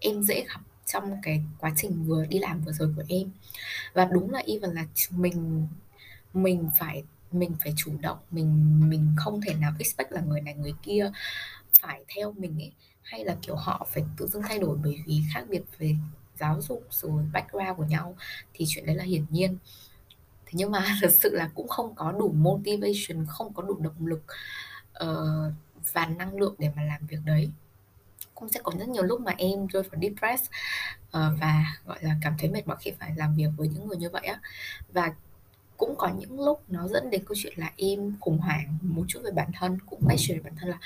em 0.00 0.22
dễ 0.22 0.44
gặp 0.48 0.60
trong 0.86 1.16
cái 1.22 1.42
quá 1.58 1.72
trình 1.76 2.04
vừa 2.04 2.26
đi 2.26 2.38
làm 2.38 2.60
vừa 2.60 2.72
rồi 2.72 2.92
của 2.96 3.04
em. 3.08 3.30
Và 3.94 4.04
đúng 4.04 4.30
là 4.30 4.42
even 4.46 4.70
là 4.70 4.86
mình 5.10 5.66
mình 6.34 6.70
phải 6.78 7.02
mình 7.32 7.52
phải 7.64 7.74
chủ 7.76 7.92
động, 8.00 8.18
mình 8.30 8.80
mình 8.90 9.14
không 9.16 9.40
thể 9.40 9.54
nào 9.54 9.72
expect 9.78 10.12
là 10.12 10.20
người 10.20 10.40
này 10.40 10.54
người 10.54 10.74
kia 10.82 11.10
phải 11.80 12.04
theo 12.16 12.32
mình 12.32 12.58
ấy. 12.58 12.72
Hay 13.02 13.24
là 13.24 13.36
kiểu 13.42 13.56
họ 13.56 13.86
phải 13.92 14.04
tự 14.16 14.26
dưng 14.26 14.42
thay 14.42 14.58
đổi 14.58 14.78
bởi 14.84 15.02
vì 15.06 15.22
khác 15.34 15.44
biệt 15.50 15.62
về 15.78 15.94
giáo 16.38 16.60
dục 16.60 16.86
rồi 16.90 17.24
background 17.32 17.76
của 17.76 17.84
nhau, 17.84 18.16
thì 18.54 18.64
chuyện 18.68 18.86
đấy 18.86 18.96
là 18.96 19.04
hiển 19.04 19.24
nhiên 19.30 19.58
nhưng 20.56 20.70
mà 20.70 20.84
thật 21.00 21.12
sự 21.12 21.36
là 21.36 21.50
cũng 21.54 21.68
không 21.68 21.94
có 21.94 22.12
đủ 22.12 22.32
motivation 22.32 23.26
không 23.28 23.54
có 23.54 23.62
đủ 23.62 23.78
động 23.80 24.06
lực 24.06 24.22
uh, 25.04 25.52
và 25.92 26.06
năng 26.06 26.36
lượng 26.36 26.54
để 26.58 26.70
mà 26.76 26.82
làm 26.82 27.06
việc 27.06 27.18
đấy. 27.24 27.50
Cũng 28.34 28.48
sẽ 28.48 28.60
có 28.62 28.72
rất 28.78 28.88
nhiều 28.88 29.02
lúc 29.02 29.20
mà 29.20 29.34
em 29.38 29.66
rơi 29.66 29.82
vào 29.82 30.00
depressed 30.02 30.46
uh, 30.46 31.10
ờ, 31.10 31.36
và 31.40 31.64
gọi 31.86 31.98
là 32.00 32.16
cảm 32.22 32.34
thấy 32.38 32.50
mệt 32.50 32.68
mỏi 32.68 32.76
khi 32.80 32.92
phải 32.98 33.12
làm 33.16 33.34
việc 33.34 33.48
với 33.56 33.68
những 33.68 33.88
người 33.88 33.96
như 33.96 34.10
vậy 34.10 34.26
á. 34.26 34.40
Và 34.92 35.14
cũng 35.76 35.94
có 35.98 36.08
những 36.18 36.40
lúc 36.40 36.62
nó 36.68 36.88
dẫn 36.88 37.10
đến 37.10 37.24
câu 37.24 37.34
chuyện 37.36 37.52
là 37.56 37.72
em 37.76 38.16
khủng 38.20 38.38
hoảng 38.38 38.78
một 38.82 39.04
chút 39.08 39.20
về 39.24 39.30
bản 39.30 39.50
thân 39.58 39.78
cũng 39.86 40.00
question 40.04 40.42
bản 40.44 40.52
thân 40.60 40.68
là 40.68 40.78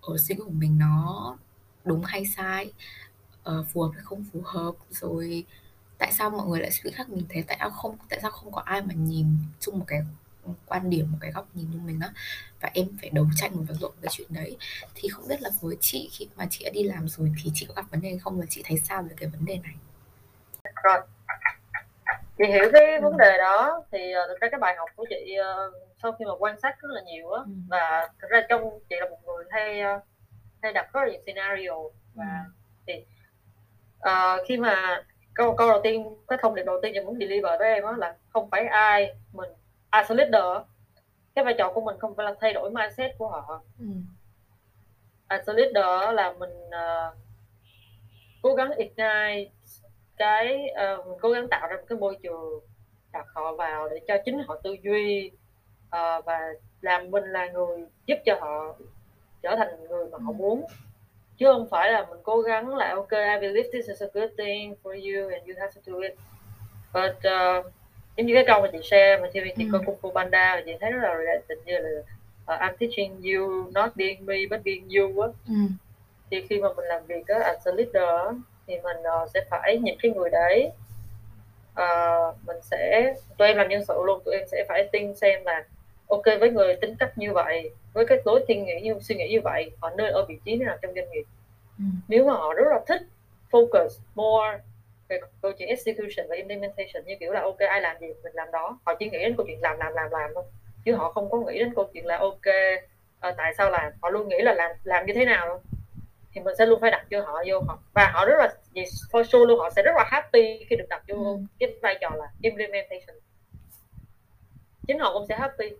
ở 0.00 0.16
suy 0.18 0.34
nghĩ 0.34 0.42
của 0.44 0.50
mình 0.50 0.78
nó 0.78 1.36
đúng 1.84 2.02
hay 2.04 2.26
sai? 2.36 2.72
Uh, 3.50 3.66
phù 3.72 3.82
hợp 3.82 3.90
hay 3.94 4.02
không 4.04 4.24
phù 4.32 4.40
hợp? 4.44 4.72
Rồi 4.90 5.44
tại 5.98 6.12
sao 6.12 6.30
mọi 6.30 6.46
người 6.46 6.60
lại 6.60 6.70
suy 6.70 6.80
nghĩ 6.84 6.96
khác 6.96 7.08
mình 7.08 7.26
thế? 7.28 7.44
Tại 7.46 7.56
sao 7.60 7.70
không 7.70 7.96
tại 8.08 8.20
sao 8.22 8.30
không 8.30 8.52
có 8.52 8.62
ai 8.64 8.82
mà 8.82 8.94
nhìn 8.94 9.26
chung 9.60 9.78
một 9.78 9.84
cái 9.88 10.00
quan 10.66 10.90
điểm 10.90 11.12
một 11.12 11.18
cái 11.20 11.30
góc 11.32 11.46
nhìn 11.54 11.70
như 11.70 11.78
mình 11.84 12.00
đó 12.00 12.06
và 12.60 12.70
em 12.74 12.86
phải 13.00 13.10
đấu 13.10 13.26
tranh 13.36 13.56
một 13.56 13.62
vật 13.68 13.74
lộn 13.80 13.92
cái 14.02 14.08
chuyện 14.12 14.28
đấy. 14.30 14.56
Thì 14.94 15.08
không 15.08 15.28
biết 15.28 15.42
là 15.42 15.50
với 15.60 15.76
chị 15.80 16.10
khi 16.12 16.28
mà 16.36 16.46
chị 16.50 16.64
đã 16.64 16.70
đi 16.74 16.82
làm 16.82 17.08
rồi 17.08 17.32
thì 17.44 17.50
chị 17.54 17.66
có 17.68 17.74
gặp 17.74 17.84
vấn 17.90 18.00
đề 18.00 18.18
không 18.20 18.40
và 18.40 18.46
chị 18.48 18.62
thấy 18.64 18.78
sao 18.78 19.02
về 19.02 19.14
cái 19.16 19.28
vấn 19.28 19.44
đề 19.44 19.58
này? 19.62 19.74
Rồi. 20.82 21.00
Chị 22.38 22.44
hiểu 22.48 22.70
cái 22.72 23.00
vấn 23.00 23.16
đề 23.16 23.38
đó. 23.38 23.82
Thì 23.92 23.98
uh, 23.98 24.28
thực 24.28 24.40
ra 24.40 24.48
cái 24.50 24.60
bài 24.60 24.74
học 24.78 24.88
của 24.96 25.06
chị 25.10 25.36
uh, 25.40 25.74
sau 26.02 26.12
khi 26.12 26.24
mà 26.24 26.32
quan 26.38 26.60
sát 26.60 26.76
rất 26.80 26.88
là 26.90 27.02
nhiều 27.02 27.30
á 27.30 27.42
ừ. 27.46 27.52
và 27.68 28.08
thực 28.22 28.28
ra 28.30 28.40
trong 28.48 28.80
chị 28.90 28.96
là 29.00 29.08
một 29.08 29.18
người 29.26 29.44
hay 29.50 29.80
uh, 29.96 30.02
hay 30.62 30.72
đặt 30.72 30.92
rất 30.92 31.00
là 31.00 31.08
nhiều 31.08 31.20
scenario. 31.26 31.74
Và 32.14 32.44
ừ. 32.46 32.52
thì 32.86 32.94
uh, 33.98 34.48
khi 34.48 34.56
mà 34.56 35.02
câu 35.36 35.54
câu 35.56 35.68
đầu 35.68 35.80
tiên 35.82 36.16
cái 36.28 36.38
thông 36.42 36.54
điệp 36.54 36.62
đầu 36.62 36.80
tiên 36.82 36.92
chị 36.94 37.00
muốn 37.00 37.18
deliver 37.18 37.58
với 37.58 37.74
em 37.74 37.82
đó 37.82 37.92
là 37.92 38.16
không 38.28 38.50
phải 38.50 38.66
ai 38.66 39.14
mình 39.32 39.50
as 39.90 40.10
a 40.10 40.14
leader 40.14 40.66
cái 41.34 41.44
vai 41.44 41.54
trò 41.58 41.72
của 41.72 41.80
mình 41.80 41.96
không 41.98 42.14
phải 42.16 42.26
là 42.26 42.34
thay 42.40 42.52
đổi 42.52 42.70
mindset 42.70 43.10
của 43.18 43.28
họ 43.28 43.62
ừ. 43.78 43.86
as 45.26 45.48
a 45.48 45.52
leader 45.52 46.14
là 46.14 46.32
mình 46.32 46.50
uh, 46.68 47.16
cố 48.42 48.54
gắng 48.54 48.70
ignite 48.70 49.50
cái 50.16 50.66
uh, 50.70 51.06
mình 51.06 51.18
cố 51.20 51.30
gắng 51.30 51.48
tạo 51.48 51.68
ra 51.68 51.76
một 51.76 51.82
cái 51.88 51.98
môi 51.98 52.16
trường 52.22 52.60
đặt 53.12 53.26
họ 53.34 53.52
vào 53.52 53.88
để 53.88 54.00
cho 54.08 54.16
chính 54.24 54.38
họ 54.38 54.60
tư 54.62 54.76
duy 54.82 55.30
uh, 55.86 56.24
và 56.24 56.40
làm 56.80 57.10
mình 57.10 57.24
là 57.24 57.46
người 57.46 57.84
giúp 58.06 58.18
cho 58.24 58.38
họ 58.40 58.76
trở 59.42 59.56
thành 59.56 59.88
người 59.88 60.06
mà 60.10 60.18
họ 60.18 60.32
ừ. 60.32 60.36
muốn 60.38 60.64
chứ 61.38 61.46
không 61.46 61.68
phải 61.70 61.92
là 61.92 62.06
mình 62.10 62.18
cố 62.22 62.40
gắng 62.40 62.76
là 62.76 62.94
ok 62.94 63.10
I 63.10 63.40
believe 63.40 63.68
this 63.72 63.88
is 63.88 64.02
a 64.02 64.06
good 64.14 64.30
thing 64.38 64.74
for 64.82 64.92
you 64.92 65.30
and 65.30 65.48
you 65.48 65.54
have 65.58 65.72
to 65.74 65.80
do 65.86 66.00
it 66.00 66.14
but 66.92 67.16
uh, 67.16 67.72
giống 68.16 68.26
như 68.26 68.34
cái 68.34 68.44
câu 68.46 68.60
mà 68.60 68.68
chị 68.72 68.78
share 68.82 69.16
mà 69.22 69.28
khi 69.32 69.40
chị 69.56 69.64
ừ. 69.64 69.68
coi 69.72 69.82
Kung 69.86 69.96
Fu 70.02 70.14
Panda 70.14 70.56
và 70.56 70.62
chị 70.66 70.72
thấy 70.80 70.90
rất 70.90 71.02
là 71.02 71.14
related 71.18 71.58
như 71.64 71.78
là 71.78 71.90
uh, 72.54 72.60
I'm 72.60 72.76
teaching 72.76 73.22
you 73.22 73.70
not 73.74 73.96
being 73.96 74.26
me 74.26 74.36
but 74.50 74.60
being 74.64 74.88
you 74.88 75.20
á 75.20 75.28
ừ. 75.48 75.54
thì 76.30 76.46
khi 76.48 76.60
mà 76.60 76.68
mình 76.76 76.86
làm 76.86 77.06
việc 77.06 77.26
á 77.26 77.38
as 77.38 77.68
a 77.68 77.72
leader 77.72 78.36
thì 78.66 78.74
mình 78.82 78.96
uh, 79.22 79.30
sẽ 79.34 79.40
phải 79.50 79.78
nhìn 79.78 79.94
cái 80.02 80.12
người 80.12 80.30
đấy 80.30 80.70
uh, 81.80 82.36
mình 82.46 82.56
sẽ 82.62 83.14
tụi 83.38 83.48
em 83.48 83.56
làm 83.56 83.68
nhân 83.68 83.84
sự 83.88 83.94
luôn 84.06 84.22
tụi 84.24 84.34
em 84.34 84.46
sẽ 84.50 84.64
phải 84.68 84.88
tin 84.92 85.14
xem 85.14 85.44
là 85.44 85.64
ok 86.08 86.24
với 86.40 86.50
người 86.50 86.76
tính 86.76 86.94
cách 86.98 87.18
như 87.18 87.32
vậy 87.32 87.70
với 87.96 88.06
cái 88.06 88.18
lối 88.24 88.44
suy 88.48 88.56
nghĩ 88.56 88.80
như 88.82 88.94
suy 89.00 89.14
nghĩ 89.14 89.28
như 89.30 89.40
vậy 89.44 89.70
họ 89.80 89.90
nên 89.90 90.12
ở 90.12 90.24
vị 90.28 90.38
trí 90.44 90.56
nào 90.56 90.76
trong 90.82 90.94
doanh 90.94 91.10
nghiệp? 91.10 91.24
Ừ. 91.78 91.84
nếu 92.08 92.26
mà 92.26 92.32
họ 92.32 92.54
rất 92.54 92.64
là 92.70 92.80
thích 92.86 93.02
focus 93.50 93.88
more 94.14 94.58
về 95.08 95.20
câu 95.42 95.52
chuyện 95.52 95.68
execution 95.68 96.26
và 96.28 96.36
implementation 96.36 97.04
như 97.04 97.14
kiểu 97.20 97.32
là 97.32 97.40
ok 97.40 97.58
ai 97.58 97.80
làm 97.80 97.96
gì 98.00 98.06
mình 98.06 98.32
làm 98.34 98.48
đó. 98.52 98.78
Họ 98.86 98.94
chỉ 98.94 99.10
nghĩ 99.10 99.18
đến 99.18 99.36
câu 99.36 99.46
chuyện 99.46 99.60
làm 99.60 99.78
làm 99.78 99.92
làm 99.94 100.10
làm 100.10 100.30
thôi 100.34 100.44
chứ 100.84 100.94
họ 100.94 101.12
không 101.12 101.30
có 101.30 101.38
nghĩ 101.40 101.58
đến 101.58 101.74
câu 101.74 101.90
chuyện 101.92 102.06
là 102.06 102.18
ok 102.18 102.46
à, 103.20 103.34
tại 103.36 103.54
sao 103.58 103.70
làm? 103.70 103.92
Họ 104.02 104.10
luôn 104.10 104.28
nghĩ 104.28 104.38
là 104.38 104.54
làm 104.54 104.70
làm 104.84 105.06
như 105.06 105.14
thế 105.14 105.24
nào 105.24 105.60
thì 106.32 106.40
mình 106.40 106.54
sẽ 106.58 106.66
luôn 106.66 106.80
phải 106.80 106.90
đặt 106.90 107.06
cho 107.10 107.20
họ 107.20 107.42
vô 107.46 107.60
họ. 107.60 107.78
Và 107.94 108.10
họ 108.14 108.26
rất 108.26 108.36
là 108.38 108.54
for 109.12 109.22
sure 109.22 109.46
luôn 109.46 109.58
họ 109.58 109.70
sẽ 109.70 109.82
rất 109.82 109.92
là 109.96 110.04
happy 110.06 110.64
khi 110.68 110.76
được 110.76 110.86
đặt 110.88 111.02
vô 111.08 111.24
ừ. 111.24 111.38
cái 111.58 111.74
vai 111.82 111.98
trò 112.00 112.10
là 112.16 112.26
implementation. 112.42 113.16
Chính 114.86 114.98
họ 114.98 115.12
cũng 115.12 115.26
sẽ 115.28 115.36
happy 115.36 115.70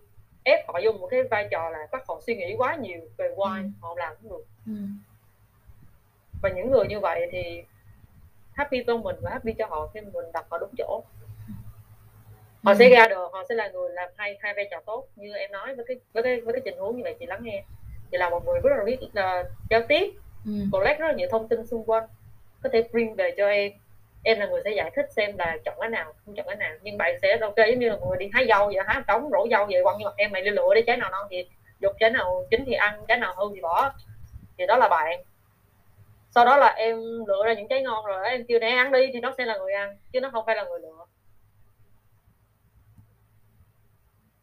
ép 0.47 0.67
họ 0.67 0.79
vô 0.83 0.91
một 0.91 1.07
cái 1.11 1.23
vai 1.23 1.47
trò 1.51 1.69
là 1.69 1.87
bắt 1.91 2.03
họ 2.07 2.21
suy 2.25 2.35
nghĩ 2.35 2.55
quá 2.57 2.75
nhiều 2.75 2.99
về 3.17 3.29
why 3.35 3.63
ừ. 3.63 3.69
họ 3.81 3.95
làm 3.97 4.13
không 4.21 4.29
được 4.29 4.45
ừ. 4.65 4.73
và 6.41 6.49
những 6.49 6.71
người 6.71 6.87
như 6.87 6.99
vậy 6.99 7.29
thì 7.31 7.63
happy 8.53 8.83
cho 8.87 8.97
mình 8.97 9.15
và 9.21 9.29
happy 9.31 9.53
cho 9.53 9.65
họ 9.65 9.87
khi 9.93 10.01
mình 10.01 10.31
đặt 10.33 10.45
họ 10.49 10.57
đúng 10.57 10.69
chỗ 10.77 11.03
họ 12.63 12.71
ừ. 12.71 12.75
sẽ 12.79 12.89
ra 12.89 13.07
được 13.07 13.29
họ 13.33 13.43
sẽ 13.49 13.55
là 13.55 13.69
người 13.69 13.89
làm 13.89 14.09
hai 14.15 14.37
hai 14.41 14.53
vai 14.53 14.67
trò 14.71 14.77
tốt 14.85 15.07
như 15.15 15.33
em 15.33 15.51
nói 15.51 15.75
với 15.75 15.85
cái 15.87 15.97
với 16.13 16.23
cái 16.23 16.41
với 16.41 16.53
cái 16.53 16.61
tình 16.65 16.77
huống 16.77 16.97
như 16.97 17.03
vậy 17.03 17.15
chị 17.19 17.25
lắng 17.25 17.39
nghe 17.43 17.63
chị 18.11 18.17
là 18.17 18.29
một 18.29 18.45
người 18.45 18.59
rất 18.63 18.69
là 18.77 18.83
biết 18.83 18.97
uh, 19.03 19.47
giao 19.69 19.81
tiếp 19.87 20.13
ừ. 20.45 20.51
collect 20.71 20.99
rất 20.99 21.07
là 21.07 21.13
nhiều 21.13 21.27
thông 21.31 21.47
tin 21.47 21.67
xung 21.67 21.85
quanh 21.85 22.03
có 22.63 22.69
thể 22.73 22.83
bring 22.91 23.15
về 23.15 23.33
cho 23.37 23.47
em 23.47 23.71
em 24.23 24.39
là 24.39 24.45
người 24.45 24.61
sẽ 24.65 24.71
giải 24.71 24.91
thích 24.95 25.05
xem 25.15 25.37
là 25.37 25.57
chọn 25.65 25.77
cái 25.79 25.89
nào 25.89 26.13
không 26.25 26.35
chọn 26.35 26.45
cái 26.47 26.55
nào. 26.55 26.73
Nhưng 26.81 26.97
bạn 26.97 27.15
sẽ 27.21 27.37
ok 27.41 27.55
giống 27.57 27.79
như 27.79 27.89
là 27.89 27.97
người 27.97 28.17
đi 28.19 28.29
hái 28.33 28.47
dâu 28.47 28.65
vậy 28.65 28.83
hái 28.87 29.01
trống 29.07 29.29
rổ 29.31 29.47
dâu 29.51 29.65
vậy 29.65 29.83
quăng 29.83 29.97
như 29.97 30.05
mặt 30.05 30.13
em 30.17 30.31
mày 30.31 30.41
đi 30.41 30.49
lựa 30.49 30.73
đi 30.75 30.81
trái 30.87 30.97
nào 30.97 31.09
non 31.09 31.27
thì 31.29 31.49
dục 31.79 31.91
trái 31.99 32.09
nào 32.09 32.45
chín 32.51 32.63
thì 32.65 32.73
ăn 32.73 33.05
trái 33.07 33.17
nào 33.17 33.35
hư 33.37 33.55
thì 33.55 33.61
bỏ. 33.61 33.93
Thì 34.57 34.65
đó 34.67 34.77
là 34.77 34.89
bạn. 34.89 35.23
Sau 36.35 36.45
đó 36.45 36.57
là 36.57 36.67
em 36.67 36.97
lựa 37.27 37.45
ra 37.45 37.53
những 37.53 37.67
trái 37.67 37.81
ngon 37.81 38.05
rồi 38.05 38.29
em 38.29 38.45
kêu 38.47 38.59
để 38.59 38.69
ăn 38.69 38.91
đi 38.91 39.09
thì 39.13 39.19
nó 39.19 39.33
sẽ 39.37 39.45
là 39.45 39.57
người 39.57 39.73
ăn 39.73 39.97
chứ 40.13 40.21
nó 40.21 40.29
không 40.29 40.45
phải 40.45 40.55
là 40.55 40.63
người 40.63 40.79
lựa. 40.79 41.05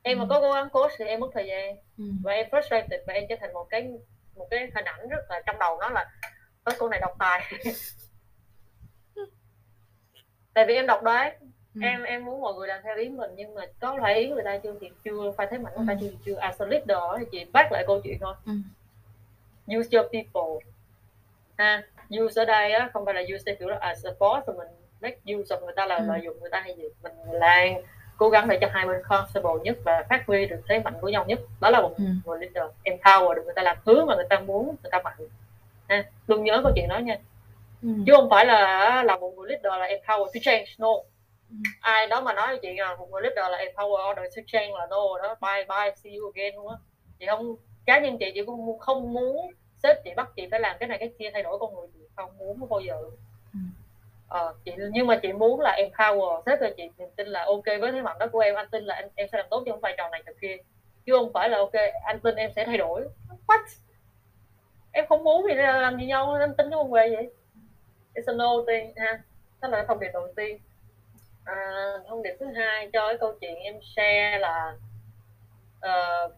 Em 0.02 0.18
mà 0.18 0.24
ừ. 0.24 0.26
có 0.30 0.40
cố 0.40 0.52
gắng 0.52 0.68
cố 0.72 0.88
thì 0.98 1.04
em 1.04 1.20
mất 1.20 1.28
thời 1.34 1.46
gian. 1.46 1.76
Ừ. 1.98 2.04
và 2.24 2.32
em 2.32 2.48
frustrated 2.50 2.98
và 3.06 3.14
em 3.14 3.24
trở 3.28 3.36
thành 3.40 3.52
một 3.52 3.66
cái 3.70 3.90
một 4.36 4.46
cái 4.50 4.60
hình 4.74 4.84
ảnh 4.84 5.08
rất 5.08 5.30
là 5.30 5.42
trong 5.46 5.58
đầu 5.58 5.78
nó 5.80 5.88
là 5.88 6.10
cái 6.64 6.74
cô 6.78 6.88
này 6.88 7.00
độc 7.00 7.16
tài 7.18 7.52
tại 10.54 10.64
vì 10.66 10.74
em 10.74 10.86
độc 10.86 11.02
đoán 11.02 11.32
ừ. 11.74 11.80
em 11.82 12.02
em 12.02 12.24
muốn 12.24 12.40
mọi 12.40 12.54
người 12.54 12.68
làm 12.68 12.80
theo 12.84 12.96
ý 12.96 13.08
mình 13.08 13.30
nhưng 13.36 13.54
mà 13.54 13.62
có 13.80 13.96
phải 14.00 14.14
ý 14.14 14.28
người 14.28 14.44
ta 14.44 14.58
chưa 14.58 14.74
thì 14.80 14.90
chưa 15.04 15.32
phải 15.36 15.46
thấy 15.50 15.58
mạnh 15.58 15.72
người 15.76 15.86
ta 15.88 15.92
ừ. 15.92 15.98
chưa 16.00 16.16
chưa 16.24 16.36
as 16.36 16.62
a 16.62 16.66
leader 16.66 16.98
thì 17.18 17.24
chị 17.32 17.46
bắt 17.52 17.72
lại 17.72 17.84
câu 17.86 18.00
chuyện 18.04 18.18
thôi 18.20 18.34
ừ. 18.46 18.52
use 19.78 19.98
your 19.98 20.12
people 20.12 20.70
ha 21.56 21.82
use 22.22 22.42
ở 22.42 22.44
đây 22.44 22.72
á 22.72 22.90
không 22.92 23.04
phải 23.04 23.14
là 23.14 23.22
use 23.34 23.54
kiểu 23.54 23.68
là 23.68 23.78
as 23.80 24.06
a 24.06 24.10
boss 24.20 24.48
mình 24.58 24.68
make 25.00 25.36
use 25.36 25.56
of 25.56 25.64
người 25.64 25.74
ta 25.76 25.86
là 25.86 25.96
ừ. 25.96 26.04
lợi 26.08 26.20
dụng 26.24 26.40
người 26.40 26.50
ta 26.50 26.60
hay 26.60 26.74
gì 26.76 26.84
mình 27.02 27.12
là 27.26 27.66
cố 28.16 28.28
gắng 28.28 28.48
để 28.48 28.58
cho 28.60 28.68
hai 28.72 28.86
bên 28.86 29.02
comfortable 29.02 29.62
nhất 29.62 29.76
và 29.84 30.04
phát 30.08 30.26
huy 30.26 30.46
được 30.46 30.60
thế 30.68 30.80
mạnh 30.84 30.94
của 31.00 31.08
nhau 31.08 31.24
nhất 31.28 31.40
đó 31.60 31.70
là 31.70 31.80
một 31.80 31.94
ừ. 31.96 32.04
người 32.24 32.38
leader 32.38 32.70
empower 32.84 33.34
được 33.34 33.42
người 33.44 33.54
ta 33.54 33.62
làm 33.62 33.76
thứ 33.86 34.04
mà 34.04 34.14
người 34.14 34.26
ta 34.30 34.38
muốn 34.38 34.66
người 34.66 34.90
ta 34.90 35.00
mạnh 35.04 35.16
ha 35.88 36.04
luôn 36.26 36.44
nhớ 36.44 36.60
câu 36.62 36.72
chuyện 36.74 36.88
đó 36.88 36.98
nha 36.98 37.16
ừ. 37.84 37.90
chứ 38.06 38.12
không 38.16 38.30
phải 38.30 38.46
là 38.46 39.02
là 39.02 39.16
một 39.16 39.32
người 39.36 39.48
leader 39.48 39.80
là 39.80 39.86
empower 39.86 40.26
to 40.26 40.40
change 40.42 40.64
no. 40.78 40.88
Ừ. 41.50 41.56
ai 41.80 42.06
đó 42.06 42.20
mà 42.20 42.32
nói 42.32 42.58
chuyện 42.62 42.78
là 42.78 42.96
một 42.96 43.08
người 43.10 43.22
leader 43.22 43.50
là 43.50 43.58
empower 43.58 44.10
order 44.10 44.36
to 44.36 44.42
change 44.46 44.72
là 44.78 44.86
no 44.90 45.18
đó. 45.22 45.36
Bye 45.40 45.64
bye 45.68 45.94
see 45.96 46.14
you 46.14 46.32
again 46.34 46.54
luôn 46.54 46.68
á. 46.68 46.76
Chị 47.18 47.26
không 47.26 47.56
cá 47.86 47.98
nhân 47.98 48.18
chị 48.18 48.30
chị 48.34 48.42
cũng 48.46 48.78
không 48.78 49.12
muốn 49.12 49.52
sếp 49.82 50.04
chị 50.04 50.10
bắt 50.16 50.28
chị 50.36 50.48
phải 50.50 50.60
làm 50.60 50.76
cái 50.80 50.88
này 50.88 50.98
cái 50.98 51.12
kia 51.18 51.30
thay 51.32 51.42
đổi 51.42 51.58
con 51.58 51.74
người 51.74 51.86
chị. 51.94 52.00
Không 52.16 52.38
muốn 52.38 52.68
bao 52.70 52.80
giờ 52.80 52.94
ừ. 53.52 53.58
ờ, 54.28 54.54
chị 54.64 54.72
nhưng 54.92 55.06
mà 55.06 55.16
chị 55.22 55.32
muốn 55.32 55.60
là 55.60 55.78
empower 55.78 56.42
sếp 56.46 56.58
cho 56.60 56.68
chị. 56.76 56.90
Niềm 56.98 57.08
tin 57.16 57.28
là 57.28 57.44
ok 57.44 57.64
với 57.80 57.92
thế 57.92 58.02
mạnh 58.02 58.16
đó 58.18 58.26
của 58.32 58.40
em. 58.40 58.54
Anh 58.54 58.68
tin 58.70 58.84
là 58.84 58.94
anh 58.94 59.08
em 59.14 59.28
sẽ 59.32 59.38
làm 59.38 59.46
tốt 59.50 59.62
trong 59.66 59.80
vai 59.80 59.94
trò 59.98 60.08
này 60.08 60.22
thật 60.26 60.32
kia. 60.40 60.56
Chứ 61.06 61.12
không 61.18 61.32
phải 61.32 61.48
là 61.48 61.58
ok 61.58 61.74
anh 62.04 62.20
tin 62.20 62.34
em 62.34 62.50
sẽ 62.56 62.64
thay 62.64 62.78
đổi. 62.78 63.08
What? 63.46 63.64
Em 64.92 65.06
không 65.08 65.24
muốn 65.24 65.46
thì 65.48 65.54
làm 65.54 66.00
gì 66.00 66.06
nhau 66.06 66.34
anh 66.40 66.54
tin 66.56 66.70
không 66.70 66.90
về 66.90 67.08
vậy 67.16 67.30
it's 68.14 68.26
a 68.26 68.32
no 68.32 68.64
thing 68.66 68.92
ha 68.96 69.20
đó 69.62 69.68
là 69.68 69.84
thông 69.88 70.00
điệp 70.00 70.10
đầu 70.12 70.28
tiên 70.36 70.58
à, 71.44 71.54
thông 72.08 72.22
điệp 72.22 72.36
thứ 72.40 72.46
hai 72.56 72.88
cho 72.92 73.08
cái 73.08 73.16
câu 73.20 73.34
chuyện 73.40 73.54
em 73.58 73.74
share 73.82 74.38
là 74.38 74.76
uh, 75.86 76.32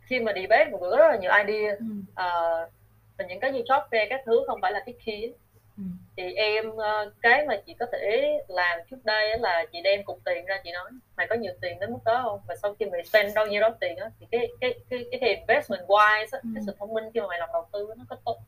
khi 0.00 0.20
mà 0.20 0.32
debate 0.34 0.70
một 0.70 0.78
người 0.80 0.96
rất 0.96 1.08
là 1.08 1.16
nhiều 1.16 1.30
idea 1.46 1.76
ừ. 1.78 1.84
uh, 2.10 2.70
và 3.18 3.24
những 3.28 3.40
cái 3.40 3.52
như 3.52 3.62
software 3.62 4.06
các 4.10 4.20
thứ 4.26 4.44
không 4.46 4.60
phải 4.62 4.72
là 4.72 4.82
cái 4.86 4.94
key 5.04 5.32
ừ. 5.76 5.82
thì 6.16 6.32
em 6.32 6.68
uh, 6.68 7.12
cái 7.22 7.46
mà 7.46 7.56
chị 7.66 7.74
có 7.74 7.86
thể 7.92 8.38
làm 8.48 8.78
trước 8.90 9.04
đây 9.04 9.38
là 9.38 9.64
chị 9.72 9.80
đem 9.80 10.04
cục 10.04 10.18
tiền 10.24 10.44
ra 10.44 10.60
chị 10.64 10.72
nói 10.72 10.90
mày 11.16 11.26
có 11.26 11.34
nhiều 11.34 11.52
tiền 11.60 11.78
đến 11.80 11.92
mức 11.92 11.98
đó 12.04 12.20
không 12.22 12.40
và 12.48 12.56
sau 12.62 12.74
khi 12.78 12.86
mày 12.86 13.04
spend 13.04 13.34
bao 13.34 13.46
nhiêu 13.46 13.60
đó 13.60 13.68
tiền 13.80 13.96
á 13.96 14.10
thì 14.20 14.26
cái 14.30 14.48
cái 14.60 14.74
cái 14.90 15.04
cái, 15.10 15.20
cái 15.20 15.34
investment 15.34 15.86
wise 15.86 16.38
ừ. 16.42 16.48
cái 16.54 16.62
sự 16.66 16.74
thông 16.78 16.94
minh 16.94 17.04
khi 17.14 17.20
mà 17.20 17.26
mày 17.26 17.38
làm 17.38 17.48
đầu 17.52 17.68
tư 17.72 17.94
nó 17.96 18.04
có 18.08 18.16
tốt 18.24 18.38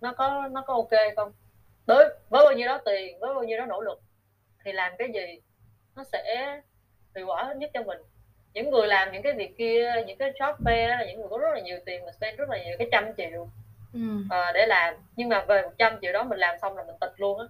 nó 0.00 0.12
có 0.12 0.48
nó 0.52 0.62
có 0.66 0.74
ok 0.74 1.16
không 1.16 1.32
với 1.86 2.08
với 2.28 2.44
bao 2.44 2.52
nhiêu 2.52 2.66
đó 2.66 2.78
tiền 2.84 3.18
với 3.20 3.34
bao 3.34 3.44
nhiêu 3.44 3.58
đó 3.58 3.66
nỗ 3.66 3.80
lực 3.80 4.00
thì 4.64 4.72
làm 4.72 4.92
cái 4.98 5.08
gì 5.14 5.40
nó 5.96 6.04
sẽ 6.04 6.60
hiệu 7.16 7.26
quả 7.26 7.54
nhất 7.56 7.70
cho 7.74 7.82
mình 7.82 7.98
những 8.54 8.70
người 8.70 8.86
làm 8.86 9.12
những 9.12 9.22
cái 9.22 9.32
việc 9.32 9.56
kia 9.58 9.92
những 10.06 10.18
cái 10.18 10.32
job 10.32 10.54
fair 10.64 10.88
là 10.88 11.04
những 11.06 11.20
người 11.20 11.28
có 11.30 11.38
rất 11.38 11.54
là 11.54 11.60
nhiều 11.60 11.78
tiền 11.86 12.04
mà 12.04 12.12
spend 12.12 12.38
rất 12.38 12.48
là 12.50 12.64
nhiều 12.64 12.76
cái 12.78 12.88
trăm 12.92 13.04
triệu 13.16 13.48
ừ. 13.92 14.00
uh, 14.24 14.54
để 14.54 14.66
làm 14.66 14.94
nhưng 15.16 15.28
mà 15.28 15.44
về 15.44 15.62
100 15.62 15.98
triệu 16.02 16.12
đó 16.12 16.24
mình 16.24 16.38
làm 16.38 16.58
xong 16.62 16.76
là 16.76 16.84
mình 16.84 16.96
tịch 17.00 17.12
luôn 17.16 17.40
á 17.40 17.46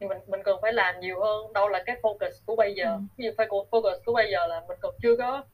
thì 0.00 0.06
mình 0.06 0.18
mình 0.26 0.42
cần 0.42 0.58
phải 0.62 0.72
làm 0.72 1.00
nhiều 1.00 1.20
hơn 1.20 1.52
đâu 1.52 1.68
là 1.68 1.82
cái 1.86 1.96
focus 2.02 2.30
của 2.46 2.56
bây 2.56 2.74
giờ 2.74 2.84
ừ. 2.84 2.98
ví 3.16 3.24
dụ 3.24 3.30
phải 3.36 3.46
focus 3.46 3.98
của 4.04 4.12
bây 4.12 4.30
giờ 4.30 4.46
là 4.46 4.62
mình 4.68 4.78
còn 4.80 4.94
chưa 5.02 5.16
có 5.16 5.44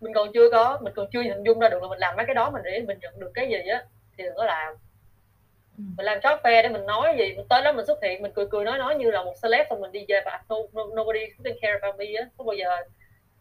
mình 0.00 0.12
còn 0.14 0.32
chưa 0.34 0.50
có 0.50 0.78
mình 0.82 0.92
còn 0.96 1.06
chưa 1.12 1.22
hình 1.22 1.44
dung 1.44 1.58
ra 1.58 1.68
được 1.68 1.82
là 1.82 1.88
mình 1.88 1.98
làm 1.98 2.16
mấy 2.16 2.26
cái 2.26 2.34
đó 2.34 2.50
mình 2.50 2.62
để 2.64 2.84
mình 2.86 2.98
nhận 3.02 3.20
được 3.20 3.30
cái 3.34 3.48
gì 3.48 3.68
á 3.68 3.84
thì 4.18 4.24
đừng 4.24 4.34
có 4.36 4.44
làm. 4.44 4.74
Ừ. 5.78 5.82
mình 5.96 6.06
làm 6.06 6.20
chót 6.20 6.40
phe 6.44 6.62
để 6.62 6.68
mình 6.68 6.86
nói 6.86 7.16
gì 7.18 7.34
mình 7.36 7.46
tới 7.48 7.62
đó 7.62 7.72
mình 7.72 7.86
xuất 7.86 8.02
hiện 8.02 8.22
mình 8.22 8.32
cười 8.34 8.46
cười 8.50 8.64
nói 8.64 8.78
nói 8.78 8.94
như 8.96 9.10
là 9.10 9.24
một 9.24 9.34
celeb 9.42 9.66
xong 9.70 9.80
mình 9.80 9.92
đi 9.92 10.04
về 10.08 10.20
và 10.24 10.42
no, 10.48 10.56
no, 10.72 10.82
nobody 10.84 11.20
didn't 11.38 11.58
care 11.62 11.78
about 11.80 11.96
me 11.96 12.04
á. 12.18 12.28
Có 12.36 12.44
bao 12.44 12.54
giờ 12.56 12.70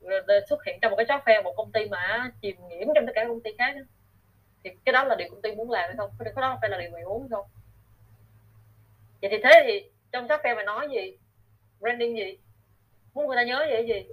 ờ, 0.06 0.22
ờ, 0.28 0.42
xuất 0.50 0.66
hiện 0.66 0.80
trong 0.82 0.92
một 0.92 0.98
cái 0.98 1.06
chót 1.10 1.22
phe 1.26 1.42
một 1.42 1.54
công 1.58 1.72
ty 1.72 1.86
mà 1.90 2.32
chìm 2.42 2.56
nhiễm 2.70 2.88
trong 2.96 3.06
tất 3.06 3.12
cả 3.16 3.26
công 3.28 3.42
ty 3.42 3.52
khác 3.58 3.76
thì 4.64 4.70
cái 4.86 4.94
đó 4.94 5.04
là 5.04 5.16
điều 5.16 5.30
công 5.30 5.42
ty 5.42 5.56
muốn 5.56 5.72
làm 5.72 5.84
hay 5.88 5.96
không? 5.98 6.10
Cái 6.20 6.34
đó 6.36 6.58
phải 6.62 6.70
là 6.70 6.78
điều 6.78 6.92
mình 6.92 7.04
muốn 7.04 7.22
hay 7.22 7.30
không? 7.32 7.46
Vậy 9.22 9.32
thì 9.32 9.38
thế 9.44 9.64
thì 9.68 9.90
trong 10.12 10.28
chót 10.28 10.40
phe 10.44 10.54
mày 10.54 10.66
nói 10.66 10.88
gì? 10.92 11.18
Branding 11.80 12.18
gì? 12.18 12.38
Muốn 13.14 13.28
người 13.28 13.36
ta 13.36 13.44
nhớ 13.44 13.66
vậy 13.70 13.88
gì? 13.88 14.08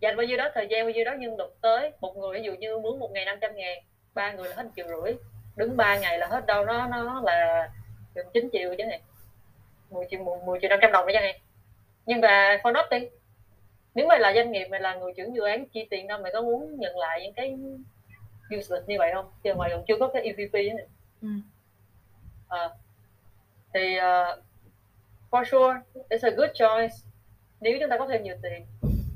Dành 0.00 0.16
bao 0.16 0.26
nhiêu 0.26 0.36
đó 0.36 0.50
thời 0.54 0.66
gian 0.70 0.84
bao 0.84 0.90
nhiêu 0.90 1.04
đó 1.04 1.12
nhân 1.18 1.36
lực 1.36 1.56
tới 1.60 1.92
một 2.00 2.16
người 2.16 2.38
ví 2.38 2.42
dụ 2.42 2.52
như 2.52 2.78
mướn 2.78 2.98
một 2.98 3.10
ngày 3.12 3.24
năm 3.24 3.38
trăm 3.40 3.56
ngàn 3.56 3.78
ba 4.14 4.32
người 4.32 4.48
là 4.48 4.56
hết 4.56 4.64
triệu 4.76 4.86
rưỡi 4.88 5.14
đứng 5.58 5.76
ba 5.76 5.98
ngày 5.98 6.18
là 6.18 6.26
hết 6.26 6.46
đâu 6.46 6.64
nó 6.64 6.86
nó 6.86 7.20
là 7.24 7.70
gần 8.14 8.26
chín 8.34 8.48
triệu 8.52 8.74
chứ 8.78 8.84
này 8.84 9.00
mười 9.90 10.06
triệu 10.10 10.40
mười 10.46 10.58
triệu 10.60 10.70
năm 10.70 10.78
trăm 10.82 10.92
đồng 10.92 11.06
đấy 11.06 11.14
chứ 11.14 11.20
này 11.20 11.40
nhưng 12.06 12.20
mà 12.20 12.60
for 12.62 12.72
nothing 12.72 13.08
nếu 13.94 14.06
mày 14.06 14.20
là 14.20 14.32
doanh 14.34 14.52
nghiệp 14.52 14.66
mày 14.70 14.80
là 14.80 14.94
người 14.94 15.12
trưởng 15.16 15.34
dự 15.34 15.42
án 15.42 15.68
chi 15.68 15.86
tiền 15.90 16.06
đâu 16.06 16.18
mày 16.22 16.32
có 16.32 16.42
muốn 16.42 16.76
nhận 16.78 16.98
lại 16.98 17.20
những 17.22 17.34
cái 17.34 17.56
useless 18.56 18.88
như 18.88 18.96
vậy 18.98 19.10
không? 19.14 19.30
Chứ 19.42 19.54
ngoài 19.54 19.70
còn 19.72 19.84
chưa 19.88 19.96
có 20.00 20.08
cái 20.08 20.22
EVP 20.22 20.52
này 20.52 20.86
ừ. 21.22 21.28
à, 22.48 22.70
thì 23.74 23.96
uh, 23.96 24.44
for 25.30 25.44
sure 25.44 25.80
it's 26.08 26.30
a 26.30 26.36
good 26.36 26.50
choice. 26.54 26.94
Nếu 27.60 27.76
chúng 27.80 27.90
ta 27.90 27.98
có 27.98 28.06
thêm 28.08 28.22
nhiều 28.22 28.36
tiền. 28.42 28.66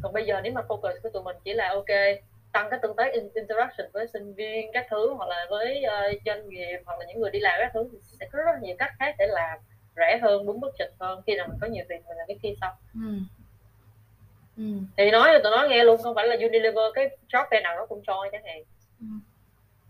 Còn 0.03 0.12
bây 0.12 0.26
giờ 0.26 0.40
nếu 0.40 0.53
mà 0.53 0.61
focus 0.68 0.95
của 1.03 1.09
tụi 1.09 1.22
mình 1.22 1.36
chỉ 1.45 1.53
là 1.55 1.68
ok 1.68 1.86
tăng 2.53 2.71
cái 2.71 2.79
tương 2.83 2.97
tác 2.97 3.13
interaction 3.35 3.91
với 3.93 4.07
sinh 4.13 4.35
viên 4.35 4.73
các 4.73 4.87
thứ 4.91 5.15
hoặc 5.15 5.29
là 5.29 5.47
với 5.51 5.85
uh, 5.87 6.23
doanh 6.27 6.49
nghiệp 6.49 6.79
hoặc 6.87 6.99
là 6.99 7.07
những 7.09 7.21
người 7.21 7.31
đi 7.31 7.41
làm 7.41 7.55
các 7.59 7.71
thứ 7.75 7.89
thì 7.93 7.99
sẽ 8.21 8.27
có 8.33 8.39
rất 8.39 8.63
nhiều 8.63 8.77
cách 8.79 8.93
khác 8.99 9.15
để 9.19 9.27
làm 9.27 9.59
rẻ 9.97 10.19
hơn 10.23 10.47
đúng 10.47 10.61
bước 10.61 10.75
trình 10.79 10.91
hơn 11.01 11.23
khi 11.27 11.35
nào 11.37 11.47
mình 11.49 11.59
có 11.61 11.67
nhiều 11.67 11.85
tiền 11.89 12.03
mình 12.09 12.17
làm 12.17 12.27
cái 12.27 12.39
kia 12.43 12.55
xong 12.61 12.75
ừ. 12.95 13.19
Ừ. 14.57 14.65
thì 14.97 15.11
nói 15.11 15.41
tụi 15.43 15.53
nó 15.53 15.67
nghe 15.69 15.85
luôn 15.85 16.03
không 16.03 16.15
phải 16.15 16.29
là 16.29 16.35
Unilever 16.35 16.85
cái 16.95 17.09
job 17.33 17.49
fair 17.49 17.63
nào 17.63 17.77
nó 17.77 17.87
cũng 17.87 18.03
cho 18.07 18.27
chẳng 18.33 18.45
hạn 18.45 18.63
ừ. 19.01 19.07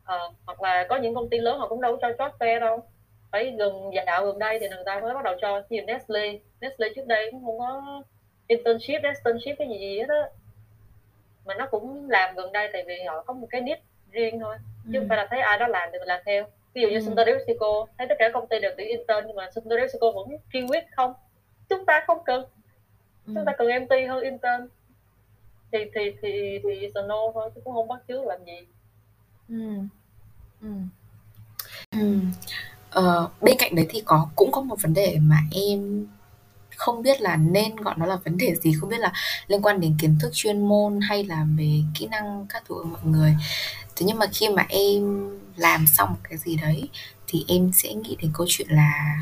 à, 0.04 0.18
hoặc 0.46 0.62
là 0.62 0.86
có 0.88 0.96
những 0.96 1.14
công 1.14 1.30
ty 1.30 1.38
lớn 1.38 1.58
họ 1.58 1.68
cũng 1.68 1.80
đâu 1.80 1.96
có 1.96 2.08
cho 2.08 2.24
job 2.24 2.30
fair 2.38 2.60
đâu 2.60 2.84
phải 3.32 3.50
gần 3.58 3.72
dạo 4.06 4.26
gần 4.26 4.38
đây 4.38 4.58
thì 4.60 4.68
người 4.68 4.84
ta 4.86 5.00
mới 5.00 5.14
bắt 5.14 5.24
đầu 5.24 5.34
cho 5.40 5.62
như 5.70 5.80
Nestle 5.82 6.38
Nestle 6.60 6.88
trước 6.96 7.06
đây 7.06 7.28
cũng 7.30 7.44
không 7.44 7.58
có 7.58 8.02
internship 8.46 9.02
externship 9.02 9.58
cái 9.58 9.68
gì 9.68 9.78
gì 9.78 9.98
hết 9.98 10.08
á 10.08 10.28
mà 11.44 11.54
nó 11.54 11.66
cũng 11.70 12.10
làm 12.10 12.34
gần 12.34 12.52
đây 12.52 12.70
tại 12.72 12.84
vì 12.86 13.02
họ 13.06 13.22
có 13.26 13.34
một 13.34 13.46
cái 13.50 13.60
niche 13.60 13.82
riêng 14.10 14.40
thôi 14.40 14.56
chứ 14.84 14.98
không 14.98 15.02
ừ. 15.02 15.06
phải 15.08 15.18
là 15.18 15.26
thấy 15.30 15.40
ai 15.40 15.58
đó 15.58 15.66
làm 15.66 15.88
thì 15.92 15.98
mình 15.98 16.08
làm 16.08 16.20
theo 16.26 16.44
ví 16.74 16.82
dụ 16.82 16.88
như 16.88 16.96
ừ. 16.96 17.00
Suntory 17.00 17.32
thấy 17.98 18.06
tất 18.08 18.14
cả 18.18 18.30
công 18.34 18.48
ty 18.48 18.60
đều 18.60 18.72
tuyển 18.76 18.88
intern 18.88 19.26
nhưng 19.26 19.36
mà 19.36 19.50
Suntory 19.54 19.82
vẫn 20.00 20.28
kiên 20.52 20.70
quyết 20.70 20.84
không 20.96 21.14
chúng 21.68 21.86
ta 21.86 22.04
không 22.06 22.18
cần 22.24 22.44
ừ. 23.26 23.32
chúng 23.34 23.44
ta 23.46 23.52
cần 23.58 23.68
MT 23.82 23.90
hơn 24.08 24.22
intern 24.22 24.68
thì 25.72 25.78
thì 25.94 26.00
thì 26.22 26.58
thì 26.62 26.88
it's 26.88 27.06
no 27.06 27.32
thôi 27.34 27.50
chứ 27.54 27.60
cũng 27.64 27.74
không 27.74 27.88
bắt 27.88 28.00
chước 28.08 28.26
làm 28.26 28.44
gì 28.44 28.66
ừ. 29.48 29.74
Ừ. 30.62 30.68
Ừ. 31.90 32.18
Ờ, 32.90 33.28
bên 33.40 33.56
cạnh 33.58 33.74
đấy 33.74 33.86
thì 33.88 34.02
có 34.04 34.28
cũng 34.36 34.52
có 34.52 34.60
một 34.60 34.76
vấn 34.82 34.94
đề 34.94 35.18
mà 35.20 35.36
em 35.52 36.06
không 36.82 37.02
biết 37.02 37.20
là 37.20 37.36
nên 37.36 37.76
gọi 37.76 37.94
nó 37.98 38.06
là 38.06 38.16
vấn 38.16 38.36
đề 38.36 38.54
gì 38.62 38.72
không 38.80 38.88
biết 38.88 38.98
là 38.98 39.12
liên 39.46 39.62
quan 39.62 39.80
đến 39.80 39.96
kiến 40.00 40.16
thức 40.20 40.30
chuyên 40.32 40.68
môn 40.68 41.00
hay 41.00 41.24
là 41.24 41.46
về 41.56 41.82
kỹ 41.94 42.06
năng 42.06 42.46
các 42.48 42.62
thứ 42.68 42.74
của 42.74 42.84
mọi 42.84 43.00
người. 43.04 43.36
Thế 43.96 44.06
nhưng 44.06 44.18
mà 44.18 44.26
khi 44.32 44.48
mà 44.48 44.66
em 44.68 45.30
làm 45.56 45.86
xong 45.86 46.08
một 46.10 46.18
cái 46.28 46.38
gì 46.38 46.56
đấy 46.56 46.88
thì 47.26 47.44
em 47.48 47.70
sẽ 47.72 47.94
nghĩ 47.94 48.16
đến 48.22 48.30
câu 48.34 48.46
chuyện 48.50 48.68
là 48.70 49.18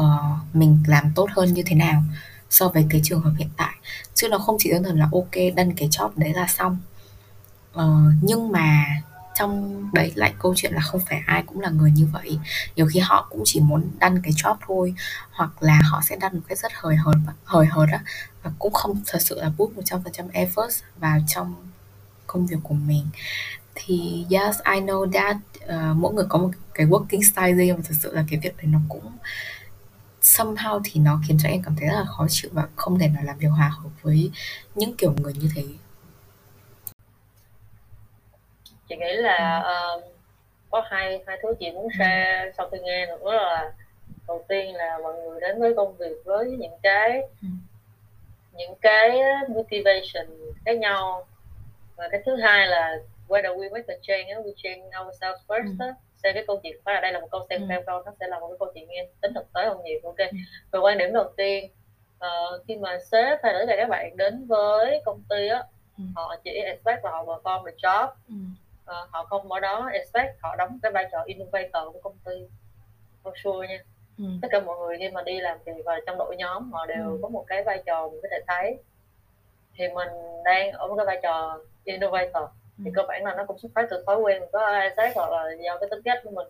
uh, 0.00 0.54
mình 0.54 0.78
làm 0.86 1.12
tốt 1.14 1.28
hơn 1.36 1.54
như 1.54 1.62
thế 1.66 1.76
nào 1.76 2.02
so 2.50 2.68
với 2.68 2.86
cái 2.90 3.00
trường 3.04 3.20
hợp 3.20 3.32
hiện 3.38 3.50
tại. 3.56 3.74
Chứ 4.14 4.28
nó 4.28 4.38
không 4.38 4.56
chỉ 4.58 4.70
đơn 4.70 4.82
thuần 4.82 4.98
là 4.98 5.08
ok 5.12 5.54
đăng 5.56 5.74
cái 5.74 5.88
job 5.88 6.10
đấy 6.16 6.32
là 6.34 6.46
xong. 6.46 6.78
Uh, 7.74 8.12
nhưng 8.22 8.52
mà 8.52 8.84
trong 9.38 9.84
đấy 9.92 10.12
lại 10.14 10.34
câu 10.38 10.54
chuyện 10.56 10.72
là 10.72 10.80
không 10.80 11.00
phải 11.08 11.22
ai 11.26 11.42
cũng 11.46 11.60
là 11.60 11.70
người 11.70 11.90
như 11.90 12.08
vậy. 12.12 12.38
Nhiều 12.76 12.86
khi 12.92 13.00
họ 13.00 13.26
cũng 13.30 13.42
chỉ 13.44 13.60
muốn 13.60 13.90
đăng 13.98 14.22
cái 14.22 14.32
job 14.32 14.56
thôi 14.66 14.94
hoặc 15.30 15.62
là 15.62 15.80
họ 15.90 16.00
sẽ 16.04 16.16
đăng 16.16 16.34
một 16.34 16.40
cái 16.48 16.56
rất 16.56 16.72
hời 16.74 16.96
hợt 16.96 17.16
hời 17.44 17.66
hợt 17.66 17.88
á. 17.92 18.00
Và 18.42 18.50
cũng 18.58 18.72
không 18.72 19.02
thật 19.06 19.18
sự 19.22 19.40
là 19.40 19.50
put 19.56 19.72
100% 19.76 20.28
effort 20.32 20.82
vào 20.96 21.18
trong 21.26 21.54
công 22.26 22.46
việc 22.46 22.58
của 22.62 22.74
mình. 22.74 23.06
Thì 23.74 24.26
yes 24.30 24.56
I 24.74 24.80
know 24.80 25.12
that 25.12 25.36
uh, 25.64 25.96
mỗi 25.96 26.14
người 26.14 26.26
có 26.28 26.38
một 26.38 26.50
cái 26.74 26.86
working 26.86 27.22
style 27.32 27.52
riêng 27.52 27.76
và 27.76 27.82
thật 27.88 27.94
sự 28.00 28.14
là 28.14 28.24
cái 28.30 28.40
việc 28.42 28.56
này 28.56 28.66
nó 28.66 28.78
cũng 28.88 29.12
somehow 30.22 30.80
thì 30.84 31.00
nó 31.00 31.20
khiến 31.28 31.38
cho 31.42 31.48
em 31.48 31.62
cảm 31.62 31.76
thấy 31.76 31.88
rất 31.88 31.94
là 31.94 32.04
khó 32.04 32.26
chịu 32.28 32.50
và 32.54 32.68
không 32.76 32.98
thể 32.98 33.08
nào 33.08 33.22
làm 33.24 33.38
việc 33.38 33.48
hòa 33.48 33.68
hợp 33.68 33.90
với 34.02 34.30
những 34.74 34.96
kiểu 34.96 35.12
người 35.12 35.32
như 35.32 35.50
thế 35.54 35.64
chị 38.88 38.96
nghĩ 38.96 39.12
là 39.12 39.64
uh, 39.96 40.04
có 40.70 40.82
hai 40.90 41.22
hai 41.26 41.38
thứ 41.42 41.54
chị 41.60 41.70
muốn 41.70 41.84
ừ. 41.84 41.88
share 41.98 42.52
sau 42.56 42.68
khi 42.68 42.78
nghe 42.82 43.06
nữa 43.06 43.32
là 43.32 43.72
đầu 44.28 44.44
tiên 44.48 44.74
là 44.74 44.98
mọi 45.02 45.14
người 45.14 45.40
đến 45.40 45.60
với 45.60 45.74
công 45.74 45.96
việc 45.96 46.16
với 46.24 46.46
những 46.50 46.78
cái 46.82 47.22
ừ. 47.42 47.48
những 48.52 48.74
cái 48.80 49.20
motivation 49.48 50.26
khác 50.64 50.78
nhau 50.78 51.26
và 51.96 52.08
cái 52.08 52.22
thứ 52.26 52.36
hai 52.36 52.66
là 52.66 52.96
whether 53.28 53.56
we 53.56 53.72
make 53.72 53.94
a 53.94 53.96
change 54.02 54.34
we 54.34 54.52
change 54.56 54.82
ourselves 55.06 55.40
first 55.48 55.78
ừ. 55.78 55.92
xem 56.22 56.34
cái 56.34 56.44
câu 56.46 56.60
chuyện 56.62 56.76
phải 56.84 56.94
là 56.94 57.00
đây 57.00 57.12
là 57.12 57.20
một 57.20 57.28
câu 57.30 57.46
xem 57.50 57.68
ừ. 57.68 57.74
câu 57.86 58.02
nó 58.06 58.12
sẽ 58.20 58.26
là 58.28 58.40
một 58.40 58.48
cái 58.48 58.56
câu 58.58 58.68
chuyện 58.74 58.88
nghe 58.88 59.06
tính 59.20 59.34
thực 59.34 59.52
tế 59.54 59.64
hơn 59.64 59.78
nhiều 59.84 60.00
ok 60.04 60.18
ừ. 60.18 60.36
về 60.72 60.80
quan 60.80 60.98
điểm 60.98 61.12
đầu 61.12 61.32
tiên 61.36 61.70
uh, 62.16 62.62
khi 62.68 62.76
mà 62.76 62.98
sếp 63.10 63.38
hay 63.42 63.54
là 63.54 63.76
các 63.76 63.88
bạn 63.88 64.16
đến 64.16 64.46
với 64.46 65.02
công 65.04 65.22
ty 65.28 65.48
á 65.48 65.62
ừ. 65.98 66.04
họ 66.16 66.36
chỉ 66.44 66.50
expect 66.50 67.04
là 67.04 67.10
họ 67.10 67.24
perform 67.24 67.66
the 67.66 67.72
job 67.82 68.08
ừ 68.28 68.34
uh, 68.88 69.10
họ 69.10 69.24
không 69.24 69.52
ở 69.52 69.60
đó 69.60 69.90
expect 69.92 70.40
họ 70.42 70.56
đóng 70.56 70.78
cái 70.82 70.92
vai 70.92 71.08
trò 71.12 71.22
innovator 71.26 71.92
của 71.92 72.00
công 72.02 72.16
ty 72.24 72.32
for 73.22 73.32
sure 73.36 73.68
nha 73.68 73.84
ừ. 74.18 74.24
tất 74.42 74.48
cả 74.50 74.60
mọi 74.60 74.78
người 74.78 74.96
khi 74.98 75.10
mà 75.10 75.22
đi 75.22 75.40
làm 75.40 75.58
việc 75.64 75.72
và 75.84 76.00
trong 76.06 76.18
đội 76.18 76.36
nhóm 76.36 76.72
họ 76.72 76.86
đều 76.86 77.04
ừ. 77.04 77.18
có 77.22 77.28
một 77.28 77.44
cái 77.46 77.64
vai 77.64 77.82
trò 77.86 78.08
mình 78.08 78.20
có 78.22 78.28
thể 78.30 78.38
thấy 78.46 78.78
thì 79.74 79.88
mình 79.88 80.08
đang 80.44 80.72
ở 80.72 80.86
một 80.88 80.96
cái 80.96 81.06
vai 81.06 81.20
trò 81.22 81.58
innovator 81.84 82.42
ừ. 82.78 82.82
thì 82.84 82.90
cơ 82.94 83.02
bản 83.08 83.24
là 83.24 83.34
nó 83.34 83.44
cũng 83.44 83.58
xuất 83.58 83.72
phát 83.74 83.86
từ 83.90 84.04
thói 84.06 84.16
quen 84.16 84.42
có 84.52 84.80
xét 84.96 85.16
hoặc 85.16 85.30
là 85.30 85.52
do 85.64 85.78
cái 85.78 85.88
tính 85.90 86.02
cách 86.04 86.18
của 86.24 86.30
mình 86.30 86.48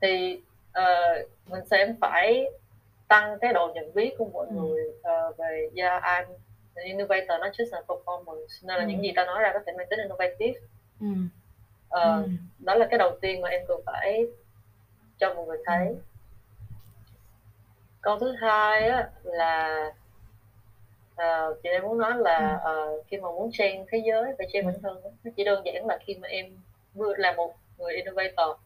thì 0.00 0.42
uh, 0.78 1.30
mình 1.46 1.66
sẽ 1.70 1.94
phải 2.00 2.46
tăng 3.08 3.38
cái 3.40 3.52
độ 3.52 3.72
nhận 3.74 3.94
biết 3.94 4.14
của 4.18 4.24
mọi 4.32 4.46
ừ. 4.46 4.54
người 4.54 4.84
uh, 4.88 5.36
về 5.36 5.68
yeah, 5.76 6.02
I'm 6.02 6.26
an 6.74 6.86
innovator 6.86 7.40
not 7.40 7.52
just 7.52 7.72
a 7.72 7.80
performance 7.86 8.62
nên 8.62 8.76
là 8.76 8.82
ừ. 8.84 8.86
những 8.88 9.02
gì 9.02 9.12
ta 9.16 9.24
nói 9.24 9.42
ra 9.42 9.50
có 9.52 9.60
thể 9.66 9.72
mang 9.76 9.86
tính 9.90 9.98
innovative 9.98 10.60
ừ. 11.00 11.06
Ờ, 11.88 12.22
ừ. 12.22 12.28
đó 12.58 12.74
là 12.74 12.86
cái 12.90 12.98
đầu 12.98 13.18
tiên 13.20 13.40
mà 13.40 13.48
em 13.48 13.62
cần 13.68 13.80
phải 13.86 14.26
cho 15.18 15.34
mọi 15.34 15.46
người 15.46 15.58
thấy 15.66 15.86
ừ. 15.88 15.96
câu 18.00 18.18
thứ 18.18 18.32
hai 18.32 18.88
á, 18.88 19.10
là 19.22 19.86
uh, 21.14 21.56
chị 21.62 21.68
em 21.68 21.82
muốn 21.82 21.98
nói 21.98 22.12
là 22.16 22.60
uh, 22.70 23.06
khi 23.06 23.16
mà 23.16 23.28
muốn 23.28 23.50
change 23.52 23.84
thế 23.92 24.02
giới 24.06 24.34
phải 24.38 24.46
change 24.52 24.66
bản 24.66 24.82
thân 24.82 25.00
nó 25.24 25.30
chỉ 25.36 25.44
đơn 25.44 25.62
giản 25.64 25.86
là 25.86 25.98
khi 26.06 26.14
mà 26.14 26.28
em 26.28 26.46
vừa 26.94 27.14
là 27.16 27.32
một 27.32 27.54
người 27.78 27.94
innovator 27.94 28.56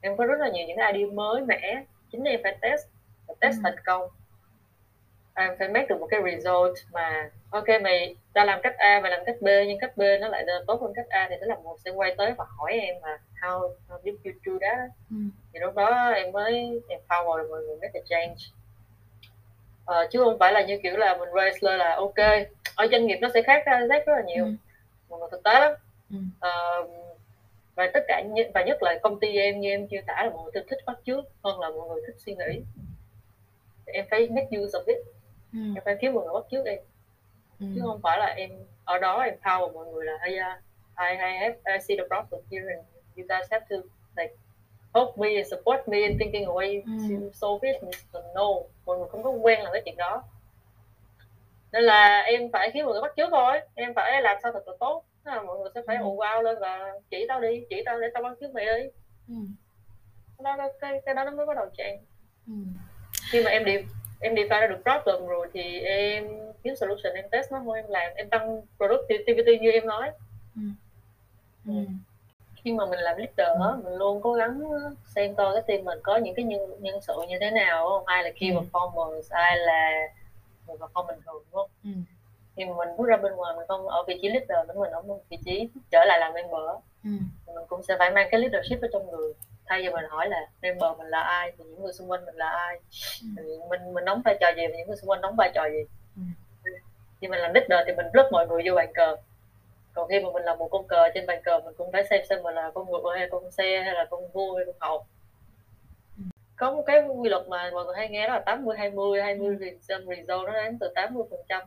em 0.00 0.16
có 0.16 0.26
rất 0.26 0.40
là 0.40 0.48
nhiều 0.48 0.66
những 0.66 0.76
idea 0.76 1.12
mới 1.14 1.42
mẻ 1.42 1.84
chính 2.12 2.24
em 2.24 2.40
phải 2.42 2.58
test 2.60 2.86
phải 3.26 3.36
test 3.40 3.56
ừ. 3.56 3.60
thành 3.64 3.84
công 3.84 4.08
em 5.42 5.54
phải 5.58 5.68
make 5.68 5.86
được 5.86 6.00
một 6.00 6.06
cái 6.10 6.20
result 6.24 6.78
mà 6.92 7.30
ok 7.50 7.68
mày 7.82 8.16
ta 8.32 8.44
làm 8.44 8.60
cách 8.62 8.74
A 8.78 9.00
và 9.02 9.08
làm 9.08 9.20
cách 9.26 9.36
B 9.40 9.46
nhưng 9.66 9.78
cách 9.78 9.96
B 9.96 10.00
nó 10.20 10.28
lại 10.28 10.46
tốt 10.66 10.80
hơn 10.80 10.92
cách 10.96 11.06
A 11.08 11.26
thì 11.30 11.36
nó 11.40 11.46
là 11.46 11.56
một 11.56 11.76
sẽ 11.84 11.90
quay 11.90 12.14
tới 12.18 12.32
và 12.38 12.44
hỏi 12.48 12.72
em 12.72 12.94
là 13.02 13.18
how, 13.40 13.70
how 13.88 13.98
did 14.04 14.14
you 14.24 14.32
do 14.46 14.52
that 14.60 14.90
ừ. 15.10 15.16
thì 15.52 15.60
lúc 15.60 15.74
đó 15.74 16.08
em 16.08 16.32
mới 16.32 16.80
empower 16.88 17.48
mọi 17.50 17.62
người 17.62 17.76
make 17.76 18.00
a 18.00 18.04
change 18.08 18.36
ờ, 19.84 20.06
chứ 20.10 20.18
không 20.24 20.38
phải 20.38 20.52
là 20.52 20.64
như 20.66 20.78
kiểu 20.82 20.96
là 20.96 21.16
mình 21.16 21.28
lên 21.32 21.78
là 21.78 21.94
ok 21.94 22.46
ở 22.74 22.86
doanh 22.90 23.06
nghiệp 23.06 23.18
nó 23.20 23.28
sẽ 23.34 23.42
khác 23.42 23.62
ra 23.66 23.80
rất 23.80 24.08
là 24.08 24.22
nhiều 24.26 24.44
ừ. 24.44 25.16
mà 25.20 25.26
thực 25.30 25.42
tế 25.42 25.60
lắm 25.60 25.72
ừ. 26.10 26.16
ờ, 26.40 26.86
và 27.74 27.90
tất 27.94 28.04
cả 28.08 28.22
và 28.54 28.62
nhất 28.62 28.82
là 28.82 28.98
công 29.02 29.20
ty 29.20 29.36
em 29.36 29.60
như 29.60 29.70
em 29.70 29.88
chia 29.88 30.00
tả 30.06 30.22
là 30.24 30.30
mọi 30.30 30.42
người 30.44 30.64
thích 30.70 30.78
bắt 30.86 30.96
trước 31.04 31.24
hơn 31.44 31.60
là 31.60 31.70
mọi 31.70 31.88
người 31.88 32.02
thích 32.06 32.16
suy 32.18 32.34
nghĩ 32.34 32.62
em 33.86 34.04
phải 34.10 34.28
make 34.28 34.58
use 34.58 34.78
of 34.78 34.84
it 34.86 34.98
ừ. 35.52 35.58
em 35.76 35.84
phải 35.84 35.96
kiếm 36.00 36.12
một 36.12 36.22
người 36.24 36.34
bắt 36.34 36.46
trước 36.50 36.66
em 36.66 36.78
ừ. 37.60 37.66
chứ 37.74 37.80
không 37.84 38.00
phải 38.02 38.18
là 38.18 38.26
em 38.26 38.50
ở 38.84 38.98
đó 38.98 39.20
em 39.22 39.34
power 39.42 39.72
mọi 39.72 39.86
người 39.86 40.04
là 40.04 40.14
uh, 40.14 40.62
I, 40.98 41.10
I 41.10 41.38
have 41.38 41.56
I 41.64 41.78
see 41.88 41.96
the 41.96 42.04
problem 42.08 42.42
here 42.50 42.74
and 42.74 42.86
you 43.16 43.24
guys 43.28 43.50
have 43.50 43.66
to 43.70 43.76
like 44.16 44.34
help 44.94 45.18
me 45.18 45.28
and 45.36 45.48
support 45.50 45.88
me 45.88 45.98
in 45.98 46.18
thinking 46.18 46.44
a 46.44 46.52
way 46.52 46.82
ừ. 46.84 46.90
to 47.10 47.32
solve 47.32 47.72
it 47.72 47.82
no 48.34 48.46
mọi 48.86 48.98
người 48.98 49.08
không 49.08 49.22
có 49.22 49.30
quen 49.30 49.62
làm 49.62 49.72
cái 49.72 49.82
chuyện 49.84 49.96
đó 49.96 50.22
nên 51.72 51.82
là 51.82 52.20
em 52.20 52.52
phải 52.52 52.70
khiến 52.70 52.84
mọi 52.84 52.92
người 52.92 53.02
bắt 53.02 53.12
chước 53.16 53.28
thôi 53.30 53.60
em 53.74 53.94
phải 53.94 54.22
làm 54.22 54.36
sao 54.42 54.52
thật 54.52 54.68
là 54.68 54.72
tốt 54.80 55.04
là 55.24 55.42
mọi 55.42 55.58
người 55.58 55.70
sẽ 55.74 55.80
phải 55.86 55.96
ừ. 55.96 56.02
ù 56.02 56.22
lên 56.42 56.56
và 56.60 56.92
chỉ 57.10 57.24
tao 57.28 57.40
đi 57.40 57.64
chỉ 57.70 57.82
tao 57.86 58.00
để 58.00 58.06
tao 58.14 58.22
bắt 58.22 58.36
chước 58.40 58.54
mày 58.54 58.64
đi 58.64 58.88
ừ. 59.28 59.34
đó 60.44 60.56
cái 60.80 61.00
cái 61.06 61.14
đó 61.14 61.24
nó 61.24 61.30
mới 61.30 61.46
bắt 61.46 61.56
đầu 61.56 61.66
chạy 61.76 62.00
ừ. 62.46 62.52
khi 63.32 63.44
mà 63.44 63.50
em 63.50 63.64
đi 63.64 63.76
em 64.20 64.34
đi 64.34 64.42
ra 64.44 64.66
được 64.66 64.82
problem 64.82 65.26
rồi 65.26 65.48
thì 65.52 65.80
em 65.80 66.28
kiếm 66.62 66.76
solution 66.76 67.14
em 67.14 67.24
test 67.30 67.52
nó 67.52 67.60
thôi 67.64 67.78
em 67.78 67.86
làm 67.88 68.12
em 68.14 68.28
tăng 68.28 68.62
productivity 68.76 69.58
như 69.58 69.70
em 69.70 69.86
nói 69.86 70.10
ừ. 70.54 70.62
Ừ. 71.66 71.72
khi 72.56 72.72
mà 72.72 72.86
mình 72.86 72.98
làm 72.98 73.16
leader 73.16 73.58
ừ. 73.60 73.80
mình 73.84 73.94
luôn 73.94 74.22
cố 74.22 74.32
gắng 74.32 74.62
xem 75.04 75.34
coi 75.34 75.54
cái 75.54 75.62
team 75.66 75.84
mình 75.84 75.98
có 76.02 76.16
những 76.16 76.34
cái 76.34 76.44
nhân 76.44 76.60
nhân 76.80 77.00
sự 77.00 77.14
như 77.28 77.36
thế 77.40 77.50
nào 77.50 77.88
không 77.88 78.06
ai 78.06 78.24
là 78.24 78.30
key 78.40 78.50
ừ. 78.50 78.56
performance 78.56 79.22
ai 79.30 79.56
là 79.56 80.08
người 80.66 80.76
perform 80.76 81.06
bình 81.06 81.18
thường 81.26 81.42
đúng 81.50 81.60
không 81.60 81.70
ừ. 81.84 81.90
khi 82.56 82.64
mà 82.64 82.74
mình 82.76 82.88
bước 82.98 83.08
ra 83.08 83.16
bên 83.16 83.32
ngoài 83.32 83.54
mình 83.56 83.66
không 83.68 83.88
ở 83.88 84.04
vị 84.08 84.18
trí 84.22 84.28
leader 84.28 84.68
nữa 84.68 84.74
mình 84.80 84.90
ở 84.90 85.02
một 85.02 85.20
vị 85.28 85.38
trí 85.44 85.68
trở 85.90 86.04
lại 86.04 86.20
làm 86.20 86.32
member 86.32 86.60
ừ. 87.04 87.10
mình 87.46 87.64
cũng 87.68 87.82
sẽ 87.82 87.96
phải 87.98 88.10
mang 88.10 88.28
cái 88.30 88.40
leadership 88.40 88.82
ở 88.82 88.88
trong 88.92 89.10
người 89.10 89.32
thay 89.68 89.82
vì 89.82 89.88
mình 89.88 90.04
hỏi 90.08 90.28
là 90.28 90.46
member 90.62 90.98
mình 90.98 91.06
là 91.06 91.20
ai 91.20 91.52
thì 91.58 91.64
những 91.64 91.82
người 91.82 91.92
xung 91.92 92.10
quanh 92.10 92.24
mình 92.26 92.34
là 92.34 92.48
ai? 92.48 92.80
Ừ. 93.36 93.60
mình 93.70 93.94
mình 93.94 94.04
đóng 94.04 94.22
vai 94.24 94.36
trò 94.40 94.48
gì 94.56 94.66
và 94.66 94.76
những 94.76 94.86
người 94.86 94.96
xung 94.96 95.10
quanh 95.10 95.20
đóng 95.20 95.36
vai 95.36 95.50
trò 95.54 95.68
gì? 95.72 95.84
Ừ. 96.16 96.22
khi 97.20 97.28
mình 97.28 97.40
làm 97.40 97.52
leader 97.54 97.86
thì 97.86 97.92
mình 97.96 98.06
rất 98.12 98.32
mọi 98.32 98.46
người 98.46 98.62
vô 98.66 98.74
bàn 98.74 98.92
cờ. 98.94 99.16
Còn 99.92 100.08
khi 100.08 100.20
mà 100.20 100.30
mình 100.32 100.42
là 100.42 100.54
một 100.54 100.68
con 100.68 100.86
cờ 100.88 101.08
trên 101.14 101.26
bàn 101.26 101.42
cờ 101.44 101.60
mình 101.64 101.74
cũng 101.78 101.92
phải 101.92 102.04
xem 102.10 102.20
xem 102.28 102.42
mình 102.42 102.54
là 102.54 102.70
con 102.74 102.90
ngựa 102.90 103.14
hay 103.16 103.28
con 103.30 103.50
xe 103.50 103.82
hay 103.84 103.94
là 103.94 104.06
con 104.10 104.20
vua 104.32 104.56
hay 104.56 104.64
con 104.66 104.74
hầu. 104.80 105.06
Ừ. 106.16 106.22
có 106.56 106.72
một 106.72 106.82
cái 106.86 107.02
quy 107.02 107.28
luật 107.28 107.48
mà 107.48 107.70
mọi 107.72 107.84
người 107.84 107.94
hay 107.96 108.08
nghe 108.08 108.28
đó 108.28 108.34
là 108.34 108.40
80 108.40 108.76
20 108.78 109.22
20 109.22 109.56
result 109.88 110.46
nó 110.46 110.52
đến 110.52 110.78
từ 110.80 110.92
80 110.94 111.22
phần 111.30 111.40
trăm 111.48 111.62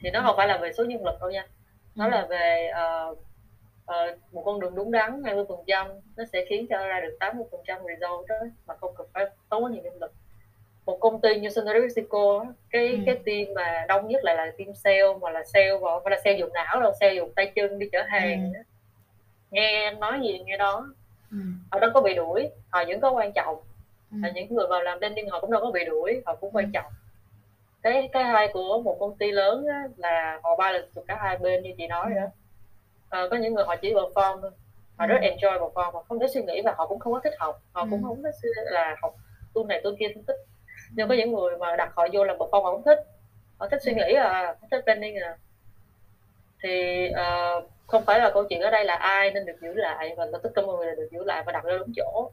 thì 0.00 0.10
nó 0.10 0.22
không 0.26 0.36
phải 0.36 0.48
là 0.48 0.58
về 0.58 0.72
số 0.72 0.84
nhân 0.84 1.04
lực 1.04 1.20
đâu 1.20 1.30
nha. 1.30 1.46
Nó 1.94 2.08
là 2.08 2.26
về 2.30 2.70
uh, 3.10 3.18
uh, 3.90 4.32
một 4.32 4.42
con 4.44 4.60
đường 4.60 4.74
đúng 4.74 4.90
đắn 4.90 5.22
20 5.24 5.44
phần 5.48 5.58
trăm 5.66 5.86
nó 6.16 6.24
sẽ 6.32 6.44
khiến 6.48 6.66
cho 6.70 6.86
ra 6.86 7.00
được 7.00 7.16
80 7.20 7.44
phần 7.50 7.60
trăm 7.66 7.78
result 7.86 8.28
đó 8.28 8.36
mà 8.66 8.74
không 8.76 8.94
cần 8.96 9.06
phải 9.12 9.26
tốn 9.48 9.64
quá 9.64 9.70
nhiều 9.70 9.82
nhân 9.82 10.00
lực 10.00 10.12
một 10.86 10.98
công 11.00 11.20
ty 11.20 11.40
như 11.40 11.48
Sunday 11.50 11.80
Mexico 11.80 12.44
cái 12.70 12.88
ừ. 12.88 12.98
cái 13.06 13.14
team 13.14 13.54
mà 13.54 13.84
đông 13.88 14.08
nhất 14.08 14.24
lại 14.24 14.36
là 14.36 14.52
team 14.58 14.74
sale 14.74 15.14
mà 15.20 15.30
là 15.30 15.44
sale 15.44 15.76
và 15.80 15.90
phải 16.04 16.10
là 16.10 16.20
sale 16.24 16.38
dùng 16.38 16.52
não 16.52 16.80
đâu 16.80 16.92
sale 17.00 17.14
dùng 17.14 17.32
tay 17.36 17.52
chân 17.54 17.78
đi 17.78 17.88
chở 17.92 18.02
hàng 18.08 18.52
ừ. 18.54 18.60
nghe 19.50 19.90
nói 19.90 20.20
gì 20.22 20.38
nghe 20.46 20.56
đó 20.56 20.88
ừ. 21.30 21.36
họ 21.70 21.80
đâu 21.80 21.90
có 21.94 22.00
bị 22.00 22.14
đuổi 22.14 22.48
họ 22.70 22.84
vẫn 22.88 23.00
có 23.00 23.10
quan 23.10 23.32
trọng 23.32 23.56
ừ. 24.10 24.16
là 24.22 24.30
những 24.30 24.54
người 24.54 24.66
vào 24.66 24.82
làm 24.82 24.98
branding 24.98 25.30
họ 25.30 25.40
cũng 25.40 25.50
đâu 25.50 25.60
có 25.60 25.70
bị 25.70 25.84
đuổi 25.84 26.22
họ 26.26 26.34
cũng 26.34 26.56
quan 26.56 26.64
ừ. 26.64 26.70
trọng 26.74 26.92
cái 27.82 28.08
cái 28.12 28.24
hai 28.24 28.48
của 28.52 28.82
một 28.82 28.96
công 29.00 29.16
ty 29.16 29.30
lớn 29.30 29.66
á, 29.66 29.82
là 29.96 30.40
họ 30.42 30.56
ba 30.56 30.72
được 30.72 31.04
cả 31.08 31.18
hai 31.20 31.38
bên 31.38 31.62
như 31.62 31.70
chị 31.78 31.86
nói 31.86 32.10
ừ. 32.14 32.20
đó 32.20 32.26
à, 33.10 33.26
có 33.30 33.36
những 33.36 33.54
người 33.54 33.64
họ 33.64 33.76
chỉ 33.76 33.92
perform 33.92 34.40
thôi. 34.40 34.50
Họ 34.96 35.06
rất 35.06 35.18
ừ. 35.22 35.28
enjoy 35.28 35.58
perform 35.58 35.92
họ 35.92 36.04
không 36.08 36.18
có 36.20 36.26
suy 36.34 36.42
nghĩ 36.42 36.62
và 36.64 36.74
họ 36.76 36.86
cũng 36.86 36.98
không 36.98 37.12
có 37.12 37.20
thích 37.24 37.34
học. 37.38 37.62
Họ 37.72 37.82
ừ. 37.82 37.86
cũng 37.90 38.02
không 38.02 38.22
có 38.22 38.30
là 38.70 38.96
học 39.02 39.14
tu 39.54 39.66
này 39.66 39.80
tu 39.84 39.90
kia 39.98 40.06
không 40.14 40.24
thích. 40.24 40.36
Nhưng 40.92 41.08
có 41.08 41.14
những 41.14 41.32
người 41.32 41.56
mà 41.58 41.76
đặt 41.76 41.92
họ 41.96 42.06
vô 42.12 42.24
làm 42.24 42.36
perform 42.38 42.62
họ 42.62 42.70
không 42.70 42.82
thích. 42.82 42.98
Họ 43.58 43.68
thích 43.68 43.82
suy 43.82 43.94
nghĩ 43.94 44.14
à 44.14 44.54
thích 44.70 44.80
planning 44.84 45.16
à. 45.16 45.36
Thì 46.62 47.06
uh, 47.10 47.64
không 47.86 48.04
phải 48.04 48.20
là 48.20 48.30
câu 48.34 48.44
chuyện 48.48 48.60
ở 48.60 48.70
đây 48.70 48.84
là 48.84 48.94
ai 48.94 49.30
nên 49.30 49.46
được 49.46 49.56
giữ 49.60 49.74
lại 49.74 50.14
và 50.16 50.26
tất 50.42 50.50
cả 50.54 50.62
mọi 50.62 50.76
người 50.76 50.96
được 50.96 51.08
giữ 51.12 51.24
lại 51.24 51.42
và 51.46 51.52
đặt 51.52 51.64
ra 51.64 51.78
đúng 51.78 51.92
chỗ. 51.96 52.30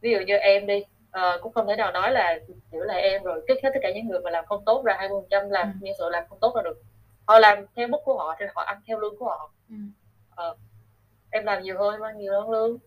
Ví 0.00 0.10
dụ 0.10 0.18
như 0.18 0.36
em 0.36 0.66
đi 0.66 0.84
uh, 1.18 1.42
cũng 1.42 1.52
không 1.52 1.66
thể 1.66 1.76
nào 1.76 1.92
nói 1.92 2.10
là 2.12 2.38
giữ 2.72 2.84
lại 2.84 3.02
em 3.02 3.22
rồi 3.22 3.44
kích 3.48 3.58
hết 3.62 3.70
tất 3.74 3.80
cả 3.82 3.92
những 3.94 4.08
người 4.08 4.20
mà 4.20 4.30
làm 4.30 4.46
không 4.46 4.64
tốt 4.64 4.84
ra 4.84 4.94
20 4.98 5.20
phần 5.20 5.28
trăm 5.30 5.50
làm 5.50 5.66
ừ. 5.66 5.86
nhân 5.86 5.94
sự 5.98 6.08
làm 6.08 6.24
không 6.28 6.38
tốt 6.40 6.56
là 6.56 6.62
được. 6.62 6.82
Họ 7.26 7.38
làm 7.38 7.66
theo 7.76 7.88
mức 7.88 7.98
của 8.04 8.18
họ 8.18 8.36
thì 8.38 8.46
họ 8.54 8.62
ăn 8.62 8.80
theo 8.86 8.98
lương 8.98 9.18
của 9.18 9.24
họ 9.24 9.50
ừ. 9.72 9.76
ờ, 10.30 10.56
em 11.30 11.44
làm 11.44 11.62
nhiều 11.62 11.78
hơn 11.78 12.00
mang 12.00 12.18
nhiều 12.18 12.32
hơn 12.32 12.50
lương 12.50 12.78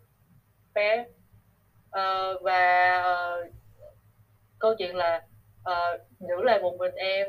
bé. 0.74 1.06
Ờ, 1.90 2.40
và 2.42 2.98
uh, 3.00 3.54
câu 4.60 4.76
chuyện 4.78 4.96
là 4.96 5.22
uh, 5.70 6.02
giữ 6.20 6.44
lại 6.44 6.62
một 6.62 6.78
mình 6.78 6.96
em. 6.96 7.28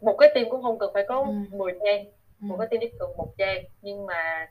Một 0.00 0.16
cái 0.18 0.30
team 0.34 0.50
cũng 0.50 0.62
không 0.62 0.78
cần 0.78 0.90
phải 0.94 1.04
có 1.08 1.20
ừ. 1.20 1.56
10 1.56 1.72
trang. 1.84 2.04
Ừ. 2.40 2.46
một 2.46 2.56
cái 2.58 2.68
team 2.70 2.80
chỉ 2.80 2.98
cần 2.98 3.16
một 3.16 3.34
trang. 3.38 3.64
Nhưng 3.82 4.06
mà 4.06 4.50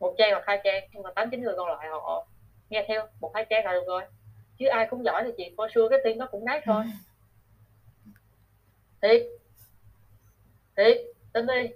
một 0.00 0.14
trang 0.18 0.30
hoặc 0.32 0.44
hai 0.46 0.60
trang. 0.64 0.88
Nhưng 0.92 1.02
mà 1.02 1.10
tám 1.14 1.30
chín 1.30 1.42
người 1.42 1.54
còn 1.56 1.68
lại 1.68 1.88
họ 1.88 2.26
nghe 2.70 2.84
theo. 2.88 3.06
Một 3.20 3.30
hai 3.34 3.46
trang 3.50 3.64
là 3.64 3.72
được 3.72 3.84
rồi. 3.86 4.02
Chứ 4.58 4.66
ai 4.66 4.86
cũng 4.90 5.04
giỏi 5.04 5.22
thì 5.24 5.30
chị 5.36 5.54
for 5.56 5.68
sure 5.68 5.88
cái 5.90 5.98
team 6.04 6.18
nó 6.18 6.26
cũng 6.26 6.44
nát 6.44 6.62
thôi. 6.64 6.84
Ừ. 8.04 8.10
thiệt. 9.02 9.26
Thì 10.76 10.84
tính 11.32 11.46
đi 11.46 11.68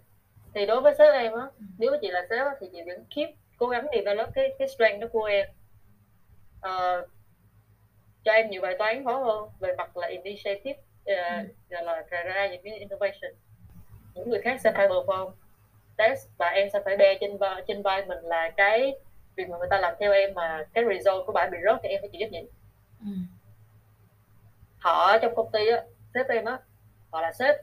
thì 0.55 0.67
đối 0.67 0.81
với 0.81 0.95
sếp 0.99 1.15
em 1.15 1.33
á 1.33 1.47
ừ. 1.59 1.65
nếu 1.79 1.91
mà 1.91 1.99
chị 2.01 2.11
là 2.11 2.27
sếp 2.31 2.47
thì 2.61 2.69
chị 2.73 2.83
vẫn 2.87 3.05
keep 3.17 3.29
cố 3.59 3.67
gắng 3.67 3.87
develop 3.93 4.29
cái 4.35 4.55
cái 4.59 4.69
strength 4.69 5.01
đó 5.01 5.07
của 5.13 5.25
em 5.25 5.47
uh, 6.59 7.09
cho 8.25 8.33
em 8.33 8.51
nhiều 8.51 8.63
bài 8.63 8.77
toán 8.79 9.05
khó 9.05 9.19
hơn 9.19 9.49
về 9.61 9.75
mặt 9.79 9.97
là 9.97 10.07
initiative 10.07 10.81
uh, 10.81 11.49
ừ. 11.71 11.77
là 11.83 12.03
ra, 12.11 12.23
ra 12.23 12.47
những 12.47 12.63
cái 12.65 12.79
innovation 12.79 13.33
những 14.15 14.31
người 14.31 14.41
khác 14.43 14.61
sẽ 14.61 14.73
phải 14.73 14.89
perform 14.89 15.31
test 15.97 16.29
và 16.39 16.49
em 16.49 16.69
sẽ 16.73 16.81
phải 16.85 16.97
đe 16.97 17.19
trên 17.21 17.39
vai 17.39 17.63
trên 17.67 17.83
vai 17.83 18.07
mình 18.07 18.19
là 18.23 18.51
cái 18.57 18.95
việc 19.37 19.49
mà 19.49 19.59
người 19.59 19.69
ta 19.71 19.79
làm 19.79 19.95
theo 20.01 20.13
em 20.13 20.35
mà 20.35 20.65
cái 20.73 20.85
result 20.85 21.27
của 21.27 21.33
bạn 21.33 21.51
bị 21.51 21.59
rớt 21.65 21.81
thì 21.83 21.89
em 21.89 22.01
phải 22.01 22.09
chịu 22.13 22.21
trách 22.21 22.33
nhiệm 22.33 22.45
ừ. 23.01 23.07
họ 24.79 25.19
trong 25.19 25.35
công 25.35 25.51
ty 25.53 25.69
á 25.69 25.83
sếp 26.15 26.29
em 26.29 26.45
á 26.45 26.59
họ 27.11 27.21
là 27.21 27.33
sếp 27.33 27.57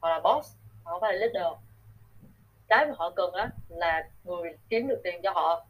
họ 0.00 0.08
là 0.08 0.20
boss 0.20 0.56
họ 0.84 0.98
phải 1.00 1.12
là 1.12 1.18
leader 1.18 1.52
cái 2.70 2.86
mà 2.86 2.94
họ 2.96 3.10
cần 3.10 3.32
á 3.32 3.50
là 3.68 4.08
người 4.24 4.58
kiếm 4.68 4.88
được 4.88 5.00
tiền 5.04 5.22
cho 5.22 5.30
họ. 5.30 5.66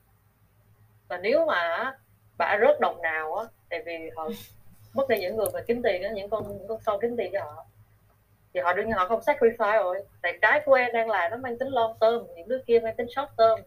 Và 1.09 1.17
nếu 1.19 1.47
mà 1.47 1.93
bà 2.39 2.59
rớt 2.61 2.81
đồng 2.81 3.03
nào 3.03 3.35
á 3.35 3.45
tại 3.71 3.83
vì 3.87 4.11
họ 4.17 4.29
mất 4.93 5.09
đi 5.09 5.21
những 5.21 5.37
người 5.37 5.47
mà 5.55 5.61
kiếm 5.67 5.83
tiền 5.83 6.03
á 6.03 6.11
những 6.11 6.31
con 6.31 6.49
những 6.49 6.69
con 6.69 6.81
sâu 6.81 6.99
kiếm 6.99 7.17
tiền 7.17 7.31
cho 7.33 7.41
họ 7.45 7.65
thì 8.55 8.61
họ 8.61 8.73
đương 8.73 8.87
nhiên 8.87 8.97
họ 8.97 9.09
không 9.09 9.21
sacrifice 9.21 9.83
rồi. 9.83 10.05
Tại 10.23 10.39
cái 10.43 10.63
của 10.67 10.75
em 10.75 10.93
đang 10.93 11.11
làm 11.11 11.31
nó 11.31 11.37
mang 11.37 11.59
tính 11.59 11.69
long 11.69 11.97
term 12.01 12.27
những 12.37 12.49
đứa 12.49 12.63
kia 12.67 12.81
mang 12.81 12.97
tính 12.97 13.07
short 13.17 13.31
term. 13.37 13.61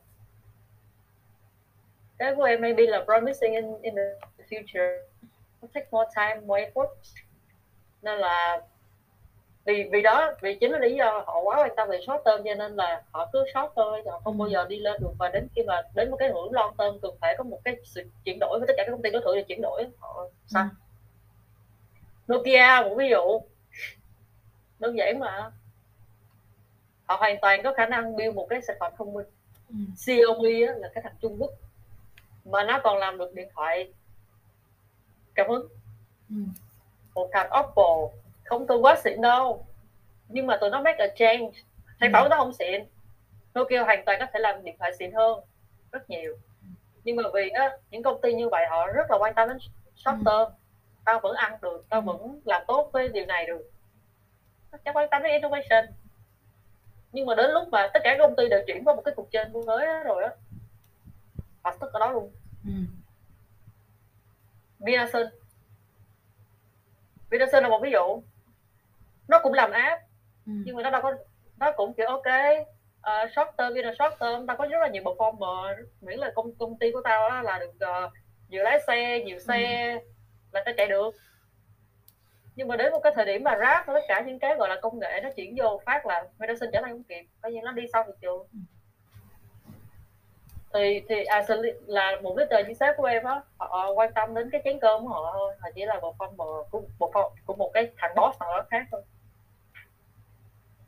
Cái 2.18 2.36
của 2.36 2.44
em 2.44 2.62
maybe 2.62 2.84
là 2.88 3.04
promising 3.04 3.54
in, 3.54 3.82
in 3.82 3.96
the 3.96 4.28
future. 4.50 4.98
It 5.62 5.72
take 5.74 5.88
more 5.92 6.10
time 6.16 6.42
more 6.46 6.72
effort. 6.72 6.90
Nên 8.02 8.20
là 8.20 8.62
vì 9.66 9.90
vì 9.92 10.02
đó 10.02 10.32
vì 10.42 10.56
chính 10.56 10.72
là 10.72 10.80
lý 10.80 10.96
do 10.96 11.24
họ 11.26 11.42
quá 11.42 11.58
quan 11.60 11.72
tâm 11.76 11.90
về 11.90 12.00
short 12.08 12.24
term 12.26 12.44
cho 12.46 12.54
nên 12.56 12.76
là 12.76 13.04
họ 13.12 13.30
cứ 13.34 13.46
short 13.54 13.72
thôi 13.76 14.04
họ 14.06 14.22
không 14.24 14.38
bao 14.38 14.50
giờ 14.50 14.66
đi 14.70 14.80
lên 14.80 15.02
được. 15.02 15.12
Và 15.20 15.30
đến 15.30 15.48
khi 15.56 15.64
mà 15.64 15.82
đến 15.96 16.12
một 16.12 16.18
cái 16.18 16.30
ngưỡng 16.30 16.54
long 16.54 16.78
term 16.78 17.00
cần 17.02 17.12
phải 17.22 17.36
có 17.38 17.44
một 17.44 17.60
cái 17.64 17.76
sự 17.84 18.04
chuyển 18.26 18.38
đổi 18.40 18.60
với 18.60 18.68
tất 18.68 18.74
cả 18.78 18.84
các 18.86 18.92
công 18.92 19.02
ty 19.02 19.10
đối 19.10 19.22
thủ 19.22 19.36
để 19.36 19.44
chuyển 19.44 19.62
đổi 19.62 19.86
họ 20.00 20.28
sao? 20.48 20.70
Ừ. 22.28 22.34
Nokia 22.34 22.82
một 22.82 22.96
ví 22.96 23.10
dụ. 23.10 23.42
Đơn 24.80 24.98
giản 24.98 25.20
mà. 25.20 25.52
Họ 27.06 27.16
hoàn 27.16 27.38
toàn 27.42 27.64
có 27.64 27.74
khả 27.74 27.86
năng 27.86 28.16
build 28.16 28.36
một 28.36 28.48
cái 28.50 28.62
sản 28.62 28.78
phẩm 28.80 28.94
thông 28.98 29.14
minh. 29.14 29.28
Ừ. 29.70 29.76
Xiaomi 29.98 30.66
là 30.66 30.90
cái 30.94 31.04
thằng 31.04 31.16
Trung 31.22 31.36
Quốc. 31.40 31.52
Mà 32.46 32.64
nó 32.64 32.80
còn 32.84 32.98
làm 32.98 33.18
được 33.18 33.34
điện 33.34 33.50
thoại 33.56 33.94
cảm 35.36 35.50
hứng 35.50 35.68
ừ. 36.30 36.36
một 37.14 37.30
thằng 37.32 37.50
Oppo 37.60 38.10
không 38.44 38.68
cần 38.68 38.84
quá 38.84 38.96
xịn 39.04 39.22
đâu. 39.22 39.66
Nhưng 40.28 40.48
mà 40.48 40.58
tụi 40.62 40.70
nó 40.70 40.82
make 40.82 41.08
a 41.08 41.08
change. 41.16 41.52
Sản 42.00 42.10
phẩm 42.14 42.24
ừ. 42.24 42.30
nó 42.30 42.38
không 42.38 42.54
xịn. 42.54 42.84
Nokia 43.56 43.80
hoàn 43.80 44.06
toàn 44.06 44.20
có 44.20 44.26
thể 44.34 44.40
làm 44.40 44.64
điện 44.64 44.76
thoại 44.80 44.92
xịn 45.00 45.12
hơn. 45.12 45.40
Rất 45.92 46.10
nhiều. 46.10 46.38
Nhưng 47.04 47.16
mà 47.16 47.24
vì 47.34 47.50
á, 47.50 47.78
những 47.92 48.04
công 48.04 48.22
ty 48.22 48.34
như 48.34 48.50
vậy 48.50 48.66
họ 48.70 48.88
rất 48.88 49.12
là 49.12 49.18
quan 49.18 49.34
tâm 49.36 49.50
đến 49.50 49.58
short 49.96 50.18
ừ. 50.18 50.24
term 50.26 50.54
tao 51.06 51.20
vẫn 51.20 51.36
ăn 51.36 51.58
được 51.62 51.86
tao 51.90 52.02
ừ. 52.02 52.06
vẫn 52.06 52.42
làm 52.46 52.62
tốt 52.68 52.90
với 52.94 53.08
điều 53.08 53.26
này 53.26 53.48
được. 53.48 53.72
Chắc 54.86 54.96
quan 54.96 55.08
tâm 55.12 55.24
đến 55.24 55.32
innovation. 55.32 55.86
Nhưng 57.12 57.26
mà 57.26 57.36
đến 57.36 57.52
lúc 57.52 57.68
mà 57.72 57.88
tất 57.94 58.00
cả 58.04 58.16
công 58.20 58.36
ty 58.36 58.50
đều 58.50 58.64
chuyển 58.68 58.84
qua 58.84 58.96
một 58.96 59.02
cái 59.06 59.14
cuộc 59.18 59.32
chơi 59.32 59.46
mới 59.66 59.86
đó 59.86 60.04
rồi 60.04 60.24
á 60.24 60.30
họ 61.64 61.76
tất 61.80 61.88
ở 61.94 62.00
đó 62.00 62.12
luôn. 62.12 62.32
Ừ. 62.66 62.72
Vinasun 64.80 65.28
Vinasun 67.30 67.64
là 67.64 67.70
một 67.70 67.80
ví 67.84 67.92
dụ 67.92 68.24
nó 69.28 69.40
cũng 69.44 69.54
làm 69.54 69.72
app. 69.72 70.02
Ừ. 70.46 70.52
nhưng 70.66 70.76
mà 70.76 70.84
nó 70.84 70.90
đâu 70.90 71.02
có 71.02 71.14
nó 71.58 71.72
cũng 71.72 71.94
kiểu 71.94 72.08
ok 72.08 72.28
uh, 73.04 73.32
short 73.36 73.58
term 73.58 73.74
là 73.74 73.94
short 74.00 74.20
term 74.20 74.48
tao 74.48 74.58
có 74.58 74.66
rất 74.66 74.80
là 74.82 74.88
nhiều 74.88 75.04
performer. 75.04 75.76
Miễn 76.02 76.20
là 76.20 76.32
công 76.36 76.56
công 76.56 76.80
ty 76.80 76.92
của 76.92 77.02
tao 77.04 77.42
là 77.44 77.60
được 77.60 77.88
uh, 78.06 78.14
nhiều 78.50 78.64
lái 78.64 78.80
xe 78.88 79.24
nhiều 79.26 79.40
xe 79.40 79.92
ừ. 79.94 80.00
là 80.52 80.62
tao 80.66 80.74
chạy 80.78 80.88
được. 80.88 81.16
Nhưng 82.56 82.68
mà 82.68 82.76
đến 82.76 82.92
một 82.92 83.00
cái 83.04 83.14
thời 83.16 83.26
điểm 83.26 83.44
mà 83.44 83.58
rap 83.60 83.88
tất 83.88 84.02
cả 84.08 84.24
những 84.28 84.40
cái 84.40 84.56
gọi 84.56 84.70
là 84.70 84.80
công 84.82 85.00
nghệ 85.00 85.20
nó 85.24 85.30
chuyển 85.36 85.56
vô 85.58 85.82
phát 85.86 86.06
là 86.06 86.28
medicine 86.40 86.72
trở 86.74 86.82
tay 86.82 86.92
không 86.92 87.04
kịp. 87.04 87.26
Coi 87.42 87.52
như 87.52 87.60
nó 87.64 87.72
đi 87.72 87.84
sau 87.94 88.04
thị 88.08 88.14
trường. 88.22 88.48
Thì 90.74 91.02
thì 91.10 91.24
à, 91.24 91.46
là 91.86 92.20
một 92.22 92.36
cái 92.38 92.48
tờ 92.50 92.64
chính 92.64 92.76
xác 92.76 92.94
của 92.98 93.06
em 93.06 93.24
á 93.24 93.42
họ 93.58 93.92
quan 93.92 94.14
tâm 94.14 94.36
đến 94.36 94.50
cái 94.50 94.62
chén 94.64 94.80
cơm 94.80 95.02
của 95.02 95.10
họ 95.10 95.32
thôi. 95.34 95.56
Họ 95.60 95.70
chỉ 95.76 95.86
là 95.86 96.00
một 96.00 96.16
con 96.18 96.38
bò 96.38 96.64
của 96.72 96.82
một 97.00 97.12
của 97.46 97.56
một 97.56 97.72
cái 97.74 97.90
thằng 97.98 98.16
boss 98.16 98.40
nào 98.40 98.58
đó 98.58 98.66
khác 98.70 98.86
thôi 98.92 99.02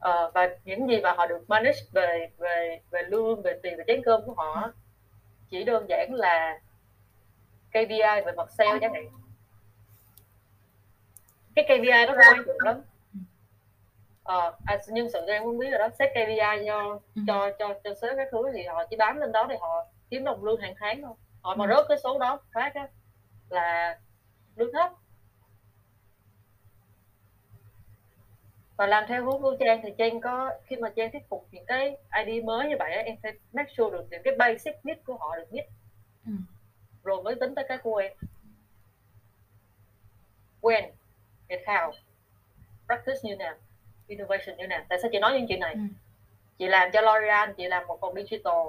à, 0.06 0.30
và 0.34 0.50
những 0.66 0.88
gì 0.88 1.02
mà 1.02 1.12
họ 1.12 1.28
được 1.28 1.50
manage 1.50 1.80
về 1.92 2.30
về 2.38 2.82
về 2.92 3.02
lương 3.08 3.42
về 3.42 3.60
tiền 3.64 3.78
về 3.78 3.84
chén 3.88 4.02
cơm 4.06 4.22
của 4.26 4.34
họ 4.34 4.72
chỉ 5.50 5.64
đơn 5.64 5.86
giản 5.90 6.14
là 6.14 6.60
KPI 7.70 8.22
về 8.26 8.32
mặt 8.38 8.52
sale 8.52 8.78
chẳng 8.82 8.94
hạn 8.94 9.10
cái 11.56 11.66
KPI 11.66 12.06
không 12.08 12.16
quan 12.18 12.44
trọng 12.48 12.56
lắm 12.60 12.82
ờ 14.24 14.54
à, 14.66 14.78
nhân 14.88 15.10
sự 15.14 15.20
em 15.28 15.44
không 15.44 15.58
biết 15.58 15.70
rồi 15.70 15.80
đó 15.80 15.90
set 16.00 16.12
KPI 16.12 16.66
cho 16.66 17.00
ừ. 17.16 17.22
cho 17.28 17.52
cho 17.60 17.74
cho 17.84 17.94
sếp 18.02 18.18
các 18.18 18.28
thứ 18.32 18.52
thì 18.54 18.64
họ 18.64 18.84
chỉ 18.90 18.96
bám 18.96 19.18
lên 19.18 19.32
đó 19.32 19.46
thì 19.50 19.56
họ 19.62 19.86
kiếm 20.10 20.24
đồng 20.24 20.44
lương 20.44 20.62
hàng 20.62 20.76
tháng 20.80 21.02
thôi 21.02 21.14
họ 21.42 21.56
mà 21.56 21.66
ừ. 21.66 21.70
rớt 21.76 21.86
cái 21.90 21.98
số 22.04 22.20
đó 22.20 22.40
phát 22.54 22.72
á 22.74 22.88
là 23.50 24.00
lương 24.56 24.74
thấp 24.74 24.92
và 28.78 28.88
làm 28.88 29.04
theo 29.08 29.26
hướng 29.26 29.42
của 29.42 29.56
trang 29.60 29.80
thì 29.84 29.90
trang 29.98 30.22
có 30.22 30.52
khi 30.66 30.76
mà 30.76 30.90
trang 30.96 31.12
thuyết 31.12 31.30
phục 31.30 31.48
những 31.52 31.66
cái 31.66 31.98
ID 32.26 32.44
mới 32.44 32.70
như 32.70 32.76
vậy 32.80 32.92
em 32.92 33.16
phải 33.24 33.34
make 33.54 33.74
sure 33.78 33.98
được 33.98 34.06
những 34.12 34.22
cái 34.24 34.36
basic 34.38 34.74
nhất 34.84 35.00
của 35.06 35.18
họ 35.18 35.36
được 35.36 35.54
nhất 35.54 35.66
ừ. 36.26 36.32
rồi 37.04 37.24
mới 37.24 37.36
tính 37.36 37.56
tới 37.56 37.66
cái 37.68 37.78
của 37.78 37.96
em 37.96 38.12
when 40.62 40.90
and 41.48 41.62
how 41.66 41.92
practice 42.86 43.20
như 43.24 43.36
nào 43.36 43.54
innovation 44.08 44.58
như 44.58 44.68
nào 44.68 44.86
tại 44.90 45.00
sao 45.02 45.10
chị 45.12 45.20
nói 45.20 45.34
những 45.34 45.48
chuyện 45.48 45.60
này 45.60 45.74
ừ. 45.74 45.80
chị 46.58 46.68
làm 46.68 46.90
cho 46.94 47.02
L'Oreal 47.02 47.54
chị 47.54 47.68
làm 47.68 47.88
một 47.88 47.98
phòng 48.02 48.16
digital 48.16 48.68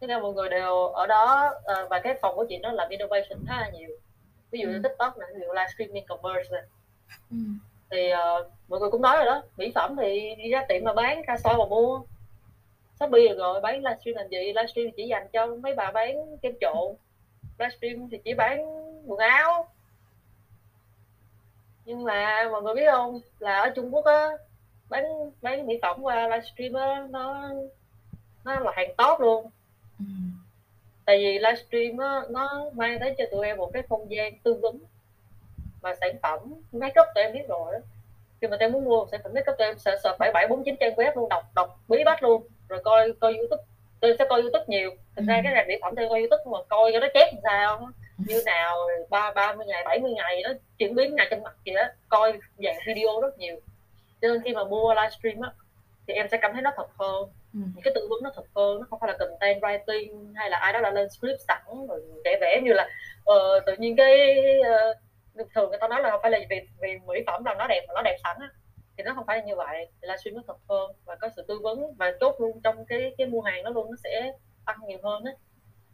thế 0.00 0.06
nên 0.06 0.22
mọi 0.22 0.32
người 0.32 0.48
đều 0.48 0.86
ở 0.86 1.06
đó 1.06 1.52
uh, 1.56 1.90
và 1.90 2.00
cái 2.00 2.18
phòng 2.22 2.36
của 2.36 2.46
chị 2.48 2.58
nó 2.58 2.72
làm 2.72 2.88
innovation 2.88 3.46
khá 3.46 3.60
là 3.60 3.70
nhiều 3.70 3.90
ví 4.50 4.60
dụ 4.60 4.68
như 4.68 4.74
ừ. 4.74 4.80
tiktok 4.82 5.18
này 5.18 5.28
ví 5.34 5.40
dụ 5.40 5.52
livestreaming 5.52 6.06
commerce 6.06 6.50
này 6.50 6.62
ừ. 7.30 7.36
Thì 7.90 8.12
uh, 8.12 8.46
mọi 8.68 8.80
người 8.80 8.90
cũng 8.90 9.02
nói 9.02 9.16
rồi 9.16 9.26
đó 9.26 9.42
mỹ 9.56 9.72
phẩm 9.74 9.96
thì 9.96 10.34
đi 10.38 10.50
ra 10.50 10.64
tiệm 10.68 10.84
mà 10.84 10.92
bán 10.92 11.22
ca 11.26 11.36
soi 11.36 11.56
mà 11.56 11.64
mua. 11.64 12.02
Shopee 13.00 13.34
rồi 13.34 13.60
bán 13.60 13.84
livestream 13.84 14.16
làm 14.16 14.28
gì? 14.28 14.38
Livestream 14.38 14.86
chỉ 14.96 15.06
dành 15.06 15.28
cho 15.32 15.46
mấy 15.46 15.74
bà 15.74 15.90
bán 15.90 16.36
kem 16.42 16.52
trộn 16.60 16.96
livestream 17.58 18.08
thì 18.10 18.18
chỉ 18.24 18.34
bán 18.34 18.64
quần 19.06 19.18
áo. 19.18 19.68
Nhưng 21.84 22.04
mà 22.04 22.48
mọi 22.52 22.62
người 22.62 22.74
biết 22.74 22.86
không 22.90 23.20
là 23.38 23.58
ở 23.58 23.70
Trung 23.70 23.94
Quốc 23.94 24.04
á 24.04 24.28
bán 24.88 25.04
bán 25.42 25.66
mỹ 25.66 25.78
phẩm 25.82 26.02
qua 26.02 26.28
livestream 26.28 26.72
á 26.72 27.06
nó 27.10 27.50
nó 28.44 28.60
là 28.60 28.72
hàng 28.76 28.94
top 28.96 29.20
luôn. 29.20 29.50
Ừ. 29.98 30.04
tại 31.04 31.18
vì 31.18 31.38
livestream 31.38 31.98
á 31.98 32.22
nó 32.30 32.70
mang 32.74 32.98
tới 33.00 33.14
cho 33.18 33.24
tụi 33.30 33.46
em 33.46 33.56
một 33.56 33.70
cái 33.72 33.82
không 33.88 34.10
gian 34.10 34.38
tư 34.38 34.54
vấn 34.62 34.78
mà 35.82 35.94
sản 36.00 36.16
phẩm 36.22 36.40
make 36.72 37.00
up 37.00 37.06
tụi 37.14 37.24
em 37.24 37.32
biết 37.32 37.48
rồi 37.48 37.72
đó. 37.72 37.78
Khi 38.40 38.48
mà 38.48 38.56
em 38.60 38.72
muốn 38.72 38.84
mua 38.84 39.06
sản 39.10 39.20
phẩm 39.24 39.32
make 39.34 39.52
up 39.52 39.58
tụi 39.58 39.66
em 39.66 39.78
sợ 39.78 39.96
sợ 40.02 40.16
bảy 40.18 40.32
bảy 40.34 40.46
bốn 40.48 40.64
chín 40.64 40.76
trang 40.80 40.94
web 40.94 41.12
luôn 41.14 41.28
đọc 41.28 41.44
đọc 41.54 41.80
bí 41.88 42.04
bách 42.04 42.22
luôn 42.22 42.42
rồi 42.68 42.80
coi 42.84 43.12
coi 43.20 43.34
youtube. 43.34 43.62
Tôi 44.00 44.16
sẽ 44.18 44.24
coi 44.28 44.40
youtube 44.40 44.64
nhiều. 44.68 44.90
Thực 45.16 45.24
ra 45.28 45.36
ừ. 45.36 45.40
cái 45.44 45.54
này 45.54 45.64
mỹ 45.68 45.74
phẩm 45.82 45.94
tôi 45.96 46.08
coi 46.08 46.18
youtube 46.18 46.44
mà 46.52 46.58
coi 46.68 46.90
cho 46.92 47.00
nó 47.00 47.06
chép 47.14 47.32
làm 47.32 47.40
sao 47.42 47.88
như 48.18 48.42
nào 48.46 48.76
ba 49.10 49.32
ba 49.34 49.54
mươi 49.54 49.66
ngày 49.66 49.82
70 49.84 50.12
ngày 50.12 50.42
nó 50.42 50.50
chuyển 50.78 50.94
biến 50.94 51.14
ngày 51.14 51.26
trên 51.30 51.42
mặt 51.42 51.54
gì 51.64 51.72
đó 51.74 51.82
coi 52.08 52.38
dạng 52.58 52.76
video 52.86 53.20
rất 53.22 53.38
nhiều. 53.38 53.56
Cho 54.22 54.28
nên 54.28 54.42
khi 54.42 54.54
mà 54.54 54.64
mua 54.64 54.94
livestream 54.94 55.40
á 55.40 55.50
thì 56.06 56.14
em 56.14 56.28
sẽ 56.28 56.38
cảm 56.42 56.52
thấy 56.52 56.62
nó 56.62 56.72
thật 56.76 56.88
hơn. 56.98 57.28
Ừ. 57.56 57.60
những 57.74 57.82
cái 57.82 57.92
tư 57.94 58.06
vấn 58.10 58.22
nó 58.22 58.30
thật 58.36 58.42
hơn 58.54 58.80
nó 58.80 58.86
không 58.90 59.00
phải 59.00 59.08
là 59.08 59.16
content 59.18 59.62
writing 59.62 60.34
hay 60.34 60.50
là 60.50 60.58
ai 60.58 60.72
đó 60.72 60.80
là 60.80 60.90
lên 60.90 61.08
script 61.10 61.40
sẵn 61.48 61.86
rồi 61.88 62.02
vẽ 62.24 62.38
vẽ 62.40 62.60
như 62.64 62.72
là 62.72 62.88
uh, 63.32 63.66
tự 63.66 63.74
nhiên 63.78 63.96
cái 63.96 64.36
uh, 64.60 64.96
thường 65.54 65.70
người 65.70 65.78
ta 65.78 65.88
nói 65.88 66.02
là 66.02 66.10
không 66.10 66.20
phải 66.22 66.30
là 66.30 66.38
vì 66.50 66.60
vì 66.80 66.98
mỹ 67.06 67.20
phẩm 67.26 67.44
là 67.44 67.54
nó 67.54 67.66
đẹp 67.66 67.84
mà 67.88 67.94
nó 67.94 68.02
đẹp 68.02 68.16
sẵn 68.22 68.36
á. 68.40 68.48
Thì 68.96 69.04
nó 69.04 69.12
không 69.14 69.24
phải 69.26 69.38
là 69.38 69.44
như 69.44 69.56
vậy. 69.56 69.86
Livestream 70.02 70.36
nó 70.36 70.42
thật 70.46 70.56
hơn 70.68 70.90
và 71.04 71.14
có 71.14 71.28
sự 71.36 71.44
tư 71.48 71.58
vấn 71.62 71.94
và 71.96 72.12
chốt 72.20 72.34
luôn 72.38 72.60
trong 72.64 72.86
cái 72.86 73.14
cái 73.18 73.26
mua 73.26 73.40
hàng 73.40 73.62
nó 73.62 73.70
luôn, 73.70 73.90
nó 73.90 73.96
sẽ 74.04 74.32
tăng 74.66 74.76
nhiều 74.86 74.98
hơn 75.02 75.24
đấy 75.24 75.34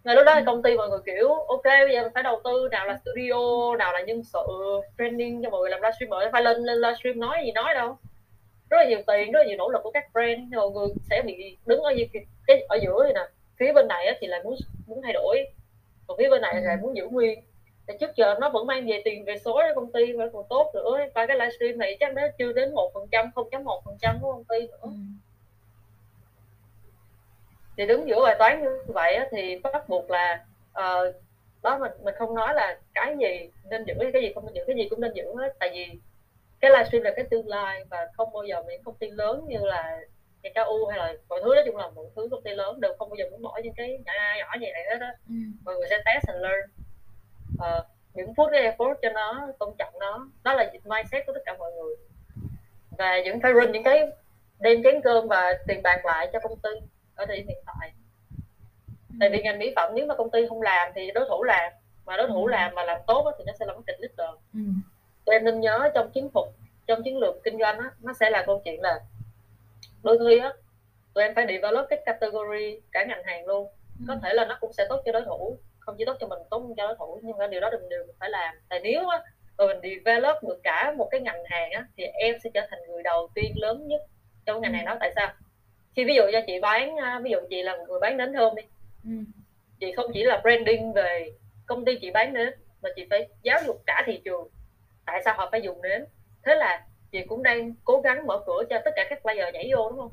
ngay 0.04 0.14
lúc 0.16 0.24
đó 0.26 0.34
thì 0.38 0.42
công 0.46 0.62
ty 0.62 0.76
mọi 0.76 0.88
người 0.88 1.00
kiểu, 1.06 1.28
ok, 1.28 1.64
bây 1.64 1.92
giờ 1.92 2.02
mình 2.02 2.12
phải 2.14 2.22
đầu 2.22 2.40
tư 2.44 2.68
nào 2.70 2.86
là 2.86 2.98
studio, 3.04 3.76
nào 3.78 3.92
là 3.92 4.00
nhân 4.00 4.22
sự 4.24 4.40
training 4.98 5.42
cho 5.42 5.50
mọi 5.50 5.60
người 5.60 5.70
làm 5.70 5.80
livestream 5.82 6.10
mọi 6.10 6.28
phải 6.32 6.42
lên 6.42 6.56
lên 6.56 6.78
livestream 6.78 7.20
nói 7.20 7.42
gì 7.44 7.52
nói 7.52 7.74
đâu. 7.74 7.96
Rất 8.70 8.76
là 8.76 8.84
nhiều 8.84 9.00
tiền, 9.06 9.32
rất 9.32 9.38
là 9.38 9.44
nhiều 9.44 9.56
nỗ 9.56 9.68
lực 9.68 9.80
của 9.82 9.90
các 9.90 10.04
brand. 10.12 10.40
Nhưng 10.50 10.60
mọi 10.60 10.70
người 10.70 10.88
sẽ 11.10 11.22
bị 11.22 11.56
đứng 11.66 11.80
ở 11.80 11.92
cái, 12.46 12.64
ở 12.68 12.78
giữa 12.82 13.04
này 13.04 13.12
nè, 13.12 13.20
phía 13.58 13.72
bên 13.72 13.88
này 13.88 14.06
thì 14.20 14.26
lại 14.26 14.40
muốn 14.44 14.54
muốn 14.86 15.02
thay 15.02 15.12
đổi. 15.12 15.44
Còn 16.06 16.18
phía 16.18 16.30
bên 16.30 16.42
này 16.42 16.62
lại 16.62 16.76
muốn 16.82 16.96
giữ 16.96 17.06
nguyên 17.06 17.40
thì 17.88 17.94
trước 18.00 18.16
giờ 18.16 18.34
nó 18.40 18.48
vẫn 18.48 18.66
mang 18.66 18.86
về 18.86 19.02
tiền 19.04 19.24
về 19.24 19.38
số 19.38 19.60
cho 19.68 19.74
công 19.74 19.92
ty 19.92 20.12
và 20.12 20.28
còn 20.32 20.44
tốt 20.48 20.70
nữa. 20.74 20.98
Và 21.14 21.26
cái 21.26 21.36
livestream 21.36 21.78
này 21.78 21.96
chắc 22.00 22.14
nó 22.14 22.22
chưa 22.38 22.52
đến 22.52 22.74
một 22.74 22.90
phần 22.94 23.06
trăm 23.10 23.30
không 23.34 23.50
chấm 23.50 23.64
một 23.64 23.82
phần 23.84 23.96
trăm 24.00 24.18
của 24.22 24.32
công 24.32 24.44
ty 24.44 24.66
nữa. 24.66 24.76
Ừ. 24.82 24.88
thì 27.76 27.86
đứng 27.86 28.08
giữa 28.08 28.22
bài 28.24 28.36
toán 28.38 28.62
như 28.62 28.82
vậy 28.86 29.18
thì 29.30 29.58
bắt 29.58 29.88
buộc 29.88 30.10
là 30.10 30.44
uh, 30.70 31.14
đó 31.62 31.78
mình 31.78 31.92
mình 32.02 32.14
không 32.18 32.34
nói 32.34 32.54
là 32.54 32.78
cái 32.94 33.16
gì 33.20 33.50
nên 33.70 33.84
giữ 33.84 33.94
cái 34.12 34.22
gì 34.22 34.32
không 34.34 34.46
nên 34.46 34.54
giữ 34.54 34.64
cái 34.66 34.76
gì 34.76 34.88
cũng 34.88 35.00
nên 35.00 35.12
giữ 35.14 35.24
hết. 35.38 35.52
Tại 35.58 35.70
vì 35.72 35.98
cái 36.60 36.70
livestream 36.70 37.02
là 37.02 37.12
cái 37.16 37.24
tương 37.30 37.48
lai 37.48 37.84
và 37.90 38.08
không 38.16 38.32
bao 38.32 38.44
giờ 38.44 38.62
những 38.68 38.82
công 38.82 38.94
ty 38.94 39.10
lớn 39.10 39.44
như 39.48 39.58
là 39.58 40.00
KU 40.54 40.86
hay 40.86 40.98
là 40.98 41.14
mọi 41.28 41.40
thứ 41.44 41.54
nói 41.54 41.62
chung 41.66 41.76
là 41.76 41.90
một 41.90 42.06
thứ 42.16 42.28
công 42.30 42.42
ty 42.42 42.50
lớn 42.50 42.80
đều 42.80 42.94
không 42.98 43.10
bao 43.10 43.16
giờ 43.16 43.24
muốn 43.30 43.42
bỏ 43.42 43.60
những 43.62 43.74
cái 43.74 43.98
nhỏ 44.06 44.12
nhỏ 44.38 44.56
như 44.60 44.66
này 44.72 44.84
hết 44.90 44.98
á. 45.00 45.14
Ừ. 45.28 45.34
mọi 45.64 45.74
người 45.74 45.86
sẽ 45.90 45.98
test 46.06 46.26
and 46.28 46.42
learn 46.42 46.70
uh, 47.54 47.86
những 48.14 48.34
phút 48.34 48.48
cái 48.52 48.62
effort 48.62 48.94
cho 49.02 49.10
nó 49.10 49.48
tôn 49.58 49.74
trọng 49.78 49.94
nó. 50.00 50.28
Đó 50.44 50.54
là 50.54 50.72
mindset 50.84 51.26
của 51.26 51.32
tất 51.32 51.42
cả 51.44 51.56
mọi 51.58 51.72
người. 51.72 51.96
Và 52.98 53.20
những 53.24 53.40
phải 53.42 53.52
run 53.52 53.72
những 53.72 53.82
cái 53.82 54.08
đem 54.60 54.82
chén 54.82 55.00
cơm 55.04 55.28
và 55.28 55.58
tiền 55.66 55.82
bạc 55.82 56.06
lại 56.06 56.30
cho 56.32 56.38
công 56.40 56.58
ty 56.58 56.70
ở 57.14 57.26
thời 57.26 57.36
điểm 57.36 57.46
hiện 57.48 57.62
tại 57.66 57.92
tại 59.20 59.30
vì 59.30 59.42
ngành 59.42 59.58
mỹ 59.58 59.72
phẩm 59.76 59.92
nếu 59.94 60.06
mà 60.06 60.14
công 60.14 60.30
ty 60.30 60.46
không 60.48 60.62
làm 60.62 60.92
thì 60.94 61.10
đối 61.14 61.24
thủ 61.28 61.42
làm. 61.42 61.72
Mà 62.06 62.16
đối 62.16 62.28
thủ 62.28 62.46
ừ. 62.46 62.50
làm 62.50 62.74
mà 62.74 62.84
làm 62.84 63.00
tốt 63.06 63.32
thì 63.38 63.44
nó 63.46 63.52
sẽ 63.60 63.66
là 63.66 63.72
một 63.72 63.82
kịch 63.86 63.96
leader. 64.00 64.34
Ừ. 64.54 64.60
Tụi 65.24 65.34
em 65.34 65.44
nên 65.44 65.60
nhớ 65.60 65.90
trong 65.94 66.10
chiến 66.10 66.30
thuật 66.34 66.48
trong 66.86 67.02
chiến 67.02 67.18
lược 67.18 67.42
kinh 67.44 67.58
doanh 67.58 67.78
á 67.78 67.90
nó 68.00 68.12
sẽ 68.20 68.30
là 68.30 68.44
câu 68.46 68.62
chuyện 68.64 68.80
là 68.80 69.00
đôi 70.02 70.18
khi 70.18 70.38
á 70.38 70.52
tụi 71.14 71.24
em 71.24 71.34
phải 71.34 71.46
develop 71.48 71.86
cái 71.90 72.02
category 72.06 72.80
cả 72.92 73.04
ngành 73.04 73.22
hàng 73.24 73.46
luôn. 73.46 73.68
Ừ. 73.98 74.04
có 74.08 74.16
thể 74.22 74.34
là 74.34 74.44
nó 74.44 74.58
cũng 74.60 74.72
sẽ 74.72 74.86
tốt 74.88 75.02
cho 75.04 75.12
đối 75.12 75.22
thủ 75.22 75.58
không 75.86 75.94
chỉ 75.98 76.04
tốt 76.04 76.16
cho 76.20 76.26
mình 76.26 76.38
tốt 76.50 76.74
cho 76.76 76.86
đối 76.86 76.96
thủ 76.98 77.20
nhưng 77.22 77.38
mà 77.38 77.46
điều 77.46 77.60
đó 77.60 77.70
đừng 77.70 77.88
điều 77.88 78.06
mình 78.06 78.16
phải 78.20 78.30
làm. 78.30 78.54
Tại 78.68 78.80
nếu 78.82 79.08
á 79.08 79.22
rồi 79.58 79.68
mình 79.68 79.80
develop 79.82 80.36
được 80.42 80.60
cả 80.62 80.94
một 80.96 81.08
cái 81.10 81.20
ngành 81.20 81.44
hàng 81.44 81.70
á 81.70 81.86
thì 81.96 82.04
em 82.04 82.34
sẽ 82.44 82.50
trở 82.54 82.60
thành 82.70 82.78
người 82.88 83.02
đầu 83.02 83.28
tiên 83.34 83.52
lớn 83.56 83.88
nhất 83.88 84.00
trong 84.46 84.60
ngành 84.60 84.74
hàng 84.74 84.84
đó. 84.84 84.96
Tại 85.00 85.12
sao? 85.16 85.32
Khi 85.96 86.04
ví 86.04 86.14
dụ 86.14 86.22
cho 86.32 86.40
chị 86.46 86.60
bán 86.60 86.96
ví 87.22 87.30
dụ 87.30 87.38
chị 87.50 87.62
là 87.62 87.76
một 87.76 87.84
người 87.88 88.00
bán 88.00 88.16
đến 88.16 88.32
thơm 88.32 88.54
đi. 88.54 88.62
Ừ. 89.04 89.10
chị 89.80 89.92
không 89.92 90.10
chỉ 90.14 90.24
là 90.24 90.40
branding 90.42 90.92
về 90.92 91.32
công 91.66 91.84
ty 91.84 91.98
chị 92.00 92.10
bán 92.10 92.34
đến 92.34 92.54
mà 92.82 92.90
chị 92.96 93.06
phải 93.10 93.28
giáo 93.42 93.60
dục 93.66 93.82
cả 93.86 94.02
thị 94.06 94.20
trường 94.24 94.48
tại 95.06 95.22
sao 95.24 95.34
họ 95.36 95.48
phải 95.50 95.62
dùng 95.62 95.82
nến. 95.82 96.04
Thế 96.44 96.54
là 96.54 96.86
chị 97.12 97.22
cũng 97.28 97.42
đang 97.42 97.74
cố 97.84 98.00
gắng 98.00 98.26
mở 98.26 98.42
cửa 98.46 98.62
cho 98.70 98.80
tất 98.84 98.90
cả 98.96 99.06
các 99.10 99.22
player 99.22 99.54
nhảy 99.54 99.70
vô 99.76 99.90
đúng 99.90 99.98
không? 99.98 100.12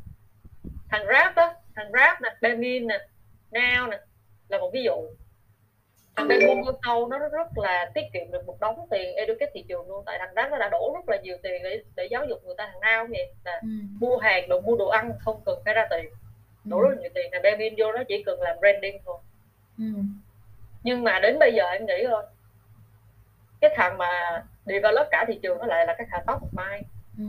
Thằng 0.89 1.05
rap 1.07 1.35
á 1.35 1.53
thằng 1.75 1.91
rap 1.93 2.21
nè 2.21 2.29
Bemin 2.41 2.87
nè 2.87 2.99
Now 3.51 3.89
nè 3.89 3.99
là 4.47 4.57
một 4.57 4.69
ví 4.73 4.83
dụ 4.83 4.93
thằng 6.15 6.27
Bemin 6.27 6.61
vô 6.61 6.71
sau 6.85 7.07
nó 7.07 7.19
rất 7.19 7.57
là 7.57 7.91
tiết 7.93 8.01
kiệm 8.13 8.31
được 8.31 8.45
một 8.45 8.59
đống 8.59 8.87
tiền 8.91 9.15
educate 9.15 9.51
thị 9.53 9.65
trường 9.67 9.87
luôn 9.87 10.03
tại 10.05 10.19
thằng 10.19 10.33
rap 10.35 10.51
nó 10.51 10.57
đã 10.57 10.69
đổ 10.69 10.91
rất 10.95 11.09
là 11.09 11.21
nhiều 11.21 11.37
tiền 11.43 11.63
để 11.63 11.83
để 11.95 12.07
giáo 12.11 12.25
dục 12.25 12.39
người 12.45 12.55
ta 12.57 12.71
thằng 12.71 12.79
Now 12.81 13.07
vậy 13.09 13.33
là 13.43 13.59
ừ. 13.61 13.69
mua 13.99 14.17
hàng 14.17 14.49
đồ 14.49 14.61
mua 14.61 14.75
đồ 14.75 14.87
ăn 14.87 15.13
không 15.19 15.41
cần 15.45 15.59
phải 15.65 15.73
ra 15.73 15.87
tiền 15.89 16.09
đổ 16.63 16.77
ừ. 16.77 16.83
rất 16.83 16.89
là 16.89 17.01
nhiều 17.01 17.09
tiền 17.15 17.29
thằng 17.31 17.41
Bemin 17.41 17.73
vô 17.77 17.91
nó 17.91 18.03
chỉ 18.07 18.23
cần 18.23 18.41
làm 18.41 18.57
branding 18.59 18.97
thôi 19.05 19.17
ừ. 19.77 19.85
nhưng 20.83 21.03
mà 21.03 21.19
đến 21.19 21.39
bây 21.39 21.53
giờ 21.53 21.63
em 21.65 21.85
nghĩ 21.85 22.05
thôi 22.09 22.23
cái 23.61 23.71
thằng 23.75 23.97
mà 23.97 24.43
develop 24.65 25.07
cả 25.11 25.25
thị 25.27 25.39
trường 25.43 25.57
nó 25.57 25.65
lại 25.65 25.85
là 25.85 25.95
cái 25.97 26.07
thằng 26.11 26.23
top 26.27 26.41
of 26.41 26.49
mind 26.51 26.85
ừ. 27.17 27.25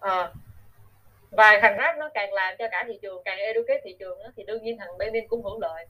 à, 0.00 0.32
và 1.30 1.58
thằng 1.62 1.76
rap 1.78 1.98
nó 1.98 2.10
càng 2.14 2.32
làm 2.32 2.54
cho 2.58 2.68
cả 2.70 2.84
thị 2.88 2.98
trường 3.02 3.22
càng 3.24 3.38
educate 3.38 3.80
thị 3.84 3.96
trường 3.98 4.18
đó, 4.18 4.30
thì 4.36 4.44
đương 4.46 4.62
nhiên 4.62 4.78
thằng 4.78 4.98
Benin 4.98 5.28
cũng 5.28 5.42
hưởng 5.42 5.58
lợi. 5.60 5.86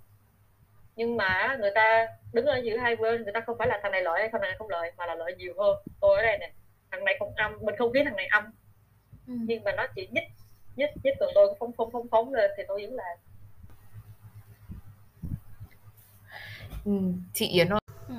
Nhưng 0.96 1.16
mà 1.16 1.56
người 1.60 1.70
ta 1.74 2.06
đứng 2.32 2.46
ở 2.46 2.56
giữa 2.56 2.76
hai 2.76 2.96
bên 2.96 3.22
người 3.22 3.32
ta 3.32 3.40
không 3.40 3.58
phải 3.58 3.68
là 3.68 3.80
thằng 3.82 3.92
này 3.92 4.02
lợi 4.02 4.20
hay 4.20 4.28
thằng 4.32 4.40
này 4.40 4.54
không 4.58 4.68
lợi 4.68 4.92
mà 4.96 5.06
là 5.06 5.14
lợi 5.14 5.34
nhiều 5.36 5.54
hơn. 5.58 5.76
Tôi 6.00 6.16
ở 6.16 6.22
đây 6.22 6.38
nè 6.38 6.52
thằng 6.90 7.04
này 7.04 7.16
không 7.18 7.32
âm 7.36 7.58
mình 7.60 7.76
không 7.78 7.92
khiến 7.92 8.04
thằng 8.04 8.16
này 8.16 8.26
âm. 8.26 8.52
Ừ. 9.28 9.34
nhưng 9.46 9.64
mà 9.64 9.72
nó 9.72 9.86
chỉ 9.94 10.08
nhích 10.12 10.24
nhích 10.76 10.90
nhích 11.04 11.14
còn 11.20 11.28
tôi 11.34 11.54
phóng 11.60 11.72
phóng 11.72 11.90
phóng 11.90 12.08
phóng 12.10 12.34
lên 12.34 12.50
thì 12.56 12.62
tôi 12.68 12.82
vẫn 12.82 12.94
làm 12.94 13.18
ừ, 16.84 16.92
chị 17.34 17.48
Yến 17.48 17.68
ơi 17.68 17.80
ừ. 18.08 18.14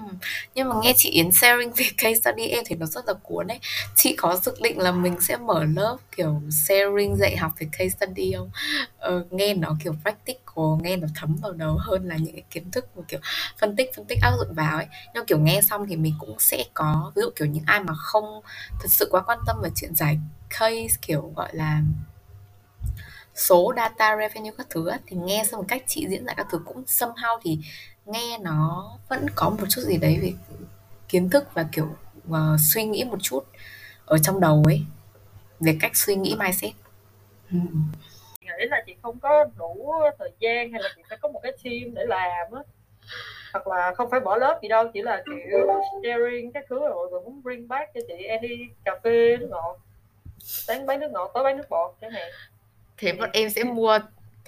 nhưng 0.56 0.70
mà 0.70 0.76
nghe 0.84 0.94
chị 0.98 1.10
Yến 1.10 1.32
sharing 1.32 1.72
về 1.72 1.86
case 1.98 2.16
study 2.16 2.48
em 2.48 2.64
thì 2.68 2.76
nó 2.76 2.86
rất 2.86 3.08
là 3.08 3.14
cuốn 3.14 3.48
ấy 3.48 3.60
chị 3.96 4.16
có 4.18 4.40
dự 4.44 4.56
định 4.62 4.80
là 4.80 4.92
mình 4.92 5.16
sẽ 5.22 5.38
mở 5.38 5.64
lớp 5.64 5.98
kiểu 6.16 6.42
sharing 6.68 7.16
dạy 7.16 7.38
học 7.38 7.52
về 7.60 7.68
case 7.72 7.90
study 7.90 8.34
không 8.38 8.50
ờ, 8.98 9.26
nghe 9.32 9.54
nó 9.54 9.76
kiểu 9.84 9.96
practical 10.02 10.66
nghe 10.82 10.96
nó 10.98 11.08
thấm 11.16 11.36
vào 11.42 11.52
đầu 11.52 11.78
hơn 11.80 12.08
là 12.08 12.16
những 12.16 12.34
cái 12.34 12.44
kiến 12.50 12.72
thức 12.72 12.86
mà 12.98 13.04
kiểu 13.08 13.20
phân 13.60 13.76
tích 13.76 13.92
phân 13.96 14.06
tích 14.06 14.20
áp 14.22 14.32
dụng 14.40 14.54
vào 14.54 14.78
ấy 14.78 14.88
nhưng 15.14 15.26
kiểu 15.26 15.40
nghe 15.40 15.62
xong 15.62 15.88
thì 15.90 15.96
mình 15.96 16.14
cũng 16.20 16.40
sẽ 16.40 16.66
có 16.74 17.12
ví 17.16 17.22
dụ 17.22 17.30
kiểu 17.36 17.48
những 17.48 17.64
ai 17.66 17.80
mà 17.80 17.94
không 17.94 18.42
thật 18.80 18.88
sự 18.90 19.08
quá 19.12 19.22
quan 19.22 19.40
tâm 19.48 19.58
về 19.64 19.70
chuyện 19.76 19.96
giải 19.96 20.20
case 20.50 20.98
kiểu 21.02 21.34
gọi 21.36 21.50
là 21.56 21.82
số 23.36 23.74
data 23.76 24.18
revenue 24.18 24.52
các 24.58 24.68
thứ 24.70 24.90
thì 25.08 25.18
nghe 25.18 25.44
xong 25.52 25.60
một 25.60 25.66
cách 25.68 25.84
chị 25.88 26.06
diễn 26.10 26.26
giải 26.26 26.36
các 26.38 26.48
thứ 26.52 26.60
cũng 26.66 26.84
somehow 26.84 27.40
thì 27.44 27.60
nghe 28.10 28.38
nó 28.38 28.91
vẫn 29.10 29.26
có 29.36 29.49
một 29.49 29.66
chút 29.70 29.82
gì 29.82 29.97
đấy 29.97 30.20
về 30.22 30.34
kiến 31.10 31.30
thức 31.30 31.53
và 31.53 31.66
kiểu 31.72 31.88
uh, 32.30 32.36
suy 32.60 32.84
nghĩ 32.84 33.03
một 33.03 33.18
chút 33.22 33.45
ở 34.05 34.18
trong 34.18 34.39
đầu 34.39 34.64
ấy 34.66 34.82
về 35.60 35.78
cách 35.82 35.91
suy 35.95 36.16
nghĩ 36.16 36.36
mindset. 36.39 36.72
Ừ. 37.51 37.57
nghĩ 38.41 38.66
là 38.70 38.84
chị 38.86 38.95
không 39.01 39.20
có 39.20 39.45
đủ 39.57 39.93
thời 40.20 40.32
gian 40.39 40.72
hay 40.72 40.82
là 40.82 40.89
chị 40.95 41.01
phải 41.10 41.18
có 41.22 41.30
một 41.30 41.39
cái 41.43 41.51
team 41.64 41.93
để 41.93 42.05
làm 42.07 42.51
á. 42.51 42.62
Hoặc 43.53 43.68
là 43.68 43.93
không 43.95 44.10
phải 44.12 44.20
bỏ 44.20 44.38
lớp 44.38 44.60
gì 44.62 44.68
đâu 44.68 44.88
chỉ 44.93 45.01
là 45.01 45.24
kiểu 45.26 45.68
sharing 46.03 46.51
các 46.51 46.66
thứ 46.70 46.80
rồi 46.80 47.07
rồi 47.12 47.22
muốn 47.22 47.43
bring 47.43 47.68
back 47.68 47.93
cho 47.93 48.01
chị 48.07 48.24
em 48.24 48.41
đi 48.41 48.57
cà 48.86 48.91
phê 49.03 49.38
nước 49.39 49.47
ngọt 49.49 49.80
sáng 50.41 50.86
bán 50.86 50.99
nước 50.99 51.12
ngọt 51.12 51.32
tối 51.34 51.43
bán 51.43 51.57
nước 51.57 51.70
bọt 51.70 51.95
chẳng 52.01 52.12
hạn. 52.12 52.32
Thế 52.97 53.12
bọn 53.12 53.30
em 53.34 53.49
sẽ 53.49 53.64
mua 53.64 53.99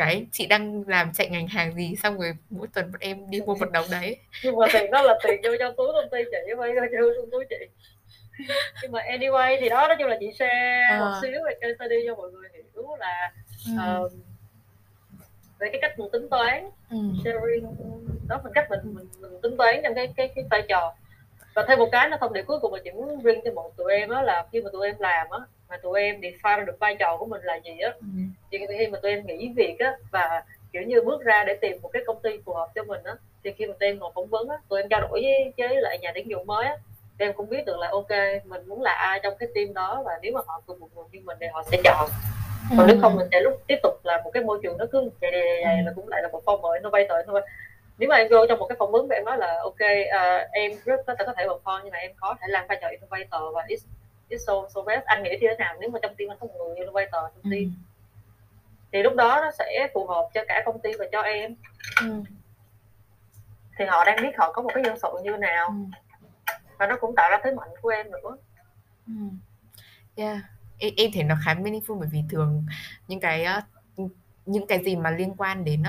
cái 0.06 0.26
chị 0.32 0.46
đang 0.46 0.84
làm 0.88 1.12
chạy 1.14 1.30
ngành 1.30 1.48
hàng 1.48 1.76
gì 1.76 1.96
xong 1.96 2.18
rồi 2.18 2.34
mỗi 2.50 2.68
tuần 2.74 2.92
bọn 2.92 3.00
em 3.00 3.30
đi 3.30 3.42
mua 3.42 3.56
một 3.56 3.72
đồng 3.72 3.86
đấy 3.92 4.18
nhưng 4.44 4.56
mà 4.56 4.68
tiền 4.74 4.92
đó 4.92 5.02
là 5.02 5.20
tiền 5.24 5.42
vô 5.44 5.50
trong 5.60 5.74
túi 5.78 5.88
công 5.94 6.10
ty 6.12 6.18
chị 6.32 6.54
phải 6.58 6.72
vô 7.02 7.10
trong 7.16 7.32
túi 7.32 7.46
chị 7.50 7.66
nhưng 8.82 8.92
mà 8.92 9.00
anyway 9.00 9.58
thì 9.62 9.70
đó 9.70 9.88
nói 9.88 9.96
chung 10.00 10.08
là 10.08 10.18
chị 10.20 10.32
share 10.40 10.82
à. 10.90 11.00
một 11.00 11.20
xíu 11.22 11.32
về 11.32 11.54
case 11.62 11.74
study 11.76 11.96
cho 12.08 12.16
mọi 12.16 12.32
người 12.32 12.50
hiểu 12.54 12.96
là 13.00 13.32
ừ. 13.68 14.04
uh, 14.06 14.12
về 15.60 15.70
cái 15.72 15.80
cách 15.82 16.00
mình 16.00 16.10
tính 16.12 16.30
toán 16.30 16.70
ừ. 16.90 16.98
sharing 17.24 17.76
đó 18.28 18.42
mình 18.44 18.54
cách 18.54 18.68
mình, 18.70 18.80
mình 18.84 19.08
mình 19.20 19.42
tính 19.42 19.58
toán 19.58 19.76
trong 19.84 19.96
cái 19.96 20.14
cái 20.18 20.28
cái 20.36 20.46
vai 20.52 20.62
trò 20.70 20.94
và 21.56 21.66
thêm 21.68 21.80
một 21.80 21.90
cái 21.92 22.10
nó 22.10 22.18
thông 22.18 22.34
điệp 22.34 22.44
cuối 22.48 22.60
cùng 22.62 22.72
mà 22.72 22.80
chị 22.84 22.92
muốn 22.92 23.22
riêng 23.22 23.40
cho 23.46 23.52
một 23.52 23.78
tụi 23.78 23.94
em 23.94 24.10
đó 24.10 24.22
là 24.22 24.46
khi 24.52 24.62
mà 24.62 24.70
tụi 24.74 24.88
em 24.88 24.96
làm 25.00 25.30
á 25.30 25.40
mà 25.72 25.78
tụi 25.78 26.02
em 26.02 26.22
define 26.22 26.66
được 26.66 26.80
vai 26.80 26.96
trò 27.00 27.18
của 27.18 27.26
mình 27.26 27.42
là 27.44 27.56
gì 27.56 27.80
á. 27.80 27.92
Ừ. 28.00 28.06
thì 28.52 28.58
khi 28.78 28.88
mà 28.88 29.00
tụi 29.02 29.12
em 29.12 29.26
nghỉ 29.26 29.54
việc 29.56 29.76
á 29.80 29.94
và 30.12 30.44
kiểu 30.74 30.82
như 30.82 31.02
bước 31.02 31.24
ra 31.24 31.44
để 31.48 31.58
tìm 31.62 31.78
một 31.82 31.90
cái 31.94 32.04
công 32.08 32.22
ty 32.24 32.30
phù 32.46 32.54
hợp 32.54 32.68
cho 32.76 32.84
mình 32.84 33.04
á 33.04 33.14
thì 33.44 33.52
khi 33.52 33.66
mà 33.66 33.74
tụi 33.80 33.90
em 33.90 34.00
ngồi 34.00 34.12
phỏng 34.16 34.28
vấn 34.28 34.50
á 34.50 34.58
tụi 34.70 34.82
em 34.82 34.90
trao 34.90 35.02
đổi 35.02 35.22
với, 35.22 35.54
với 35.58 35.82
lại 35.82 36.00
nhà 36.02 36.12
tuyển 36.14 36.30
dụng 36.30 36.48
mới 36.48 36.66
á 36.66 36.76
tụi 37.20 37.28
em 37.28 37.34
cũng 37.34 37.50
biết 37.50 37.66
được 37.66 37.78
là 37.80 37.88
ok 37.92 38.12
mình 38.46 38.68
muốn 38.68 38.82
là 38.82 38.92
ai 38.92 39.20
trong 39.24 39.34
cái 39.40 39.50
team 39.56 39.74
đó 39.74 40.04
và 40.06 40.12
nếu 40.22 40.34
mà 40.34 40.42
họ 40.48 40.62
cần 40.68 40.80
một 40.80 40.88
người 40.96 41.06
như 41.12 41.20
mình 41.24 41.38
thì 41.40 41.48
họ 41.52 41.64
sẽ 41.72 41.78
chọn. 41.84 42.10
Còn 42.78 42.88
nếu 42.88 42.98
không 43.02 43.16
mình 43.16 43.28
sẽ 43.32 43.42
lúc 43.42 43.54
tiếp 43.68 43.78
tục 43.84 43.94
là 44.04 44.22
một 44.24 44.32
cái 44.34 44.44
môi 44.44 44.60
trường 44.64 44.78
nó 44.78 44.86
cứ 44.92 45.10
vậy 45.22 45.32
này 45.64 45.84
là 45.84 45.92
cũng 45.96 46.08
lại 46.08 46.22
là 46.22 46.30
một 46.32 46.42
phong 46.46 46.62
mới 46.62 46.80
nó 46.80 46.90
vay 46.90 47.06
tội 47.10 47.24
thôi 47.28 47.42
nếu 47.98 48.10
mà 48.10 48.16
em 48.16 48.28
vô 48.32 48.46
trong 48.50 48.60
một 48.60 48.66
cái 48.66 48.76
phỏng 48.80 48.92
vấn 48.92 49.08
và 49.08 49.16
em 49.16 49.26
nói 49.26 49.38
là 49.38 49.60
ok 49.64 49.74
uh, 49.74 50.52
em 50.52 50.72
rất 50.86 51.02
có 51.08 51.16
thể 51.16 51.26
có 51.26 51.34
thể 51.38 51.46
perform 51.46 51.82
nhưng 51.84 51.92
mà 51.92 51.98
em 51.98 52.12
có 52.20 52.36
thể 52.42 52.48
làm 52.50 52.68
vai 52.68 52.78
trò 52.82 52.88
innovator 52.88 53.42
và 53.56 53.66
it's 54.32 54.46
so 54.48 54.54
so 54.76 54.82
best 54.82 55.04
anh 55.06 55.24
nghĩ 55.24 55.30
như 55.30 55.48
thế 55.50 55.56
nào 55.60 55.76
nếu 55.80 55.90
mà 55.90 56.00
trong 56.02 56.16
team 56.18 56.32
anh 56.32 56.38
có 56.40 56.48
một 56.48 56.54
người 56.68 56.76
innovator 56.76 57.22
trong 57.36 57.52
team 57.52 57.64
ừ. 57.64 57.70
thì 58.92 59.04
lúc 59.04 59.16
đó 59.16 59.42
nó 59.42 59.52
sẽ 59.60 59.88
phù 59.94 60.08
hợp 60.08 60.30
cho 60.34 60.42
cả 60.48 60.64
công 60.66 60.80
ty 60.80 60.90
và 61.00 61.06
cho 61.12 61.22
em 61.22 61.56
ừ. 62.02 62.24
thì 63.78 63.86
họ 63.86 64.06
đang 64.06 64.22
biết 64.22 64.32
họ 64.38 64.52
có 64.52 64.62
một 64.62 64.72
cái 64.74 64.84
nhân 64.84 65.00
sự 65.02 65.10
như 65.24 65.38
nào 65.38 65.68
ừ. 65.68 65.98
và 66.78 66.88
nó 66.88 66.98
cũng 67.02 67.16
tạo 67.16 67.30
ra 67.32 67.38
thế 67.44 67.52
mạnh 67.52 67.70
của 67.82 67.90
em 67.90 68.12
nữa 68.12 68.38
ừ. 69.08 69.14
yeah 70.16 70.38
em, 70.82 70.94
em 70.98 71.12
thấy 71.14 71.24
nó 71.24 71.36
khá 71.46 71.54
meaningful 71.54 72.00
bởi 72.00 72.10
vì 72.12 72.24
thường 72.30 72.66
những 73.08 73.20
cái 73.20 73.48
những 74.46 74.68
cái 74.68 74.84
gì 74.84 74.96
mà 74.96 75.12
liên 75.12 75.34
quan 75.38 75.66
đến 75.66 75.84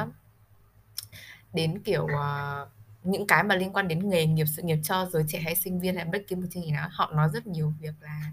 đến 1.52 1.82
kiểu 1.84 2.04
uh, 2.04 2.68
những 3.04 3.26
cái 3.26 3.42
mà 3.42 3.54
liên 3.54 3.72
quan 3.72 3.88
đến 3.88 4.10
nghề 4.10 4.26
nghiệp 4.26 4.46
sự 4.56 4.62
nghiệp 4.62 4.78
cho 4.82 5.08
giới 5.12 5.24
trẻ 5.28 5.40
hay 5.40 5.54
sinh 5.54 5.80
viên 5.80 5.96
hay 5.96 6.04
bất 6.04 6.22
kỳ 6.28 6.36
một 6.36 6.46
chương 6.50 6.62
trình 6.62 6.74
nào 6.74 6.88
họ 6.92 7.12
nói 7.14 7.28
rất 7.32 7.46
nhiều 7.46 7.72
việc 7.80 7.94
là 8.00 8.32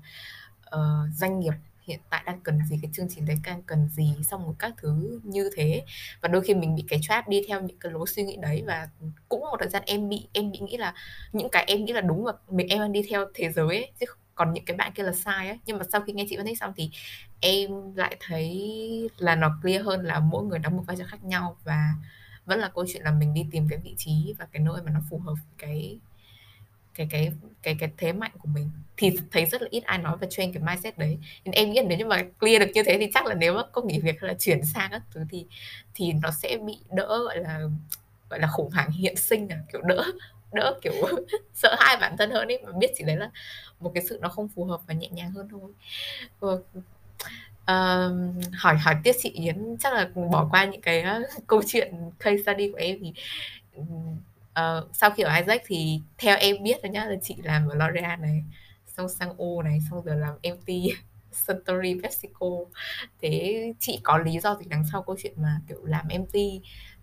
uh, 0.75 1.13
doanh 1.15 1.39
nghiệp 1.39 1.53
hiện 1.81 1.99
tại 2.09 2.23
đang 2.25 2.39
cần 2.39 2.59
gì 2.69 2.79
cái 2.81 2.91
chương 2.93 3.07
trình 3.09 3.25
đấy 3.25 3.37
đang 3.45 3.61
cần 3.61 3.89
gì 3.89 4.15
xong 4.23 4.45
rồi 4.45 4.55
các 4.59 4.73
thứ 4.77 5.19
như 5.23 5.49
thế. 5.55 5.85
Và 6.21 6.29
đôi 6.29 6.41
khi 6.41 6.53
mình 6.53 6.75
bị 6.75 6.83
cái 6.87 6.99
trap 7.01 7.27
đi 7.27 7.41
theo 7.47 7.61
những 7.61 7.77
cái 7.79 7.91
lối 7.91 8.07
suy 8.07 8.23
nghĩ 8.23 8.37
đấy 8.41 8.63
và 8.67 8.89
cũng 9.29 9.41
một 9.41 9.57
thời 9.59 9.69
gian 9.69 9.83
em 9.85 10.09
bị 10.09 10.27
em 10.33 10.51
bị 10.51 10.59
nghĩ 10.59 10.77
là 10.77 10.93
những 11.33 11.49
cái 11.49 11.65
em 11.67 11.85
nghĩ 11.85 11.93
là 11.93 12.01
đúng 12.01 12.23
và 12.23 12.33
mình 12.49 12.67
em 12.67 12.79
đang 12.79 12.91
đi 12.91 13.01
theo 13.09 13.25
thế 13.33 13.51
giới 13.51 13.67
ấy, 13.67 13.91
chứ 13.99 14.05
còn 14.35 14.53
những 14.53 14.65
cái 14.65 14.77
bạn 14.77 14.91
kia 14.95 15.03
là 15.03 15.13
sai 15.13 15.47
ấy. 15.47 15.59
Nhưng 15.65 15.77
mà 15.77 15.83
sau 15.91 16.01
khi 16.01 16.13
nghe 16.13 16.25
chị 16.29 16.37
phân 16.37 16.45
tích 16.45 16.59
xong 16.59 16.73
thì 16.75 16.91
em 17.39 17.95
lại 17.95 18.17
thấy 18.19 18.71
là 19.17 19.35
nó 19.35 19.59
clear 19.61 19.85
hơn 19.85 20.05
là 20.05 20.19
mỗi 20.19 20.45
người 20.45 20.59
đóng 20.59 20.77
một 20.77 20.83
vai 20.87 20.97
trò 20.97 21.05
khác 21.07 21.23
nhau 21.23 21.57
và 21.63 21.93
vẫn 22.49 22.59
là 22.59 22.69
câu 22.75 22.85
chuyện 22.93 23.03
là 23.03 23.11
mình 23.11 23.33
đi 23.33 23.45
tìm 23.51 23.67
cái 23.69 23.79
vị 23.83 23.93
trí 23.97 24.33
và 24.39 24.47
cái 24.51 24.61
nơi 24.61 24.81
mà 24.85 24.91
nó 24.91 24.99
phù 25.09 25.17
hợp 25.17 25.33
với 25.33 25.53
cái 25.57 25.99
cái 26.95 27.07
cái 27.11 27.31
cái 27.63 27.75
cái 27.79 27.91
thế 27.97 28.13
mạnh 28.13 28.31
của 28.39 28.47
mình. 28.53 28.69
Thì 28.97 29.17
thấy 29.31 29.45
rất 29.45 29.61
là 29.61 29.67
ít 29.71 29.83
ai 29.83 29.97
nói 29.97 30.17
về 30.17 30.27
train 30.31 30.53
cái 30.53 30.63
mindset 30.63 30.97
đấy. 30.97 31.17
Nên 31.45 31.53
em 31.53 31.71
nghĩ 31.71 31.81
nếu 31.87 31.97
như 31.97 32.05
mà 32.05 32.23
clear 32.39 32.59
được 32.59 32.71
như 32.73 32.83
thế 32.83 32.97
thì 32.99 33.11
chắc 33.13 33.25
là 33.25 33.35
nếu 33.35 33.53
mà 33.53 33.63
có 33.71 33.81
nghỉ 33.81 33.99
việc 33.99 34.21
hay 34.21 34.27
là 34.27 34.33
chuyển 34.39 34.65
sang 34.65 34.91
các 34.91 35.01
thứ 35.11 35.21
thì 35.29 35.45
thì 35.95 36.13
nó 36.13 36.31
sẽ 36.31 36.57
bị 36.65 36.77
đỡ, 36.91 37.23
gọi 37.25 37.37
là 37.37 37.61
gọi 38.29 38.39
là 38.39 38.47
khủng 38.47 38.71
hoảng 38.71 38.91
hiện 38.91 39.15
sinh 39.15 39.49
à. 39.49 39.59
Kiểu 39.73 39.81
đỡ 39.81 40.03
đỡ 40.53 40.79
kiểu 40.81 40.93
sợ 41.53 41.75
hai 41.79 41.97
bản 42.01 42.17
thân 42.17 42.31
hơn 42.31 42.47
ấy. 42.47 42.59
Mà 42.65 42.71
biết 42.79 42.91
chỉ 42.97 43.03
đấy 43.03 43.15
là 43.17 43.31
một 43.79 43.91
cái 43.93 44.03
sự 44.09 44.19
nó 44.21 44.29
không 44.29 44.47
phù 44.47 44.65
hợp 44.65 44.81
và 44.87 44.93
nhẹ 44.93 45.09
nhàng 45.09 45.31
hơn 45.31 45.47
thôi. 45.51 45.71
Ờ, 46.39 46.61
hỏi 48.53 48.77
hỏi 48.77 48.95
tiếp 49.03 49.11
chị 49.19 49.29
Yến 49.29 49.77
chắc 49.79 49.93
là 49.93 50.09
bỏ 50.31 50.47
qua 50.51 50.65
những 50.65 50.81
cái 50.81 51.03
uh, 51.03 51.47
câu 51.47 51.61
chuyện 51.67 51.93
case 52.19 52.37
study 52.43 52.71
của 52.71 52.77
em 52.77 52.97
thì 53.01 53.13
uh, 53.79 54.89
sau 54.93 55.11
khi 55.11 55.23
ở 55.23 55.35
Isaac 55.35 55.61
thì 55.65 56.01
theo 56.17 56.37
em 56.37 56.63
biết 56.63 56.83
rồi 56.83 56.89
nhá 56.89 57.05
là 57.05 57.15
chị 57.21 57.35
làm 57.43 57.67
ở 57.67 57.75
L'Oreal 57.75 58.21
này 58.21 58.43
xong 58.87 59.09
sang 59.09 59.29
O 59.37 59.63
này 59.63 59.79
xong 59.89 60.01
giờ 60.05 60.15
làm 60.15 60.33
MT 60.43 60.69
Suntory 61.31 61.99
PepsiCo. 62.03 62.47
Thế 63.21 63.73
chị 63.79 63.99
có 64.03 64.17
lý 64.17 64.39
do 64.39 64.55
gì 64.55 64.65
đằng 64.69 64.83
sau 64.91 65.03
câu 65.03 65.15
chuyện 65.19 65.33
mà 65.37 65.61
kiểu 65.67 65.85
làm 65.85 66.07
MT 66.07 66.35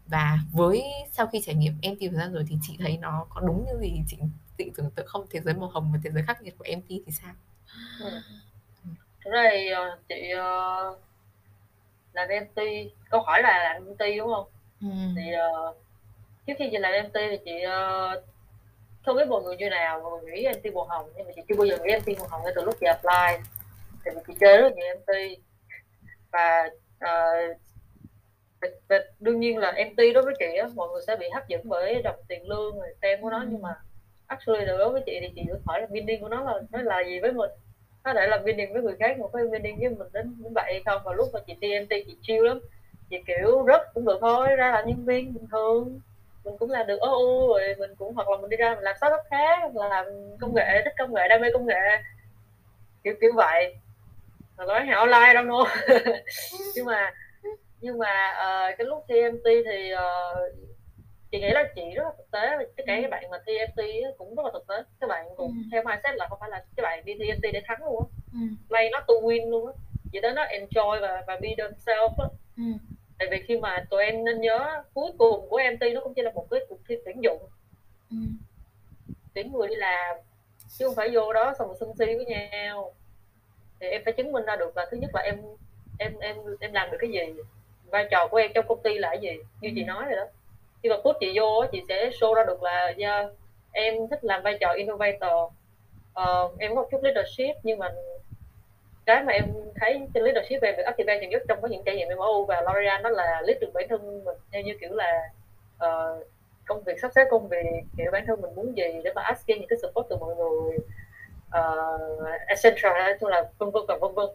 và 0.07 0.39
với 0.53 0.83
sau 1.13 1.27
khi 1.27 1.41
trải 1.47 1.55
nghiệm 1.55 1.75
MT 1.77 1.99
thời 2.01 2.11
gian 2.11 2.33
rồi 2.33 2.45
thì 2.49 2.57
chị 2.63 2.77
thấy 2.79 2.97
nó 2.97 3.27
có 3.29 3.41
đúng 3.41 3.67
như 3.67 3.81
gì? 3.81 4.03
Chị 4.09 4.17
chị 4.59 4.71
tưởng 4.77 4.91
tượng 4.91 5.07
không? 5.07 5.27
Thế 5.31 5.41
giới 5.41 5.55
màu 5.55 5.69
hồng 5.69 5.91
và 5.93 5.99
thế 6.05 6.11
giới 6.11 6.23
khắc 6.23 6.43
nghiệt 6.43 6.55
của 6.59 6.65
MT 6.77 6.89
thì 6.89 7.13
sao? 7.13 7.35
Ừ. 8.01 8.21
Ra 9.31 9.49
thì 9.53 9.69
ờ, 9.69 9.99
chị 10.09 10.33
uh, 10.35 10.99
làm 12.13 12.29
MT 12.29 12.61
câu 13.11 13.21
hỏi 13.21 13.43
là 13.43 13.65
làm 13.65 13.85
MT 13.85 14.01
đúng 14.19 14.29
không? 14.35 14.47
Ừ. 14.81 14.89
Thì 15.17 15.33
uh, 15.33 15.77
trước 16.47 16.53
khi 16.59 16.69
chị 16.71 16.79
làm 16.79 17.07
MT 17.07 17.15
thì 17.15 17.39
chị 17.45 17.65
uh, 17.67 18.25
không 19.07 19.17
biết 19.17 19.29
mọi 19.29 19.43
người 19.43 19.57
như 19.57 19.69
nào 19.71 20.01
mọi 20.01 20.23
người 20.23 20.33
nghĩ 20.33 20.49
MT 20.49 20.75
màu 20.75 20.85
hồng 20.85 21.11
nhưng 21.17 21.27
mà 21.27 21.33
chị 21.37 21.43
chưa 21.49 21.55
bao 21.57 21.67
giờ 21.67 21.79
nghĩ 21.79 21.95
MT 21.99 22.19
màu 22.19 22.29
hồng 22.29 22.41
ngay 22.45 22.53
từ 22.57 22.65
lúc 22.65 22.75
chị 22.81 22.87
apply. 22.87 23.49
Thì 24.05 24.11
chị 24.27 24.35
chơi 24.41 24.57
rất 24.57 24.73
nhiều 24.77 24.87
MT 24.97 25.13
và 26.33 26.71
uh, 27.05 27.57
và 28.89 28.99
đương 29.21 29.41
nhiên 29.41 29.59
là 29.59 29.73
MT 29.73 29.99
đối 30.15 30.23
với 30.23 30.35
chị 30.39 30.57
á, 30.57 30.69
mọi 30.75 30.89
người 30.89 31.03
sẽ 31.07 31.17
bị 31.17 31.27
hấp 31.35 31.49
dẫn 31.49 31.61
bởi 31.65 32.03
đồng 32.03 32.17
tiền 32.29 32.49
lương 32.49 32.79
rồi 32.79 32.95
tem 33.01 33.23
của 33.23 33.31
nó. 33.31 33.45
Nhưng 33.49 33.63
mà 33.63 33.75
actually 34.27 34.67
đối 34.67 34.91
với 34.91 35.03
chị 35.07 35.19
thì 35.21 35.33
chị 35.35 35.43
được 35.49 35.61
hỏi 35.67 35.81
là 35.81 35.87
meaning 35.91 36.21
của 36.21 36.29
nó 36.29 36.45
là 36.45 36.61
nó 36.71 36.83
là 36.83 37.01
gì 37.01 37.21
với 37.21 37.33
mình 37.33 37.51
có 38.07 38.15
thể 38.15 38.27
là 38.27 38.39
meaning 38.45 38.73
với 38.73 38.83
người 38.83 38.97
khác 38.99 39.19
một 39.19 39.31
cái 39.33 39.43
meaning 39.45 39.79
với 39.81 39.89
mình 39.89 40.09
đến 40.13 40.35
đến 40.39 40.53
vậy 40.55 40.83
không? 40.87 41.03
Và 41.05 41.13
lúc 41.13 41.29
mà 41.33 41.41
chị 41.47 41.55
TNT 41.55 41.91
chị 42.07 42.17
chiêu 42.23 42.45
lắm. 42.45 42.61
Chị 43.11 43.17
kiểu 43.27 43.63
rất 43.63 43.95
cũng 43.95 44.05
được 44.05 44.19
thôi 44.21 44.57
ra 44.57 44.71
là 44.71 44.83
nhân 44.87 45.05
viên 45.05 45.35
bình 45.35 45.47
thường. 45.51 46.01
Mình 46.45 46.59
cũng 46.59 46.71
làm 46.71 46.87
được 46.87 46.99
OU 47.01 47.49
rồi 47.49 47.75
mình 47.79 47.95
cũng 47.99 48.15
hoặc 48.15 48.29
là 48.29 48.37
mình 48.37 48.51
đi 48.51 48.57
ra 48.57 48.75
mình 48.75 48.85
làm 48.85 48.97
startup 48.97 49.21
khác 49.31 49.59
làm 49.75 50.07
công 50.41 50.55
nghệ 50.55 50.83
thích 50.85 50.95
công 50.99 51.15
nghệ 51.15 51.29
đam 51.29 51.41
mê 51.41 51.49
công 51.53 51.67
nghệ. 51.67 51.75
Kiểu 53.05 53.15
kiểu 53.21 53.33
vậy. 53.35 53.77
Mà 54.57 54.65
nói 54.65 54.85
hảo 54.85 55.01
online 55.01 55.35
đâu 55.35 55.45
nô 55.45 55.67
nhưng 56.75 56.87
mà 56.87 57.13
nhưng 57.81 57.99
mà 57.99 58.31
uh, 58.33 58.79
cái 58.79 58.87
lúc 58.87 59.05
TMT 59.09 59.45
thì 59.45 59.93
uh, 59.95 60.53
chị 61.31 61.41
nghĩ 61.41 61.51
là 61.51 61.65
chị 61.75 61.83
rất 61.95 62.03
là 62.05 62.11
thực 62.19 62.31
tế 62.31 62.57
và 62.57 62.65
tất 62.77 62.85
cả 62.87 62.99
các 63.03 63.11
bạn 63.11 63.31
mà 63.31 63.39
thi 63.47 63.53
MT 63.69 63.83
cũng 64.19 64.35
rất 64.35 64.43
là 64.45 64.51
thực 64.53 64.67
tế 64.67 64.83
các 65.01 65.07
bạn 65.07 65.27
cũng 65.37 65.49
ừ. 65.49 65.69
theo 65.73 65.83
mindset 65.83 66.15
là 66.15 66.27
không 66.29 66.39
phải 66.41 66.51
là 66.51 66.65
các 66.77 66.83
bạn 66.83 67.05
đi 67.05 67.15
thi 67.19 67.33
MT 67.33 67.43
để 67.53 67.63
thắng 67.67 67.85
luôn 67.85 68.03
á 68.03 68.07
ừ. 68.33 68.89
not 68.93 69.03
to 69.09 69.15
win 69.15 69.51
luôn 69.51 69.67
á 69.67 69.73
chỉ 70.13 70.19
tới 70.23 70.33
nó 70.33 70.45
enjoy 70.45 71.01
và 71.01 71.25
và 71.27 71.39
be 71.43 71.49
themselves 71.59 72.19
á 72.19 72.27
ừ. 72.57 72.63
tại 73.19 73.29
vì 73.31 73.43
khi 73.47 73.59
mà 73.59 73.85
tụi 73.91 74.05
em 74.05 74.25
nên 74.25 74.41
nhớ 74.41 74.83
cuối 74.95 75.11
cùng 75.19 75.49
của 75.49 75.61
MT 75.75 75.83
nó 75.95 76.01
cũng 76.01 76.15
chỉ 76.15 76.23
là 76.23 76.31
một 76.31 76.47
cái 76.51 76.61
cuộc 76.69 76.79
thi 76.89 76.95
tuyển 77.05 77.23
dụng 77.23 77.43
ừ. 78.11 78.17
tuyển 79.35 79.53
người 79.53 79.69
đi 79.69 79.75
làm 79.75 80.17
chứ 80.69 80.87
không 80.87 80.95
phải 80.95 81.11
vô 81.13 81.33
đó 81.33 81.55
xong 81.59 81.69
rồi 81.69 81.77
sân 81.81 81.93
si 81.99 82.07
với 82.07 82.25
nhau 82.25 82.95
thì 83.81 83.87
em 83.87 84.03
phải 84.05 84.13
chứng 84.13 84.33
minh 84.33 84.45
ra 84.45 84.57
được 84.57 84.77
là 84.77 84.87
thứ 84.91 84.97
nhất 84.97 85.11
là 85.15 85.21
em 85.21 85.41
em 85.99 86.19
em 86.19 86.37
em 86.61 86.73
làm 86.73 86.91
được 86.91 86.99
cái 87.01 87.11
gì 87.11 87.43
vai 87.91 88.09
trò 88.11 88.29
của 88.31 88.37
em 88.37 88.51
trong 88.55 88.67
công 88.69 88.83
ty 88.83 88.99
là 88.99 89.09
cái 89.09 89.21
gì 89.21 89.37
như 89.61 89.69
ừ. 89.69 89.73
chị 89.77 89.85
nói 89.85 90.05
rồi 90.05 90.17
đó 90.17 90.25
khi 90.83 90.89
mà 90.89 90.97
put 91.05 91.17
chị 91.21 91.33
vô 91.39 91.65
chị 91.73 91.83
sẽ 91.89 92.11
show 92.11 92.35
ra 92.35 92.45
được 92.45 92.63
là 92.63 92.95
yeah, 92.99 93.27
em 93.73 93.95
thích 94.11 94.25
làm 94.25 94.43
vai 94.43 94.59
trò 94.61 94.73
innovator. 94.73 95.53
Uh, 96.23 96.59
em 96.59 96.75
có 96.75 96.83
một 96.83 96.89
chút 96.91 97.03
leadership 97.03 97.57
nhưng 97.63 97.79
mà 97.79 97.93
cái 99.07 99.25
mà 99.25 99.33
em 99.33 99.45
thấy 99.81 100.01
trên 100.15 100.25
leadership 100.25 100.63
về 100.63 100.75
việc 100.77 100.83
activate 100.87 101.21
nhiều 101.21 101.31
nhất 101.31 101.43
trong 101.49 101.61
có 101.63 101.69
những 101.69 101.83
trải 101.87 101.97
nghiệm 101.97 102.09
MO 102.17 102.45
và 102.49 102.63
L'Oreal 102.63 103.03
đó 103.03 103.11
là 103.11 103.43
lead 103.45 103.61
được 103.61 103.71
bản 103.75 103.87
thân 103.89 104.25
mình 104.25 104.37
theo 104.53 104.63
như 104.63 104.73
kiểu 104.81 104.95
là 104.95 105.31
uh, 105.77 106.27
công 106.67 106.83
việc 106.83 107.01
sắp 107.03 107.11
xếp 107.15 107.25
công 107.31 107.49
việc 107.49 107.67
kiểu 107.97 108.11
bản 108.13 108.25
thân 108.27 108.41
mình 108.41 108.55
muốn 108.55 108.77
gì 108.77 109.01
để 109.05 109.13
mà 109.15 109.23
asking 109.23 109.59
những 109.59 109.69
cái 109.69 109.79
support 109.83 110.07
từ 110.11 110.17
mọi 110.17 110.37
người 110.37 110.79
ờ, 111.51 111.99
uh, 112.23 112.29
essential 112.47 112.93
chung 113.21 113.29
là 113.29 113.45
vân 113.59 113.71
vân 113.71 113.83
và 113.89 113.97
vân 114.01 114.15
vân 114.15 114.27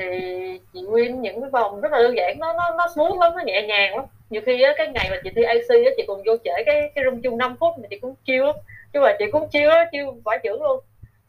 thì 0.00 0.60
chị 0.72 0.80
Nguyên 0.80 1.22
những 1.22 1.40
cái 1.40 1.50
vòng 1.50 1.80
rất 1.80 1.92
là 1.92 1.98
đơn 2.02 2.16
giản 2.16 2.38
nó 2.38 2.52
nó 2.52 2.74
nó 2.78 2.88
smooth 2.94 3.20
lắm 3.20 3.32
nó 3.36 3.42
nhẹ 3.46 3.62
nhàng 3.62 3.96
lắm. 3.96 4.04
Nhiều 4.30 4.42
khi 4.46 4.62
á, 4.62 4.72
cái 4.76 4.88
ngày 4.88 5.06
mà 5.10 5.16
chị 5.24 5.30
thi 5.36 5.42
AC 5.42 5.68
á, 5.68 5.90
chị 5.96 6.04
còn 6.08 6.22
vô 6.26 6.36
trễ 6.44 6.50
cái 6.66 6.92
cái 6.94 7.04
room 7.04 7.22
chung 7.22 7.38
5 7.38 7.56
phút 7.60 7.78
mà 7.78 7.88
chị 7.90 7.98
cũng 7.98 8.14
chiêu 8.24 8.44
lắm. 8.44 8.56
Chứ 8.92 9.00
mà 9.00 9.16
chị 9.18 9.24
cũng 9.32 9.48
chiêu 9.48 9.70
á 9.70 9.88
chiêu 9.92 10.16
phải 10.24 10.38
trưởng 10.42 10.62
luôn. 10.62 10.80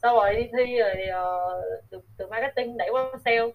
Sau 0.02 0.16
rồi 0.16 0.36
đi 0.36 0.50
thi 0.58 0.78
rồi 0.78 0.96
uh, 1.10 1.64
từ, 1.90 2.02
từ 2.18 2.28
marketing 2.28 2.78
đẩy 2.78 2.90
qua 2.90 3.12
sale 3.26 3.48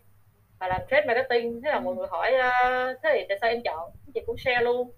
và 0.59 0.69
làm 0.69 0.81
trade 0.91 1.07
marketing. 1.07 1.63
Thế 1.63 1.71
là 1.71 1.81
mọi 1.81 1.95
người 1.95 2.07
hỏi 2.11 2.33
uh, 2.35 2.97
thế 3.03 3.11
thì 3.15 3.25
tại 3.29 3.39
sao 3.41 3.51
em 3.51 3.63
chọn? 3.63 3.91
Chị 4.15 4.21
cũng 4.27 4.37
share 4.39 4.61
luôn. 4.61 4.91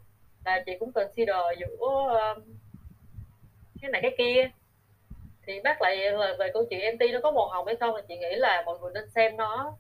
Là 0.45 0.63
chị 0.67 0.73
cũng 0.81 0.93
consider 0.93 1.37
giữa 1.59 1.87
uh, 1.87 2.43
cái 3.83 3.91
này 3.91 4.03
cái 4.03 4.15
kia. 4.19 4.51
Thì 5.47 5.61
bác 5.61 5.83
lại 5.83 5.97
là 5.97 6.35
về 6.39 6.51
câu 6.55 6.65
chuyện 6.71 6.97
MT 6.97 7.03
nó 7.13 7.21
có 7.23 7.31
màu 7.31 7.49
hồng 7.49 7.67
hay 7.67 7.77
không 7.77 7.95
thì 7.97 8.03
chị 8.09 8.17
nghĩ 8.17 8.37
là 8.37 8.63
mọi 8.67 8.79
người 8.79 8.91
nên 8.95 9.11
xem 9.11 9.37
nó 9.37 9.77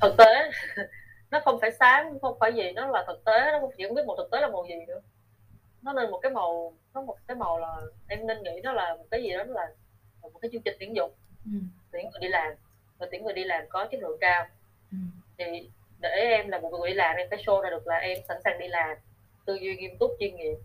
thực 0.00 0.14
tế 0.18 0.50
nó 1.30 1.40
không 1.44 1.60
phải 1.60 1.70
sáng 1.72 2.18
không 2.22 2.36
phải 2.40 2.54
gì 2.54 2.72
nó 2.72 2.86
là 2.86 3.04
thực 3.06 3.24
tế 3.24 3.52
nó 3.52 3.68
chỉ 3.76 3.84
không 3.86 3.94
biết 3.94 4.06
một 4.06 4.14
thực 4.18 4.30
tế 4.32 4.40
là 4.40 4.48
màu 4.48 4.66
gì 4.68 4.74
nữa 4.88 5.00
nó 5.82 5.92
lên 5.92 6.10
một 6.10 6.18
cái 6.22 6.32
màu 6.32 6.74
nó 6.94 7.02
một 7.02 7.16
cái 7.26 7.36
màu 7.36 7.58
là 7.58 7.76
em 8.08 8.26
nên 8.26 8.42
nghĩ 8.42 8.60
nó 8.62 8.72
là 8.72 8.96
một 8.96 9.04
cái 9.10 9.22
gì 9.22 9.30
đó 9.32 9.44
là 9.44 9.68
một 10.22 10.30
cái 10.42 10.50
chương 10.52 10.62
trình 10.62 10.76
tuyển 10.80 10.96
dụng 10.96 11.12
ừ. 11.44 11.58
tuyển 11.92 12.10
người 12.10 12.20
đi 12.20 12.28
làm 12.28 12.52
và 12.98 13.06
tuyển 13.10 13.24
người 13.24 13.34
đi 13.34 13.44
làm 13.44 13.64
có 13.68 13.88
chất 13.90 14.00
lượng 14.00 14.18
cao 14.20 14.46
ừ. 14.92 14.96
thì 15.38 15.70
để 16.00 16.08
em 16.08 16.48
là 16.48 16.60
một 16.60 16.70
người 16.70 16.90
đi 16.90 16.94
làm 16.94 17.16
em 17.16 17.26
phải 17.30 17.42
show 17.46 17.60
ra 17.60 17.70
được 17.70 17.86
là 17.86 17.96
em 17.96 18.18
sẵn 18.28 18.36
sàng 18.44 18.58
đi 18.58 18.68
làm 18.68 18.96
tư 19.44 19.54
duy 19.54 19.76
nghiêm 19.76 19.98
túc 19.98 20.10
chuyên 20.20 20.36
nghiệp 20.36 20.56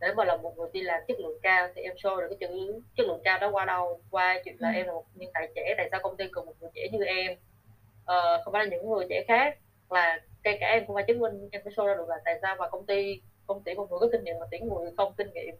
để 0.00 0.12
mà 0.16 0.24
là 0.24 0.36
một 0.36 0.58
người 0.58 0.68
đi 0.72 0.80
làm 0.80 1.00
chất 1.08 1.20
lượng 1.20 1.38
cao 1.42 1.68
thì 1.74 1.82
em 1.82 1.94
show 1.94 2.20
được 2.20 2.26
cái 2.30 2.48
chữ 2.48 2.80
chất 2.96 3.06
lượng 3.06 3.20
cao 3.24 3.38
đó 3.38 3.50
qua 3.50 3.64
đâu? 3.64 4.00
Qua 4.10 4.40
chuyện 4.44 4.56
là 4.58 4.68
ừ. 4.68 4.74
em 4.74 4.86
là 4.86 4.92
một 4.92 5.04
nhân 5.14 5.30
tài 5.34 5.48
trẻ 5.54 5.74
tại 5.76 5.88
sao 5.90 6.00
công 6.02 6.16
ty 6.16 6.24
cần 6.32 6.46
một 6.46 6.54
người 6.60 6.70
trẻ 6.74 6.88
như 6.92 7.04
em? 7.04 7.32
Uh, 7.32 8.44
không 8.44 8.52
phải 8.52 8.64
là 8.64 8.70
những 8.70 8.90
người 8.90 9.06
trẻ 9.10 9.24
khác 9.28 9.58
là 9.90 10.20
kể 10.42 10.58
cả 10.60 10.66
em 10.66 10.86
cũng 10.86 10.94
phải 10.94 11.04
chứng 11.08 11.18
minh 11.18 11.48
em 11.52 11.62
phải 11.64 11.72
show 11.72 11.86
ra 11.86 11.94
được 11.94 12.08
là 12.08 12.16
tại 12.24 12.38
sao 12.42 12.56
mà 12.58 12.68
công 12.68 12.86
ty 12.86 13.20
công 13.46 13.62
ty 13.62 13.74
một 13.74 13.90
người 13.90 13.98
có 14.00 14.08
kinh 14.12 14.24
nghiệm 14.24 14.38
mà 14.40 14.46
tuyển 14.50 14.68
người 14.68 14.90
không 14.96 15.12
kinh 15.16 15.32
nghiệm. 15.32 15.54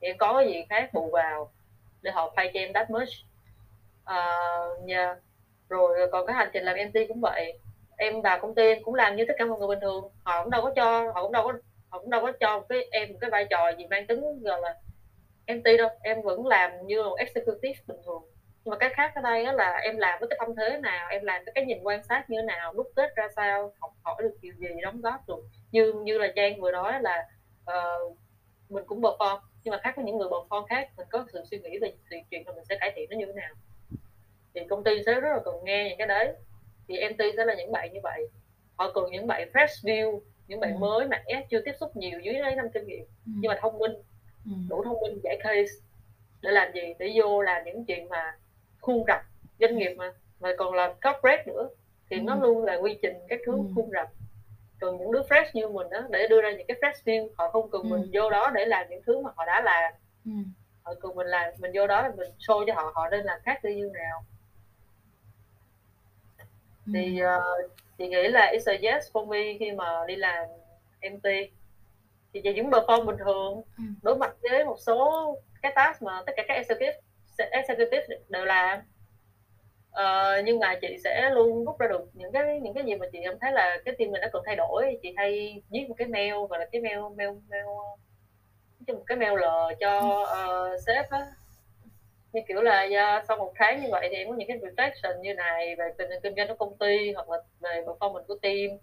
Thì 0.00 0.08
em 0.08 0.18
có 0.18 0.34
cái 0.36 0.46
gì 0.46 0.64
khác 0.70 0.90
bù 0.92 1.10
vào 1.10 1.52
để 2.02 2.10
họ 2.10 2.34
pay 2.36 2.50
cho 2.54 2.60
em 2.60 2.72
that 2.72 2.90
much? 2.90 3.08
Uh, 4.02 4.88
yeah. 4.88 5.18
rồi 5.68 6.08
còn 6.12 6.26
cái 6.26 6.36
hành 6.36 6.50
trình 6.52 6.64
làm 6.64 6.76
MT 6.88 6.98
cũng 7.08 7.20
vậy. 7.20 7.58
Em 7.96 8.22
vào 8.22 8.38
công 8.38 8.54
ty 8.54 8.62
em 8.62 8.82
cũng 8.82 8.94
làm 8.94 9.16
như 9.16 9.24
tất 9.28 9.34
cả 9.38 9.44
mọi 9.44 9.58
người 9.58 9.68
bình 9.68 9.80
thường 9.80 10.04
họ 10.22 10.42
cũng 10.42 10.50
đâu 10.50 10.62
có 10.62 10.72
cho 10.76 11.12
họ 11.12 11.22
cũng 11.22 11.32
đâu 11.32 11.44
có 11.44 11.52
không 11.98 12.10
đâu 12.10 12.22
có 12.22 12.32
cho 12.40 12.60
cái 12.68 12.88
em 12.90 13.12
một 13.12 13.18
cái 13.20 13.30
vai 13.30 13.46
trò 13.50 13.72
gì 13.78 13.86
mang 13.86 14.06
tính 14.06 14.42
gọi 14.42 14.60
là 14.60 14.74
MT 15.54 15.64
đâu. 15.78 15.88
Em 16.02 16.22
vẫn 16.22 16.46
làm 16.46 16.86
như 16.86 17.02
một 17.02 17.14
executive 17.14 17.80
bình 17.86 17.96
thường. 18.06 18.22
Nhưng 18.64 18.70
mà 18.70 18.76
cái 18.78 18.90
khác 18.94 19.12
ở 19.14 19.22
đây 19.22 19.44
đó 19.44 19.52
là 19.52 19.76
em 19.76 19.96
làm 19.98 20.20
với 20.20 20.28
cái 20.28 20.38
tâm 20.40 20.56
thế 20.56 20.78
nào 20.78 21.08
em 21.10 21.24
làm 21.24 21.44
với 21.44 21.52
cái 21.54 21.64
nhìn 21.64 21.82
quan 21.82 22.02
sát 22.02 22.30
như 22.30 22.38
thế 22.40 22.46
nào 22.46 22.72
đúc 22.72 22.86
kết 22.96 23.14
ra 23.16 23.28
sao 23.36 23.72
học 23.80 23.92
hỏi 24.02 24.16
được 24.22 24.36
điều 24.40 24.52
gì 24.54 24.66
đóng 24.82 25.00
góp 25.00 25.28
được. 25.28 25.44
Như 25.72 25.92
như 25.92 26.18
là 26.18 26.32
trang 26.36 26.60
vừa 26.60 26.72
nói 26.72 27.00
là 27.02 27.28
uh, 27.70 28.16
mình 28.68 28.84
cũng 28.86 29.00
perform 29.00 29.40
nhưng 29.64 29.72
mà 29.72 29.78
khác 29.82 29.96
với 29.96 30.04
những 30.04 30.18
người 30.18 30.28
perform 30.28 30.66
khác 30.66 30.88
mình 30.96 31.06
có 31.10 31.26
sự 31.32 31.42
suy 31.50 31.58
nghĩ 31.58 31.78
về 31.78 31.92
chuyện 32.30 32.42
là 32.46 32.52
mình 32.52 32.64
sẽ 32.64 32.76
cải 32.80 32.92
thiện 32.96 33.10
nó 33.10 33.16
như 33.16 33.26
thế 33.26 33.32
nào. 33.32 33.54
Thì 34.54 34.60
công 34.70 34.84
ty 34.84 35.02
sẽ 35.06 35.20
rất 35.20 35.30
là 35.30 35.40
cần 35.44 35.54
nghe 35.64 35.88
những 35.88 35.98
cái 35.98 36.06
đấy. 36.06 36.32
Thì 36.88 36.94
MT 37.10 37.18
sẽ 37.36 37.44
là 37.44 37.54
những 37.54 37.72
bạn 37.72 37.92
như 37.92 38.00
vậy. 38.02 38.28
Họ 38.76 38.92
cần 38.94 39.04
những 39.10 39.26
bạn 39.26 39.50
fresh 39.52 39.82
view 39.82 40.20
những 40.48 40.60
bạn 40.60 40.74
ừ. 40.74 40.78
mới 40.78 41.08
mẻ 41.08 41.46
chưa 41.50 41.60
tiếp 41.64 41.72
xúc 41.80 41.96
nhiều 41.96 42.20
dưới 42.20 42.34
đấy 42.34 42.56
năm 42.56 42.66
kinh 42.74 42.86
nghiệm 42.86 43.04
ừ. 43.26 43.32
nhưng 43.40 43.48
mà 43.48 43.58
thông 43.60 43.78
minh 43.78 43.92
ừ. 44.44 44.52
đủ 44.68 44.84
thông 44.84 45.00
minh 45.00 45.20
giải 45.22 45.38
case 45.42 45.72
để 46.42 46.50
làm 46.50 46.72
gì 46.72 46.94
để 46.98 47.12
vô 47.14 47.42
làm 47.42 47.64
những 47.64 47.84
chuyện 47.84 48.08
mà 48.08 48.36
khuôn 48.80 49.04
rập 49.06 49.20
doanh 49.60 49.78
nghiệp 49.78 49.94
mà 49.94 50.12
mà 50.40 50.48
còn 50.58 50.74
làm 50.74 50.90
corporate 50.90 51.44
nữa 51.46 51.68
thì 52.10 52.16
ừ. 52.16 52.22
nó 52.22 52.34
luôn 52.34 52.64
là 52.64 52.74
quy 52.74 52.98
trình 53.02 53.16
các 53.28 53.40
thứ 53.46 53.52
ừ. 53.52 53.62
khuôn 53.74 53.90
rập 53.90 54.08
cần 54.78 54.98
những 54.98 55.12
đứa 55.12 55.22
fresh 55.22 55.46
như 55.52 55.68
mình 55.68 55.90
đó 55.90 56.00
để 56.10 56.26
đưa 56.30 56.42
ra 56.42 56.52
những 56.52 56.66
cái 56.66 56.76
fresh 56.80 57.04
view 57.04 57.28
họ 57.36 57.50
không 57.50 57.70
cần 57.70 57.82
ừ. 57.82 57.88
mình 57.88 58.10
vô 58.12 58.30
đó 58.30 58.50
để 58.54 58.64
làm 58.66 58.86
những 58.90 59.02
thứ 59.06 59.20
mà 59.20 59.30
họ 59.36 59.44
đã 59.46 59.62
làm 59.62 59.92
ừ. 60.24 60.30
họ 60.82 60.94
cần 61.00 61.14
mình 61.14 61.26
làm 61.26 61.52
mình 61.58 61.70
vô 61.74 61.86
đó 61.86 62.02
là 62.02 62.12
mình 62.16 62.30
show 62.38 62.64
cho 62.66 62.74
họ 62.74 62.92
họ 62.94 63.08
nên 63.10 63.24
làm 63.24 63.40
khác 63.42 63.64
đi 63.64 63.74
như 63.74 63.90
nào 63.94 64.24
ừ. 66.86 66.92
thì 66.94 67.20
uh, 67.22 67.70
chị 67.98 68.08
nghĩ 68.08 68.28
là 68.28 68.52
it's 68.52 68.72
a 68.72 68.92
yes 68.92 69.10
for 69.12 69.26
me 69.26 69.58
khi 69.58 69.72
mà 69.72 70.04
đi 70.06 70.16
làm 70.16 70.48
MT 71.12 71.26
thì 72.34 72.40
chị 72.44 72.60
vẫn 72.60 72.70
perform 72.70 73.06
bình 73.06 73.16
thường 73.24 73.62
ừ. 73.78 73.84
đối 74.02 74.16
mặt 74.16 74.36
với 74.42 74.64
một 74.64 74.76
số 74.78 75.26
cái 75.62 75.72
task 75.74 76.02
mà 76.02 76.22
tất 76.26 76.32
cả 76.36 76.44
các 76.48 76.54
executive 76.54 77.00
executive 77.50 78.06
đều 78.28 78.44
làm. 78.44 78.78
Uh, 79.90 80.44
nhưng 80.44 80.58
mà 80.58 80.74
chị 80.80 80.96
sẽ 81.04 81.30
luôn 81.30 81.64
rút 81.64 81.78
ra 81.78 81.86
được 81.88 82.10
những 82.14 82.32
cái 82.32 82.60
những 82.60 82.74
cái 82.74 82.84
gì 82.84 82.94
mà 82.94 83.06
chị 83.12 83.18
cảm 83.24 83.38
thấy 83.40 83.52
là 83.52 83.78
cái 83.84 83.94
team 83.98 84.10
mình 84.10 84.20
nó 84.20 84.28
cần 84.32 84.42
thay 84.46 84.56
đổi. 84.56 84.98
Chị 85.02 85.14
hay 85.16 85.62
viết 85.70 85.84
một 85.88 85.94
cái 85.98 86.08
mail 86.08 86.34
gọi 86.50 86.58
là 86.58 86.66
cái 86.72 86.80
mail 86.82 86.98
mail 87.16 87.30
mail 87.48 87.64
một 88.86 89.04
cái 89.06 89.18
mail 89.18 89.32
lờ 89.40 89.72
cho 89.80 90.22
uh, 90.22 90.80
sếp 90.86 91.10
á 91.10 91.26
như 92.34 92.40
kiểu 92.48 92.62
là 92.62 92.84
uh, 92.84 93.24
sau 93.28 93.36
một 93.36 93.52
tháng 93.56 93.82
như 93.82 93.88
vậy 93.90 94.08
thì 94.10 94.16
em 94.16 94.28
có 94.28 94.34
những 94.36 94.48
cái 94.48 94.58
reflection 94.58 95.20
như 95.20 95.34
này 95.34 95.76
về 95.76 95.84
tình 95.98 96.10
hình 96.10 96.20
kinh 96.22 96.34
doanh 96.36 96.48
của 96.48 96.54
công 96.54 96.78
ty 96.78 97.12
hoặc 97.12 97.30
là 97.30 97.38
về 97.60 97.82
performance 97.86 98.24
của 98.28 98.36
team. 98.42 98.78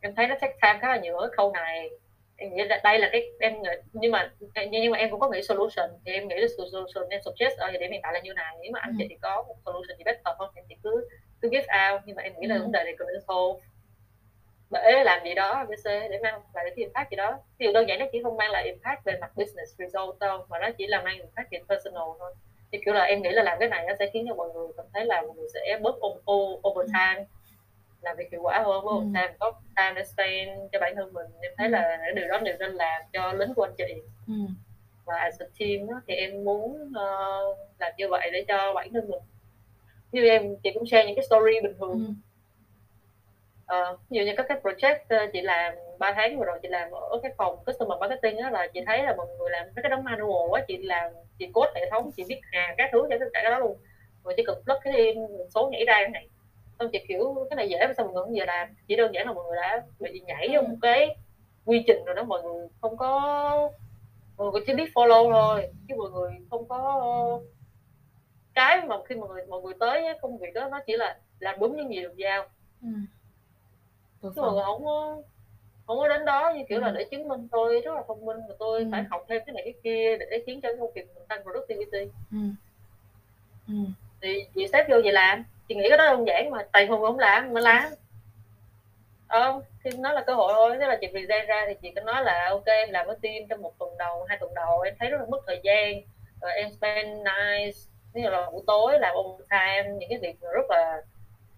Em 0.00 0.14
thấy 0.14 0.26
nó 0.26 0.34
take 0.40 0.56
time 0.62 0.78
khá 0.80 0.88
là 0.88 0.96
nhiều 0.96 1.16
ở 1.16 1.30
khâu 1.36 1.52
này. 1.52 1.90
Em 2.36 2.54
nghĩ 2.54 2.64
là 2.64 2.80
đây 2.84 2.98
là 2.98 3.08
cái 3.12 3.22
em 3.40 3.62
nghĩ, 3.62 3.70
nhưng 3.92 4.12
mà 4.12 4.32
nhưng 4.70 4.90
mà 4.90 4.98
em 4.98 5.10
cũng 5.10 5.20
có 5.20 5.30
nghĩ 5.30 5.42
solution. 5.42 5.90
Thì 6.04 6.12
em 6.12 6.28
nghĩ 6.28 6.36
là 6.36 6.46
solution 6.56 7.08
em 7.08 7.20
suggest 7.24 7.58
ở 7.58 7.68
thời 7.70 7.78
điểm 7.78 7.90
hiện 7.92 8.00
tại 8.02 8.12
là 8.12 8.20
như 8.20 8.32
này. 8.32 8.56
Nếu 8.62 8.70
mà 8.72 8.80
anh 8.80 8.96
ừ. 8.98 9.06
chị 9.08 9.16
có 9.22 9.42
một 9.48 9.56
solution 9.66 9.98
gì 9.98 10.04
better 10.04 10.36
hơn 10.38 10.50
thì 10.56 10.62
chị 10.68 10.74
cứ 10.82 11.08
cứ 11.42 11.48
give 11.50 11.66
out. 11.90 12.00
Nhưng 12.06 12.16
mà 12.16 12.22
em 12.22 12.32
nghĩ 12.38 12.46
là 12.46 12.54
ừ. 12.54 12.60
vấn 12.60 12.72
đề 12.72 12.84
này 12.84 12.94
cần 12.98 13.08
nên 13.08 13.22
solve. 13.28 13.60
Để 14.70 15.04
làm 15.04 15.24
gì 15.24 15.34
đó 15.34 15.50
ABC 15.50 15.84
để 15.84 16.18
mang 16.22 16.40
lại 16.54 16.64
cái 16.64 16.74
impact 16.76 17.10
gì 17.10 17.16
đó. 17.16 17.38
Ví 17.58 17.66
dụ 17.66 17.72
đơn 17.72 17.88
giản 17.88 17.98
nó 17.98 18.06
chỉ 18.12 18.22
không 18.22 18.36
mang 18.36 18.50
lại 18.50 18.64
impact 18.64 19.04
về 19.04 19.18
mặt 19.20 19.30
business 19.36 19.78
result 19.78 20.18
đâu 20.18 20.46
mà 20.48 20.58
nó 20.58 20.70
chỉ 20.78 20.86
là 20.86 21.02
mang 21.02 21.18
impact 21.18 21.50
về 21.50 21.58
personal 21.68 22.08
thôi 22.18 22.34
thì 22.72 22.78
kiểu 22.84 22.94
là 22.94 23.04
em 23.04 23.22
nghĩ 23.22 23.30
là 23.30 23.42
làm 23.42 23.58
cái 23.58 23.68
này 23.68 23.84
nó 23.88 23.94
sẽ 23.98 24.10
khiến 24.12 24.24
cho 24.28 24.34
mọi 24.34 24.48
người 24.54 24.68
cảm 24.76 24.86
thấy 24.94 25.04
là 25.04 25.22
mọi 25.22 25.36
người 25.36 25.48
sẽ 25.54 25.78
bớt 25.82 25.94
overtime. 26.68 27.18
Ừ 27.18 27.38
làm 28.02 28.16
việc 28.16 28.28
hiệu 28.32 28.40
quả 28.42 28.62
hơn 28.64 28.84
với 28.84 28.94
một 28.94 29.02
time 29.14 29.34
có 29.38 29.52
time 29.76 29.92
để 29.94 30.04
spend 30.04 30.72
cho 30.72 30.80
bản 30.80 30.94
thân 30.96 31.12
mình. 31.12 31.26
Em 31.40 31.52
thấy 31.56 31.68
là 31.68 31.98
điều 32.14 32.28
đó 32.28 32.38
đều 32.38 32.56
nên 32.58 32.72
làm 32.72 33.02
cho 33.12 33.32
lính 33.32 33.54
của 33.54 33.62
anh 33.62 33.74
chị. 33.78 33.94
Ừ. 34.26 34.34
và 35.04 35.18
as 35.18 35.42
a 35.42 35.46
team 35.58 35.86
đó, 35.88 36.00
thì 36.06 36.14
em 36.14 36.44
muốn 36.44 36.72
uh, 36.82 37.58
làm 37.78 37.92
như 37.96 38.08
vậy 38.08 38.30
để 38.32 38.44
cho 38.48 38.72
bản 38.74 38.92
thân 38.92 39.10
mình. 39.10 39.22
Như 40.12 40.28
em 40.28 40.56
chị 40.56 40.70
cũng 40.74 40.86
share 40.86 41.06
những 41.06 41.16
cái 41.16 41.24
story 41.24 41.60
bình 41.62 41.74
thường. 41.78 42.14
Ừ. 43.66 43.92
Uh, 43.92 44.00
ví 44.10 44.18
dụ 44.18 44.24
như 44.24 44.32
các 44.36 44.46
cái 44.48 44.58
project 44.62 45.26
uh, 45.26 45.32
chị 45.32 45.40
làm 45.40 45.74
3 45.98 46.12
tháng 46.12 46.38
vừa 46.38 46.44
rồi 46.44 46.58
chị 46.62 46.68
làm 46.68 46.90
ở 46.90 47.20
cái 47.22 47.32
phòng 47.38 47.56
customer 47.66 47.98
marketing 48.00 48.42
đó 48.42 48.50
là 48.50 48.66
chị 48.74 48.80
thấy 48.86 49.02
là 49.02 49.14
mọi 49.16 49.26
người 49.38 49.50
làm 49.50 49.66
cái 49.76 49.90
đống 49.90 50.04
manual 50.04 50.50
quá 50.50 50.64
chị 50.68 50.76
làm 50.76 51.12
chị 51.38 51.46
code 51.52 51.70
hệ 51.74 51.90
thống 51.90 52.10
chị 52.16 52.24
viết 52.28 52.40
hà 52.52 52.74
các 52.78 52.90
thứ 52.92 53.06
cho 53.10 53.16
tất 53.20 53.26
cả 53.32 53.40
cái 53.42 53.50
đó 53.50 53.58
luôn. 53.58 53.78
Rồi 54.24 54.34
chỉ 54.36 54.42
cần 54.46 54.62
plug 54.64 54.76
cái 54.84 55.16
số 55.54 55.68
nhảy 55.70 55.84
ra 55.84 56.08
này. 56.12 56.28
Xong 56.78 56.88
chị 56.92 56.98
kiểu 57.08 57.46
cái 57.50 57.56
này 57.56 57.68
dễ 57.68 57.86
mà 57.86 57.92
sao 57.96 58.06
mọi 58.06 58.14
người 58.14 58.22
không 58.24 58.36
giờ 58.36 58.44
làm? 58.44 58.68
Chỉ 58.88 58.96
đơn 58.96 59.14
giản 59.14 59.26
là 59.26 59.32
mọi 59.32 59.44
người 59.44 59.56
đã 59.56 59.82
bị 59.98 60.20
nhảy 60.26 60.48
vô 60.52 60.62
một 60.62 60.76
cái 60.82 61.16
quy 61.64 61.84
trình 61.86 62.04
rồi 62.04 62.14
đó 62.14 62.24
mọi 62.24 62.42
người 62.42 62.68
không 62.80 62.96
có 62.96 63.20
mọi 64.36 64.52
người 64.52 64.62
chỉ 64.66 64.74
biết 64.74 64.90
follow 64.94 65.32
thôi 65.32 65.68
chứ 65.88 65.94
mọi 65.98 66.10
người 66.10 66.30
không 66.50 66.68
có 66.68 67.40
cái 68.54 68.82
mà 68.86 68.96
khi 69.08 69.14
mọi 69.14 69.28
người 69.28 69.46
mọi 69.46 69.60
người 69.62 69.74
tới 69.80 70.04
công 70.22 70.38
việc 70.38 70.54
đó 70.54 70.68
nó 70.68 70.80
chỉ 70.86 70.96
là 70.96 71.18
làm 71.38 71.60
đúng 71.60 71.76
những 71.76 71.94
gì 71.94 72.02
được 72.02 72.16
giao. 72.16 72.46
Ừ. 72.82 72.88
chứ 74.22 74.42
mọi 74.42 74.52
người 74.52 74.62
không 74.64 74.84
có 74.84 75.22
không 75.88 75.98
có 75.98 76.08
đến 76.08 76.24
đó 76.24 76.52
như 76.56 76.64
kiểu 76.68 76.78
ừ. 76.78 76.84
là 76.84 76.90
để 76.90 77.04
chứng 77.10 77.28
minh 77.28 77.48
tôi 77.50 77.80
rất 77.84 77.94
là 77.94 78.02
thông 78.08 78.24
minh 78.24 78.36
và 78.48 78.54
tôi 78.58 78.78
ừ. 78.80 78.88
phải 78.92 79.04
học 79.10 79.24
thêm 79.28 79.42
cái 79.46 79.52
này 79.52 79.62
cái 79.64 79.74
kia 79.84 80.16
để 80.18 80.42
khiến 80.46 80.60
cho 80.60 80.68
công 80.80 80.92
việc 80.92 81.06
mình 81.14 81.24
tăng 81.28 81.42
productivity 81.42 82.12
ừ. 82.32 82.38
Ừ. 83.68 83.74
thì 84.22 84.44
chị 84.54 84.68
xếp 84.72 84.86
vô 84.88 84.96
vậy 85.04 85.12
làm 85.12 85.44
chị 85.68 85.74
nghĩ 85.74 85.88
cái 85.88 85.98
đó 85.98 86.04
đơn 86.04 86.26
giản 86.26 86.50
mà 86.50 86.58
tài 86.72 86.86
hùng 86.86 87.00
không 87.00 87.18
làm 87.18 87.52
mà 87.54 87.60
làm 87.60 87.92
ờ 89.28 89.60
thì 89.84 89.90
nó 89.98 90.12
là 90.12 90.24
cơ 90.26 90.34
hội 90.34 90.52
thôi 90.56 90.76
thế 90.80 90.86
là 90.86 90.98
chị 91.00 91.06
present 91.10 91.48
ra 91.48 91.64
thì 91.68 91.74
chị 91.82 91.92
có 91.96 92.02
nói 92.02 92.24
là 92.24 92.48
ok 92.50 92.66
em 92.66 92.90
làm 92.90 93.06
với 93.06 93.16
team 93.22 93.48
trong 93.48 93.62
một 93.62 93.78
tuần 93.78 93.98
đầu 93.98 94.24
hai 94.28 94.38
tuần 94.40 94.54
đầu 94.54 94.80
em 94.80 94.94
thấy 94.98 95.10
rất 95.10 95.18
là 95.20 95.26
mất 95.28 95.38
thời 95.46 95.60
gian 95.62 96.00
rồi 96.40 96.52
em 96.52 96.70
spend 96.72 97.08
nice 97.08 97.78
ví 98.14 98.22
dụ 98.22 98.30
là 98.30 98.50
buổi 98.50 98.62
tối 98.66 98.98
làm 99.00 99.14
overtime 99.16 99.84
những 99.98 100.08
cái 100.10 100.18
việc 100.22 100.40
rất 100.40 100.70
là 100.70 101.02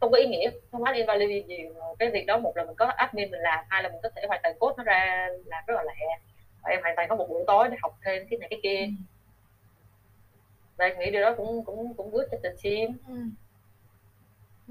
không 0.00 0.10
có 0.12 0.18
ý 0.18 0.26
nghĩa 0.26 0.50
không 0.72 0.84
có 0.84 0.92
invalid 0.92 1.46
gì 1.46 1.56
cái 1.98 2.10
việc 2.10 2.26
đó 2.26 2.38
một 2.38 2.56
là 2.56 2.64
mình 2.64 2.76
có 2.76 2.86
admin 2.86 3.30
mình 3.30 3.40
làm 3.40 3.64
hai 3.68 3.82
là 3.82 3.88
mình 3.88 4.00
có 4.02 4.08
thể 4.16 4.22
hoàn 4.28 4.40
thành 4.42 4.58
code 4.58 4.74
nó 4.76 4.84
ra 4.84 5.28
làm 5.44 5.64
rất 5.66 5.74
là 5.76 5.82
lẹ. 5.82 6.18
Em 6.64 6.82
hoàn 6.82 6.96
toàn 6.96 7.08
có 7.08 7.16
một 7.16 7.28
buổi 7.28 7.44
tối 7.46 7.68
để 7.68 7.76
học 7.82 7.98
thêm 8.04 8.26
cái 8.30 8.38
này 8.38 8.48
cái 8.50 8.60
kia. 8.62 8.78
Ừ. 8.80 8.90
và 10.76 10.84
em 10.84 10.98
nghĩ 10.98 11.10
điều 11.10 11.22
đó 11.22 11.34
cũng 11.36 11.64
cũng 11.64 11.94
cũng 11.94 12.10
good 12.10 12.26
cho 12.30 12.38
the 12.42 12.50
team. 12.62 12.98
Ừ. 13.08 13.14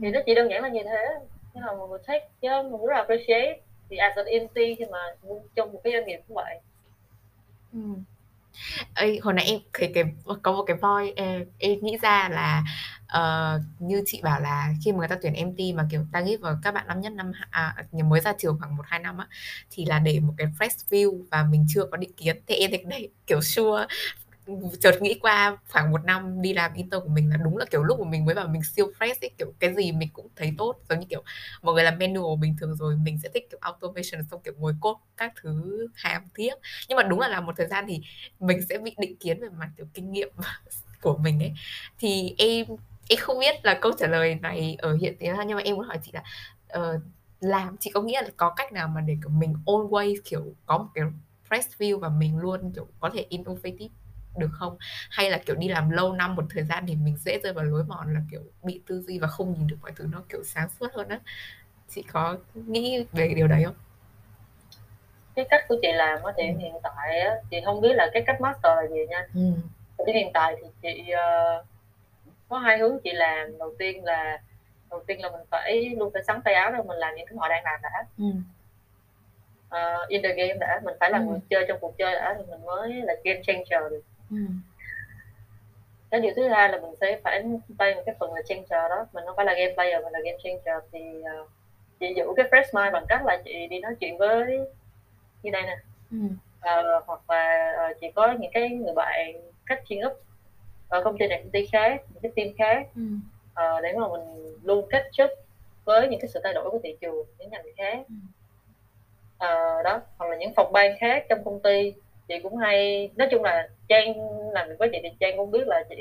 thì 0.02 0.12
nó 0.12 0.20
chỉ 0.26 0.34
đơn 0.36 0.50
giản 0.50 0.62
là 0.64 0.70
như 0.70 0.84
thế. 0.84 1.06
Nhưng 1.54 1.64
mà 1.66 1.72
mình 1.90 2.02
take 2.08 2.28
chứ 2.42 2.48
mình 2.72 2.86
rất 2.86 2.94
là 2.94 3.00
appreciate. 3.00 3.60
Thì 3.90 3.98
as 3.98 4.16
an 4.16 4.26
MT 4.26 4.56
khi 4.56 4.86
mà 4.92 5.00
trong 5.56 5.74
một 5.74 5.80
cái 5.84 5.94
doanh 5.94 6.06
nghiệp 6.06 6.20
như 6.28 6.36
vậy. 6.36 6.60
Ừ. 7.74 7.80
Ê, 8.96 9.20
hồi 9.22 9.34
nãy 9.34 9.46
em 9.46 9.60
thấy 9.74 9.92
cái 9.94 10.04
có 10.44 10.52
một 10.52 10.64
cái 10.68 10.78
voi 10.78 11.14
em, 11.16 11.46
em 11.60 11.80
nghĩ 11.82 11.98
ra 12.02 12.30
là 12.30 12.64
uh, 13.18 13.62
như 13.80 14.04
chị 14.06 14.22
bảo 14.24 14.40
là 14.42 14.74
khi 14.86 14.92
mà 14.92 14.98
người 14.98 15.08
ta 15.08 15.18
tuyển 15.22 15.34
MT 15.34 15.60
mà 15.76 15.88
kiểu 15.92 16.06
ta 16.12 16.20
nghĩ 16.20 16.38
vào 16.38 16.60
các 16.64 16.74
bạn 16.74 16.88
năm 16.88 17.02
nhất 17.02 17.14
năm 17.14 17.32
à, 17.50 17.76
mới 18.06 18.20
ra 18.22 18.34
trường 18.38 18.58
khoảng 18.60 18.76
một 18.78 18.84
hai 18.88 19.00
năm 19.00 19.18
á 19.18 19.28
thì 19.72 19.86
là 19.86 20.00
để 20.00 20.20
một 20.20 20.34
cái 20.38 20.48
fresh 20.60 20.90
view 20.90 21.26
và 21.32 21.44
mình 21.44 21.66
chưa 21.70 21.86
có 21.92 21.98
định 21.98 22.14
kiến. 22.18 22.42
Thì 22.48 22.56
em 22.56 22.72
thấy 22.72 22.84
đấy 22.86 23.10
kiểu 23.28 23.42
sure 23.42 23.86
chợt 24.80 25.02
nghĩ 25.02 25.20
qua 25.22 25.58
khoảng 25.70 25.92
một 25.92 26.06
năm 26.06 26.42
đi 26.42 26.54
làm 26.54 26.74
intern 26.74 27.02
của 27.04 27.10
mình 27.10 27.30
là 27.30 27.38
đúng 27.38 27.58
là 27.58 27.66
kiểu 27.66 27.84
lúc 27.84 28.00
mà 28.00 28.10
mình 28.10 28.26
mới 28.26 28.36
vào 28.36 28.48
mình 28.48 28.62
siêu 28.64 28.92
fresh 29.00 29.16
ấy 29.22 29.32
kiểu 29.38 29.54
cái 29.60 29.76
gì 29.76 29.92
mình 29.92 30.10
cũng 30.14 30.28
thấy 30.36 30.54
tốt 30.58 30.76
giống 30.90 31.00
như 31.00 31.06
kiểu 31.10 31.24
mọi 31.62 31.76
người 31.76 31.84
làm 31.84 32.00
manual 32.00 32.40
bình 32.40 32.56
thường 32.60 32.76
rồi 32.76 32.96
mình 32.98 33.18
sẽ 33.24 33.30
thích 33.34 33.48
kiểu 33.52 33.60
automation 33.62 34.24
xong 34.32 34.42
kiểu 34.44 34.54
ngồi 34.58 34.74
cốt 34.82 35.00
các 35.18 35.34
thứ 35.42 35.88
hàm 35.96 36.24
thiết 36.36 36.54
nhưng 36.90 36.96
mà 36.96 37.04
đúng 37.04 37.20
là 37.20 37.28
làm 37.28 37.46
một 37.46 37.54
thời 37.58 37.68
gian 37.68 37.86
thì 37.88 38.02
mình 38.40 38.60
sẽ 38.70 38.78
bị 38.78 38.96
định 38.98 39.18
kiến 39.18 39.40
về 39.42 39.50
mặt 39.50 39.70
kiểu 39.78 39.86
kinh 39.94 40.12
nghiệm 40.12 40.30
của 41.02 41.18
mình 41.18 41.40
ấy. 41.40 41.54
Thì 42.00 42.36
em 42.38 42.66
em 43.10 43.20
không 43.20 43.40
biết 43.40 43.56
là 43.64 43.80
câu 43.82 43.92
trả 44.00 44.08
lời 44.08 44.36
này 44.36 44.76
ở 44.80 44.96
hiện 44.96 45.16
tại 45.20 45.46
nhưng 45.48 45.58
mà 45.58 45.64
em 45.64 45.76
muốn 45.76 45.86
hỏi 45.86 46.00
chị 46.04 46.12
là 46.14 46.24
uh, 46.80 47.02
làm 47.40 47.78
chị 47.80 47.92
có 47.94 48.02
nghĩa 48.02 48.22
là 48.22 48.30
có 48.38 48.54
cách 48.56 48.74
nào 48.74 48.88
mà 48.88 49.02
để 49.02 49.18
kiểu 49.22 49.30
mình 49.30 49.54
always 49.66 50.16
kiểu 50.26 50.56
có 50.66 50.78
một 50.78 50.88
cái 50.94 51.04
fresh 51.50 51.70
view 51.78 52.00
và 52.00 52.10
mình 52.10 52.38
luôn 52.38 52.72
kiểu 52.76 52.88
có 53.00 53.10
thể 53.14 53.26
innovative? 53.30 53.96
Được 54.38 54.50
không 54.54 54.78
hay 55.10 55.32
là 55.32 55.38
kiểu 55.38 55.56
đi 55.56 55.68
làm 55.68 55.90
lâu 55.90 56.14
năm 56.14 56.36
một 56.36 56.46
thời 56.50 56.64
gian 56.64 56.86
thì 56.88 56.96
mình 56.96 57.18
dễ 57.18 57.40
rơi 57.44 57.54
vào 57.54 57.66
lối 57.66 57.84
mòn 57.84 58.14
là 58.14 58.20
kiểu 58.32 58.42
bị 58.64 58.82
tư 58.88 59.02
duy 59.02 59.20
và 59.20 59.28
không 59.28 59.54
nhìn 59.54 59.68
được 59.68 59.78
mọi 59.82 59.92
thứ 59.96 60.08
nó 60.12 60.24
kiểu 60.30 60.44
sáng 60.44 60.70
suốt 60.80 60.88
hơn 60.94 61.10
á 61.10 61.20
chị 61.90 62.04
có 62.12 62.38
nghĩ 62.54 63.06
về 63.12 63.34
điều 63.36 63.48
đấy 63.48 63.64
không 63.66 63.76
cái 65.36 65.46
cách 65.50 65.66
của 65.68 65.76
chị 65.82 65.92
làm 65.92 66.20
thì 66.38 66.44
ừ. 66.44 66.54
hiện 66.60 66.74
tại 66.84 67.20
á, 67.20 67.36
chị 67.52 67.58
không 67.66 67.82
biết 67.82 67.94
là 67.94 68.10
cái 68.14 68.24
cách 68.28 68.42
master 68.42 68.78
là 68.78 68.88
gì 68.88 69.06
nha 69.10 69.28
ừ. 69.34 69.42
Thì 70.06 70.14
hiện 70.14 70.32
tại 70.34 70.56
thì 70.62 70.68
chị 70.82 71.14
uh, 71.14 71.66
có 72.50 72.58
hai 72.58 72.78
hướng 72.78 73.00
chị 73.04 73.12
làm 73.14 73.58
đầu 73.58 73.76
tiên 73.80 74.04
là 74.04 74.42
đầu 74.90 75.04
tiên 75.08 75.22
là 75.22 75.30
mình 75.30 75.42
phải 75.50 75.90
luôn 75.98 76.14
phải 76.14 76.24
sắn 76.24 76.42
tay 76.42 76.54
áo 76.54 76.72
rồi 76.72 76.84
mình 76.84 76.98
làm 76.98 77.16
những 77.16 77.26
cái 77.28 77.38
họ 77.38 77.50
đang 77.50 77.64
làm 77.64 77.80
đã 77.82 78.06
ừ. 78.18 78.26
uh, 79.68 80.08
in 80.08 80.22
the 80.24 80.34
game 80.34 80.54
đã 80.54 80.82
mình 80.84 80.96
phải 81.00 81.12
là 81.12 81.18
ừ. 81.18 81.24
người 81.24 81.40
chơi 81.50 81.66
trong 81.68 81.78
cuộc 81.82 81.98
chơi 81.98 82.14
đã 82.14 82.36
thì 82.38 82.44
mình 82.50 82.66
mới 82.66 82.94
là 82.94 83.14
game 83.24 83.42
changer 83.44 83.92
được 83.92 84.02
ừ. 84.30 84.38
cái 86.12 86.22
điều 86.22 86.34
thứ 86.36 86.48
hai 86.48 86.70
là 86.70 86.80
mình 86.80 86.96
sẽ 87.02 87.20
phải 87.24 87.44
play 87.78 87.96
một 87.96 88.02
cái 88.06 88.16
phần 88.20 88.34
là 88.34 88.42
changer 88.42 88.90
đó 88.90 89.06
mình 89.14 89.24
không 89.26 89.36
phải 89.36 89.46
là 89.46 89.54
game 89.54 89.74
player 89.74 90.04
mình 90.04 90.14
là 90.14 90.20
game 90.26 90.38
changer 90.44 90.84
thì 90.92 91.00
uh, 91.42 91.50
chị 92.00 92.14
giữ 92.16 92.24
cái 92.38 92.46
fresh 92.52 92.84
mind 92.84 92.94
bằng 92.94 93.06
cách 93.10 93.26
là 93.26 93.42
chị 93.46 93.68
đi 93.68 93.80
nói 93.80 93.96
chuyện 94.00 94.18
với 94.18 94.60
như 95.44 95.52
đây 95.52 95.62
nè 95.62 95.78
ừ. 96.12 96.18
uh, 96.60 97.04
hoặc 97.08 97.30
là 97.30 97.74
uh, 97.90 97.98
chị 98.02 98.08
có 98.16 98.32
những 98.40 98.52
cái 98.54 98.70
người 98.70 98.94
bạn 98.94 99.34
cách 99.66 99.84
chuyên 99.90 100.06
up 100.06 100.14
ở 100.90 101.04
công 101.04 101.18
ty 101.18 101.28
này 101.28 101.40
công 101.44 101.52
ty 101.52 101.66
khác 101.72 102.02
những 102.14 102.22
cái 102.22 102.32
team 102.36 102.48
khác 102.58 102.88
ừ. 102.96 103.02
uh, 103.52 103.84
để 103.84 103.94
mà 103.94 104.08
mình 104.08 104.56
luôn 104.64 104.88
kết 104.90 105.10
chấp 105.12 105.30
với 105.86 106.08
những 106.08 106.20
cái 106.20 106.30
sự 106.34 106.40
thay 106.44 106.54
đổi 106.54 106.70
của 106.70 106.80
thị 106.84 106.96
trường 107.02 107.26
những 107.38 107.50
ngành 107.50 107.66
khác 107.78 108.06
ừ. 108.08 108.16
uh, 109.46 109.86
đó 109.86 110.02
hoặc 110.18 110.30
là 110.30 110.36
những 110.38 110.54
phòng 110.56 110.72
ban 110.72 110.98
khác 111.00 111.26
trong 111.30 111.44
công 111.44 111.60
ty 111.60 111.94
chị 112.30 112.40
cũng 112.44 112.58
hay 112.58 113.10
nói 113.16 113.28
chung 113.32 113.44
là 113.44 113.68
trang 113.88 114.14
làm 114.52 114.70
việc 114.70 114.76
với 114.80 114.90
chị 114.92 115.00
thì 115.04 115.10
trang 115.20 115.38
cũng 115.38 115.52
biết 115.52 115.68
là 115.68 115.84
chị 115.90 115.96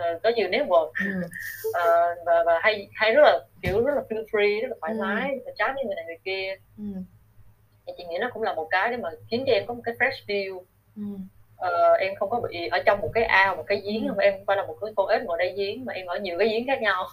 uh, 0.00 0.22
có 0.22 0.30
nhiều 0.36 0.48
network 0.48 0.92
ừ. 1.04 1.26
uh, 1.68 2.26
và 2.26 2.42
và 2.46 2.60
hay 2.62 2.88
hay 2.94 3.14
rất 3.14 3.22
là 3.22 3.40
kiểu 3.62 3.84
rất 3.84 3.94
là 3.94 4.02
feel 4.08 4.24
free 4.24 4.62
rất 4.62 4.68
là 4.70 4.76
thoải 4.80 4.92
ừ. 4.92 4.98
mái 5.00 5.38
và 5.46 5.52
chat 5.56 5.74
với 5.74 5.84
người 5.84 5.94
này 5.94 6.04
người 6.04 6.18
kia 6.24 6.54
ừ. 6.78 6.84
thì 7.86 7.92
chị 7.96 8.04
nghĩ 8.04 8.18
nó 8.20 8.30
cũng 8.32 8.42
là 8.42 8.54
một 8.54 8.66
cái 8.70 8.90
để 8.90 8.96
mà 8.96 9.10
khiến 9.30 9.44
cho 9.46 9.52
em 9.52 9.66
có 9.66 9.74
một 9.74 9.82
cái 9.84 9.94
fresh 9.94 10.26
view 10.26 10.62
ừ. 10.96 11.02
uh, 11.66 12.00
em 12.00 12.14
không 12.14 12.30
có 12.30 12.40
bị 12.40 12.68
ở 12.68 12.82
trong 12.86 13.00
một 13.00 13.10
cái 13.14 13.24
ao 13.24 13.56
một 13.56 13.64
cái 13.66 13.82
giếng 13.84 14.08
ừ. 14.08 14.14
em 14.20 14.34
không 14.34 14.46
phải 14.46 14.56
là 14.56 14.66
một 14.66 14.76
cái 14.80 14.90
con 14.96 15.08
ếch 15.08 15.22
ngồi 15.22 15.38
đây 15.38 15.54
giếng 15.56 15.84
mà 15.84 15.92
em 15.92 16.06
ở 16.06 16.18
nhiều 16.18 16.38
cái 16.38 16.48
giếng 16.48 16.66
khác 16.66 16.82
nhau 16.82 17.04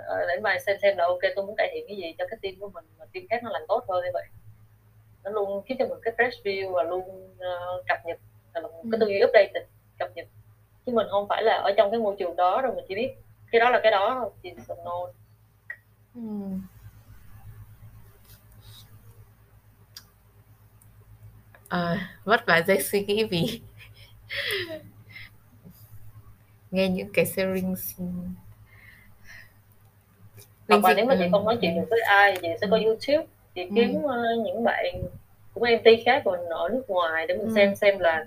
uh, 0.00 0.28
để 0.28 0.40
mà 0.42 0.58
xem 0.66 0.76
xem 0.82 0.96
là 0.96 1.04
ok 1.04 1.20
tôi 1.36 1.46
muốn 1.46 1.56
cải 1.56 1.70
thiện 1.72 1.84
cái 1.88 1.96
gì 1.96 2.14
cho 2.18 2.24
cái 2.30 2.38
team 2.42 2.54
của 2.60 2.68
mình 2.74 2.84
mà 2.98 3.04
team 3.12 3.26
khác 3.30 3.40
nó 3.42 3.50
làm 3.50 3.62
tốt 3.68 3.84
hơn 3.88 4.04
như 4.04 4.10
vậy 4.12 4.24
nó 5.24 5.30
luôn 5.30 5.62
khiến 5.66 5.78
cho 5.78 5.86
mình 5.86 5.98
cái 6.02 6.14
fresh 6.16 6.42
view 6.44 6.72
và 6.72 6.82
luôn 6.82 7.32
uh, 7.32 7.86
cập 7.86 7.98
nhật. 8.04 8.18
Là 8.54 8.60
một 8.60 8.82
cái 8.90 8.98
tư 9.00 9.06
duy 9.06 9.24
update 9.24 9.66
cập 9.98 10.10
nhật. 10.14 10.26
Chứ 10.86 10.92
mình 10.92 11.06
không 11.10 11.28
phải 11.28 11.42
là 11.42 11.56
ở 11.56 11.72
trong 11.76 11.90
cái 11.90 12.00
môi 12.00 12.16
trường 12.18 12.36
đó 12.36 12.60
rồi 12.60 12.74
mình 12.74 12.84
chỉ 12.88 12.94
biết 12.94 13.14
cái 13.54 13.60
đó 13.60 13.70
là 13.70 13.80
cái 13.82 13.92
đó 13.92 14.16
thôi 14.20 14.30
thì 14.42 14.50
no 14.84 15.06
ừ. 16.14 16.20
à, 21.68 22.16
vất 22.24 22.46
vả 22.46 22.62
dây 22.66 22.82
suy 22.82 23.04
nghĩ 23.04 23.24
vì 23.24 23.60
nghe 26.70 26.88
những 26.88 27.12
cái 27.12 27.26
sharing 27.26 27.76
hoặc 30.68 30.84
là 30.84 30.94
nếu 30.96 31.06
mà 31.06 31.16
chị 31.18 31.24
không 31.32 31.44
nói 31.44 31.58
chuyện 31.60 31.76
được 31.76 31.86
với 31.90 32.00
ai 32.00 32.38
chị 32.42 32.48
sẽ 32.60 32.66
có 32.70 32.76
youtube 32.76 33.26
chị 33.54 33.68
kiếm 33.74 34.02
ừ. 34.02 34.08
uh, 34.08 34.46
những 34.46 34.64
bạn 34.64 35.02
cũng 35.54 35.62
MT 35.62 35.88
khác 36.04 36.22
còn 36.24 36.46
ở 36.48 36.68
nước 36.68 36.84
ngoài 36.88 37.26
để 37.26 37.34
mình 37.34 37.46
ừ. 37.46 37.52
xem 37.54 37.76
xem 37.76 37.98
là 37.98 38.26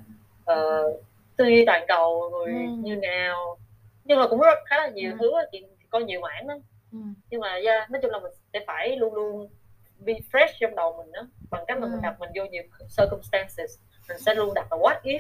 uh, 0.51 1.01
tư 1.36 1.45
duy 1.45 1.65
toàn 1.65 1.86
cầu 1.88 2.30
người 2.30 2.53
ừ. 2.53 2.59
như 2.80 2.95
nào 2.95 3.57
nhưng 4.05 4.19
mà 4.19 4.28
cũng 4.28 4.39
rất 4.39 4.59
khá 4.65 4.78
là 4.78 4.88
nhiều 4.88 5.11
ừ. 5.11 5.17
thứ 5.19 5.32
chị 5.51 5.65
coi 5.89 6.03
nhiều 6.03 6.21
mảng 6.21 6.47
đó 6.47 6.53
ừ. 6.91 6.97
nhưng 7.30 7.41
mà 7.41 7.59
yeah, 7.65 7.91
nói 7.91 8.01
chung 8.01 8.11
là 8.11 8.19
mình 8.19 8.32
sẽ 8.53 8.59
phải 8.67 8.97
luôn 8.97 9.13
luôn 9.13 9.49
be 9.99 10.13
fresh 10.32 10.53
trong 10.59 10.75
đầu 10.75 10.95
mình 10.97 11.11
đó 11.11 11.21
bằng 11.49 11.63
cách 11.67 11.80
mà 11.80 11.88
ừ. 11.88 11.91
mình 11.91 12.01
đặt 12.01 12.19
mình 12.19 12.30
vô 12.36 12.45
nhiều 12.45 12.63
circumstances 12.97 13.80
mình 14.09 14.17
sẽ 14.17 14.36
luôn 14.36 14.53
đặt 14.53 14.67
là 14.71 14.78
what 14.78 15.01
if 15.03 15.19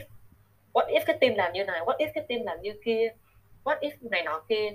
what 0.73 0.87
if 0.87 1.01
cái 1.05 1.17
team 1.21 1.35
làm 1.35 1.53
như 1.53 1.65
này 1.65 1.81
what 1.81 1.97
if 1.97 2.07
cái 2.13 2.23
team 2.29 2.41
làm 2.43 2.61
như 2.61 2.73
kia 2.85 3.09
what 3.63 3.79
if 3.79 3.91
này 4.01 4.23
nọ 4.23 4.43
kia 4.49 4.71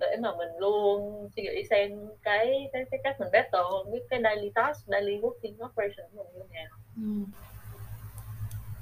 để 0.00 0.16
mà 0.20 0.36
mình 0.38 0.48
luôn 0.58 1.28
suy 1.36 1.42
nghĩ 1.42 1.62
xem 1.70 1.90
cái 2.22 2.68
cái 2.72 2.84
cái 2.90 3.00
cách 3.04 3.16
mình 3.20 3.28
hơn 3.52 3.92
biết 3.92 4.00
cái 4.10 4.20
daily 4.24 4.50
task 4.54 4.86
daily 4.86 5.18
working 5.18 5.66
operation 5.66 6.06
của 6.14 6.24
mình 6.24 6.34
như 6.34 6.40
thế 6.50 6.54
nào 6.54 6.78
ừ. 6.96 7.02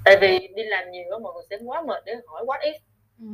tại 0.05 0.17
vì 0.21 0.47
đi 0.55 0.63
làm 0.63 0.91
nhiều 0.91 1.03
đó 1.11 1.19
mọi 1.19 1.33
người 1.33 1.43
sẽ 1.49 1.57
quá 1.65 1.81
mệt 1.81 2.03
để 2.05 2.13
hỏi 2.27 2.45
what 2.45 2.59
if 2.59 2.77
ừ. 3.19 3.25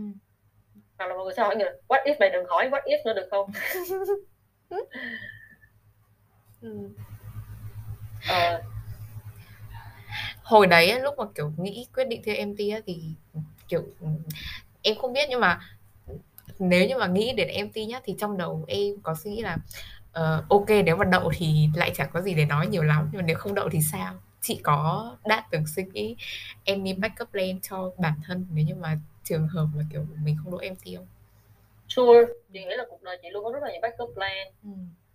hoặc 0.98 1.06
là 1.06 1.16
mọi 1.16 1.24
người 1.24 1.34
sẽ 1.38 1.44
hỏi 1.44 1.56
người 1.56 1.70
what 1.88 2.04
if 2.06 2.16
mày 2.20 2.30
đừng 2.30 2.46
hỏi 2.46 2.70
what 2.70 2.82
if 2.82 2.98
nữa 3.06 3.14
được 3.14 3.28
không 3.32 3.52
ừ. 6.62 6.90
ờ. 8.30 8.62
hồi 10.44 10.68
đấy 10.68 11.00
lúc 11.02 11.18
mà 11.18 11.26
kiểu 11.36 11.52
nghĩ 11.58 11.88
quyết 11.96 12.08
định 12.08 12.22
theo 12.26 12.46
MT 12.48 12.58
thì 12.86 13.04
kiểu 13.68 13.84
em 14.82 14.96
không 14.96 15.14
biết 15.14 15.30
nhưng 15.30 15.40
mà 15.40 15.60
nếu 16.60 16.88
như 16.88 16.98
mà 16.98 17.08
nghĩ 17.08 17.34
đến 17.34 17.66
MT 17.66 17.76
nhá 17.88 18.00
thì 18.04 18.16
trong 18.20 18.38
đầu 18.38 18.66
em 18.68 19.02
có 19.04 19.16
suy 19.16 19.32
nghĩ 19.32 19.42
là 19.42 19.58
uh, 20.20 20.50
ok 20.50 20.70
nếu 20.86 20.96
mà 20.96 21.06
đậu 21.06 21.32
thì 21.38 21.70
lại 21.76 21.92
chẳng 21.96 22.10
có 22.14 22.22
gì 22.22 22.34
để 22.34 22.46
nói 22.46 22.68
nhiều 22.68 22.84
lắm 22.84 23.10
nhưng 23.12 23.22
mà 23.22 23.26
nếu 23.28 23.38
không 23.38 23.56
đậu 23.56 23.70
thì 23.70 23.80
sao 23.92 24.14
chị 24.42 24.60
có 24.64 25.16
đã 25.26 25.44
từng 25.52 25.68
suy 25.68 25.84
nghĩ 25.84 26.16
em 26.64 26.84
đi 26.84 26.94
backup 26.94 27.32
plan 27.32 27.62
cho 27.62 27.92
bản 27.98 28.14
thân 28.28 28.48
nếu 28.52 28.66
như 28.66 28.76
mà 28.76 28.98
trường 29.24 29.48
hợp 29.48 29.66
mà 29.76 29.84
kiểu 29.92 30.06
mình 30.24 30.38
không 30.44 30.52
đỗ 30.52 30.58
MT 30.58 30.98
không? 30.98 31.08
Sure, 31.88 32.34
chị 32.54 32.60
nghĩ 32.66 32.76
là 32.76 32.84
cuộc 32.90 33.04
đời 33.04 33.18
chị 33.22 33.30
luôn 33.30 33.44
có 33.44 33.52
rất 33.52 33.64
là 33.64 33.72
nhiều 33.72 33.82
backup 33.82 34.14
plan 34.14 34.48
ừ. 34.64 34.70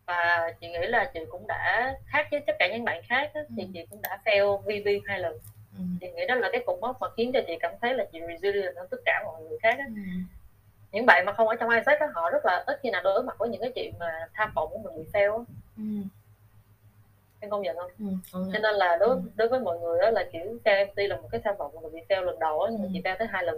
và 0.06 0.52
chị 0.60 0.68
nghĩ 0.68 0.86
là 0.88 1.10
chị 1.14 1.20
cũng 1.30 1.46
đã 1.46 1.94
khác 2.06 2.28
với 2.30 2.40
tất 2.46 2.52
cả 2.58 2.68
những 2.72 2.84
bạn 2.84 3.02
khác 3.08 3.30
đó, 3.34 3.40
thì 3.56 3.62
ừ. 3.62 3.68
chị 3.74 3.80
cũng 3.90 4.02
đã 4.02 4.18
fail 4.24 4.58
VB 4.58 4.88
hai 5.06 5.20
lần 5.20 5.32
ừ. 5.76 5.82
chị 6.00 6.06
nghĩ 6.10 6.22
đó 6.28 6.34
là 6.34 6.48
cái 6.52 6.62
cột 6.66 6.80
mốc 6.80 6.96
mà 7.00 7.06
khiến 7.16 7.30
cho 7.34 7.40
chị 7.46 7.52
cảm 7.60 7.72
thấy 7.80 7.94
là 7.94 8.04
chị 8.12 8.18
resilient 8.28 8.76
hơn 8.76 8.86
tất 8.90 8.98
cả 9.04 9.22
mọi 9.24 9.42
người 9.42 9.58
khác 9.62 9.74
đó. 9.78 9.84
Ừ 9.88 10.02
những 10.92 11.06
bạn 11.06 11.24
mà 11.26 11.32
không 11.32 11.48
ở 11.48 11.54
trong 11.56 11.70
Isaac 11.70 12.00
đó, 12.00 12.06
họ 12.14 12.30
rất 12.30 12.46
là 12.46 12.64
ít 12.66 12.78
khi 12.82 12.90
nào 12.90 13.02
đối 13.02 13.22
mặt 13.22 13.38
với 13.38 13.48
những 13.48 13.60
cái 13.60 13.72
chuyện 13.74 13.94
mà 13.98 14.28
tham 14.34 14.52
vọng 14.54 14.68
của 14.72 14.78
mình 14.78 14.96
bị 14.96 15.10
fail 15.12 15.38
á 15.38 15.44
ừ. 15.76 15.82
em 17.40 17.50
công 17.50 17.62
nhận 17.62 17.76
không 17.76 17.90
ừ, 18.32 18.50
cho 18.52 18.58
nên 18.58 18.74
là 18.74 18.96
đối 18.96 19.08
ừ. 19.08 19.22
đối 19.36 19.48
với 19.48 19.60
mọi 19.60 19.78
người 19.78 19.98
đó 20.00 20.10
là 20.10 20.24
kiểu 20.32 20.58
KMT 20.64 20.96
là 20.96 21.16
một 21.16 21.28
cái 21.32 21.40
tham 21.44 21.56
vọng 21.56 21.74
mà 21.82 21.88
bị 21.92 22.00
fail 22.08 22.22
lần 22.22 22.38
đầu 22.38 22.62
á 22.62 22.70
nhưng 22.72 22.82
ừ. 22.82 22.88
chị 22.92 23.00
fail 23.04 23.16
tới 23.18 23.28
hai 23.30 23.44
lần 23.44 23.56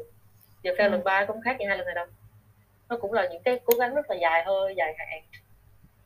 giờ 0.62 0.72
fail 0.72 0.86
ừ. 0.86 0.90
lần 0.90 1.04
ba 1.04 1.24
cũng 1.24 1.40
khác 1.42 1.56
như 1.58 1.68
hai 1.68 1.76
lần 1.76 1.86
này 1.86 1.94
đâu 1.94 2.06
nó 2.88 2.96
cũng 2.96 3.12
là 3.12 3.28
những 3.30 3.42
cái 3.42 3.60
cố 3.64 3.74
gắng 3.78 3.94
rất 3.94 4.10
là 4.10 4.16
dài 4.16 4.44
hơi 4.44 4.74
dài 4.76 4.94
hạn 4.98 5.22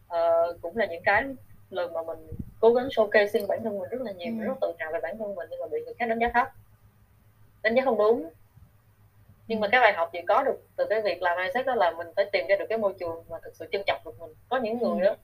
ờ, 0.09 0.57
cũng 0.63 0.77
là 0.77 0.87
những 0.87 1.03
cái 1.05 1.25
lần 1.71 1.93
mà 1.93 2.03
mình 2.03 2.29
cố 2.61 2.75
gắng 2.75 2.89
showcasing 2.89 3.47
bản 3.47 3.65
thân 3.65 3.79
mình 3.79 3.89
rất 3.91 4.01
là 4.01 4.13
nhiều 4.13 4.33
ừ. 4.41 4.45
rất 4.45 4.55
tự 4.61 4.73
hào 4.79 4.93
về 4.93 5.01
bản 5.03 5.19
thân 5.19 5.35
mình 5.35 5.49
nhưng 5.51 5.61
mà 5.61 5.67
bị 5.67 5.79
người 5.85 5.95
khác 5.99 6.07
đánh 6.07 6.19
giá 6.19 6.29
thấp 6.35 6.49
đánh 7.63 7.75
giá 7.75 7.83
không 7.85 7.99
đúng 7.99 8.31
nhưng 9.49 9.61
mà 9.61 9.69
cái 9.69 9.81
bài 9.81 9.93
học 9.93 10.11
gì 10.13 10.21
có 10.29 10.43
được 10.43 10.67
từ 10.77 10.87
cái 10.91 11.01
việc 11.03 11.23
làm 11.23 11.39
mindset 11.39 11.67
đó 11.67 11.75
là 11.75 11.91
mình 11.91 12.07
phải 12.17 12.25
tìm 12.33 12.47
ra 12.49 12.57
được 12.57 12.67
cái 12.69 12.79
môi 12.79 12.95
trường 13.01 13.25
mà 13.29 13.37
thực 13.45 13.57
sự 13.57 13.67
trân 13.73 13.83
trọng 13.87 14.01
được 14.05 14.21
mình 14.21 14.31
có 14.49 14.57
những 14.57 14.79
người 14.79 15.01
ừ. 15.01 15.05
đó 15.05 15.17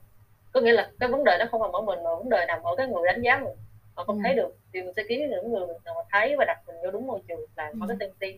có 0.51 0.61
nghĩa 0.61 0.71
là 0.71 0.89
cái 0.99 1.09
vấn 1.09 1.23
đề 1.23 1.37
nó 1.39 1.45
không 1.51 1.61
nằm 1.61 1.71
ở 1.71 1.81
mình 1.81 2.03
mà 2.03 2.15
vấn 2.15 2.29
đề 2.29 2.45
nằm 2.47 2.63
ở 2.63 2.75
cái 2.75 2.87
người 2.87 3.03
đánh 3.05 3.21
giá 3.21 3.37
mình 3.37 3.55
họ 3.95 4.03
không 4.03 4.17
ừ. 4.17 4.21
thấy 4.23 4.35
được 4.35 4.55
thì 4.73 4.81
mình 4.81 4.93
sẽ 4.93 5.03
kiếm 5.09 5.19
những 5.29 5.51
người 5.51 5.67
nào 5.85 5.93
mà 5.95 6.01
thấy 6.11 6.35
và 6.37 6.45
đặt 6.45 6.57
mình 6.67 6.75
vô 6.83 6.91
đúng 6.91 7.07
môi 7.07 7.19
trường 7.27 7.45
là 7.55 7.67
ừ. 7.67 7.73
marketing 7.73 8.13
team 8.19 8.33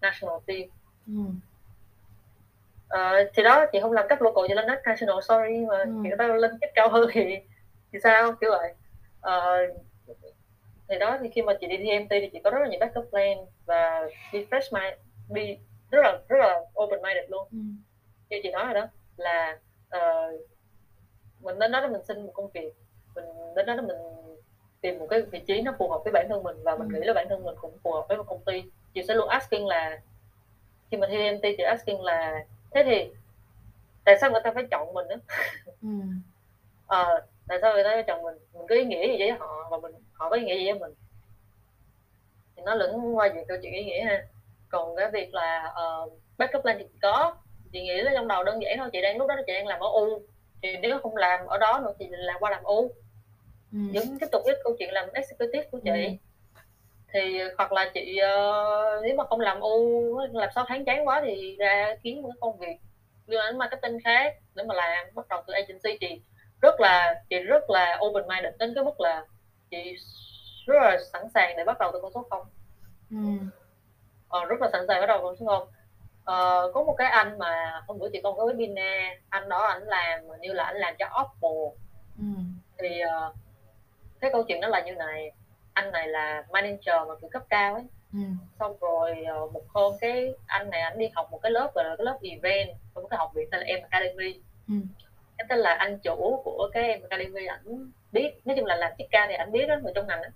national 0.00 0.38
team 0.46 0.62
ừ. 1.06 1.12
Ờ, 2.88 3.30
thì 3.34 3.42
đó 3.42 3.66
chị 3.72 3.80
không 3.80 3.92
làm 3.92 4.08
cấp 4.08 4.22
local 4.22 4.44
cho 4.48 4.54
lên 4.54 4.66
national 4.84 5.16
sorry 5.28 5.66
mà 5.68 5.78
ừ. 5.78 5.90
chị 6.02 6.10
ta 6.18 6.26
lên 6.26 6.50
cấp 6.60 6.70
cao 6.74 6.88
hơn 6.88 7.08
thì 7.12 7.38
thì 7.92 7.98
sao 8.02 8.32
kiểu 8.40 8.50
vậy 8.50 8.74
ờ, 9.20 9.56
thì 10.88 10.98
đó 10.98 11.18
thì 11.22 11.28
khi 11.28 11.42
mà 11.42 11.52
chị 11.60 11.66
đi 11.66 11.76
TMT 11.76 12.10
thì 12.10 12.30
chị 12.32 12.40
có 12.44 12.50
rất 12.50 12.58
là 12.62 12.68
nhiều 12.68 12.80
backup 12.80 13.10
plan 13.10 13.38
và 13.66 14.08
đi 14.32 14.46
fresh 14.50 14.94
đi 15.28 15.58
rất 15.90 16.00
là 16.02 16.18
rất 16.28 16.36
là 16.38 16.60
open 16.82 17.02
minded 17.02 17.30
luôn. 17.30 17.48
Ừ. 17.50 17.58
như 18.30 18.40
chị 18.42 18.50
nói 18.50 18.64
rồi 18.64 18.74
đó 18.74 18.86
là 19.16 19.58
uh, 19.96 20.40
mình 21.40 21.58
đến 21.58 21.72
đó 21.72 21.80
để 21.80 21.88
mình 21.88 22.04
xin 22.04 22.26
một 22.26 22.32
công 22.34 22.50
việc. 22.50 22.72
Mình 23.14 23.24
đến 23.56 23.66
đó 23.66 23.74
để 23.74 23.82
mình 23.82 23.96
tìm 24.80 24.98
một 24.98 25.06
cái 25.10 25.22
vị 25.22 25.40
trí 25.46 25.62
nó 25.62 25.72
phù 25.78 25.90
hợp 25.90 26.00
với 26.04 26.12
bản 26.12 26.26
thân 26.28 26.42
mình 26.42 26.56
và 26.62 26.76
mình 26.76 26.88
ừ. 26.88 26.94
nghĩ 26.94 27.06
là 27.06 27.12
bản 27.12 27.26
thân 27.28 27.44
mình 27.44 27.54
cũng 27.60 27.78
phù 27.82 27.92
hợp 27.92 28.04
với 28.08 28.16
một 28.16 28.24
công 28.26 28.44
ty. 28.44 28.62
Chị 28.94 29.02
sẽ 29.08 29.14
luôn 29.14 29.28
asking 29.28 29.66
là 29.66 30.00
khi 30.90 30.96
mà 30.96 31.06
thi 31.10 31.30
MT 31.32 31.42
chị 31.42 31.62
asking 31.62 32.02
là 32.02 32.44
thế 32.70 32.82
thì 32.84 33.10
tại 34.04 34.18
sao 34.20 34.30
người 34.30 34.40
ta 34.44 34.52
phải 34.54 34.64
chọn 34.70 34.94
mình 34.94 35.08
đó 35.08 35.16
ừ. 35.82 35.88
à, 36.86 37.04
tại 37.48 37.58
sao 37.62 37.74
người 37.74 37.84
ta 37.84 37.90
phải 37.90 38.02
chọn 38.02 38.22
mình? 38.22 38.34
Mình 38.52 38.66
có 38.68 38.74
ý 38.74 38.84
nghĩa 38.84 39.06
gì 39.06 39.18
với 39.18 39.30
họ 39.30 39.68
và 39.70 39.78
mình 39.78 39.92
họ 40.12 40.30
có 40.30 40.36
ý 40.36 40.44
nghĩa 40.44 40.58
gì 40.58 40.72
với 40.72 40.78
mình? 40.80 40.94
Thì 42.56 42.62
nó 42.66 42.74
lẫn 42.74 43.16
qua 43.16 43.28
việc 43.34 43.44
câu 43.48 43.58
chuyện 43.62 43.72
ý 43.72 43.84
nghĩa 43.84 44.04
ha 44.04 44.26
còn 44.74 44.96
cái 44.96 45.10
việc 45.10 45.34
là 45.34 45.74
uh, 46.04 46.12
backup 46.38 46.62
plan 46.62 46.76
thì 46.78 46.84
có 47.02 47.36
chị 47.72 47.80
nghĩ 47.82 48.02
là 48.02 48.12
trong 48.14 48.28
đầu 48.28 48.44
đơn 48.44 48.62
giản 48.62 48.78
thôi 48.78 48.88
chị 48.92 49.00
đang 49.02 49.18
lúc 49.18 49.28
đó 49.28 49.34
chị 49.46 49.52
đang 49.52 49.66
làm 49.66 49.80
ở 49.80 49.88
u 49.88 50.22
thì 50.62 50.76
nếu 50.76 50.98
không 50.98 51.16
làm 51.16 51.46
ở 51.46 51.58
đó 51.58 51.80
nữa 51.84 51.92
thì 51.98 52.06
làm 52.10 52.36
qua 52.40 52.50
làm 52.50 52.62
u 52.62 52.90
ừ. 53.72 53.78
vẫn 53.94 54.18
tiếp 54.20 54.26
tục 54.32 54.42
với 54.44 54.60
câu 54.64 54.76
chuyện 54.78 54.92
làm 54.92 55.08
executive 55.12 55.68
của 55.70 55.78
chị 55.84 55.90
ừ. 55.90 56.10
thì 57.12 57.38
hoặc 57.58 57.72
là 57.72 57.90
chị 57.94 58.20
uh, 58.22 59.02
nếu 59.02 59.16
mà 59.16 59.24
không 59.24 59.40
làm 59.40 59.60
u 59.60 60.18
làm 60.32 60.48
6 60.54 60.64
tháng 60.68 60.84
chán 60.84 61.08
quá 61.08 61.22
thì 61.26 61.56
ra 61.58 61.96
kiếm 62.02 62.22
một 62.22 62.28
cái 62.28 62.38
công 62.40 62.58
việc 62.58 62.76
quan 63.28 63.46
đến 63.46 63.58
marketing 63.58 63.98
khác 64.04 64.34
để 64.54 64.64
mà 64.64 64.74
làm 64.74 65.06
bắt 65.14 65.28
đầu 65.28 65.42
từ 65.46 65.52
agency 65.52 65.98
chị 66.00 66.22
rất 66.62 66.80
là 66.80 67.22
chị 67.30 67.38
rất 67.38 67.70
là 67.70 67.98
open 68.06 68.28
minded 68.28 68.54
đến 68.58 68.72
cái 68.74 68.84
mức 68.84 69.00
là 69.00 69.26
chị 69.70 69.96
rất 70.66 70.74
là 70.82 70.98
sẵn 71.12 71.22
sàng 71.34 71.56
để 71.56 71.64
bắt 71.64 71.78
đầu 71.78 71.90
từ 71.92 71.98
con 72.02 72.12
số 72.14 72.26
không 72.30 72.46
ừ. 73.10 73.16
Ờ, 74.34 74.44
rất 74.44 74.60
là 74.60 74.68
sẵn 74.72 74.84
sàng 74.88 75.00
bắt 75.00 75.06
đầu 75.06 75.20
con 75.22 75.36
số 75.36 75.46
không 75.46 75.68
ờ, 76.24 76.70
có 76.74 76.84
một 76.84 76.94
cái 76.98 77.10
anh 77.10 77.38
mà 77.38 77.82
hôm 77.88 77.98
bữa 77.98 78.08
chị 78.12 78.20
con 78.22 78.36
có 78.36 78.44
với 78.44 78.54
Bina 78.54 79.14
anh 79.28 79.48
đó 79.48 79.58
anh 79.58 79.82
làm 79.82 80.20
như 80.40 80.52
là 80.52 80.64
anh 80.64 80.76
làm 80.76 80.94
cho 80.98 81.06
Oppo 81.06 81.48
ừ. 82.18 82.24
thì 82.78 83.00
uh, 83.04 83.34
cái 84.20 84.30
câu 84.32 84.42
chuyện 84.42 84.60
đó 84.60 84.68
là 84.68 84.80
như 84.80 84.94
này 84.94 85.32
anh 85.72 85.92
này 85.92 86.08
là 86.08 86.44
manager 86.50 87.08
mà 87.08 87.14
kiểu 87.20 87.30
cấp 87.32 87.42
cao 87.48 87.74
ấy 87.74 87.84
ừ. 88.12 88.18
xong 88.58 88.76
rồi 88.80 89.26
uh, 89.44 89.52
một 89.52 89.62
hôm 89.68 89.92
cái 90.00 90.34
anh 90.46 90.70
này 90.70 90.80
anh 90.80 90.98
đi 90.98 91.08
học 91.14 91.28
một 91.30 91.38
cái 91.42 91.52
lớp 91.52 91.70
gọi 91.74 91.84
là 91.84 91.96
cái 91.96 92.04
lớp 92.04 92.18
event 92.22 92.68
một 92.94 93.06
cái 93.10 93.18
học 93.18 93.30
viện 93.34 93.48
tên 93.50 93.60
là 93.60 93.66
em 93.66 93.80
academy 93.90 94.40
ừ. 94.68 94.74
cái 95.38 95.46
tên 95.48 95.58
là 95.58 95.74
anh 95.74 95.98
chủ 95.98 96.42
của 96.44 96.70
cái 96.72 96.82
em 96.82 97.02
academy 97.02 97.46
ảnh 97.46 97.90
biết 98.12 98.46
nói 98.46 98.56
chung 98.56 98.66
là 98.66 98.76
làm 98.76 98.92
chiếc 98.98 99.06
ca 99.10 99.26
thì 99.28 99.34
anh 99.34 99.52
biết 99.52 99.66
đó 99.66 99.74
người 99.82 99.92
trong 99.94 100.06
ngành 100.06 100.22
đó 100.22 100.28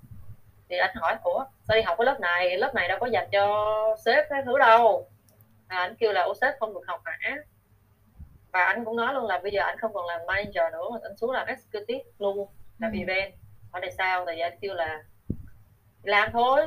thì 0.69 0.77
anh 0.77 0.97
hỏi 0.97 1.17
ủa 1.23 1.45
sao 1.69 1.77
đi 1.77 1.83
học 1.83 1.95
cái 1.99 2.05
lớp 2.07 2.21
này? 2.21 2.59
Lớp 2.59 2.75
này 2.75 2.89
đâu 2.89 2.99
có 3.01 3.07
dành 3.07 3.29
cho 3.33 3.75
sếp 4.05 4.25
cái 4.31 4.43
thứ 4.47 4.59
đâu. 4.59 5.09
À, 5.67 5.79
anh 5.79 5.97
kêu 5.97 6.13
là 6.13 6.23
ô 6.23 6.35
sếp 6.41 6.55
không 6.61 6.75
được 6.75 6.87
học 6.87 7.03
hả? 7.05 7.37
Và 8.53 8.65
anh 8.65 8.85
cũng 8.85 8.97
nói 8.97 9.15
luôn 9.15 9.27
là 9.27 9.39
bây 9.39 9.53
giờ 9.53 9.63
anh 9.63 9.79
không 9.79 9.93
còn 9.95 10.07
làm 10.07 10.21
manager 10.27 10.73
nữa 10.73 10.91
mà 10.93 10.99
anh 11.03 11.17
xuống 11.17 11.31
làm 11.31 11.47
executive 11.47 12.05
luôn 12.19 12.49
làm 12.79 12.93
ừ. 12.93 12.99
event. 12.99 13.35
Hỏi 13.73 13.81
tại 13.81 13.91
sao? 13.91 14.27
Tại 14.27 14.35
vì 14.35 14.41
anh 14.41 14.59
kêu 14.61 14.75
là 14.75 15.03
làm 16.03 16.33
thôi 16.33 16.67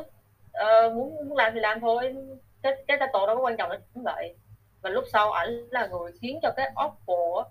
ờ, 0.52 0.90
muốn 0.90 1.30
muốn 1.30 1.38
làm 1.38 1.54
thì 1.54 1.60
làm 1.60 1.80
thôi. 1.80 2.16
Cái 2.62 2.76
cái 2.88 2.98
title 2.98 3.28
đâu 3.28 3.36
có 3.36 3.42
quan 3.42 3.58
trọng 3.58 3.70
đến 3.70 3.82
vậy. 3.94 4.36
Và 4.82 4.90
lúc 4.90 5.04
sau 5.14 5.32
ảnh 5.32 5.68
là 5.70 5.88
người 5.88 6.12
khiến 6.22 6.40
cho 6.42 6.52
cái 6.58 6.72
Oppo 6.86 7.50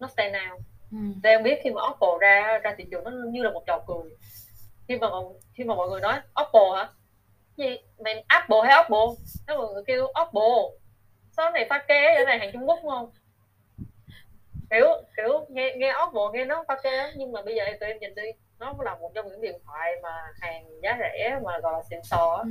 nó 0.00 0.08
stand 0.08 0.34
out. 0.50 0.60
Ừ. 0.90 0.98
Thì 1.22 1.30
em 1.30 1.42
biết 1.42 1.60
khi 1.64 1.70
mà 1.70 1.82
Oppo 1.90 2.18
ra 2.20 2.58
ra 2.62 2.74
thị 2.78 2.84
trường 2.90 3.04
nó 3.04 3.10
như 3.10 3.42
là 3.42 3.50
một 3.50 3.62
trò 3.66 3.84
cười 3.86 4.10
khi 4.88 4.98
mà 4.98 5.08
khi 5.54 5.64
mà 5.64 5.74
mọi 5.74 5.88
người 5.88 6.00
nói 6.00 6.20
Oppo 6.42 6.76
hả? 6.76 6.88
Gì? 7.56 7.78
Mày 7.98 8.24
Apple 8.28 8.58
hay 8.64 8.84
Oppo 8.84 9.06
nó 9.46 9.56
mọi 9.56 9.72
người 9.74 9.82
kêu 9.86 10.04
Oppo 10.04 10.40
sao 11.36 11.50
này 11.50 11.66
pha 11.70 11.78
kê 11.78 12.14
cái 12.14 12.24
này 12.24 12.38
hàng 12.38 12.50
Trung 12.52 12.68
Quốc 12.68 12.78
không? 12.82 13.10
Kiểu 14.70 14.86
kiểu 15.16 15.46
nghe 15.48 15.74
nghe 15.76 15.92
Oppo 16.06 16.30
nghe 16.32 16.44
nó 16.44 16.64
pha 16.68 16.76
kê 16.82 17.12
nhưng 17.16 17.32
mà 17.32 17.42
bây 17.42 17.54
giờ 17.54 17.64
tụi 17.80 17.88
em 17.88 17.98
nhìn 17.98 18.14
đi 18.14 18.22
nó 18.58 18.74
là 18.78 18.94
một 18.94 19.10
trong 19.14 19.28
những 19.28 19.40
điện 19.40 19.58
thoại 19.66 19.92
mà 20.02 20.32
hàng 20.40 20.80
giá 20.82 20.96
rẻ 21.00 21.38
mà 21.44 21.58
gọi 21.58 21.72
là 21.72 21.82
xịn 21.90 21.98
sò 22.02 22.44
ừ. 22.44 22.50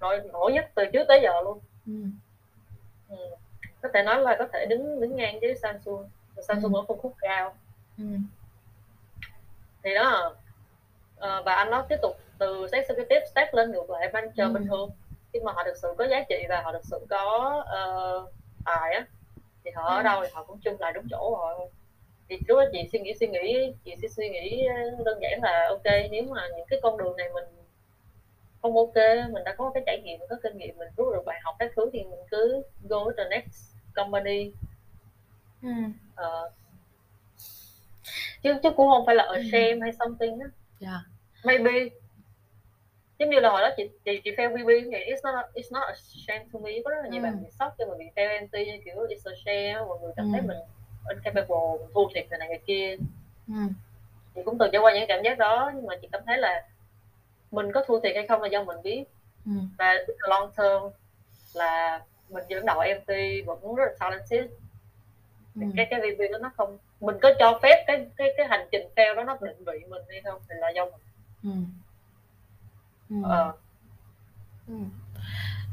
rồi 0.00 0.20
nổi 0.32 0.52
nhất 0.52 0.70
từ 0.74 0.84
trước 0.92 1.04
tới 1.08 1.20
giờ 1.22 1.40
luôn. 1.44 1.58
Ừ. 1.86 1.92
Ừ. 3.08 3.16
có 3.82 3.88
thể 3.94 4.02
nói 4.02 4.20
là 4.20 4.36
có 4.38 4.46
thể 4.52 4.66
đứng 4.66 5.00
đứng 5.00 5.16
ngang 5.16 5.38
với 5.40 5.54
Samsung. 5.54 6.08
Samsung 6.48 6.74
ừ. 6.74 6.78
ở 6.78 6.84
phân 6.88 6.98
khúc 6.98 7.14
cao. 7.20 7.54
Ừ. 7.98 8.04
thì 9.82 9.94
đó 9.94 10.34
à, 11.18 11.42
và 11.44 11.54
anh 11.54 11.70
nó 11.70 11.86
tiếp 11.88 11.96
tục 12.02 12.16
từ 12.38 12.66
executive 12.72 13.26
step 13.32 13.54
lên 13.54 13.72
ngược 13.72 13.90
lại 13.90 14.10
manager 14.12 14.46
ừ. 14.48 14.52
bình 14.52 14.66
thường 14.66 14.90
khi 15.32 15.40
mà 15.40 15.52
họ 15.52 15.64
thực 15.64 15.76
sự 15.76 15.94
có 15.98 16.06
giá 16.08 16.24
trị 16.28 16.46
và 16.48 16.62
họ 16.62 16.72
thực 16.72 16.84
sự 16.84 17.06
có 17.10 17.64
uh, 17.64 18.30
tài 18.64 18.94
á 18.94 19.06
thì 19.64 19.70
họ 19.74 19.82
ừ. 19.82 19.96
ở 19.96 20.02
đâu 20.02 20.22
thì 20.24 20.30
họ 20.32 20.44
cũng 20.44 20.58
chung 20.64 20.80
lại 20.80 20.92
đúng 20.92 21.04
chỗ 21.10 21.38
rồi 21.40 21.68
thì 22.28 22.38
lúc 22.48 22.58
đó 22.58 22.64
chị 22.72 22.88
suy 22.92 22.98
nghĩ 22.98 23.14
suy 23.20 23.26
nghĩ 23.26 23.72
chị 23.84 23.94
sẽ 24.02 24.08
suy 24.08 24.28
nghĩ 24.28 24.66
ờ, 24.66 25.04
đơn 25.04 25.18
giản 25.22 25.40
là 25.42 25.66
ok 25.68 25.94
nếu 26.10 26.24
mà 26.24 26.48
những 26.56 26.66
cái 26.68 26.80
con 26.82 26.98
đường 26.98 27.16
này 27.16 27.28
mình 27.34 27.44
không 28.62 28.76
ok 28.76 28.94
mình 29.30 29.44
đã 29.44 29.54
có 29.58 29.70
cái 29.74 29.82
trải 29.86 30.00
nghiệm 30.04 30.20
có 30.30 30.36
kinh 30.42 30.58
nghiệm 30.58 30.78
mình 30.78 30.88
rút 30.96 31.14
được 31.14 31.22
bài 31.26 31.40
học 31.42 31.54
các 31.58 31.70
thứ 31.76 31.90
thì 31.92 32.02
mình 32.02 32.20
cứ 32.30 32.62
go 32.82 33.04
to 33.04 33.10
the 33.16 33.24
next 33.30 33.74
company 33.94 34.52
ừ. 35.62 35.68
uh, 36.12 36.52
chứ 38.42 38.54
chứ 38.62 38.70
cũng 38.76 38.88
không 38.88 39.06
phải 39.06 39.14
là 39.14 39.24
ở 39.24 39.42
shame 39.52 39.72
ừ. 39.72 39.78
hay 39.82 39.92
something 39.92 40.40
á 40.40 40.48
yeah. 40.84 41.00
maybe 41.44 41.88
giống 43.18 43.30
như 43.30 43.40
là 43.40 43.50
hồi 43.50 43.62
đó 43.62 43.68
chị 43.76 43.88
chị 44.04 44.20
chị 44.24 44.30
fail 44.30 44.50
VB 44.50 44.68
thì 44.68 44.98
it's 44.98 45.32
not 45.32 45.44
it's 45.54 45.70
not 45.70 45.82
a 45.86 45.94
shame 46.26 46.44
to 46.52 46.60
me 46.60 46.70
có 46.84 46.90
rất 46.90 46.96
là 47.02 47.08
nhiều 47.08 47.22
ừ. 47.22 47.24
bạn 47.24 47.42
bị 47.42 47.50
sốc 47.50 47.74
khi 47.78 47.84
mà 47.88 47.94
bị 47.98 48.04
fail 48.16 48.44
NT 48.44 48.84
kiểu 48.84 48.94
it's 48.94 49.30
a 49.30 49.34
shame 49.44 49.86
mọi 49.88 49.98
người 50.02 50.12
cảm 50.16 50.26
ừ. 50.26 50.30
thấy 50.32 50.42
mình 50.42 50.56
incapable 51.08 51.78
mình 51.80 51.88
thua 51.94 52.08
thiệt 52.14 52.26
này 52.30 52.48
người 52.48 52.60
kia 52.66 52.96
ừ. 53.48 53.54
chị 54.34 54.40
cũng 54.44 54.58
từng 54.58 54.70
trải 54.72 54.80
qua 54.80 54.94
những 54.94 55.04
cảm 55.08 55.22
giác 55.24 55.38
đó 55.38 55.72
nhưng 55.74 55.86
mà 55.86 55.94
chị 56.02 56.08
cảm 56.12 56.20
thấy 56.26 56.38
là 56.38 56.62
mình 57.50 57.72
có 57.72 57.84
thua 57.86 58.00
thiệt 58.00 58.16
hay 58.16 58.26
không 58.26 58.42
là 58.42 58.48
do 58.48 58.64
mình 58.64 58.82
biết 58.82 59.04
ừ. 59.46 59.52
và 59.78 59.94
long 60.28 60.50
term 60.56 60.82
là 61.54 62.00
mình 62.28 62.44
dẫn 62.48 62.66
đầu 62.66 62.82
MT 63.00 63.12
vẫn 63.46 63.74
rất 63.74 63.84
là 63.86 63.94
talented 63.98 64.50
ừ. 65.54 65.62
cái 65.76 65.86
cái 65.90 66.00
VB 66.00 66.20
đó 66.32 66.38
nó 66.38 66.50
không 66.56 66.78
mình 67.06 67.16
có 67.22 67.30
cho 67.38 67.58
phép 67.62 67.84
cái 67.86 68.06
cái 68.16 68.28
cái 68.36 68.46
hành 68.48 68.68
trình 68.72 68.88
fail 68.96 69.14
đó 69.14 69.24
nó 69.24 69.36
định 69.42 69.64
vị 69.66 69.84
mình 69.88 70.02
hay 70.08 70.20
không 70.24 70.40
thì 70.48 70.54
là 70.60 70.70
do 70.76 70.84
mình 70.84 71.00
ừ. 71.42 71.50
Ừ. 73.10 73.16
Ờ. 73.28 73.52
Ừ. 74.68 74.74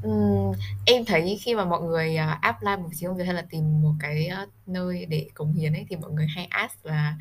Ừm, 0.03 0.51
em 0.85 1.05
thấy 1.05 1.39
khi 1.41 1.55
mà 1.55 1.65
mọi 1.65 1.81
người, 1.81 2.15
à, 2.17 2.39
apply 2.41 2.75
một 2.77 2.89
vị 2.91 3.07
công 3.07 3.17
việc 3.17 3.23
hay 3.25 3.33
là 3.33 3.45
tìm 3.49 3.81
một 3.81 3.93
cái, 3.99 4.27
ơ, 4.27 4.45
nơi 4.65 5.05
để 5.05 5.27
cống 5.33 5.53
hiến 5.53 5.73
ấy, 5.73 5.85
thì 5.89 5.95
mọi 5.95 6.11
người 6.11 6.27
hay 6.35 6.45
ask 6.49 6.85
là, 6.85 7.15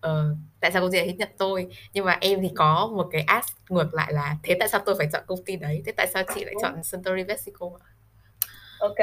ờ, 0.00 0.36
"Tại 0.60 0.72
sao 0.72 0.82
công 0.82 0.92
ty 0.92 0.98
lại 0.98 1.12
nhận 1.18 1.28
tôi?" 1.38 1.66
Nhưng 1.92 2.04
mà 2.04 2.18
em 2.20 2.42
thì 2.42 2.50
có 2.56 2.86
một 2.96 3.08
cái 3.12 3.22
ask 3.22 3.48
ngược 3.70 3.94
lại 3.94 4.12
là 4.12 4.36
"Thế 4.42 4.56
tại 4.60 4.68
sao 4.68 4.80
tôi 4.86 4.94
phải 4.98 5.08
chọn 5.12 5.22
công 5.26 5.44
ty 5.44 5.56
đấy? 5.56 5.82
Thế 5.86 5.92
tại 5.92 6.06
sao 6.14 6.22
chị 6.34 6.44
lại 6.44 6.54
chọn 6.62 6.84
Suntory 6.84 7.22
Vesico 7.22 7.66
ạ?" 7.80 7.86
OK. 8.78 8.96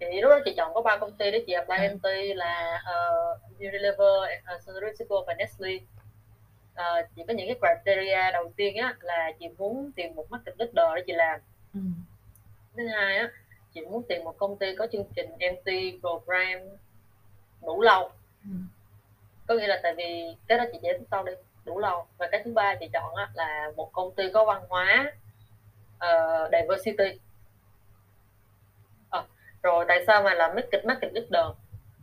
Thì 0.00 0.20
lúc 0.20 0.30
đó 0.30 0.38
chị 0.44 0.54
chọn 0.56 0.74
có 0.74 0.82
3 0.82 0.96
công 0.96 1.12
ty 1.12 1.30
để 1.30 1.44
chị 1.46 1.52
apply. 1.52 1.76
MT 1.88 2.36
là, 2.36 2.82
ờ, 2.84 3.38
Unilever, 3.58 4.40
ờ, 4.44 4.58
Suntory 4.66 4.86
Vesico 4.86 5.22
và 5.26 5.34
Nestle. 5.34 5.78
Ờ, 6.74 7.02
chị 7.16 7.22
có 7.28 7.34
những 7.34 7.48
cái 7.48 7.56
criteria 7.60 8.32
đầu 8.32 8.52
tiên 8.56 8.76
á 8.76 8.94
là 9.00 9.32
chị 9.40 9.48
muốn 9.58 9.92
tìm 9.96 10.14
một 10.14 10.30
market 10.30 10.54
leader 10.58 10.96
để 10.96 11.02
chị 11.06 11.12
làm. 11.12 11.40
Ừm 11.74 11.94
thứ 12.76 12.86
hai 12.86 13.18
á 13.18 13.30
chị 13.74 13.80
muốn 13.80 14.02
tìm 14.08 14.24
một 14.24 14.38
công 14.38 14.58
ty 14.58 14.76
có 14.76 14.86
chương 14.92 15.04
trình 15.16 15.30
MT 15.30 16.00
program 16.00 16.60
đủ 17.62 17.82
lâu 17.82 18.10
ừ. 18.42 18.50
có 19.46 19.54
nghĩa 19.54 19.66
là 19.66 19.80
tại 19.82 19.94
vì 19.96 20.34
cái 20.46 20.58
đó 20.58 20.64
chị 20.72 20.78
giải 20.82 20.92
thích 20.98 21.06
sau 21.10 21.24
đi 21.24 21.32
đủ 21.64 21.78
lâu 21.78 22.06
và 22.18 22.28
cái 22.32 22.42
thứ 22.44 22.52
ba 22.52 22.74
chị 22.80 22.86
chọn 22.92 23.14
á, 23.14 23.30
là 23.34 23.70
một 23.76 23.92
công 23.92 24.14
ty 24.14 24.24
có 24.34 24.44
văn 24.44 24.62
hóa 24.68 25.12
uh, 25.96 26.50
diversity 26.52 27.18
rồi 29.66 29.84
tại 29.88 30.04
sao 30.06 30.22
mà 30.22 30.34
làm 30.34 30.54
market 30.54 30.84
market 30.84 31.12
leader 31.12 31.46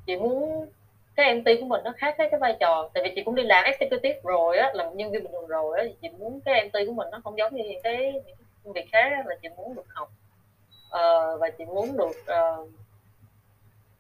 chị 0.06 0.15
muốn 0.15 0.68
cái 1.15 1.35
MT 1.35 1.45
của 1.60 1.65
mình 1.65 1.81
nó 1.84 1.94
khác 1.98 2.15
với 2.18 2.27
cái 2.31 2.40
vai 2.40 2.57
trò. 2.60 2.90
Tại 2.94 3.03
vì 3.03 3.11
chị 3.15 3.23
cũng 3.23 3.35
đi 3.35 3.44
làm 3.44 3.65
executive 3.65 4.19
rồi 4.23 4.57
á 4.57 4.72
làm 4.73 4.98
nhân 4.98 5.11
viên 5.11 5.23
bình 5.23 5.31
thường 5.31 5.48
rồi 5.48 5.80
á 5.80 5.85
chị 6.02 6.10
muốn 6.10 6.41
cái 6.45 6.65
MT 6.69 6.73
của 6.88 6.94
mình 6.94 7.07
nó 7.11 7.22
không 7.23 7.38
giống 7.38 7.56
như 7.56 7.64
những 7.64 7.81
cái, 7.84 8.11
những 8.26 8.38
công 8.64 8.73
việc 8.73 8.85
khác 8.91 9.10
á, 9.11 9.23
là 9.26 9.35
chị 9.41 9.49
muốn 9.57 9.76
được 9.76 9.85
học. 9.88 10.11
Uh, 10.88 11.40
và 11.40 11.49
chị 11.57 11.65
muốn 11.65 11.98
được 11.98 12.34
uh, 12.34 12.69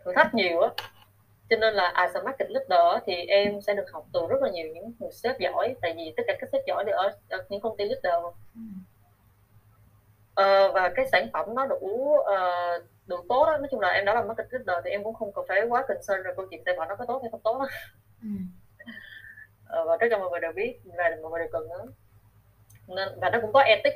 thử 0.05 0.11
thách 0.15 0.33
nhiều 0.33 0.61
á. 0.61 0.69
Cho 1.49 1.55
nên 1.57 1.73
là 1.73 1.91
as 1.93 2.13
a 2.13 2.21
market 2.21 2.49
leader 2.51 3.03
thì 3.05 3.13
em 3.15 3.61
sẽ 3.61 3.73
được 3.73 3.91
học 3.91 4.05
từ 4.13 4.19
rất 4.29 4.41
là 4.41 4.49
nhiều 4.49 4.67
những 4.73 4.93
người 4.99 5.11
sếp 5.11 5.39
giỏi. 5.39 5.75
Tại 5.81 5.93
vì 5.97 6.13
tất 6.17 6.23
cả 6.27 6.33
các 6.39 6.49
sếp 6.51 6.61
giỏi 6.67 6.83
đều 6.85 6.95
ở, 6.95 7.17
ở 7.29 7.43
những 7.49 7.61
công 7.61 7.77
ty 7.77 7.85
leader 7.85 8.23
ừ 8.55 8.61
ờ, 10.35 10.71
và 10.71 10.91
cái 10.95 11.05
sản 11.11 11.29
phẩm 11.33 11.55
nó 11.55 11.65
đủ 11.65 12.15
uh, 12.19 12.83
đủ 13.07 13.17
tốt 13.29 13.45
đó 13.45 13.57
nói 13.57 13.67
chung 13.71 13.79
là 13.79 13.89
em 13.89 14.05
đã 14.05 14.13
làm 14.13 14.27
market 14.27 14.47
leader 14.51 14.85
thì 14.85 14.91
em 14.91 15.03
cũng 15.03 15.13
không 15.13 15.31
cần 15.33 15.45
phải 15.47 15.61
quá 15.63 15.85
concern 15.87 16.23
về 16.25 16.31
câu 16.35 16.45
chuyện 16.51 16.63
sản 16.65 16.75
phẩm 16.77 16.87
nó 16.87 16.95
có 16.95 17.05
tốt 17.05 17.19
hay 17.21 17.31
không 17.31 17.41
tốt 17.43 17.59
đó. 17.59 17.67
Ừ. 18.21 18.29
Ờ, 19.67 19.85
và 19.85 19.97
tất 19.99 20.07
cả 20.09 20.17
mọi 20.17 20.29
người 20.29 20.39
đều 20.39 20.51
biết 20.51 20.79
và 20.85 21.03
mọi 21.21 21.31
người 21.31 21.39
đều 21.39 21.49
cần 21.51 21.67
nó 21.69 21.85
nên 22.87 23.19
và 23.19 23.29
nó 23.29 23.39
cũng 23.41 23.53
có 23.53 23.61
ethic 23.61 23.93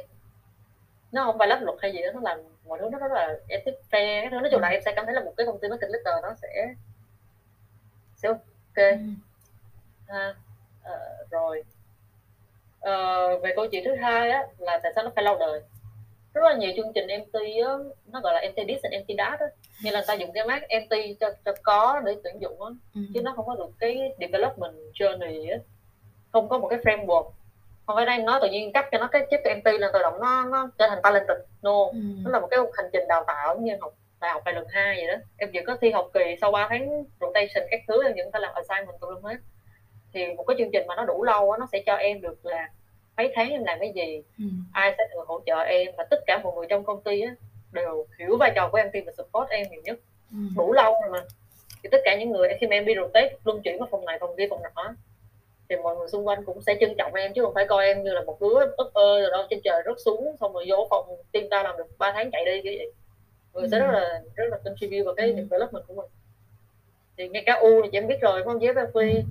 nó 1.11 1.23
không 1.23 1.37
phải 1.37 1.47
lắp 1.47 1.59
luật 1.61 1.77
hay 1.81 1.93
gì 1.93 2.01
đó 2.01 2.11
nó 2.13 2.19
làm 2.23 2.39
mọi 2.65 2.79
thứ 2.79 2.89
nó 2.91 2.97
rất 2.97 3.11
là 3.11 3.39
ethic 3.47 3.73
fair 3.91 4.21
cái 4.21 4.29
thứ 4.31 4.39
nói 4.39 4.49
chung 4.51 4.61
là 4.61 4.67
ừ. 4.67 4.73
em 4.73 4.81
sẽ 4.85 4.93
cảm 4.95 5.05
thấy 5.05 5.15
là 5.15 5.21
một 5.21 5.33
cái 5.37 5.47
công 5.47 5.59
ty 5.59 5.67
marketing 5.69 5.91
leader 5.91 6.23
nó 6.23 6.35
sẽ 6.41 6.73
sẽ 8.15 8.27
ok 8.27 8.75
ừ. 8.75 8.97
ha 10.07 10.35
à, 10.83 10.93
rồi 11.31 11.63
à, 12.81 13.27
về 13.43 13.53
câu 13.55 13.67
chuyện 13.67 13.83
thứ 13.85 13.95
hai 13.95 14.29
á 14.29 14.43
là 14.57 14.79
tại 14.83 14.91
sao 14.95 15.03
nó 15.03 15.11
phải 15.15 15.23
lâu 15.23 15.37
đời 15.39 15.61
rất 16.37 16.49
là 16.49 16.55
nhiều 16.55 16.71
chương 16.75 16.93
trình 16.95 17.07
MT 17.07 17.33
á, 17.67 17.73
nó 18.11 18.21
gọi 18.21 18.33
là 18.33 18.41
MT 18.51 18.67
this 18.67 18.81
and 18.83 18.95
MT 18.95 19.15
that 19.17 19.39
á. 19.39 19.45
như 19.83 19.91
là 19.91 20.03
ta 20.07 20.13
dùng 20.13 20.31
cái 20.33 20.45
mác 20.47 20.61
MT 20.61 20.95
cho 21.19 21.29
cho 21.45 21.51
có 21.63 22.01
để 22.05 22.15
tuyển 22.23 22.41
dụng 22.41 22.63
á. 22.63 22.69
Ừ. 22.95 23.01
chứ 23.13 23.21
nó 23.21 23.33
không 23.35 23.45
có 23.45 23.55
được 23.55 23.69
cái 23.79 24.11
development 24.19 24.75
journey 24.93 25.51
á. 25.51 25.57
Không 26.31 26.49
có 26.49 26.57
một 26.57 26.67
cái 26.67 26.79
framework. 26.79 27.31
Không 27.85 27.95
phải 27.95 28.05
đây 28.05 28.17
nói 28.17 28.39
tự 28.41 28.49
nhiên 28.49 28.73
cấp 28.73 28.85
cho 28.91 28.97
nó 28.97 29.07
cái 29.07 29.27
chip 29.31 29.39
MT 29.57 29.65
là 29.79 29.89
tự 29.93 29.99
động 30.01 30.19
nó 30.21 30.45
nó 30.45 30.69
trở 30.77 30.87
thành 30.87 30.99
talented. 31.03 31.37
No. 31.61 31.85
Ừ. 31.91 31.99
nó 32.23 32.31
là 32.31 32.39
một 32.39 32.47
cái 32.51 32.59
hành 32.73 32.89
trình 32.93 33.03
đào 33.07 33.23
tạo 33.27 33.57
như 33.57 33.77
học 33.81 33.93
đại 34.19 34.31
học 34.31 34.41
bài 34.45 34.53
lần 34.53 34.65
hai 34.69 34.95
vậy 34.95 35.07
đó. 35.07 35.23
Em 35.37 35.49
chỉ 35.53 35.59
có 35.67 35.77
thi 35.81 35.91
học 35.91 36.09
kỳ 36.13 36.35
sau 36.41 36.51
3 36.51 36.67
tháng 36.69 37.03
rotation 37.21 37.67
các 37.71 37.81
thứ 37.87 38.03
em 38.03 38.13
vẫn 38.17 38.31
phải 38.31 38.41
làm 38.41 38.51
assignment 38.55 38.99
tùm 39.01 39.09
lum 39.09 39.23
hết. 39.23 39.35
Thì 40.13 40.33
một 40.33 40.43
cái 40.43 40.55
chương 40.59 40.71
trình 40.73 40.87
mà 40.87 40.95
nó 40.95 41.05
đủ 41.05 41.23
lâu 41.23 41.57
nó 41.59 41.67
sẽ 41.71 41.83
cho 41.85 41.95
em 41.95 42.21
được 42.21 42.45
là 42.45 42.69
mấy 43.17 43.31
tháng 43.35 43.49
em 43.49 43.63
làm 43.63 43.79
cái 43.79 43.93
gì 43.95 44.21
ừ. 44.37 44.45
ai 44.73 44.95
sẽ 44.97 45.03
được 45.11 45.27
hỗ 45.27 45.41
trợ 45.45 45.57
em 45.57 45.87
và 45.97 46.03
tất 46.09 46.19
cả 46.27 46.41
mọi 46.43 46.53
người 46.55 46.65
trong 46.69 46.83
công 46.83 47.03
ty 47.03 47.21
á, 47.21 47.35
đều 47.71 48.07
hiểu 48.19 48.37
vai 48.37 48.51
trò 48.55 48.69
của 48.71 48.77
em 48.77 48.91
team 48.93 49.05
và 49.05 49.11
support 49.17 49.49
em 49.49 49.67
nhiều 49.71 49.81
nhất 49.83 49.99
ừ. 50.31 50.37
đủ 50.55 50.73
lâu 50.73 50.93
rồi 51.01 51.11
mà 51.11 51.27
thì 51.83 51.89
tất 51.91 51.97
cả 52.05 52.15
những 52.15 52.31
người 52.31 52.49
khi 52.59 52.67
mà 52.67 52.75
em 52.75 52.85
đi 52.85 52.93
rotate 52.95 53.35
luân 53.45 53.61
chuyển 53.61 53.79
vào 53.79 53.87
phòng 53.91 54.05
này 54.05 54.17
phòng 54.19 54.35
kia 54.37 54.47
phòng 54.49 54.61
nọ 54.75 54.95
thì 55.69 55.75
mọi 55.75 55.95
người 55.95 56.07
xung 56.07 56.27
quanh 56.27 56.45
cũng 56.45 56.61
sẽ 56.61 56.77
trân 56.79 56.95
trọng 56.97 57.13
em 57.13 57.33
chứ 57.33 57.41
không 57.43 57.53
phải 57.53 57.65
coi 57.67 57.85
em 57.85 58.03
như 58.03 58.11
là 58.11 58.21
một 58.21 58.41
đứa 58.41 58.71
ức 58.77 58.93
ơ 58.93 59.21
rồi 59.21 59.29
đâu 59.31 59.43
trên 59.49 59.59
trời 59.63 59.81
rớt 59.85 59.97
xuống 60.05 60.35
xong 60.39 60.53
rồi 60.53 60.65
vô 60.67 60.87
phòng 60.89 61.05
team 61.31 61.45
tao 61.51 61.63
làm 61.63 61.77
được 61.77 61.97
3 61.97 62.11
tháng 62.11 62.31
chạy 62.31 62.45
đi 62.45 62.61
kiểu 62.63 62.73
vậy 62.77 62.91
người 63.53 63.63
ừ. 63.63 63.69
sẽ 63.71 63.79
rất 63.79 63.91
là 63.91 64.21
rất 64.35 64.45
là 64.51 64.57
contribute 64.65 65.03
vào 65.03 65.15
cái 65.15 65.27
ừ. 65.27 65.35
development 65.35 65.87
của 65.87 65.93
mình 65.93 66.09
thì 67.17 67.29
ngay 67.29 67.43
cả 67.45 67.53
U 67.53 67.81
thì 67.83 67.89
em 67.91 68.07
biết 68.07 68.21
rồi 68.21 68.43
không 68.43 68.59
với 68.59 68.73
Berkeley 68.73 69.23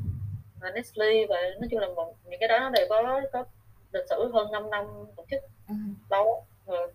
và 0.60 0.70
Nestle 0.70 1.26
và 1.28 1.36
nói 1.60 1.68
chung 1.70 1.80
là 1.80 1.88
một, 1.88 2.14
những 2.24 2.40
cái 2.40 2.48
đó 2.48 2.58
nó 2.58 2.70
đều 2.70 2.86
có 2.88 3.20
có 3.32 3.44
lịch 3.97 4.09
sử 4.10 4.31
hơn 4.32 4.52
5 4.52 4.70
năm 4.70 4.85
tổ 5.16 5.24
chức. 5.31 5.40
Ừ. 5.68 5.74
lâu 6.10 6.44
rồi 6.66 6.93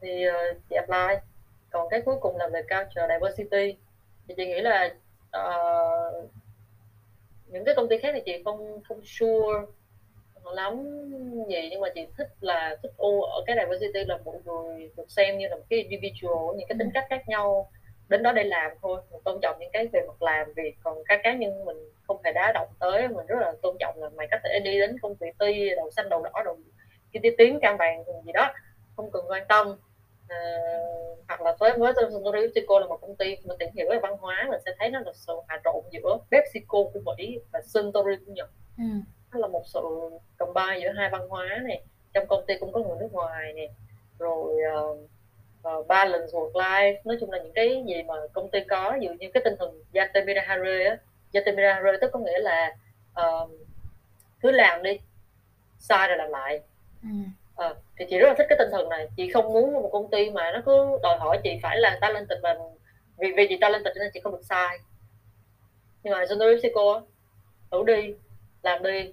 thì 0.00 0.28
uh, 0.28 0.56
chị 0.70 0.76
apply. 0.76 1.26
Còn 1.70 1.88
cái 1.88 2.00
cuối 2.04 2.16
cùng 2.20 2.36
là 2.36 2.48
về 2.48 2.62
culture 2.62 3.08
diversity. 3.08 3.76
Thì 4.28 4.34
chị 4.36 4.46
nghĩ 4.46 4.60
là 4.60 4.94
uh, 5.36 6.30
những 7.46 7.64
cái 7.64 7.74
công 7.74 7.88
ty 7.88 7.98
khác 7.98 8.10
thì 8.14 8.20
chị 8.26 8.42
không 8.44 8.82
không 8.88 9.00
sure 9.04 9.74
lắm 10.52 10.74
gì 11.48 11.68
nhưng 11.70 11.80
mà 11.80 11.88
chị 11.94 12.06
thích 12.18 12.28
là 12.40 12.76
thích 12.82 12.92
u 12.96 13.22
ở 13.22 13.42
cái 13.46 13.56
diversity 13.60 14.04
là 14.04 14.18
mọi 14.24 14.36
người 14.44 14.90
được 14.96 15.10
xem 15.10 15.38
như 15.38 15.48
là 15.48 15.56
một 15.56 15.62
cái 15.70 15.78
individual 15.78 16.56
những 16.56 16.68
cái 16.68 16.76
tính 16.78 16.90
cách 16.94 17.04
khác 17.10 17.28
nhau 17.28 17.70
đến 18.08 18.22
đó 18.22 18.32
để 18.32 18.44
làm 18.44 18.70
thôi. 18.82 19.00
Mình 19.10 19.20
tôn 19.24 19.40
trọng 19.42 19.56
những 19.60 19.70
cái 19.72 19.86
về 19.86 20.00
mặt 20.06 20.22
làm 20.22 20.52
việc 20.52 20.76
còn 20.82 20.98
các 21.04 21.20
cá 21.22 21.34
nhân 21.34 21.64
mình 21.64 21.76
không 22.06 22.20
thể 22.24 22.32
đá 22.32 22.52
động 22.54 22.68
tới. 22.78 23.08
Mình 23.08 23.26
rất 23.26 23.36
là 23.40 23.52
tôn 23.62 23.76
trọng 23.80 24.02
là 24.02 24.08
mày 24.08 24.28
có 24.30 24.36
thể 24.44 24.60
đi 24.64 24.78
đến 24.78 24.98
công 25.02 25.16
ty 25.16 25.26
ty 25.38 25.70
đầu 25.76 25.90
xanh 25.90 26.08
đầu 26.08 26.22
đỏ 26.22 26.42
đầu 26.44 26.58
cái 27.12 27.34
tiếng 27.38 27.60
cam 27.60 27.76
vàng 27.76 28.04
gì 28.26 28.32
đó 28.32 28.52
không 28.96 29.10
cần 29.10 29.24
quan 29.28 29.42
tâm. 29.48 29.76
À, 30.28 30.38
hoặc 31.28 31.40
là 31.40 31.56
với 31.58 31.72
với 31.78 31.92
PepsiCo 32.32 32.78
là 32.78 32.86
một 32.86 33.00
công 33.00 33.16
ty 33.16 33.36
mà 33.44 33.54
tìm 33.58 33.68
hiểu 33.74 33.86
về 33.90 33.98
văn 34.02 34.16
hóa 34.20 34.46
mình 34.50 34.60
sẽ 34.64 34.72
thấy 34.78 34.90
nó 34.90 35.00
là 35.00 35.12
sự 35.14 35.32
hòa 35.48 35.60
trộn 35.64 35.84
giữa 35.90 36.18
PepsiCo 36.30 36.78
của 36.94 37.14
Mỹ 37.16 37.38
và 37.52 37.60
Suntory 37.62 38.16
của 38.26 38.32
Nhật. 38.32 38.50
Ừ. 38.78 38.84
nó 39.32 39.38
là 39.38 39.46
một 39.46 39.62
sự 39.66 39.80
combine 40.38 40.80
giữa 40.82 40.92
hai 40.96 41.10
văn 41.10 41.28
hóa 41.28 41.46
này. 41.64 41.82
Trong 42.12 42.26
công 42.26 42.46
ty 42.46 42.54
cũng 42.60 42.72
có 42.72 42.80
người 42.80 42.96
nước 43.00 43.12
ngoài 43.12 43.52
này 43.52 43.68
rồi 44.18 44.54
uh, 44.80 44.98
uh, 45.68 45.86
balance 45.86 46.32
work 46.32 46.52
life. 46.52 46.96
Nói 47.04 47.16
chung 47.20 47.30
là 47.30 47.38
những 47.38 47.52
cái 47.52 47.84
gì 47.86 48.02
mà 48.02 48.14
công 48.32 48.50
ty 48.50 48.60
có 48.68 48.98
dụ 49.00 49.10
như 49.10 49.30
cái 49.34 49.42
tinh 49.44 49.54
thần 49.58 49.82
Yatemira 49.92 50.42
Hare 50.46 50.84
á. 50.84 50.96
Yatemira 51.32 51.74
Hare 51.74 51.98
tức 52.00 52.10
có 52.12 52.18
nghĩa 52.18 52.38
là 52.38 52.76
uh, 53.20 53.50
cứ 54.40 54.50
làm 54.50 54.82
đi 54.82 54.98
sai 55.78 56.08
rồi 56.08 56.16
làm 56.16 56.30
lại. 56.30 56.60
Ừ. 57.02 57.08
À, 57.56 57.74
thì 57.98 58.04
chị 58.10 58.18
rất 58.18 58.28
là 58.28 58.34
thích 58.38 58.46
cái 58.48 58.58
tinh 58.58 58.68
thần 58.72 58.88
này. 58.88 59.08
Chị 59.16 59.30
không 59.30 59.52
muốn 59.52 59.72
một 59.72 59.88
công 59.92 60.10
ty 60.10 60.30
mà 60.30 60.52
nó 60.52 60.62
cứ 60.66 60.98
đòi 61.02 61.18
hỏi 61.18 61.40
chị 61.44 61.58
phải 61.62 61.78
là 61.78 61.98
talented 62.00 62.38
và 62.42 62.56
vì 63.18 63.32
vì 63.36 63.46
chị 63.48 63.58
talented 63.60 63.96
nên 63.96 64.10
chị 64.14 64.20
không 64.20 64.32
được 64.32 64.44
sai. 64.44 64.78
Nhưng 66.02 66.12
mà 66.12 66.24
General 66.28 66.54
Mexico 66.54 67.02
thử 67.70 67.84
đi 67.86 68.14
làm 68.62 68.82
đi 68.82 69.12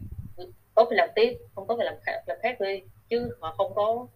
tốt 0.75 0.87
thì 0.89 0.95
làm 0.95 1.09
tiếp 1.15 1.37
không 1.55 1.67
tốt 1.67 1.75
thì 1.79 1.85
làm 1.85 1.95
khác, 2.05 2.21
làm 2.25 2.37
khác 2.41 2.59
đi 2.59 2.81
chứ 3.09 3.35
họ 3.39 3.55
không 3.57 3.73
có 3.75 4.07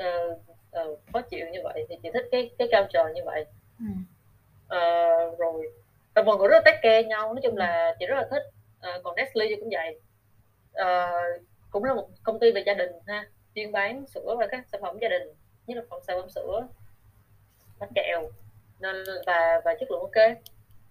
uh, 0.00 0.40
uh, 0.78 1.00
khó 1.12 1.20
chịu 1.20 1.46
như 1.52 1.60
vậy 1.64 1.86
thì 1.88 1.96
chị 2.02 2.10
thích 2.12 2.28
cái 2.30 2.50
cái 2.58 2.68
cao 2.70 2.86
trời 2.90 3.12
như 3.14 3.22
vậy. 3.24 3.44
Ừ. 3.78 3.86
uh, 4.76 5.38
rồi 5.38 5.72
và 6.14 6.22
mọi 6.22 6.36
người 6.36 6.48
rất 6.48 6.54
là 6.54 6.62
take 6.64 6.80
care 6.82 7.02
nhau 7.02 7.34
nói 7.34 7.40
chung 7.42 7.56
là 7.56 7.96
chị 7.98 8.06
rất 8.06 8.14
là 8.14 8.28
thích 8.30 8.42
uh, 8.96 9.02
còn 9.02 9.16
Nestle 9.16 9.56
cũng 9.60 9.70
vậy. 9.70 10.00
Uh, 10.80 11.42
cũng 11.70 11.84
là 11.84 11.94
một 11.94 12.08
công 12.22 12.38
ty 12.38 12.52
về 12.52 12.62
gia 12.66 12.74
đình 12.74 12.90
ha 13.06 13.28
chuyên 13.54 13.72
bán 13.72 14.06
sữa 14.06 14.36
và 14.38 14.46
các 14.46 14.66
sản 14.72 14.80
phẩm 14.82 14.98
gia 15.00 15.08
đình 15.08 15.22
nhất 15.66 15.76
là 15.76 15.82
phần 15.90 16.00
sản 16.06 16.20
phẩm 16.20 16.30
sữa 16.30 16.66
bánh 17.78 17.90
kẹo. 17.94 18.30
Nên 18.80 19.04
và 19.26 19.60
và 19.64 19.74
chất 19.80 19.90
lượng 19.90 20.00
ok 20.00 20.38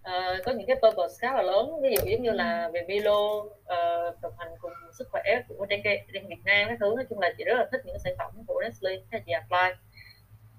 à, 0.02 0.40
có 0.44 0.52
những 0.52 0.66
cái 0.66 0.76
purpose 0.76 1.14
khá 1.20 1.32
là 1.32 1.42
lớn. 1.42 1.80
Ví 1.82 1.96
dụ 1.96 2.10
giống 2.10 2.22
như 2.22 2.30
là 2.30 2.64
ừ. 2.64 2.70
về 2.74 2.84
Milo 2.88 3.36
uh, 3.36 4.20
đồng 4.22 4.32
hành 4.38 4.48
cùng 4.60 4.72
sức 4.98 5.08
khỏe 5.10 5.22
của 5.48 5.66
trang 5.70 5.80
trang 5.84 6.28
Việt 6.28 6.44
Nam 6.44 6.68
các 6.68 6.76
thứ. 6.80 6.92
Nói 6.96 7.04
chung 7.10 7.18
là 7.20 7.32
chị 7.38 7.44
rất 7.44 7.54
là 7.54 7.68
thích 7.72 7.80
những 7.84 7.98
sản 8.04 8.14
phẩm 8.18 8.32
của 8.46 8.60
Nestle 8.62 8.96
các 9.10 9.22
chị 9.26 9.32
apply. 9.32 9.70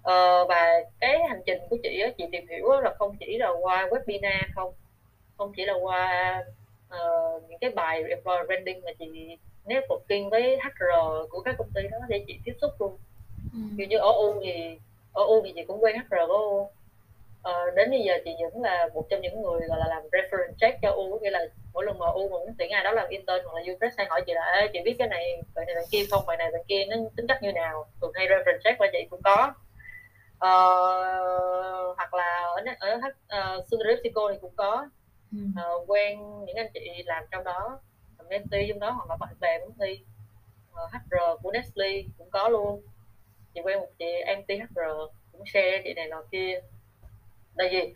Uh, 0.02 0.50
và 0.50 0.82
cái 1.00 1.20
hành 1.30 1.42
trình 1.46 1.60
của 1.70 1.78
chị 1.84 2.00
á, 2.00 2.10
chị 2.18 2.26
tìm 2.32 2.48
hiểu 2.48 2.82
là 2.82 2.94
không 3.00 3.18
chỉ 3.20 3.38
là 3.38 3.50
qua 3.62 3.88
webinar 3.88 4.44
không 4.56 4.74
không 5.38 5.54
chỉ 5.56 5.66
là 5.66 5.74
qua 5.74 6.44
uh, 6.88 7.44
những 7.50 7.60
cái 7.60 7.70
bài 7.70 8.04
employer 8.10 8.48
branding 8.48 8.82
mà 8.86 8.92
chị 9.00 9.38
networking 9.66 10.30
với 10.30 10.58
HR 10.58 11.30
của 11.30 11.40
các 11.40 11.56
công 11.58 11.70
ty 11.76 11.82
đó 11.92 11.98
để 12.10 12.24
chị 12.28 12.40
tiếp 12.46 12.54
xúc 12.62 12.72
luôn. 12.80 12.98
Ừ. 13.54 13.86
như 13.90 13.98
ở 13.98 14.12
U 14.12 14.42
thì 14.44 14.78
ở 15.14 15.24
U 15.24 15.42
thì 15.46 15.52
chị 15.56 15.64
cũng 15.68 15.84
quen 15.84 15.96
HR 15.96 16.16
của 16.28 16.38
U 16.38 16.70
ờ, 17.42 17.72
đến 17.76 17.90
bây 17.90 18.00
giờ 18.00 18.14
chị 18.26 18.32
vẫn 18.44 18.62
là 18.62 18.88
một 18.94 19.08
trong 19.10 19.22
những 19.22 19.42
người 19.42 19.60
gọi 19.68 19.80
là 19.80 19.88
làm 19.88 20.04
reference 20.12 20.54
check 20.60 20.82
cho 20.82 20.92
U 20.92 21.20
nghĩa 21.20 21.30
là 21.30 21.46
mỗi 21.74 21.86
lần 21.86 22.00
mà 22.00 22.06
U 22.08 22.30
mà 22.30 22.38
muốn 22.38 22.56
tuyển 22.58 22.72
ai 22.72 22.84
đó 22.84 22.92
làm 22.92 23.10
intern 23.10 23.46
hoặc 23.46 23.56
là 23.56 23.64
du 23.68 23.88
hay 23.98 24.08
hỏi 24.10 24.24
chị 24.26 24.34
là 24.34 24.68
chị 24.74 24.80
biết 24.86 24.96
cái 25.00 25.08
này 25.08 25.42
bạn 25.56 25.66
này 25.66 25.76
bạn 25.76 25.86
kia 25.92 26.06
không? 26.12 26.24
Bạn 26.28 26.38
này 26.38 26.52
bạn 26.52 26.62
kia 26.68 26.86
nó 26.86 26.96
tính 27.16 27.28
cách 27.28 27.44
như 27.44 27.52
nào? 27.52 27.86
Thường 28.02 28.12
hay 28.16 28.28
reference 28.28 28.60
check 28.64 28.78
qua 28.78 28.88
chị 28.92 29.08
cũng 29.10 29.22
có. 29.24 29.54
Ờ, 30.40 30.54
hoặc 31.98 32.14
là 32.14 32.54
ở 32.56 32.64
ở 32.80 32.96
uh, 32.98 33.66
Sunrise 33.72 34.02
thì 34.04 34.10
cũng 34.42 34.56
có. 34.56 34.88
Uh, 35.36 35.90
quen 35.90 36.20
những 36.46 36.56
anh 36.56 36.68
chị 36.74 37.04
làm 37.06 37.24
trong 37.32 37.44
đó 37.44 37.80
mentee 38.30 38.66
trong 38.70 38.80
đó 38.80 38.92
hoặc 38.92 39.10
là 39.10 39.16
bạn 39.20 39.36
bè 39.40 39.60
công 39.60 39.78
ty 39.80 40.00
uh, 40.72 40.92
HR 40.92 41.42
của 41.42 41.52
Nestle 41.52 42.02
cũng 42.18 42.30
có 42.32 42.50
luôn. 42.50 42.82
Chị 43.54 43.62
quen 43.64 43.80
một 43.80 43.90
chị 44.00 44.20
anti 44.26 44.58
HR 44.58 44.80
cũng 45.32 45.46
share 45.46 45.82
chị 45.84 45.94
này 45.94 46.08
nọ 46.08 46.24
kia 46.32 46.60
tại 47.58 47.70
vì 47.72 47.96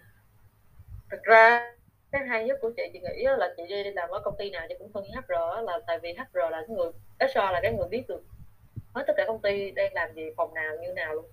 thực 1.12 1.24
ra 1.24 1.74
cái 2.12 2.22
hay 2.28 2.44
nhất 2.44 2.58
của 2.62 2.72
chị 2.78 2.84
chị 2.94 3.00
nghĩ 3.00 3.24
là 3.38 3.54
chị 3.58 3.64
đi 3.70 3.92
làm 3.92 4.10
ở 4.10 4.20
công 4.20 4.36
ty 4.38 4.50
nào 4.50 4.66
chị 4.70 4.76
cũng 4.80 4.92
thân 4.94 5.04
với 5.04 5.12
HR 5.12 5.66
là 5.66 5.80
tại 5.88 6.00
vì 6.00 6.14
HR 6.14 6.38
là 6.52 6.64
cái 6.68 6.76
người 6.76 6.92
HR 7.20 7.38
là 7.54 7.60
cái 7.64 7.74
người 7.74 7.88
biết 7.88 8.04
được 8.08 8.24
hết 8.96 9.04
tất 9.08 9.14
cả 9.18 9.24
công 9.28 9.42
ty 9.42 9.72
đang 9.72 9.94
làm 9.94 10.14
gì, 10.14 10.30
phòng 10.38 10.54
nào, 10.54 10.76
như 10.82 10.94
nào 10.94 11.14
luôn. 11.14 11.26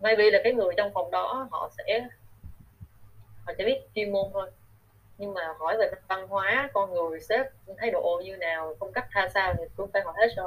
Maybe 0.00 0.30
là 0.30 0.40
cái 0.44 0.54
người 0.54 0.74
trong 0.76 0.90
phòng 0.94 1.10
đó 1.10 1.48
họ 1.50 1.70
sẽ, 1.78 2.08
họ 3.46 3.52
chỉ 3.58 3.64
biết 3.64 3.80
chuyên 3.94 4.12
môn 4.12 4.24
thôi. 4.32 4.50
Nhưng 5.18 5.34
mà 5.34 5.54
hỏi 5.58 5.76
về 5.78 5.90
văn 6.08 6.28
hóa, 6.28 6.70
con 6.72 6.94
người, 6.94 7.20
sếp 7.20 7.46
thái 7.78 7.90
độ 7.90 8.22
như 8.24 8.36
nào, 8.36 8.74
phong 8.80 8.92
cách 8.92 9.06
ra 9.10 9.28
sao 9.34 9.54
thì 9.58 9.64
cũng 9.76 9.90
phải 9.92 10.02
hỏi 10.02 10.14
HR 10.18 10.40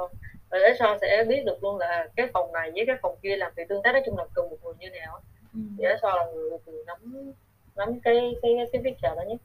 rồi 0.50 0.70
HR 0.70 1.00
sẽ 1.00 1.24
biết 1.28 1.42
được 1.46 1.62
luôn 1.62 1.78
là 1.78 2.08
cái 2.16 2.26
phòng 2.32 2.52
này 2.52 2.70
với 2.74 2.84
cái 2.86 2.96
phòng 3.02 3.16
kia 3.22 3.36
làm 3.36 3.52
việc 3.56 3.68
tương 3.68 3.82
tác, 3.82 3.92
nói 3.92 4.02
chung 4.06 4.18
là 4.18 4.24
cần 4.34 4.50
một 4.50 4.56
người 4.62 4.74
như 4.78 4.90
nào 4.90 5.20
ừ. 5.58 5.62
thì 5.78 5.84
HR 5.84 6.16
là 6.16 6.26
người, 6.34 6.84
nắm 6.86 7.32
nắm 7.76 8.00
cái 8.00 8.34
cái 8.42 8.52
cái 8.72 8.82
picture 8.82 9.14
đó 9.16 9.22
nhất 9.28 9.40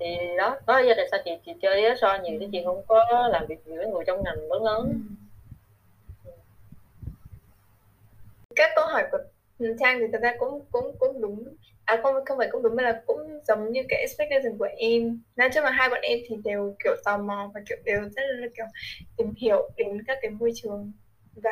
thì 0.00 0.06
đó 0.36 0.56
đó 0.66 0.80
là 0.80 0.94
tại 0.96 1.08
sao 1.10 1.20
chị 1.24 1.30
chị 1.46 1.52
chơi 1.62 1.82
với 1.82 1.90
HR 1.90 2.22
nhiều 2.22 2.38
thì 2.40 2.48
chị 2.52 2.62
không 2.64 2.82
có 2.86 3.28
làm 3.32 3.46
việc 3.46 3.66
nhiều 3.66 3.76
với 3.76 3.86
người 3.86 4.04
trong 4.06 4.22
ngành 4.24 4.38
lớn 4.50 4.64
lớn 4.64 5.06
ừ. 6.24 7.10
các 8.56 8.70
câu 8.76 8.86
hỏi 8.86 9.04
của 9.12 9.18
Trang 9.80 9.98
thì 10.00 10.06
thật 10.12 10.18
ra 10.22 10.34
cũng 10.38 10.64
cũng 10.72 10.96
cũng 10.98 11.20
đúng 11.20 11.44
à 11.84 12.00
không 12.02 12.14
không 12.26 12.38
phải 12.38 12.48
cũng 12.52 12.62
đúng 12.62 12.76
mà 12.76 12.82
là 12.82 13.02
cũng 13.06 13.40
giống 13.48 13.72
như 13.72 13.82
cái 13.88 14.00
expectation 14.00 14.58
của 14.58 14.68
em 14.76 15.20
nói 15.36 15.48
chung 15.54 15.64
là 15.64 15.70
hai 15.70 15.88
bọn 15.88 16.00
em 16.02 16.18
thì 16.28 16.36
đều 16.44 16.76
kiểu 16.84 16.92
tò 17.04 17.18
mò 17.18 17.50
và 17.54 17.60
kiểu 17.68 17.78
đều 17.84 18.00
rất 18.00 18.22
là 18.26 18.46
kiểu 18.56 18.66
tìm 19.16 19.34
hiểu 19.36 19.70
đến 19.76 20.04
các 20.06 20.18
cái 20.22 20.30
môi 20.30 20.52
trường 20.54 20.92
và 21.34 21.50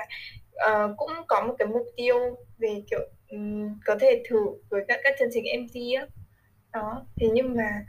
uh, 0.66 0.96
cũng 0.96 1.10
có 1.28 1.44
một 1.46 1.54
cái 1.58 1.68
mục 1.68 1.86
tiêu 1.96 2.16
về 2.58 2.82
kiểu 2.90 3.08
um, 3.28 3.78
có 3.84 3.96
thể 4.00 4.22
thử 4.28 4.46
với 4.68 4.84
các 4.88 5.00
các 5.04 5.14
chương 5.18 5.28
trình 5.32 5.44
MT 5.62 5.74
á 6.00 6.06
đó 6.72 7.06
thế 7.16 7.28
nhưng 7.32 7.56
mà 7.56 7.84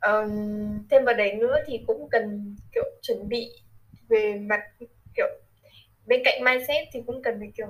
um, 0.00 0.30
thêm 0.90 1.04
vào 1.04 1.14
đấy 1.14 1.34
nữa 1.34 1.56
thì 1.66 1.80
cũng 1.86 2.08
cần 2.10 2.56
kiểu 2.74 2.84
chuẩn 3.02 3.28
bị 3.28 3.50
về 4.08 4.34
mặt 4.34 4.60
kiểu 5.16 5.26
bên 6.06 6.22
cạnh 6.24 6.44
mindset 6.44 6.88
thì 6.92 7.00
cũng 7.06 7.22
cần 7.22 7.34
phải 7.38 7.52
kiểu 7.56 7.66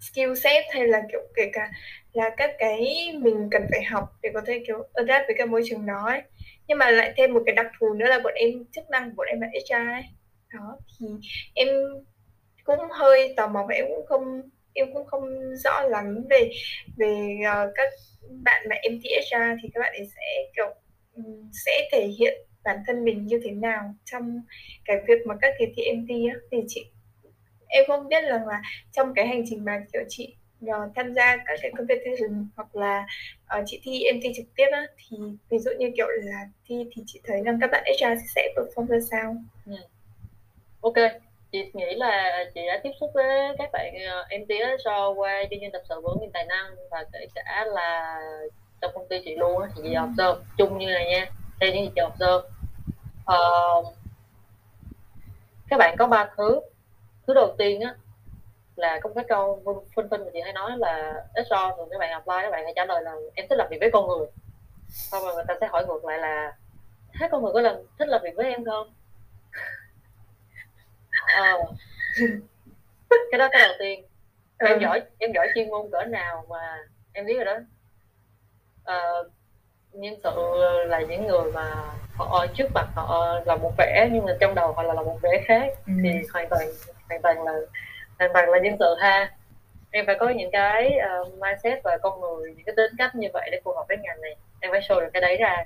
skill 0.00 0.34
set 0.34 0.64
hay 0.70 0.86
là 0.86 1.02
kiểu 1.12 1.20
kể 1.34 1.50
cả 1.52 1.70
là 2.12 2.30
các 2.36 2.50
cái 2.58 3.12
mình 3.18 3.48
cần 3.50 3.62
phải 3.70 3.84
học 3.84 4.18
để 4.22 4.30
có 4.34 4.40
thể 4.46 4.62
kiểu 4.66 4.88
adapt 4.94 5.26
với 5.26 5.34
cái 5.38 5.46
môi 5.46 5.62
trường 5.64 5.86
đó 5.86 6.04
ấy. 6.06 6.22
nhưng 6.68 6.78
mà 6.78 6.90
lại 6.90 7.12
thêm 7.16 7.34
một 7.34 7.42
cái 7.46 7.54
đặc 7.54 7.66
thù 7.80 7.94
nữa 7.94 8.06
là 8.08 8.18
bọn 8.18 8.34
em 8.34 8.50
chức 8.72 8.90
năng 8.90 9.10
của 9.10 9.14
bọn 9.16 9.26
em 9.26 9.40
là 9.40 9.48
HR 9.48 9.74
ấy. 9.74 10.04
đó 10.52 10.78
thì 10.98 11.06
em 11.54 11.68
cũng 12.66 12.90
hơi 12.90 13.34
tò 13.36 13.48
mò 13.48 13.66
và 13.68 13.74
em 13.74 13.84
cũng 13.88 14.06
không 14.06 14.42
em 14.72 14.86
cũng 14.94 15.06
không 15.06 15.56
rõ 15.56 15.82
lắm 15.82 16.24
về 16.30 16.50
về 16.96 17.36
uh, 17.40 17.70
các 17.74 17.92
bạn 18.44 18.66
mà 18.68 18.76
em 18.82 19.00
thi 19.02 19.10
ra 19.30 19.56
thì 19.62 19.68
các 19.74 19.80
bạn 19.80 19.92
ấy 19.92 20.08
sẽ 20.14 20.50
kiểu 20.56 20.74
um, 21.14 21.50
sẽ 21.66 21.88
thể 21.92 22.06
hiện 22.06 22.34
bản 22.64 22.78
thân 22.86 23.04
mình 23.04 23.26
như 23.26 23.40
thế 23.44 23.50
nào 23.50 23.94
trong 24.04 24.40
cái 24.84 24.96
việc 25.08 25.26
mà 25.26 25.34
các 25.40 25.54
kỳ 25.58 25.64
thi 25.76 25.82
MT 25.96 26.08
á. 26.34 26.36
Thì 26.50 26.58
chị 26.68 26.86
em 27.66 27.84
không 27.86 28.08
biết 28.08 28.24
là, 28.24 28.44
là 28.46 28.62
trong 28.92 29.14
cái 29.14 29.26
hành 29.26 29.42
trình 29.46 29.64
mà 29.64 29.84
kiểu 29.92 30.02
chị 30.08 30.36
uh, 30.64 30.92
tham 30.94 31.14
gia 31.14 31.36
các 31.36 31.58
cái 31.62 31.70
competition 31.78 32.48
hoặc 32.56 32.76
là 32.76 33.06
uh, 33.58 33.64
chị 33.66 33.80
thi 33.82 34.04
MT 34.14 34.22
trực 34.36 34.46
tiếp 34.56 34.66
á 34.72 34.86
thì 34.96 35.16
ví 35.50 35.58
dụ 35.58 35.70
như 35.78 35.90
kiểu 35.96 36.06
là 36.08 36.48
thi 36.66 36.74
thì 36.94 37.02
chị 37.06 37.20
thấy 37.24 37.42
rằng 37.42 37.58
các 37.60 37.70
bạn 37.72 37.84
HR 37.84 38.20
sẽ 38.34 38.54
perform 38.56 38.86
ra 38.86 38.98
sao? 39.10 39.36
Ừ. 39.66 39.76
ok 40.80 41.25
chị 41.64 41.70
nghĩ 41.74 41.94
là 41.94 42.44
chị 42.54 42.66
đã 42.66 42.80
tiếp 42.82 42.90
xúc 43.00 43.10
với 43.14 43.56
các 43.58 43.70
bạn 43.72 43.94
uh, 43.94 44.40
MT 44.40 44.54
so 44.84 45.10
qua 45.10 45.42
đi 45.50 45.58
nhân 45.58 45.72
tập 45.72 45.82
sự 45.88 46.00
vững 46.00 46.18
nguyên 46.18 46.30
tài 46.32 46.44
năng 46.44 46.74
và 46.90 47.04
kể 47.12 47.26
cả 47.34 47.64
là 47.68 48.20
trong 48.80 48.90
công 48.94 49.08
ty 49.08 49.22
chị 49.24 49.36
luôn 49.36 49.62
thì 49.76 49.82
chị 49.84 49.94
học 49.94 50.08
sơ 50.16 50.36
chung 50.58 50.78
như 50.78 50.86
này 50.86 51.06
nha 51.06 51.26
theo 51.60 51.72
những 51.72 51.84
gì 51.84 51.90
chị 51.94 52.00
học 52.00 52.12
sơ 52.18 52.42
uh, 53.32 53.86
các 55.68 55.76
bạn 55.76 55.96
có 55.98 56.06
ba 56.06 56.30
thứ. 56.36 56.60
Thứ 57.26 57.34
đầu 57.34 57.54
tiên 57.58 57.80
á 57.80 57.94
là 58.76 59.00
không 59.02 59.14
có 59.14 59.22
câu 59.28 59.62
phân 59.96 60.08
phân 60.08 60.24
mà 60.24 60.30
chị 60.32 60.40
hay 60.40 60.52
nói 60.52 60.70
là 60.78 61.24
HR 61.34 61.76
thường 61.76 61.88
các 61.90 61.98
bạn 61.98 62.10
apply 62.10 62.36
các 62.42 62.50
bạn 62.50 62.64
hãy 62.64 62.72
trả 62.76 62.84
lời 62.84 63.02
là 63.02 63.14
em 63.34 63.46
thích 63.48 63.56
làm 63.58 63.68
việc 63.70 63.76
với 63.80 63.90
con 63.90 64.08
người 64.08 64.26
xong 64.88 65.22
rồi 65.24 65.34
người 65.34 65.44
ta 65.48 65.54
sẽ 65.60 65.66
hỏi 65.66 65.86
ngược 65.86 66.04
lại 66.04 66.18
là 66.18 66.52
thế 67.20 67.28
con 67.30 67.42
người 67.42 67.52
có 67.52 67.60
làm 67.60 67.76
thích 67.98 68.08
làm 68.08 68.22
việc 68.22 68.36
với 68.36 68.46
em 68.46 68.64
không 68.64 68.92
à, 71.26 71.56
cái 73.30 73.38
đó 73.38 73.48
cái 73.52 73.68
đầu 73.68 73.76
tiên. 73.78 74.04
Em 74.58 74.72
ừ. 74.72 74.78
giỏi 74.82 75.02
em 75.18 75.32
giỏi 75.34 75.48
chuyên 75.54 75.70
môn 75.70 75.90
cỡ 75.92 76.04
nào 76.04 76.44
mà 76.48 76.78
em 77.12 77.26
biết 77.26 77.34
rồi 77.34 77.44
đó. 77.44 77.58
À, 78.84 79.00
nhân 79.92 80.14
sự 80.24 80.30
là 80.86 81.00
những 81.00 81.26
người 81.26 81.52
mà 81.52 81.74
họ 82.14 82.46
trước 82.54 82.66
mặt 82.74 82.86
họ 82.94 83.40
là 83.46 83.56
một 83.56 83.72
vẻ 83.78 84.08
nhưng 84.12 84.24
mà 84.24 84.32
trong 84.40 84.54
đầu 84.54 84.72
họ 84.72 84.82
là, 84.82 84.94
là 84.94 85.02
một 85.02 85.18
vẻ 85.22 85.42
khác. 85.46 85.72
Ừ. 85.86 85.92
thì 86.02 86.10
hoàn 86.32 86.48
toàn 86.48 86.68
hoàn 87.08 87.22
toàn 87.22 87.42
là 87.42 87.52
hoàn 88.18 88.32
toàn 88.32 88.48
là 88.48 88.58
nhân 88.58 88.76
sự 88.78 88.94
ha. 89.00 89.32
Em 89.90 90.06
phải 90.06 90.16
có 90.20 90.28
những 90.28 90.50
cái 90.50 90.98
uh, 91.20 91.34
mindset 91.34 91.82
và 91.84 91.98
con 92.02 92.20
người 92.20 92.54
những 92.56 92.64
cái 92.66 92.74
tính 92.76 92.92
cách 92.98 93.14
như 93.14 93.28
vậy 93.32 93.48
để 93.52 93.60
phù 93.64 93.72
hợp 93.72 93.84
với 93.88 93.96
ngành 93.96 94.20
này. 94.20 94.36
Em 94.60 94.72
phải 94.72 94.80
show 94.80 95.00
được 95.00 95.08
cái 95.12 95.20
đấy 95.20 95.36
ra 95.36 95.64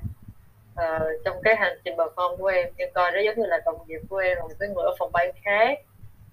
uh, 0.74 1.24
trong 1.24 1.36
cái 1.42 1.56
hành 1.56 1.78
trình 1.84 1.96
perform 1.96 2.36
của 2.36 2.46
em 2.46 2.68
em 2.76 2.88
coi 2.94 3.12
đó 3.12 3.20
giống 3.20 3.38
như 3.38 3.46
là 3.46 3.60
đồng 3.64 3.78
nghiệp 3.86 4.00
của 4.08 4.16
em 4.16 4.38
một 4.38 4.48
với 4.58 4.68
người 4.68 4.84
ở 4.84 4.94
phòng 4.98 5.12
ban 5.12 5.32
khác. 5.44 5.78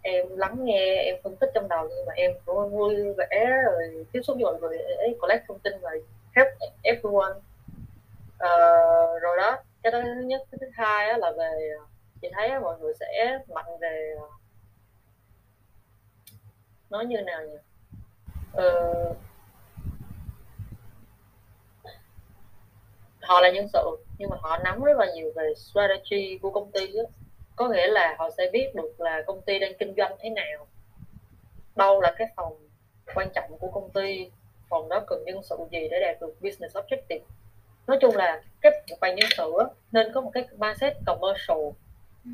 Em 0.02 0.38
lắng 0.38 0.56
nghe 0.60 0.96
em 0.96 1.16
phân 1.24 1.36
tích 1.36 1.50
trong 1.54 1.68
đầu 1.68 1.88
nhưng 1.90 2.06
mà 2.06 2.14
em 2.14 2.32
cũng 2.46 2.78
vui 2.78 3.14
vẻ 3.18 3.46
rồi 3.66 4.06
tiếp 4.12 4.22
xúc 4.24 4.38
với 4.40 4.44
mọi 4.44 4.60
người. 4.62 4.78
Ấy 4.78 5.18
collect 5.22 5.44
thông 5.48 5.60
tin 5.60 5.74
và 5.82 5.92
help 6.36 6.48
everyone. 6.84 7.34
Uh, 8.44 9.22
rồi 9.22 9.38
đó 9.38 9.58
cái 9.84 9.92
đó 9.92 10.00
thứ 10.04 10.22
nhất. 10.22 10.42
Cái 10.52 10.58
thứ 10.62 10.68
hai 10.74 11.20
là 11.20 11.32
về 11.32 11.70
chị 12.22 12.28
thấy 12.34 12.60
mọi 12.60 12.80
người 12.80 12.94
sẽ 13.00 13.40
mạnh 13.54 13.78
về 13.82 14.16
ờ, 14.20 14.28
nói 16.90 17.06
như 17.06 17.22
nào 17.22 17.42
nhỉ? 17.46 17.58
Uh, 18.58 19.18
họ 23.28 23.42
là 23.42 23.50
nhân 23.52 23.68
sự 23.74 23.98
nhưng 24.18 24.30
mà 24.30 24.38
họ 24.42 24.58
nắm 24.64 24.84
rất 24.84 24.98
là 24.98 25.06
nhiều 25.16 25.32
về 25.36 25.54
strategy 25.56 26.38
của 26.42 26.50
công 26.50 26.72
ty 26.72 26.88
đó. 26.88 27.04
có 27.56 27.70
nghĩa 27.70 27.88
là 27.88 28.16
họ 28.20 28.30
sẽ 28.38 28.50
biết 28.54 28.76
được 28.76 29.02
là 29.02 29.22
công 29.28 29.42
ty 29.42 29.60
đang 29.60 29.74
kinh 29.80 29.94
doanh 29.98 30.16
thế 30.20 30.30
nào 30.30 30.68
đâu 31.76 32.02
là 32.02 32.14
cái 32.18 32.28
phòng 32.36 32.54
quan 33.16 33.28
trọng 33.36 33.58
của 33.60 33.68
công 33.68 33.90
ty 33.90 34.30
phòng 34.70 34.90
đó 34.90 35.04
cần 35.08 35.24
nhân 35.26 35.44
sự 35.44 35.56
gì 35.72 35.88
để 35.92 36.00
đạt 36.02 36.22
được 36.22 36.42
business 36.42 36.78
objective 36.78 37.20
nói 37.88 37.98
chung 38.02 38.16
là 38.16 38.42
cái 38.62 38.72
bài 39.02 39.14
nhân 39.16 39.30
sự 39.38 39.52
nên 39.92 40.14
có 40.14 40.22
một 40.22 40.32
cái 40.34 40.48
mindset 40.58 40.94
commercial 41.06 41.58
ừ. 42.26 42.32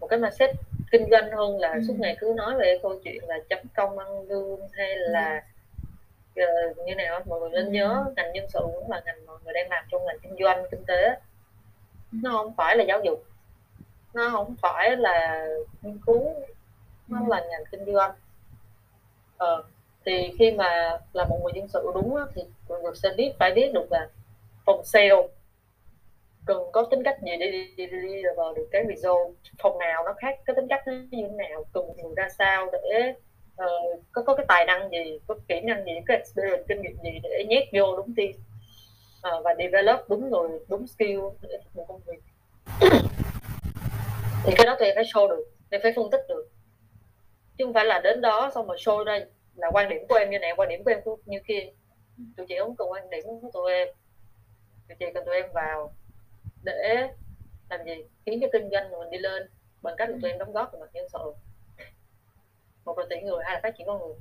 một 0.00 0.06
cái 0.06 0.18
mindset 0.18 0.50
kinh 0.92 1.10
doanh 1.10 1.30
hơn 1.30 1.58
là 1.58 1.72
ừ. 1.72 1.80
suốt 1.88 1.94
ngày 1.98 2.16
cứ 2.20 2.34
nói 2.36 2.54
về 2.58 2.78
câu 2.82 3.00
chuyện 3.04 3.24
là 3.28 3.38
chấm 3.48 3.58
công 3.76 3.98
ăn 3.98 4.28
lương 4.28 4.60
hay 4.72 4.96
là 4.96 5.42
uh, 6.40 6.78
như 6.86 6.94
nào 6.94 7.20
mọi 7.26 7.40
người 7.40 7.50
nên 7.50 7.66
ừ. 7.66 7.70
nhớ 7.70 8.04
ngành 8.16 8.32
nhân 8.32 8.46
sự 8.48 8.60
cũng 8.74 8.90
là 8.90 9.02
ngành 9.04 9.26
mọi 9.26 9.38
người 9.44 9.54
đang 9.54 9.70
làm 9.70 9.84
trong 9.90 10.06
ngành 10.06 10.18
kinh 10.22 10.36
doanh 10.40 10.64
kinh 10.70 10.84
tế 10.86 11.16
nó 12.12 12.30
không 12.30 12.54
phải 12.56 12.76
là 12.76 12.84
giáo 12.84 13.00
dục 13.04 13.24
nó 14.14 14.28
không 14.32 14.54
phải 14.62 14.96
là 14.96 15.46
nghiên 15.82 15.98
cứu 16.06 16.34
nó 17.08 17.18
ừ. 17.20 17.24
là 17.28 17.40
ngành 17.40 17.64
kinh 17.70 17.94
doanh 17.94 18.12
ờ, 19.36 19.64
thì 20.04 20.34
khi 20.38 20.50
mà 20.50 20.98
là 21.12 21.24
một 21.24 21.40
người 21.42 21.52
nhân 21.54 21.68
sự 21.68 21.90
đúng 21.94 22.16
thì 22.34 22.42
mọi 22.68 22.80
người 22.80 22.92
sẽ 22.94 23.08
biết 23.16 23.32
phải 23.38 23.52
biết 23.54 23.72
được 23.72 23.92
là 23.92 24.08
phòng 24.66 24.84
sale 24.84 25.28
cần 26.46 26.58
có 26.72 26.86
tính 26.90 27.02
cách 27.04 27.18
gì 27.22 27.36
để 27.40 27.50
đi, 27.50 27.74
đi, 27.76 27.86
đi, 27.86 28.00
đi 28.02 28.22
vào 28.36 28.54
được 28.54 28.68
cái 28.72 28.84
result 28.88 29.34
phòng 29.58 29.78
nào 29.78 30.04
nó 30.04 30.12
khác 30.12 30.38
cái 30.46 30.56
tính 30.56 30.68
cách 30.68 30.82
nó 30.86 30.92
như 30.92 31.28
thế 31.30 31.48
nào 31.48 31.64
cần 31.72 31.84
người 31.96 32.14
ra 32.16 32.28
sao 32.38 32.70
để 32.72 33.14
uh, 33.62 34.00
có 34.12 34.22
có 34.22 34.34
cái 34.34 34.46
tài 34.48 34.64
năng 34.64 34.90
gì 34.90 35.18
có 35.26 35.34
kỹ 35.48 35.60
năng 35.60 35.84
gì 35.84 35.92
có 36.08 36.14
experience 36.14 36.64
kinh 36.68 36.82
nghiệm 36.82 36.96
gì 37.04 37.18
để 37.22 37.44
nhét 37.48 37.68
vô 37.72 37.96
đúng 37.96 38.14
team? 38.16 38.30
Uh, 38.30 39.44
và 39.44 39.54
develop 39.58 40.00
đúng 40.08 40.30
người 40.30 40.48
đúng 40.68 40.86
skill 40.86 41.20
để 41.42 41.58
một 41.74 41.84
công 41.88 42.00
việc. 42.06 42.22
Thì 44.44 44.52
cái 44.56 44.66
đó 44.66 44.76
tụi 44.78 44.88
em 44.88 44.94
phải 44.94 45.04
show 45.04 45.28
được 45.28 45.44
em 45.70 45.80
phải 45.82 45.92
phân 45.96 46.10
tích 46.10 46.20
được. 46.28 46.50
Chứ 47.58 47.64
không 47.64 47.74
phải 47.74 47.84
là 47.84 48.00
đến 48.00 48.20
đó 48.20 48.50
xong 48.54 48.66
rồi 48.66 48.76
show 48.76 49.04
ra 49.04 49.20
là 49.54 49.70
quan 49.70 49.88
điểm 49.88 50.06
của 50.08 50.14
em 50.14 50.30
như 50.30 50.38
này 50.38 50.52
quan 50.56 50.68
điểm 50.68 50.84
của 50.84 50.90
em 50.90 51.00
như 51.24 51.38
kia. 51.46 51.70
Tụi 52.36 52.46
chị 52.46 52.54
không 52.58 52.76
cần 52.76 52.90
quan 52.90 53.10
điểm 53.10 53.22
của 53.24 53.50
tụi 53.52 53.72
em. 53.72 53.88
Tụi 54.88 54.96
chị 54.98 55.06
cần 55.14 55.24
tụi 55.24 55.34
em 55.34 55.46
vào 55.54 55.94
để 56.62 57.08
làm 57.70 57.84
gì? 57.84 58.04
Khiến 58.26 58.38
cho 58.40 58.46
kinh 58.52 58.70
doanh 58.70 58.90
của 58.90 59.00
mình 59.00 59.10
đi 59.10 59.18
lên. 59.18 59.50
Bằng 59.82 59.94
cách 59.96 60.10
là 60.10 60.16
tụi 60.22 60.30
em 60.30 60.38
đóng 60.38 60.52
góp 60.52 60.72
về 60.72 60.78
mặt 60.80 60.90
nhân 60.92 61.06
sự 61.12 61.32
một 62.84 62.98
là 62.98 63.06
tuyển 63.10 63.26
người 63.26 63.44
hai 63.44 63.54
là 63.54 63.60
phát 63.62 63.74
triển 63.78 63.86
con 63.86 64.00
người? 64.00 64.16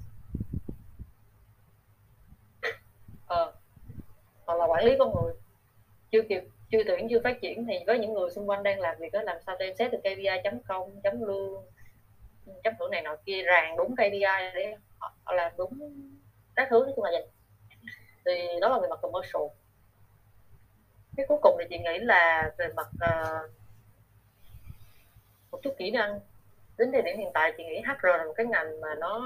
Ờ 3.28 3.54
hoặc 4.46 4.56
là 4.56 4.66
quản 4.66 4.86
lý 4.86 4.96
con 5.00 5.14
người. 5.16 5.34
Chưa 6.12 6.22
kịp 6.30 6.44
chưa 6.72 6.84
tuyển 6.88 7.08
chưa 7.10 7.20
phát 7.24 7.42
triển 7.42 7.66
thì 7.66 7.74
với 7.88 8.00
những 8.00 8.14
người 8.14 8.30
xung 8.30 8.50
quanh 8.50 8.64
đang 8.64 8.80
làm 8.80 8.98
việc 9.00 9.12
đó 9.12 9.22
làm 9.22 9.38
sao 9.46 9.56
em 9.60 9.76
xét 9.76 9.92
được 9.92 10.00
KPI 10.00 10.42
chấm 10.44 10.60
công 10.68 11.02
chấm 11.04 11.22
lương 11.22 11.64
chấm 12.64 12.74
thưởng 12.80 12.92
này 12.92 13.02
nọ 13.02 13.16
kia 13.26 13.44
ràng 13.44 13.78
đúng 13.78 13.96
KPI 13.96 14.52
để 14.56 14.76
họ, 15.00 15.14
họ 15.24 15.34
làm 15.34 15.52
đúng 15.58 15.80
các 16.56 16.68
thứ 16.70 16.80
nói 16.80 16.94
chung 16.96 17.06
là 17.06 17.12
vậy. 17.12 17.28
Thì 18.26 18.60
đó 18.62 18.70
là 18.70 18.80
về 18.80 18.88
mặt 18.88 19.00
commercial. 19.02 19.42
Cái 21.18 21.26
cuối 21.30 21.38
cùng 21.42 21.58
thì 21.60 21.66
chị 21.70 21.78
nghĩ 21.78 22.00
là 22.00 22.52
về 22.58 22.68
mặt 22.76 22.88
uh, 22.96 23.52
một 25.52 25.60
chút 25.64 25.76
kỹ 25.78 25.92
năng 25.92 26.20
đến 26.78 26.92
thời 26.92 27.02
điểm 27.02 27.18
hiện 27.18 27.30
tại 27.34 27.54
chị 27.58 27.64
nghĩ 27.64 27.82
HR 27.82 28.06
là 28.06 28.26
một 28.26 28.34
cái 28.36 28.46
ngành 28.46 28.82
mà 28.82 28.96
nó 28.96 29.22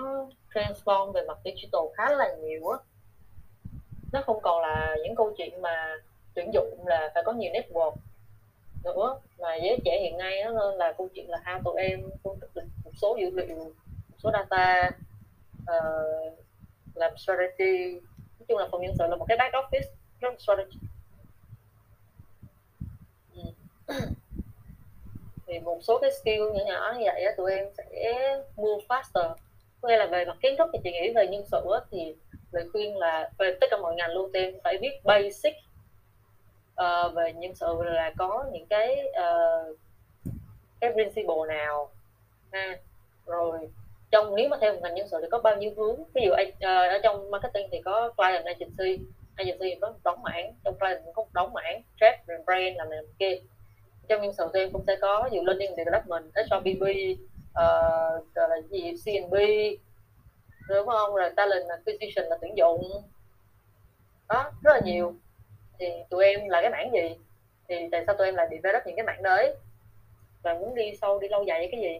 transform 0.54 1.12
về 1.12 1.22
mặt 1.28 1.38
digital 1.46 1.82
khá 1.98 2.12
là 2.12 2.36
nhiều 2.36 2.70
á. 2.70 2.78
Nó 4.14 4.22
không 4.26 4.42
còn 4.42 4.62
là 4.62 4.96
những 5.04 5.16
câu 5.16 5.34
chuyện 5.38 5.62
mà 5.62 5.96
tuyển 6.34 6.54
dụng 6.54 6.84
là 6.88 7.12
phải 7.14 7.24
có 7.26 7.32
nhiều 7.32 7.52
network 7.52 7.96
nữa. 8.84 9.20
Mà 9.40 9.56
giới 9.56 9.80
trẻ 9.86 10.00
hiện 10.02 10.18
nay 10.18 10.44
nó 10.44 10.72
là 10.72 10.94
câu 10.98 11.10
chuyện 11.14 11.30
là 11.30 11.42
how 11.46 11.62
tụi 11.64 11.82
em 11.82 12.10
phân 12.24 12.40
tích 12.40 12.64
một 12.84 12.92
số 13.02 13.18
dữ 13.22 13.30
liệu 13.30 13.56
một 14.10 14.18
số 14.18 14.32
data 14.34 14.90
uh, 15.62 16.40
làm 16.96 17.18
strategy. 17.18 17.94
Nói 18.40 18.46
chung 18.48 18.58
là 18.58 18.68
phòng 18.72 18.82
nhân 18.82 18.96
sự 19.00 19.08
là 19.08 19.16
một 19.16 19.26
cái 19.28 19.38
back 19.38 19.54
office 19.54 19.90
rất 20.20 20.42
strategy. 20.42 20.78
Ừ. 23.36 23.42
thì 25.48 25.60
một 25.60 25.80
số 25.82 26.00
cái 26.00 26.12
skill 26.12 26.42
nhỏ 26.54 26.64
nhỏ 26.66 26.94
như 26.98 27.06
vậy 27.06 27.26
tụi 27.38 27.52
em 27.52 27.68
sẽ 27.78 28.14
move 28.56 28.86
faster. 28.88 29.36
Có 29.82 29.90
nghĩa 29.90 29.98
là 29.98 30.06
về 30.06 30.26
mặt 30.26 30.38
kiến 30.42 30.56
thức 30.58 30.70
thì 30.74 30.80
chị 30.84 30.92
nghĩ 30.92 31.14
về 31.16 31.28
nhân 31.28 31.44
sự 31.52 31.62
thì 31.92 32.16
lời 32.52 32.70
khuyên 32.72 32.98
là 32.98 33.30
về 33.38 33.58
tất 33.62 33.68
cả 33.72 33.78
mọi 33.78 33.96
ngành 33.96 34.12
luôn 34.12 34.32
em 34.34 34.54
phải 34.64 34.78
biết 34.78 35.00
basic 35.04 35.54
uh, 36.82 37.14
về 37.14 37.34
nhân 37.34 37.56
sự 37.56 37.84
là 37.84 38.14
có 38.18 38.46
những 38.52 38.66
cái 38.66 39.10
uh, 39.10 39.78
cái 40.80 40.92
principle 40.94 41.48
nào 41.48 41.90
ha. 42.52 42.78
Rồi 43.26 43.60
trong 44.12 44.36
nếu 44.36 44.50
mà 44.50 44.58
theo 44.62 44.74
một 44.74 44.80
ngành 44.84 44.96
nhân 44.96 45.08
sự 45.08 45.18
thì 45.22 45.28
có 45.32 45.40
bao 45.40 45.56
nhiêu 45.56 45.72
hướng. 45.78 46.04
Ví 46.14 46.22
dụ 46.26 46.32
uh, 46.32 46.64
ở 46.64 47.00
trong 47.04 47.32
marketing 47.32 47.68
thì 47.72 47.82
có 47.82 48.14
client 48.18 48.46
agency 48.46 49.00
agency 49.36 49.76
có 49.82 49.94
đóng 50.04 50.22
mảng 50.22 50.54
trong 50.64 50.80
client 50.80 51.02
cũng 51.06 51.14
có 51.14 51.26
đóng 51.34 51.54
mảng 51.54 51.82
trade 52.00 52.18
brand 52.46 52.78
làm 52.78 52.90
này 52.90 52.98
làm 52.98 53.06
kia 53.20 53.40
trong 54.10 54.22
nhân 54.22 54.34
sự 54.34 54.50
thì 54.54 54.60
em 54.60 54.72
cũng 54.72 54.84
sẽ 54.88 54.96
có 55.02 55.30
ví 55.32 55.40
learning 55.46 55.76
development 55.78 56.32
HRBP 56.36 56.82
uh, 56.82 57.20
ờ, 57.54 58.48
là 58.48 58.62
gì 58.70 58.94
CNB 59.06 59.34
đúng 60.70 60.88
không? 60.88 61.16
Rồi 61.16 61.30
talent 61.36 61.70
acquisition 61.70 62.26
là 62.26 62.38
tuyển 62.42 62.58
dụng. 62.58 62.92
Đó 64.28 64.52
rất 64.64 64.74
là 64.74 64.80
nhiều. 64.86 65.14
Thì 65.80 65.86
tụi 66.10 66.26
em 66.26 66.50
là 66.50 66.62
cái 66.62 66.70
mảng 66.70 66.92
gì? 66.94 67.16
Thì 67.70 67.76
tại 67.92 68.04
sao 68.06 68.16
tụi 68.16 68.28
em 68.28 68.36
lại 68.36 68.48
develop 68.52 68.84
những 68.86 68.96
cái 68.96 69.06
mảng 69.06 69.24
đấy? 69.24 69.56
Và 70.42 70.54
muốn 70.54 70.76
đi 70.76 70.92
sâu 71.02 71.20
đi 71.20 71.28
lâu 71.28 71.44
dài 71.44 71.70
cái 71.72 71.82
gì? 71.82 72.00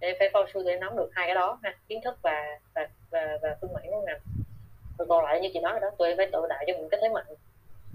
Để 0.00 0.16
phải 0.18 0.30
for 0.32 0.46
sure 0.46 0.64
tụi 0.64 0.72
em 0.72 0.80
nắm 0.80 0.96
được 0.96 1.10
hai 1.12 1.26
cái 1.26 1.34
đó 1.34 1.58
ha 1.62 1.74
kiến 1.88 2.00
thức 2.04 2.18
và 2.22 2.58
và 2.74 2.88
và, 3.10 3.38
và 3.42 3.56
phương 3.60 3.72
mảng 3.72 3.90
của 3.90 4.02
ngành 4.06 4.20
rồi 4.98 5.06
còn 5.08 5.24
lại 5.24 5.40
như 5.40 5.48
chị 5.52 5.60
nói 5.60 5.80
đó 5.80 5.90
tụi 5.98 6.08
em 6.08 6.16
phải 6.16 6.28
tự 6.32 6.46
đại 6.48 6.64
cho 6.66 6.72
mình 6.72 6.88
cái 6.90 7.00
thế 7.02 7.08
mạnh 7.08 7.26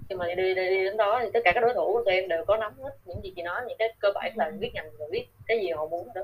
khi 0.10 0.16
mà 0.16 0.28
đi, 0.28 0.36
đi, 0.36 0.54
đi 0.56 0.84
đến 0.84 0.98
đó 0.98 1.20
thì 1.24 1.30
tất 1.34 1.40
cả 1.44 1.52
các 1.56 1.62
đối 1.62 1.74
thủ 1.74 1.94
của 1.94 2.04
tụi 2.06 2.14
em 2.14 2.28
đều 2.28 2.46
có 2.46 2.58
nắm 2.58 2.74
hết 2.80 2.92
những 3.06 3.22
gì 3.24 3.34
chị 3.36 3.42
nói 3.42 3.62
những 3.68 3.78
cái 3.78 3.94
cơ 4.00 4.12
bản 4.16 4.32
là 4.36 4.50
biết 4.60 4.72
ngành 4.74 4.90
rồi 4.98 5.10
biết 5.12 5.26
cái 5.48 5.60
gì 5.60 5.70
họ 5.70 5.86
muốn 5.86 6.08
đó. 6.16 6.22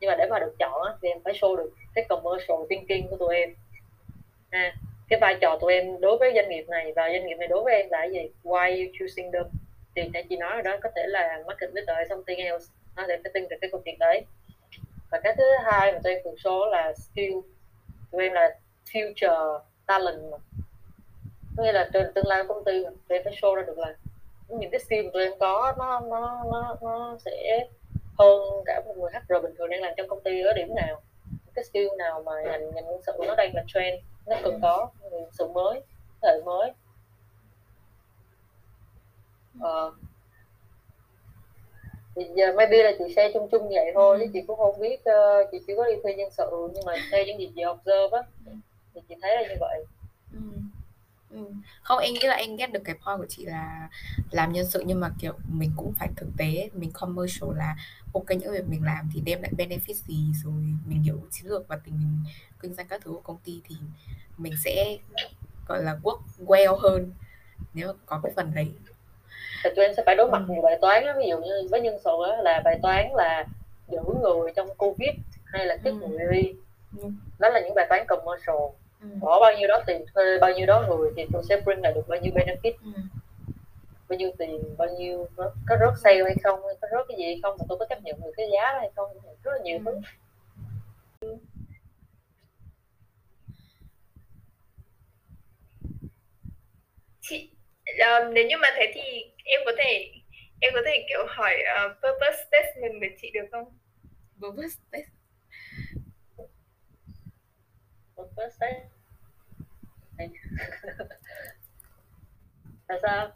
Nhưng 0.00 0.08
mà 0.08 0.16
để 0.16 0.26
mà 0.30 0.38
được 0.38 0.54
chọn 0.58 0.96
thì 1.02 1.08
em 1.08 1.18
phải 1.24 1.34
show 1.34 1.56
được 1.56 1.72
cái 1.94 2.04
commercial 2.08 2.56
thinking 2.70 3.08
của 3.10 3.16
tụi 3.16 3.36
em. 3.36 3.54
À, 4.50 4.74
cái 5.08 5.18
vai 5.20 5.36
trò 5.40 5.58
tụi 5.60 5.72
em 5.72 6.00
đối 6.00 6.18
với 6.18 6.32
doanh 6.34 6.48
nghiệp 6.48 6.64
này 6.68 6.92
và 6.96 7.10
doanh 7.12 7.26
nghiệp 7.26 7.34
này 7.34 7.48
đối 7.48 7.64
với 7.64 7.74
em 7.74 7.90
là 7.90 8.04
gì? 8.04 8.30
Why 8.44 8.86
you 8.86 8.92
choosing 8.98 9.32
them? 9.32 9.46
Thì 9.96 10.02
nãy 10.12 10.24
chị 10.28 10.36
nói 10.36 10.52
rồi 10.52 10.62
đó 10.62 10.76
có 10.82 10.90
thể 10.96 11.02
là 11.06 11.42
market 11.46 11.70
leader 11.74 11.96
hay 11.96 12.06
something 12.08 12.38
else. 12.38 12.64
Nó 12.96 13.06
để 13.06 13.18
phải 13.22 13.30
tin 13.34 13.48
được 13.48 13.56
cái 13.60 13.70
câu 13.70 13.80
chuyện 13.84 13.98
đấy. 13.98 14.22
Và 15.10 15.20
cái 15.20 15.34
thứ 15.36 15.44
hai 15.64 15.92
mà 15.92 15.98
tụi 16.04 16.12
em 16.12 16.22
thường 16.24 16.36
số 16.44 16.66
là 16.66 16.92
skill. 16.92 17.32
Tụi 18.12 18.22
em 18.22 18.32
là 18.32 18.58
future 18.92 19.60
talent 19.86 20.18
mà 20.32 20.38
nghĩa 21.62 21.72
là 21.72 21.88
trên 21.92 22.12
tương 22.14 22.26
lai 22.26 22.44
công 22.48 22.64
ty 22.64 22.72
mình 22.84 22.96
em 23.08 23.22
phải 23.24 23.34
show 23.42 23.54
ra 23.54 23.62
được 23.62 23.78
là 23.78 23.94
những 24.48 24.70
cái 24.70 24.80
skill 24.80 25.04
mà 25.04 25.10
tụi 25.12 25.22
em 25.22 25.32
có 25.40 25.74
nó 25.78 26.00
nó 26.00 26.44
nó 26.52 26.76
nó 26.82 27.16
sẽ 27.24 27.66
hơn 28.18 28.40
cả 28.66 28.82
một 28.86 28.94
người 28.96 29.10
HR 29.12 29.42
bình 29.42 29.54
thường 29.58 29.70
đang 29.70 29.80
làm 29.80 29.92
trong 29.96 30.08
công 30.08 30.22
ty 30.22 30.40
ở 30.40 30.52
điểm 30.52 30.74
nào. 30.74 31.00
Cái 31.54 31.64
skill 31.64 31.88
nào 31.98 32.22
mà 32.26 32.32
ngành 32.44 32.70
ngành 32.74 32.84
nhân 32.84 33.00
sự 33.06 33.12
nó 33.26 33.34
đang 33.34 33.54
là 33.54 33.64
trend 33.66 34.02
nó 34.26 34.36
cần 34.42 34.58
có 34.62 34.90
nhân 35.10 35.30
sự 35.32 35.48
mới 35.48 35.80
thế 36.22 36.28
hệ 36.28 36.40
mới. 36.44 36.72
Ờ, 39.60 39.92
thì 42.16 42.24
giờ 42.34 42.52
maybe 42.56 42.82
là 42.82 42.92
chị 42.98 43.14
share 43.16 43.32
chung 43.34 43.48
chung 43.48 43.68
vậy 43.68 43.90
thôi 43.94 44.18
chứ 44.20 44.26
chị 44.32 44.40
cũng 44.46 44.58
không 44.58 44.80
biết 44.80 45.00
uh, 45.00 45.48
chị 45.52 45.58
chỉ 45.66 45.72
có 45.76 45.84
đi 45.84 45.92
thuê 46.02 46.14
nhân 46.14 46.30
sự 46.30 46.68
nhưng 46.74 46.84
mà 46.86 46.92
theo 47.12 47.24
những 47.26 47.38
gì 47.38 47.52
chị 47.56 47.62
observe 47.70 48.18
á 48.18 48.22
thì 48.94 49.00
chị 49.08 49.14
thấy 49.22 49.36
là 49.36 49.42
như 49.48 49.54
vậy 49.60 49.84
ừ. 51.34 51.44
Ừ. 51.44 51.52
không 51.82 51.98
em 51.98 52.14
nghĩ 52.14 52.20
là 52.22 52.34
anh 52.34 52.56
ghét 52.56 52.72
được 52.72 52.80
cái 52.84 52.94
point 53.06 53.18
của 53.18 53.26
chị 53.28 53.44
là 53.44 53.88
làm 54.30 54.52
nhân 54.52 54.66
sự 54.70 54.82
nhưng 54.86 55.00
mà 55.00 55.10
kiểu 55.20 55.32
mình 55.48 55.72
cũng 55.76 55.92
phải 55.98 56.08
thực 56.16 56.28
tế 56.38 56.70
mình 56.72 56.90
commercial 56.92 57.50
là 57.56 57.76
ok 58.14 58.30
những 58.30 58.52
việc 58.52 58.68
mình 58.68 58.84
làm 58.84 59.10
thì 59.14 59.20
đem 59.20 59.42
lại 59.42 59.52
benefit 59.58 59.94
gì 59.94 60.32
rồi 60.44 60.62
mình 60.86 61.02
hiểu 61.02 61.20
chiến 61.30 61.46
lược 61.50 61.68
và 61.68 61.78
tình 61.84 61.98
hình 61.98 62.18
kinh 62.60 62.74
doanh 62.74 62.88
các 62.88 63.00
thứ 63.04 63.10
của 63.10 63.20
công 63.20 63.38
ty 63.44 63.60
thì 63.68 63.76
mình 64.36 64.52
sẽ 64.64 64.98
gọi 65.68 65.82
là 65.82 65.98
work 66.02 66.20
well 66.46 66.76
hơn 66.76 67.12
nếu 67.74 67.92
có 68.06 68.20
cái 68.22 68.32
phần 68.36 68.54
đấy 68.54 68.72
thì 69.64 69.70
tụi 69.76 69.84
em 69.84 69.94
sẽ 69.96 70.02
phải 70.06 70.16
đối 70.16 70.30
mặt 70.30 70.42
nhiều 70.48 70.62
bài 70.62 70.78
toán 70.80 71.04
đó. 71.04 71.12
ví 71.18 71.24
dụ 71.28 71.38
như 71.38 71.68
với 71.70 71.80
nhân 71.80 71.98
sự 72.04 72.10
đó, 72.28 72.36
là 72.42 72.62
bài 72.64 72.78
toán 72.82 73.06
là 73.14 73.44
giữ 73.88 73.98
người 74.22 74.52
trong 74.56 74.68
covid 74.76 75.10
hay 75.44 75.66
là 75.66 75.76
tiếp 75.84 75.90
ừ. 76.00 76.08
người 76.08 76.54
ừ. 76.98 77.08
đó 77.38 77.48
là 77.48 77.60
những 77.60 77.74
bài 77.74 77.86
toán 77.88 78.06
commercial 78.08 78.56
ừ. 79.04 79.18
bỏ 79.20 79.40
bao 79.40 79.52
nhiêu 79.58 79.68
đó 79.68 79.82
tiền 79.86 80.04
thuê 80.14 80.38
bao 80.38 80.52
nhiêu 80.52 80.66
đó 80.66 80.84
người 80.88 81.10
thì 81.16 81.26
tôi 81.32 81.42
sẽ 81.48 81.60
bring 81.64 81.80
lại 81.82 81.92
được 81.92 82.08
bao 82.08 82.20
nhiêu 82.20 82.32
benefit 82.34 82.72
ừ. 82.84 82.90
bao 84.08 84.18
nhiêu 84.18 84.30
tiền 84.38 84.76
bao 84.78 84.88
nhiêu 84.98 85.28
có 85.36 85.76
rớt 85.80 85.98
sale 86.02 86.22
hay 86.24 86.36
không 86.42 86.60
có 86.62 86.88
rớt 86.90 87.06
cái 87.08 87.16
gì 87.18 87.24
hay 87.24 87.40
không 87.42 87.56
mà 87.58 87.64
tôi 87.68 87.78
có 87.78 87.86
chấp 87.88 88.02
nhận 88.02 88.20
được 88.20 88.32
cái 88.36 88.46
giá 88.52 88.72
hay 88.78 88.90
không 88.96 89.10
rất 89.42 89.52
là 89.52 89.58
nhiều 89.64 89.78
ừ. 89.84 90.00
thứ 91.20 91.36
chị 97.20 97.50
uh, 97.90 98.32
nếu 98.32 98.46
như 98.46 98.56
mà 98.62 98.68
thế 98.76 98.92
thì 98.94 99.02
em 99.44 99.60
có 99.64 99.72
thể 99.78 100.12
em 100.60 100.72
có 100.74 100.80
thể 100.86 101.06
kiểu 101.08 101.26
hỏi 101.28 101.54
uh, 101.86 101.92
purpose 102.02 102.44
statement 102.48 102.92
của 103.00 103.16
chị 103.22 103.30
được 103.34 103.46
không 103.52 103.78
purpose 104.40 104.68
statement 104.68 105.10
purpose 108.16 108.50
statement 108.56 108.93
là 112.88 112.98
sao 113.02 113.30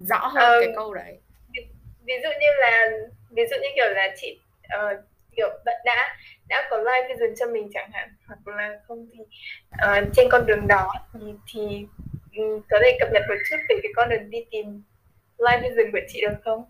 rõ 0.00 0.26
hơn 0.26 0.58
um, 0.58 0.64
cái 0.64 0.72
câu 0.76 0.94
đấy 0.94 1.18
ví 2.04 2.14
dụ 2.22 2.28
như 2.40 2.46
là 2.60 2.90
ví 3.30 3.42
dụ 3.50 3.56
như 3.62 3.68
kiểu 3.74 3.90
là 3.94 4.08
chị 4.16 4.38
uh, 4.64 5.04
kiểu 5.36 5.48
đã 5.84 6.16
đã 6.48 6.68
có 6.70 6.76
live 6.78 7.08
vision 7.08 7.34
cho 7.36 7.46
mình 7.46 7.70
chẳng 7.74 7.90
hạn 7.92 8.14
hoặc 8.26 8.48
là 8.48 8.80
không 8.88 9.06
thì 9.12 9.20
uh, 9.72 10.08
trên 10.16 10.28
con 10.30 10.46
đường 10.46 10.68
đó 10.68 10.92
thì 11.12 11.20
thì 11.52 11.86
um, 12.36 12.60
có 12.70 12.78
thể 12.82 12.96
cập 13.00 13.08
nhật 13.12 13.22
một 13.28 13.34
chút 13.50 13.56
về 13.68 13.76
cái 13.82 13.92
con 13.96 14.08
đường 14.08 14.30
đi 14.30 14.38
tìm 14.50 14.82
live 15.38 15.68
vision 15.68 15.92
của 15.92 16.00
chị 16.08 16.20
được 16.20 16.36
không? 16.44 16.64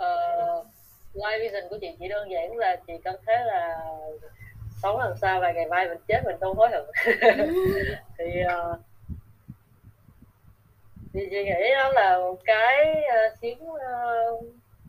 Uh, 0.00 0.66
live 1.14 1.38
vision 1.40 1.64
của 1.70 1.78
chị 1.80 1.96
chỉ 2.00 2.08
đơn 2.08 2.30
giản 2.30 2.56
là 2.56 2.76
chị 2.86 2.92
cảm 3.04 3.14
thấy 3.26 3.36
là 3.46 3.78
sống 4.82 4.98
làm 4.98 5.12
sao 5.20 5.40
vài 5.40 5.54
ngày 5.54 5.66
mai 5.66 5.88
mình 5.88 5.98
chết 6.08 6.22
mình 6.24 6.36
không 6.40 6.56
hối 6.56 6.68
hận. 6.70 6.84
Thì 8.18 8.24
uh, 8.44 8.78
thì 11.14 11.20
chị 11.30 11.44
nghĩ 11.44 11.74
đó 11.74 11.92
là 11.92 12.18
một 12.18 12.38
cái 12.44 13.02
uh, 13.44 13.62
uh, 13.62 14.44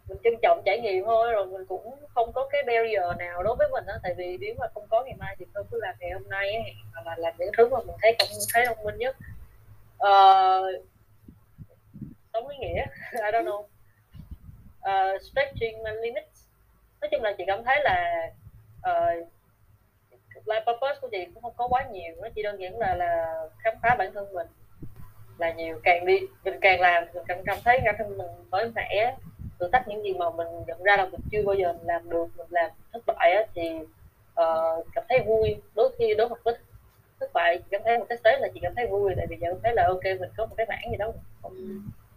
mình 0.10 0.18
trân 0.24 0.34
trọng 0.42 0.62
trải 0.66 0.80
nghiệm 0.80 1.06
thôi 1.06 1.32
rồi 1.32 1.46
mình 1.46 1.66
cũng 1.66 1.96
không 2.14 2.34
có 2.34 2.48
cái 2.52 2.64
barrier 2.68 3.18
nào 3.18 3.44
đối 3.44 3.56
với 3.56 3.68
mình 3.72 3.86
đó 3.88 3.94
tại 4.04 4.14
vì 4.18 4.38
nếu 4.42 4.56
mà 4.60 4.68
không 4.74 4.88
có 4.90 5.04
ngày 5.04 5.16
mai 5.20 5.36
thì 5.40 5.46
tôi 5.54 5.64
cứ 5.72 5.80
làm 5.82 5.96
ngày 6.00 6.12
hôm 6.12 6.30
nay 6.30 6.54
ấy, 6.54 6.74
mà 7.06 7.16
làm 7.18 7.34
những 7.38 7.52
thứ 7.58 7.70
mà 7.70 7.78
mình 7.78 7.96
thấy 8.02 8.16
không 8.20 8.28
thấy 8.54 8.66
thông 8.66 8.84
minh 8.84 8.98
nhất. 8.98 9.16
Uh, 9.96 10.86
sống 12.34 12.48
ý 12.48 12.58
nghĩa 12.58 12.86
I 13.12 13.32
don't 13.32 13.46
know. 13.46 13.66
Uh, 14.86 15.22
stretching 15.22 15.84
my 15.84 15.92
limits. 16.02 16.46
Nói 17.02 17.10
chung 17.12 17.22
là 17.24 17.34
chị 17.38 17.44
cảm 17.48 17.64
thấy 17.64 17.82
là 17.84 18.28
uh, 18.90 19.28
life 20.46 20.62
purpose 20.66 21.00
của 21.02 21.08
chị 21.12 21.26
cũng 21.34 21.44
không 21.44 21.54
có 21.58 21.68
quá 21.68 21.88
nhiều 21.92 22.16
nó 22.22 22.28
chỉ 22.36 22.44
đơn 22.44 22.62
giản 22.62 22.80
là 22.80 22.96
là 22.96 23.42
khám 23.60 23.74
phá 23.82 23.96
bản 23.96 24.14
thân 24.14 24.34
mình 24.34 24.48
là 25.38 25.52
nhiều 25.52 25.80
càng 25.84 26.06
đi 26.06 26.20
mình 26.44 26.60
càng 26.62 26.82
làm 26.82 27.04
mình 27.14 27.24
càng 27.28 27.44
cảm 27.46 27.58
thấy 27.64 27.80
bản 27.86 27.96
thân 27.98 28.18
mình 28.18 28.28
mới 28.52 28.72
mẻ. 28.76 29.16
Thử 29.60 29.70
thách 29.72 29.88
những 29.88 30.04
gì 30.04 30.14
mà 30.14 30.30
mình 30.30 30.48
nhận 30.68 30.84
ra 30.84 30.98
là 30.98 31.06
mình 31.06 31.22
chưa 31.32 31.42
bao 31.46 31.56
giờ 31.56 31.74
làm 31.84 32.10
được 32.10 32.26
mình 32.38 32.48
làm 32.50 32.72
thất 32.94 33.00
bại 33.06 33.32
á, 33.32 33.44
thì 33.56 33.70
uh, 34.42 34.88
cảm 34.94 35.04
thấy 35.10 35.20
vui. 35.20 35.62
Đôi 35.76 35.96
khi 36.00 36.14
đối 36.18 36.30
mặt 36.30 36.40
với 36.44 36.56
thất 37.20 37.34
bại 37.34 37.60
cảm 37.70 37.82
thấy 37.86 37.98
một 37.98 38.06
cái 38.10 38.18
stage 38.18 38.40
là 38.40 38.48
chị 38.54 38.60
cảm 38.64 38.76
thấy 38.76 38.88
vui 38.88 39.14
tại 39.18 39.28
vì 39.30 39.38
giờ 39.42 39.48
cảm 39.52 39.60
thấy 39.64 39.74
là 39.76 39.88
ok 39.88 40.04
mình 40.04 40.30
có 40.38 40.46
một 40.46 40.56
cái 40.58 40.66
mảng 40.70 40.92
gì 40.92 40.98
đó 40.98 41.12
không 41.42 41.54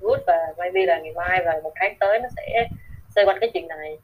good 0.00 0.20
và 0.26 0.54
maybe 0.58 0.86
là 0.86 0.98
ngày 0.98 1.12
mai 1.12 1.42
và 1.44 1.60
một 1.62 1.72
tháng 1.74 1.96
tới 2.00 2.20
nó 2.20 2.28
sẽ 2.36 2.68
xoay 3.14 3.26
quanh 3.26 3.38
cái 3.40 3.50
chuyện 3.54 3.68
này. 3.68 3.98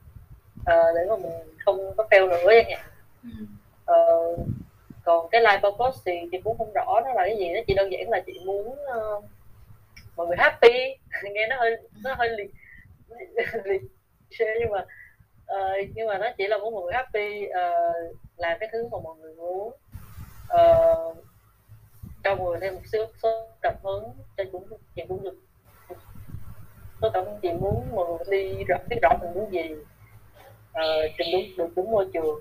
Uh, 0.61 0.95
để 0.95 1.05
mà 1.09 1.15
mình 1.15 1.31
không 1.65 1.93
có 1.97 2.07
fail 2.11 2.29
nữa 2.29 2.51
chẳng 2.55 2.79
hạn 2.79 2.89
ừ 3.23 3.29
ờ, 3.85 4.35
còn 5.05 5.29
cái 5.29 5.41
life 5.41 5.61
purpose 5.61 6.01
thì 6.05 6.27
chị 6.31 6.37
cũng 6.43 6.57
không 6.57 6.73
rõ 6.73 7.01
nó 7.05 7.13
là 7.13 7.23
cái 7.25 7.37
gì. 7.37 7.49
Nó 7.49 7.59
chỉ 7.67 7.73
đơn 7.73 7.91
giản 7.91 8.09
là 8.09 8.21
chị 8.25 8.39
muốn 8.45 8.67
uh, 8.69 9.23
mọi 10.15 10.27
người 10.27 10.37
happy. 10.39 10.73
Nghe 11.23 11.47
nó 11.47 11.55
hơi 11.59 11.77
nó 12.03 12.13
hơi 12.13 12.29
liệt 12.29 12.51
liệt 13.63 13.81
nhưng 14.59 14.71
mà 14.71 14.85
uh, 15.55 15.89
nhưng 15.95 16.07
mà 16.07 16.17
nó 16.17 16.27
chỉ 16.37 16.47
là 16.47 16.57
muốn 16.57 16.73
mọi 16.73 16.83
người 16.83 16.93
happy 16.93 17.45
ờ, 17.45 17.89
uh, 17.89 18.17
làm 18.37 18.57
cái 18.59 18.69
thứ 18.71 18.87
mà 18.91 18.97
mọi 19.03 19.15
người 19.17 19.33
muốn. 19.35 19.73
Uh, 20.53 21.17
cho 22.23 22.35
mọi 22.35 22.49
người 22.49 22.59
thêm 22.61 22.75
một 22.75 22.81
xíu 22.91 23.05
số 23.23 23.47
cảm 23.61 23.73
hứng 23.83 24.03
cho 24.37 24.43
cũng 24.51 24.67
chị 24.95 25.01
cũng 25.07 25.23
được. 25.23 25.37
Tôi 27.01 27.11
cảm 27.13 27.23
chị 27.41 27.51
muốn 27.51 27.87
mọi 27.95 28.07
người 28.07 28.17
đi 28.31 28.63
rõ 28.63 28.77
biết 28.89 28.97
rõ 29.01 29.09
mình 29.21 29.33
muốn 29.33 29.51
gì. 29.51 29.75
Uh, 30.71 31.11
trình 31.17 31.27
đúng 31.31 31.57
được 31.57 31.73
đúng 31.75 31.91
môi 31.91 32.07
trường. 32.13 32.39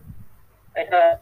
Vậy 0.75 0.87
thôi 0.91 1.15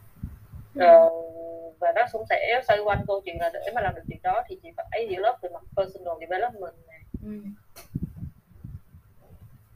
uh, 0.78 1.78
và 1.78 1.93
nó 1.97 2.03
cũng 2.12 2.24
sẽ 2.28 2.62
xoay 2.66 2.78
quanh 2.81 3.05
câu 3.07 3.20
chuyện 3.24 3.36
là 3.40 3.51
để 3.55 3.73
mà 3.74 3.81
làm 3.81 3.94
được 3.94 4.03
chuyện 4.09 4.19
đó 4.23 4.43
thì 4.49 4.59
chị 4.62 4.69
phải 4.77 5.07
develop 5.11 5.36
về 5.43 5.49
mặt 5.49 5.62
personal 5.77 6.15
development 6.20 6.74
này. 6.86 7.01
Ừ. 7.24 7.31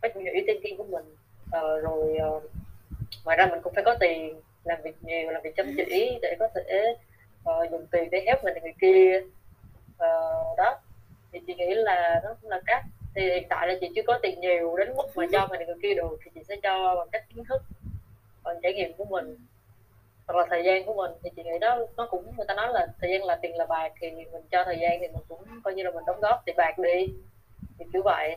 Phát 0.02 0.14
triển 0.14 0.24
ý 0.24 0.40
thinking 0.46 0.76
của 0.76 0.84
mình. 0.84 1.14
Uh, 1.46 1.82
rồi 1.82 2.18
uh, 2.36 2.42
ngoài 3.24 3.36
ra 3.36 3.46
mình 3.46 3.60
cũng 3.62 3.74
phải 3.74 3.84
có 3.84 3.96
tiền 4.00 4.40
làm 4.64 4.82
việc 4.82 4.96
nhiều 5.02 5.30
làm 5.30 5.42
việc 5.42 5.56
chăm 5.56 5.74
chỉ 5.76 6.18
để 6.22 6.36
có 6.38 6.48
thể 6.54 6.94
uh, 7.50 7.70
dùng 7.70 7.86
tiền 7.86 8.10
để 8.10 8.24
help 8.26 8.44
mình 8.44 8.54
người 8.62 8.74
kia. 8.80 9.20
Uh, 9.94 10.58
đó. 10.58 10.80
Thì 11.32 11.40
chị 11.46 11.54
nghĩ 11.54 11.74
là 11.74 12.20
nó 12.24 12.34
cũng 12.40 12.50
là 12.50 12.60
cách. 12.66 12.84
Thì 13.14 13.22
hiện 13.22 13.46
tại 13.48 13.68
là 13.68 13.74
chị 13.80 13.90
chưa 13.94 14.02
có 14.06 14.18
tiền 14.22 14.40
nhiều 14.40 14.76
đến 14.76 14.96
mức 14.96 15.06
mà 15.14 15.26
cho 15.32 15.46
mình 15.50 15.66
người 15.66 15.76
kia 15.82 15.94
được 15.94 16.18
thì 16.24 16.30
chị 16.34 16.40
sẽ 16.48 16.56
cho 16.62 16.94
bằng 16.96 17.08
cách 17.12 17.24
kiến 17.34 17.44
thức 17.44 17.62
bằng 18.42 18.56
trải 18.62 18.72
nghiệm 18.74 18.92
của 18.92 19.04
mình 19.04 19.36
hoặc 20.26 20.36
là 20.38 20.46
thời 20.50 20.64
gian 20.64 20.86
của 20.86 20.94
mình 20.94 21.10
thì 21.22 21.30
chị 21.36 21.42
nghĩ 21.42 21.58
đó 21.60 21.78
nó 21.96 22.06
cũng 22.10 22.36
người 22.36 22.46
ta 22.48 22.54
nói 22.54 22.68
là 22.72 22.86
thời 23.00 23.10
gian 23.10 23.24
là 23.24 23.38
tiền 23.42 23.56
là 23.56 23.66
bạc 23.66 23.92
thì 24.00 24.10
mình 24.10 24.42
cho 24.50 24.64
thời 24.64 24.78
gian 24.78 24.98
thì 25.00 25.08
mình 25.08 25.22
cũng 25.28 25.44
coi 25.64 25.74
như 25.74 25.82
là 25.82 25.90
mình 25.90 26.04
đóng 26.06 26.20
góp 26.20 26.42
tiền 26.44 26.56
bạc 26.56 26.78
đi. 26.78 27.06
Thì 27.78 27.84
kiểu 27.92 28.02
vậy. 28.02 28.36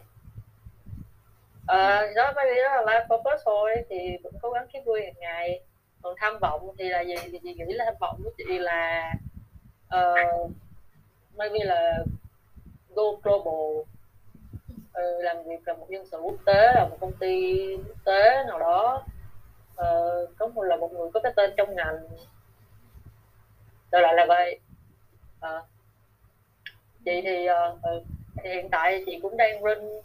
À, 1.68 2.08
đó 2.16 2.34
bởi 2.36 2.46
vì 2.50 2.62
đó 2.64 2.76
là 2.76 2.82
life 2.82 3.08
purpose 3.08 3.42
thôi 3.46 3.76
thì 3.90 4.18
cũng 4.24 4.34
cố 4.42 4.52
gắng 4.52 4.68
kiếm 4.74 4.84
vui 4.86 5.02
hàng 5.04 5.20
ngày. 5.20 5.62
Còn 6.02 6.16
tham 6.18 6.40
vọng 6.40 6.76
thì 6.78 6.90
là 6.90 7.02
gì? 7.02 7.16
Thì 7.24 7.40
chị 7.44 7.54
nghĩ 7.54 7.74
là 7.74 7.86
tham 7.86 7.96
vọng 8.00 8.22
của 8.24 8.32
chị 8.38 8.60
là 8.60 9.14
uh, 9.96 10.52
maybe 11.36 11.60
là 11.64 12.04
go 12.90 13.04
global. 13.24 13.86
Uh, 14.90 15.24
làm 15.24 15.44
việc 15.44 15.68
là 15.68 15.74
một 15.74 15.90
nhân 15.90 16.06
sự 16.12 16.18
quốc 16.18 16.36
tế 16.46 16.72
là 16.76 16.88
một 16.90 16.98
công 17.00 17.14
ty 17.14 17.66
quốc 17.76 17.98
tế 18.06 18.44
nào 18.48 18.60
đó 18.60 19.04
uh, 19.80 20.30
có 20.38 20.48
một 20.48 20.64
là 20.64 20.78
một 20.78 20.92
người 20.92 21.10
có 21.14 21.20
cái 21.20 21.34
tên 21.36 21.54
trong 21.58 21.76
ngành. 21.76 21.98
Rồi 23.92 24.02
lại 24.02 24.14
là 24.14 24.26
vậy 24.26 24.60
uh, 25.38 25.42
ờ. 25.42 25.64
chị 27.06 27.22
thì, 27.22 27.48
uh, 27.50 28.04
thì 28.44 28.50
hiện 28.50 28.70
tại 28.70 29.04
chị 29.06 29.20
cũng 29.22 29.38
đang 29.38 29.64
run 29.64 29.98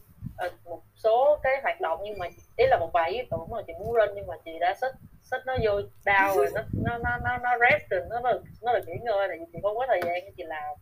uh, 0.47 0.53
một 0.65 0.83
số 0.97 1.39
cái 1.43 1.61
hoạt 1.63 1.81
động 1.81 2.01
nhưng 2.05 2.19
mà 2.19 2.27
ý 2.57 2.67
là 2.67 2.79
một 2.79 2.91
vài 2.93 3.11
ý 3.11 3.19
tưởng 3.31 3.47
mà 3.51 3.63
chị 3.67 3.73
muốn 3.79 3.93
run 3.93 4.09
nhưng 4.15 4.27
mà 4.27 4.35
chị 4.45 4.59
đã 4.61 4.75
xích 4.81 4.95
xích 5.23 5.47
nó 5.47 5.57
vô 5.63 5.81
đau 6.05 6.37
rồi 6.37 6.47
nó 6.55 6.63
nó 6.73 6.99
nó 6.99 7.19
nó, 7.25 7.39
nó 7.39 7.51
rest 7.59 7.91
rồi 7.91 8.01
nó 8.11 8.21
nó 8.21 8.33
nó 8.63 8.73
là 8.73 8.81
nghỉ 8.87 8.93
ngơi 9.03 9.29
này 9.29 9.39
chị 9.53 9.59
không 9.63 9.77
có 9.77 9.87
thời 9.89 10.01
gian 10.05 10.33
chị 10.37 10.43
làm. 10.47 10.75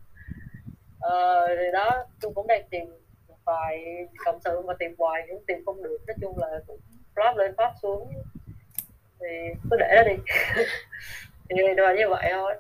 Ờ, 1.01 1.47
thì 1.49 1.65
đó 1.73 2.05
tôi 2.21 2.33
cũng 2.35 2.47
đang 2.47 2.63
tìm 2.71 2.85
một 3.29 3.37
vài 3.45 3.85
cộng 4.25 4.41
sự 4.45 4.63
mà 4.63 4.75
tìm 4.79 4.95
hoài 4.99 5.23
cũng 5.31 5.45
tìm 5.47 5.63
không 5.67 5.83
được. 5.83 5.99
Nói 6.07 6.15
chung 6.21 6.39
là 6.39 6.61
cũng 6.67 6.79
flop 7.15 7.37
lên 7.37 7.55
flop 7.57 7.73
xuống. 7.83 8.13
thì 9.29 9.61
cứ 9.71 9.77
để 9.77 9.95
đó 9.97 10.03
đi. 10.07 10.15
Thì 11.49 11.57
là 11.77 11.95
như 11.95 12.09
vậy 12.09 12.29
thôi. 12.33 12.55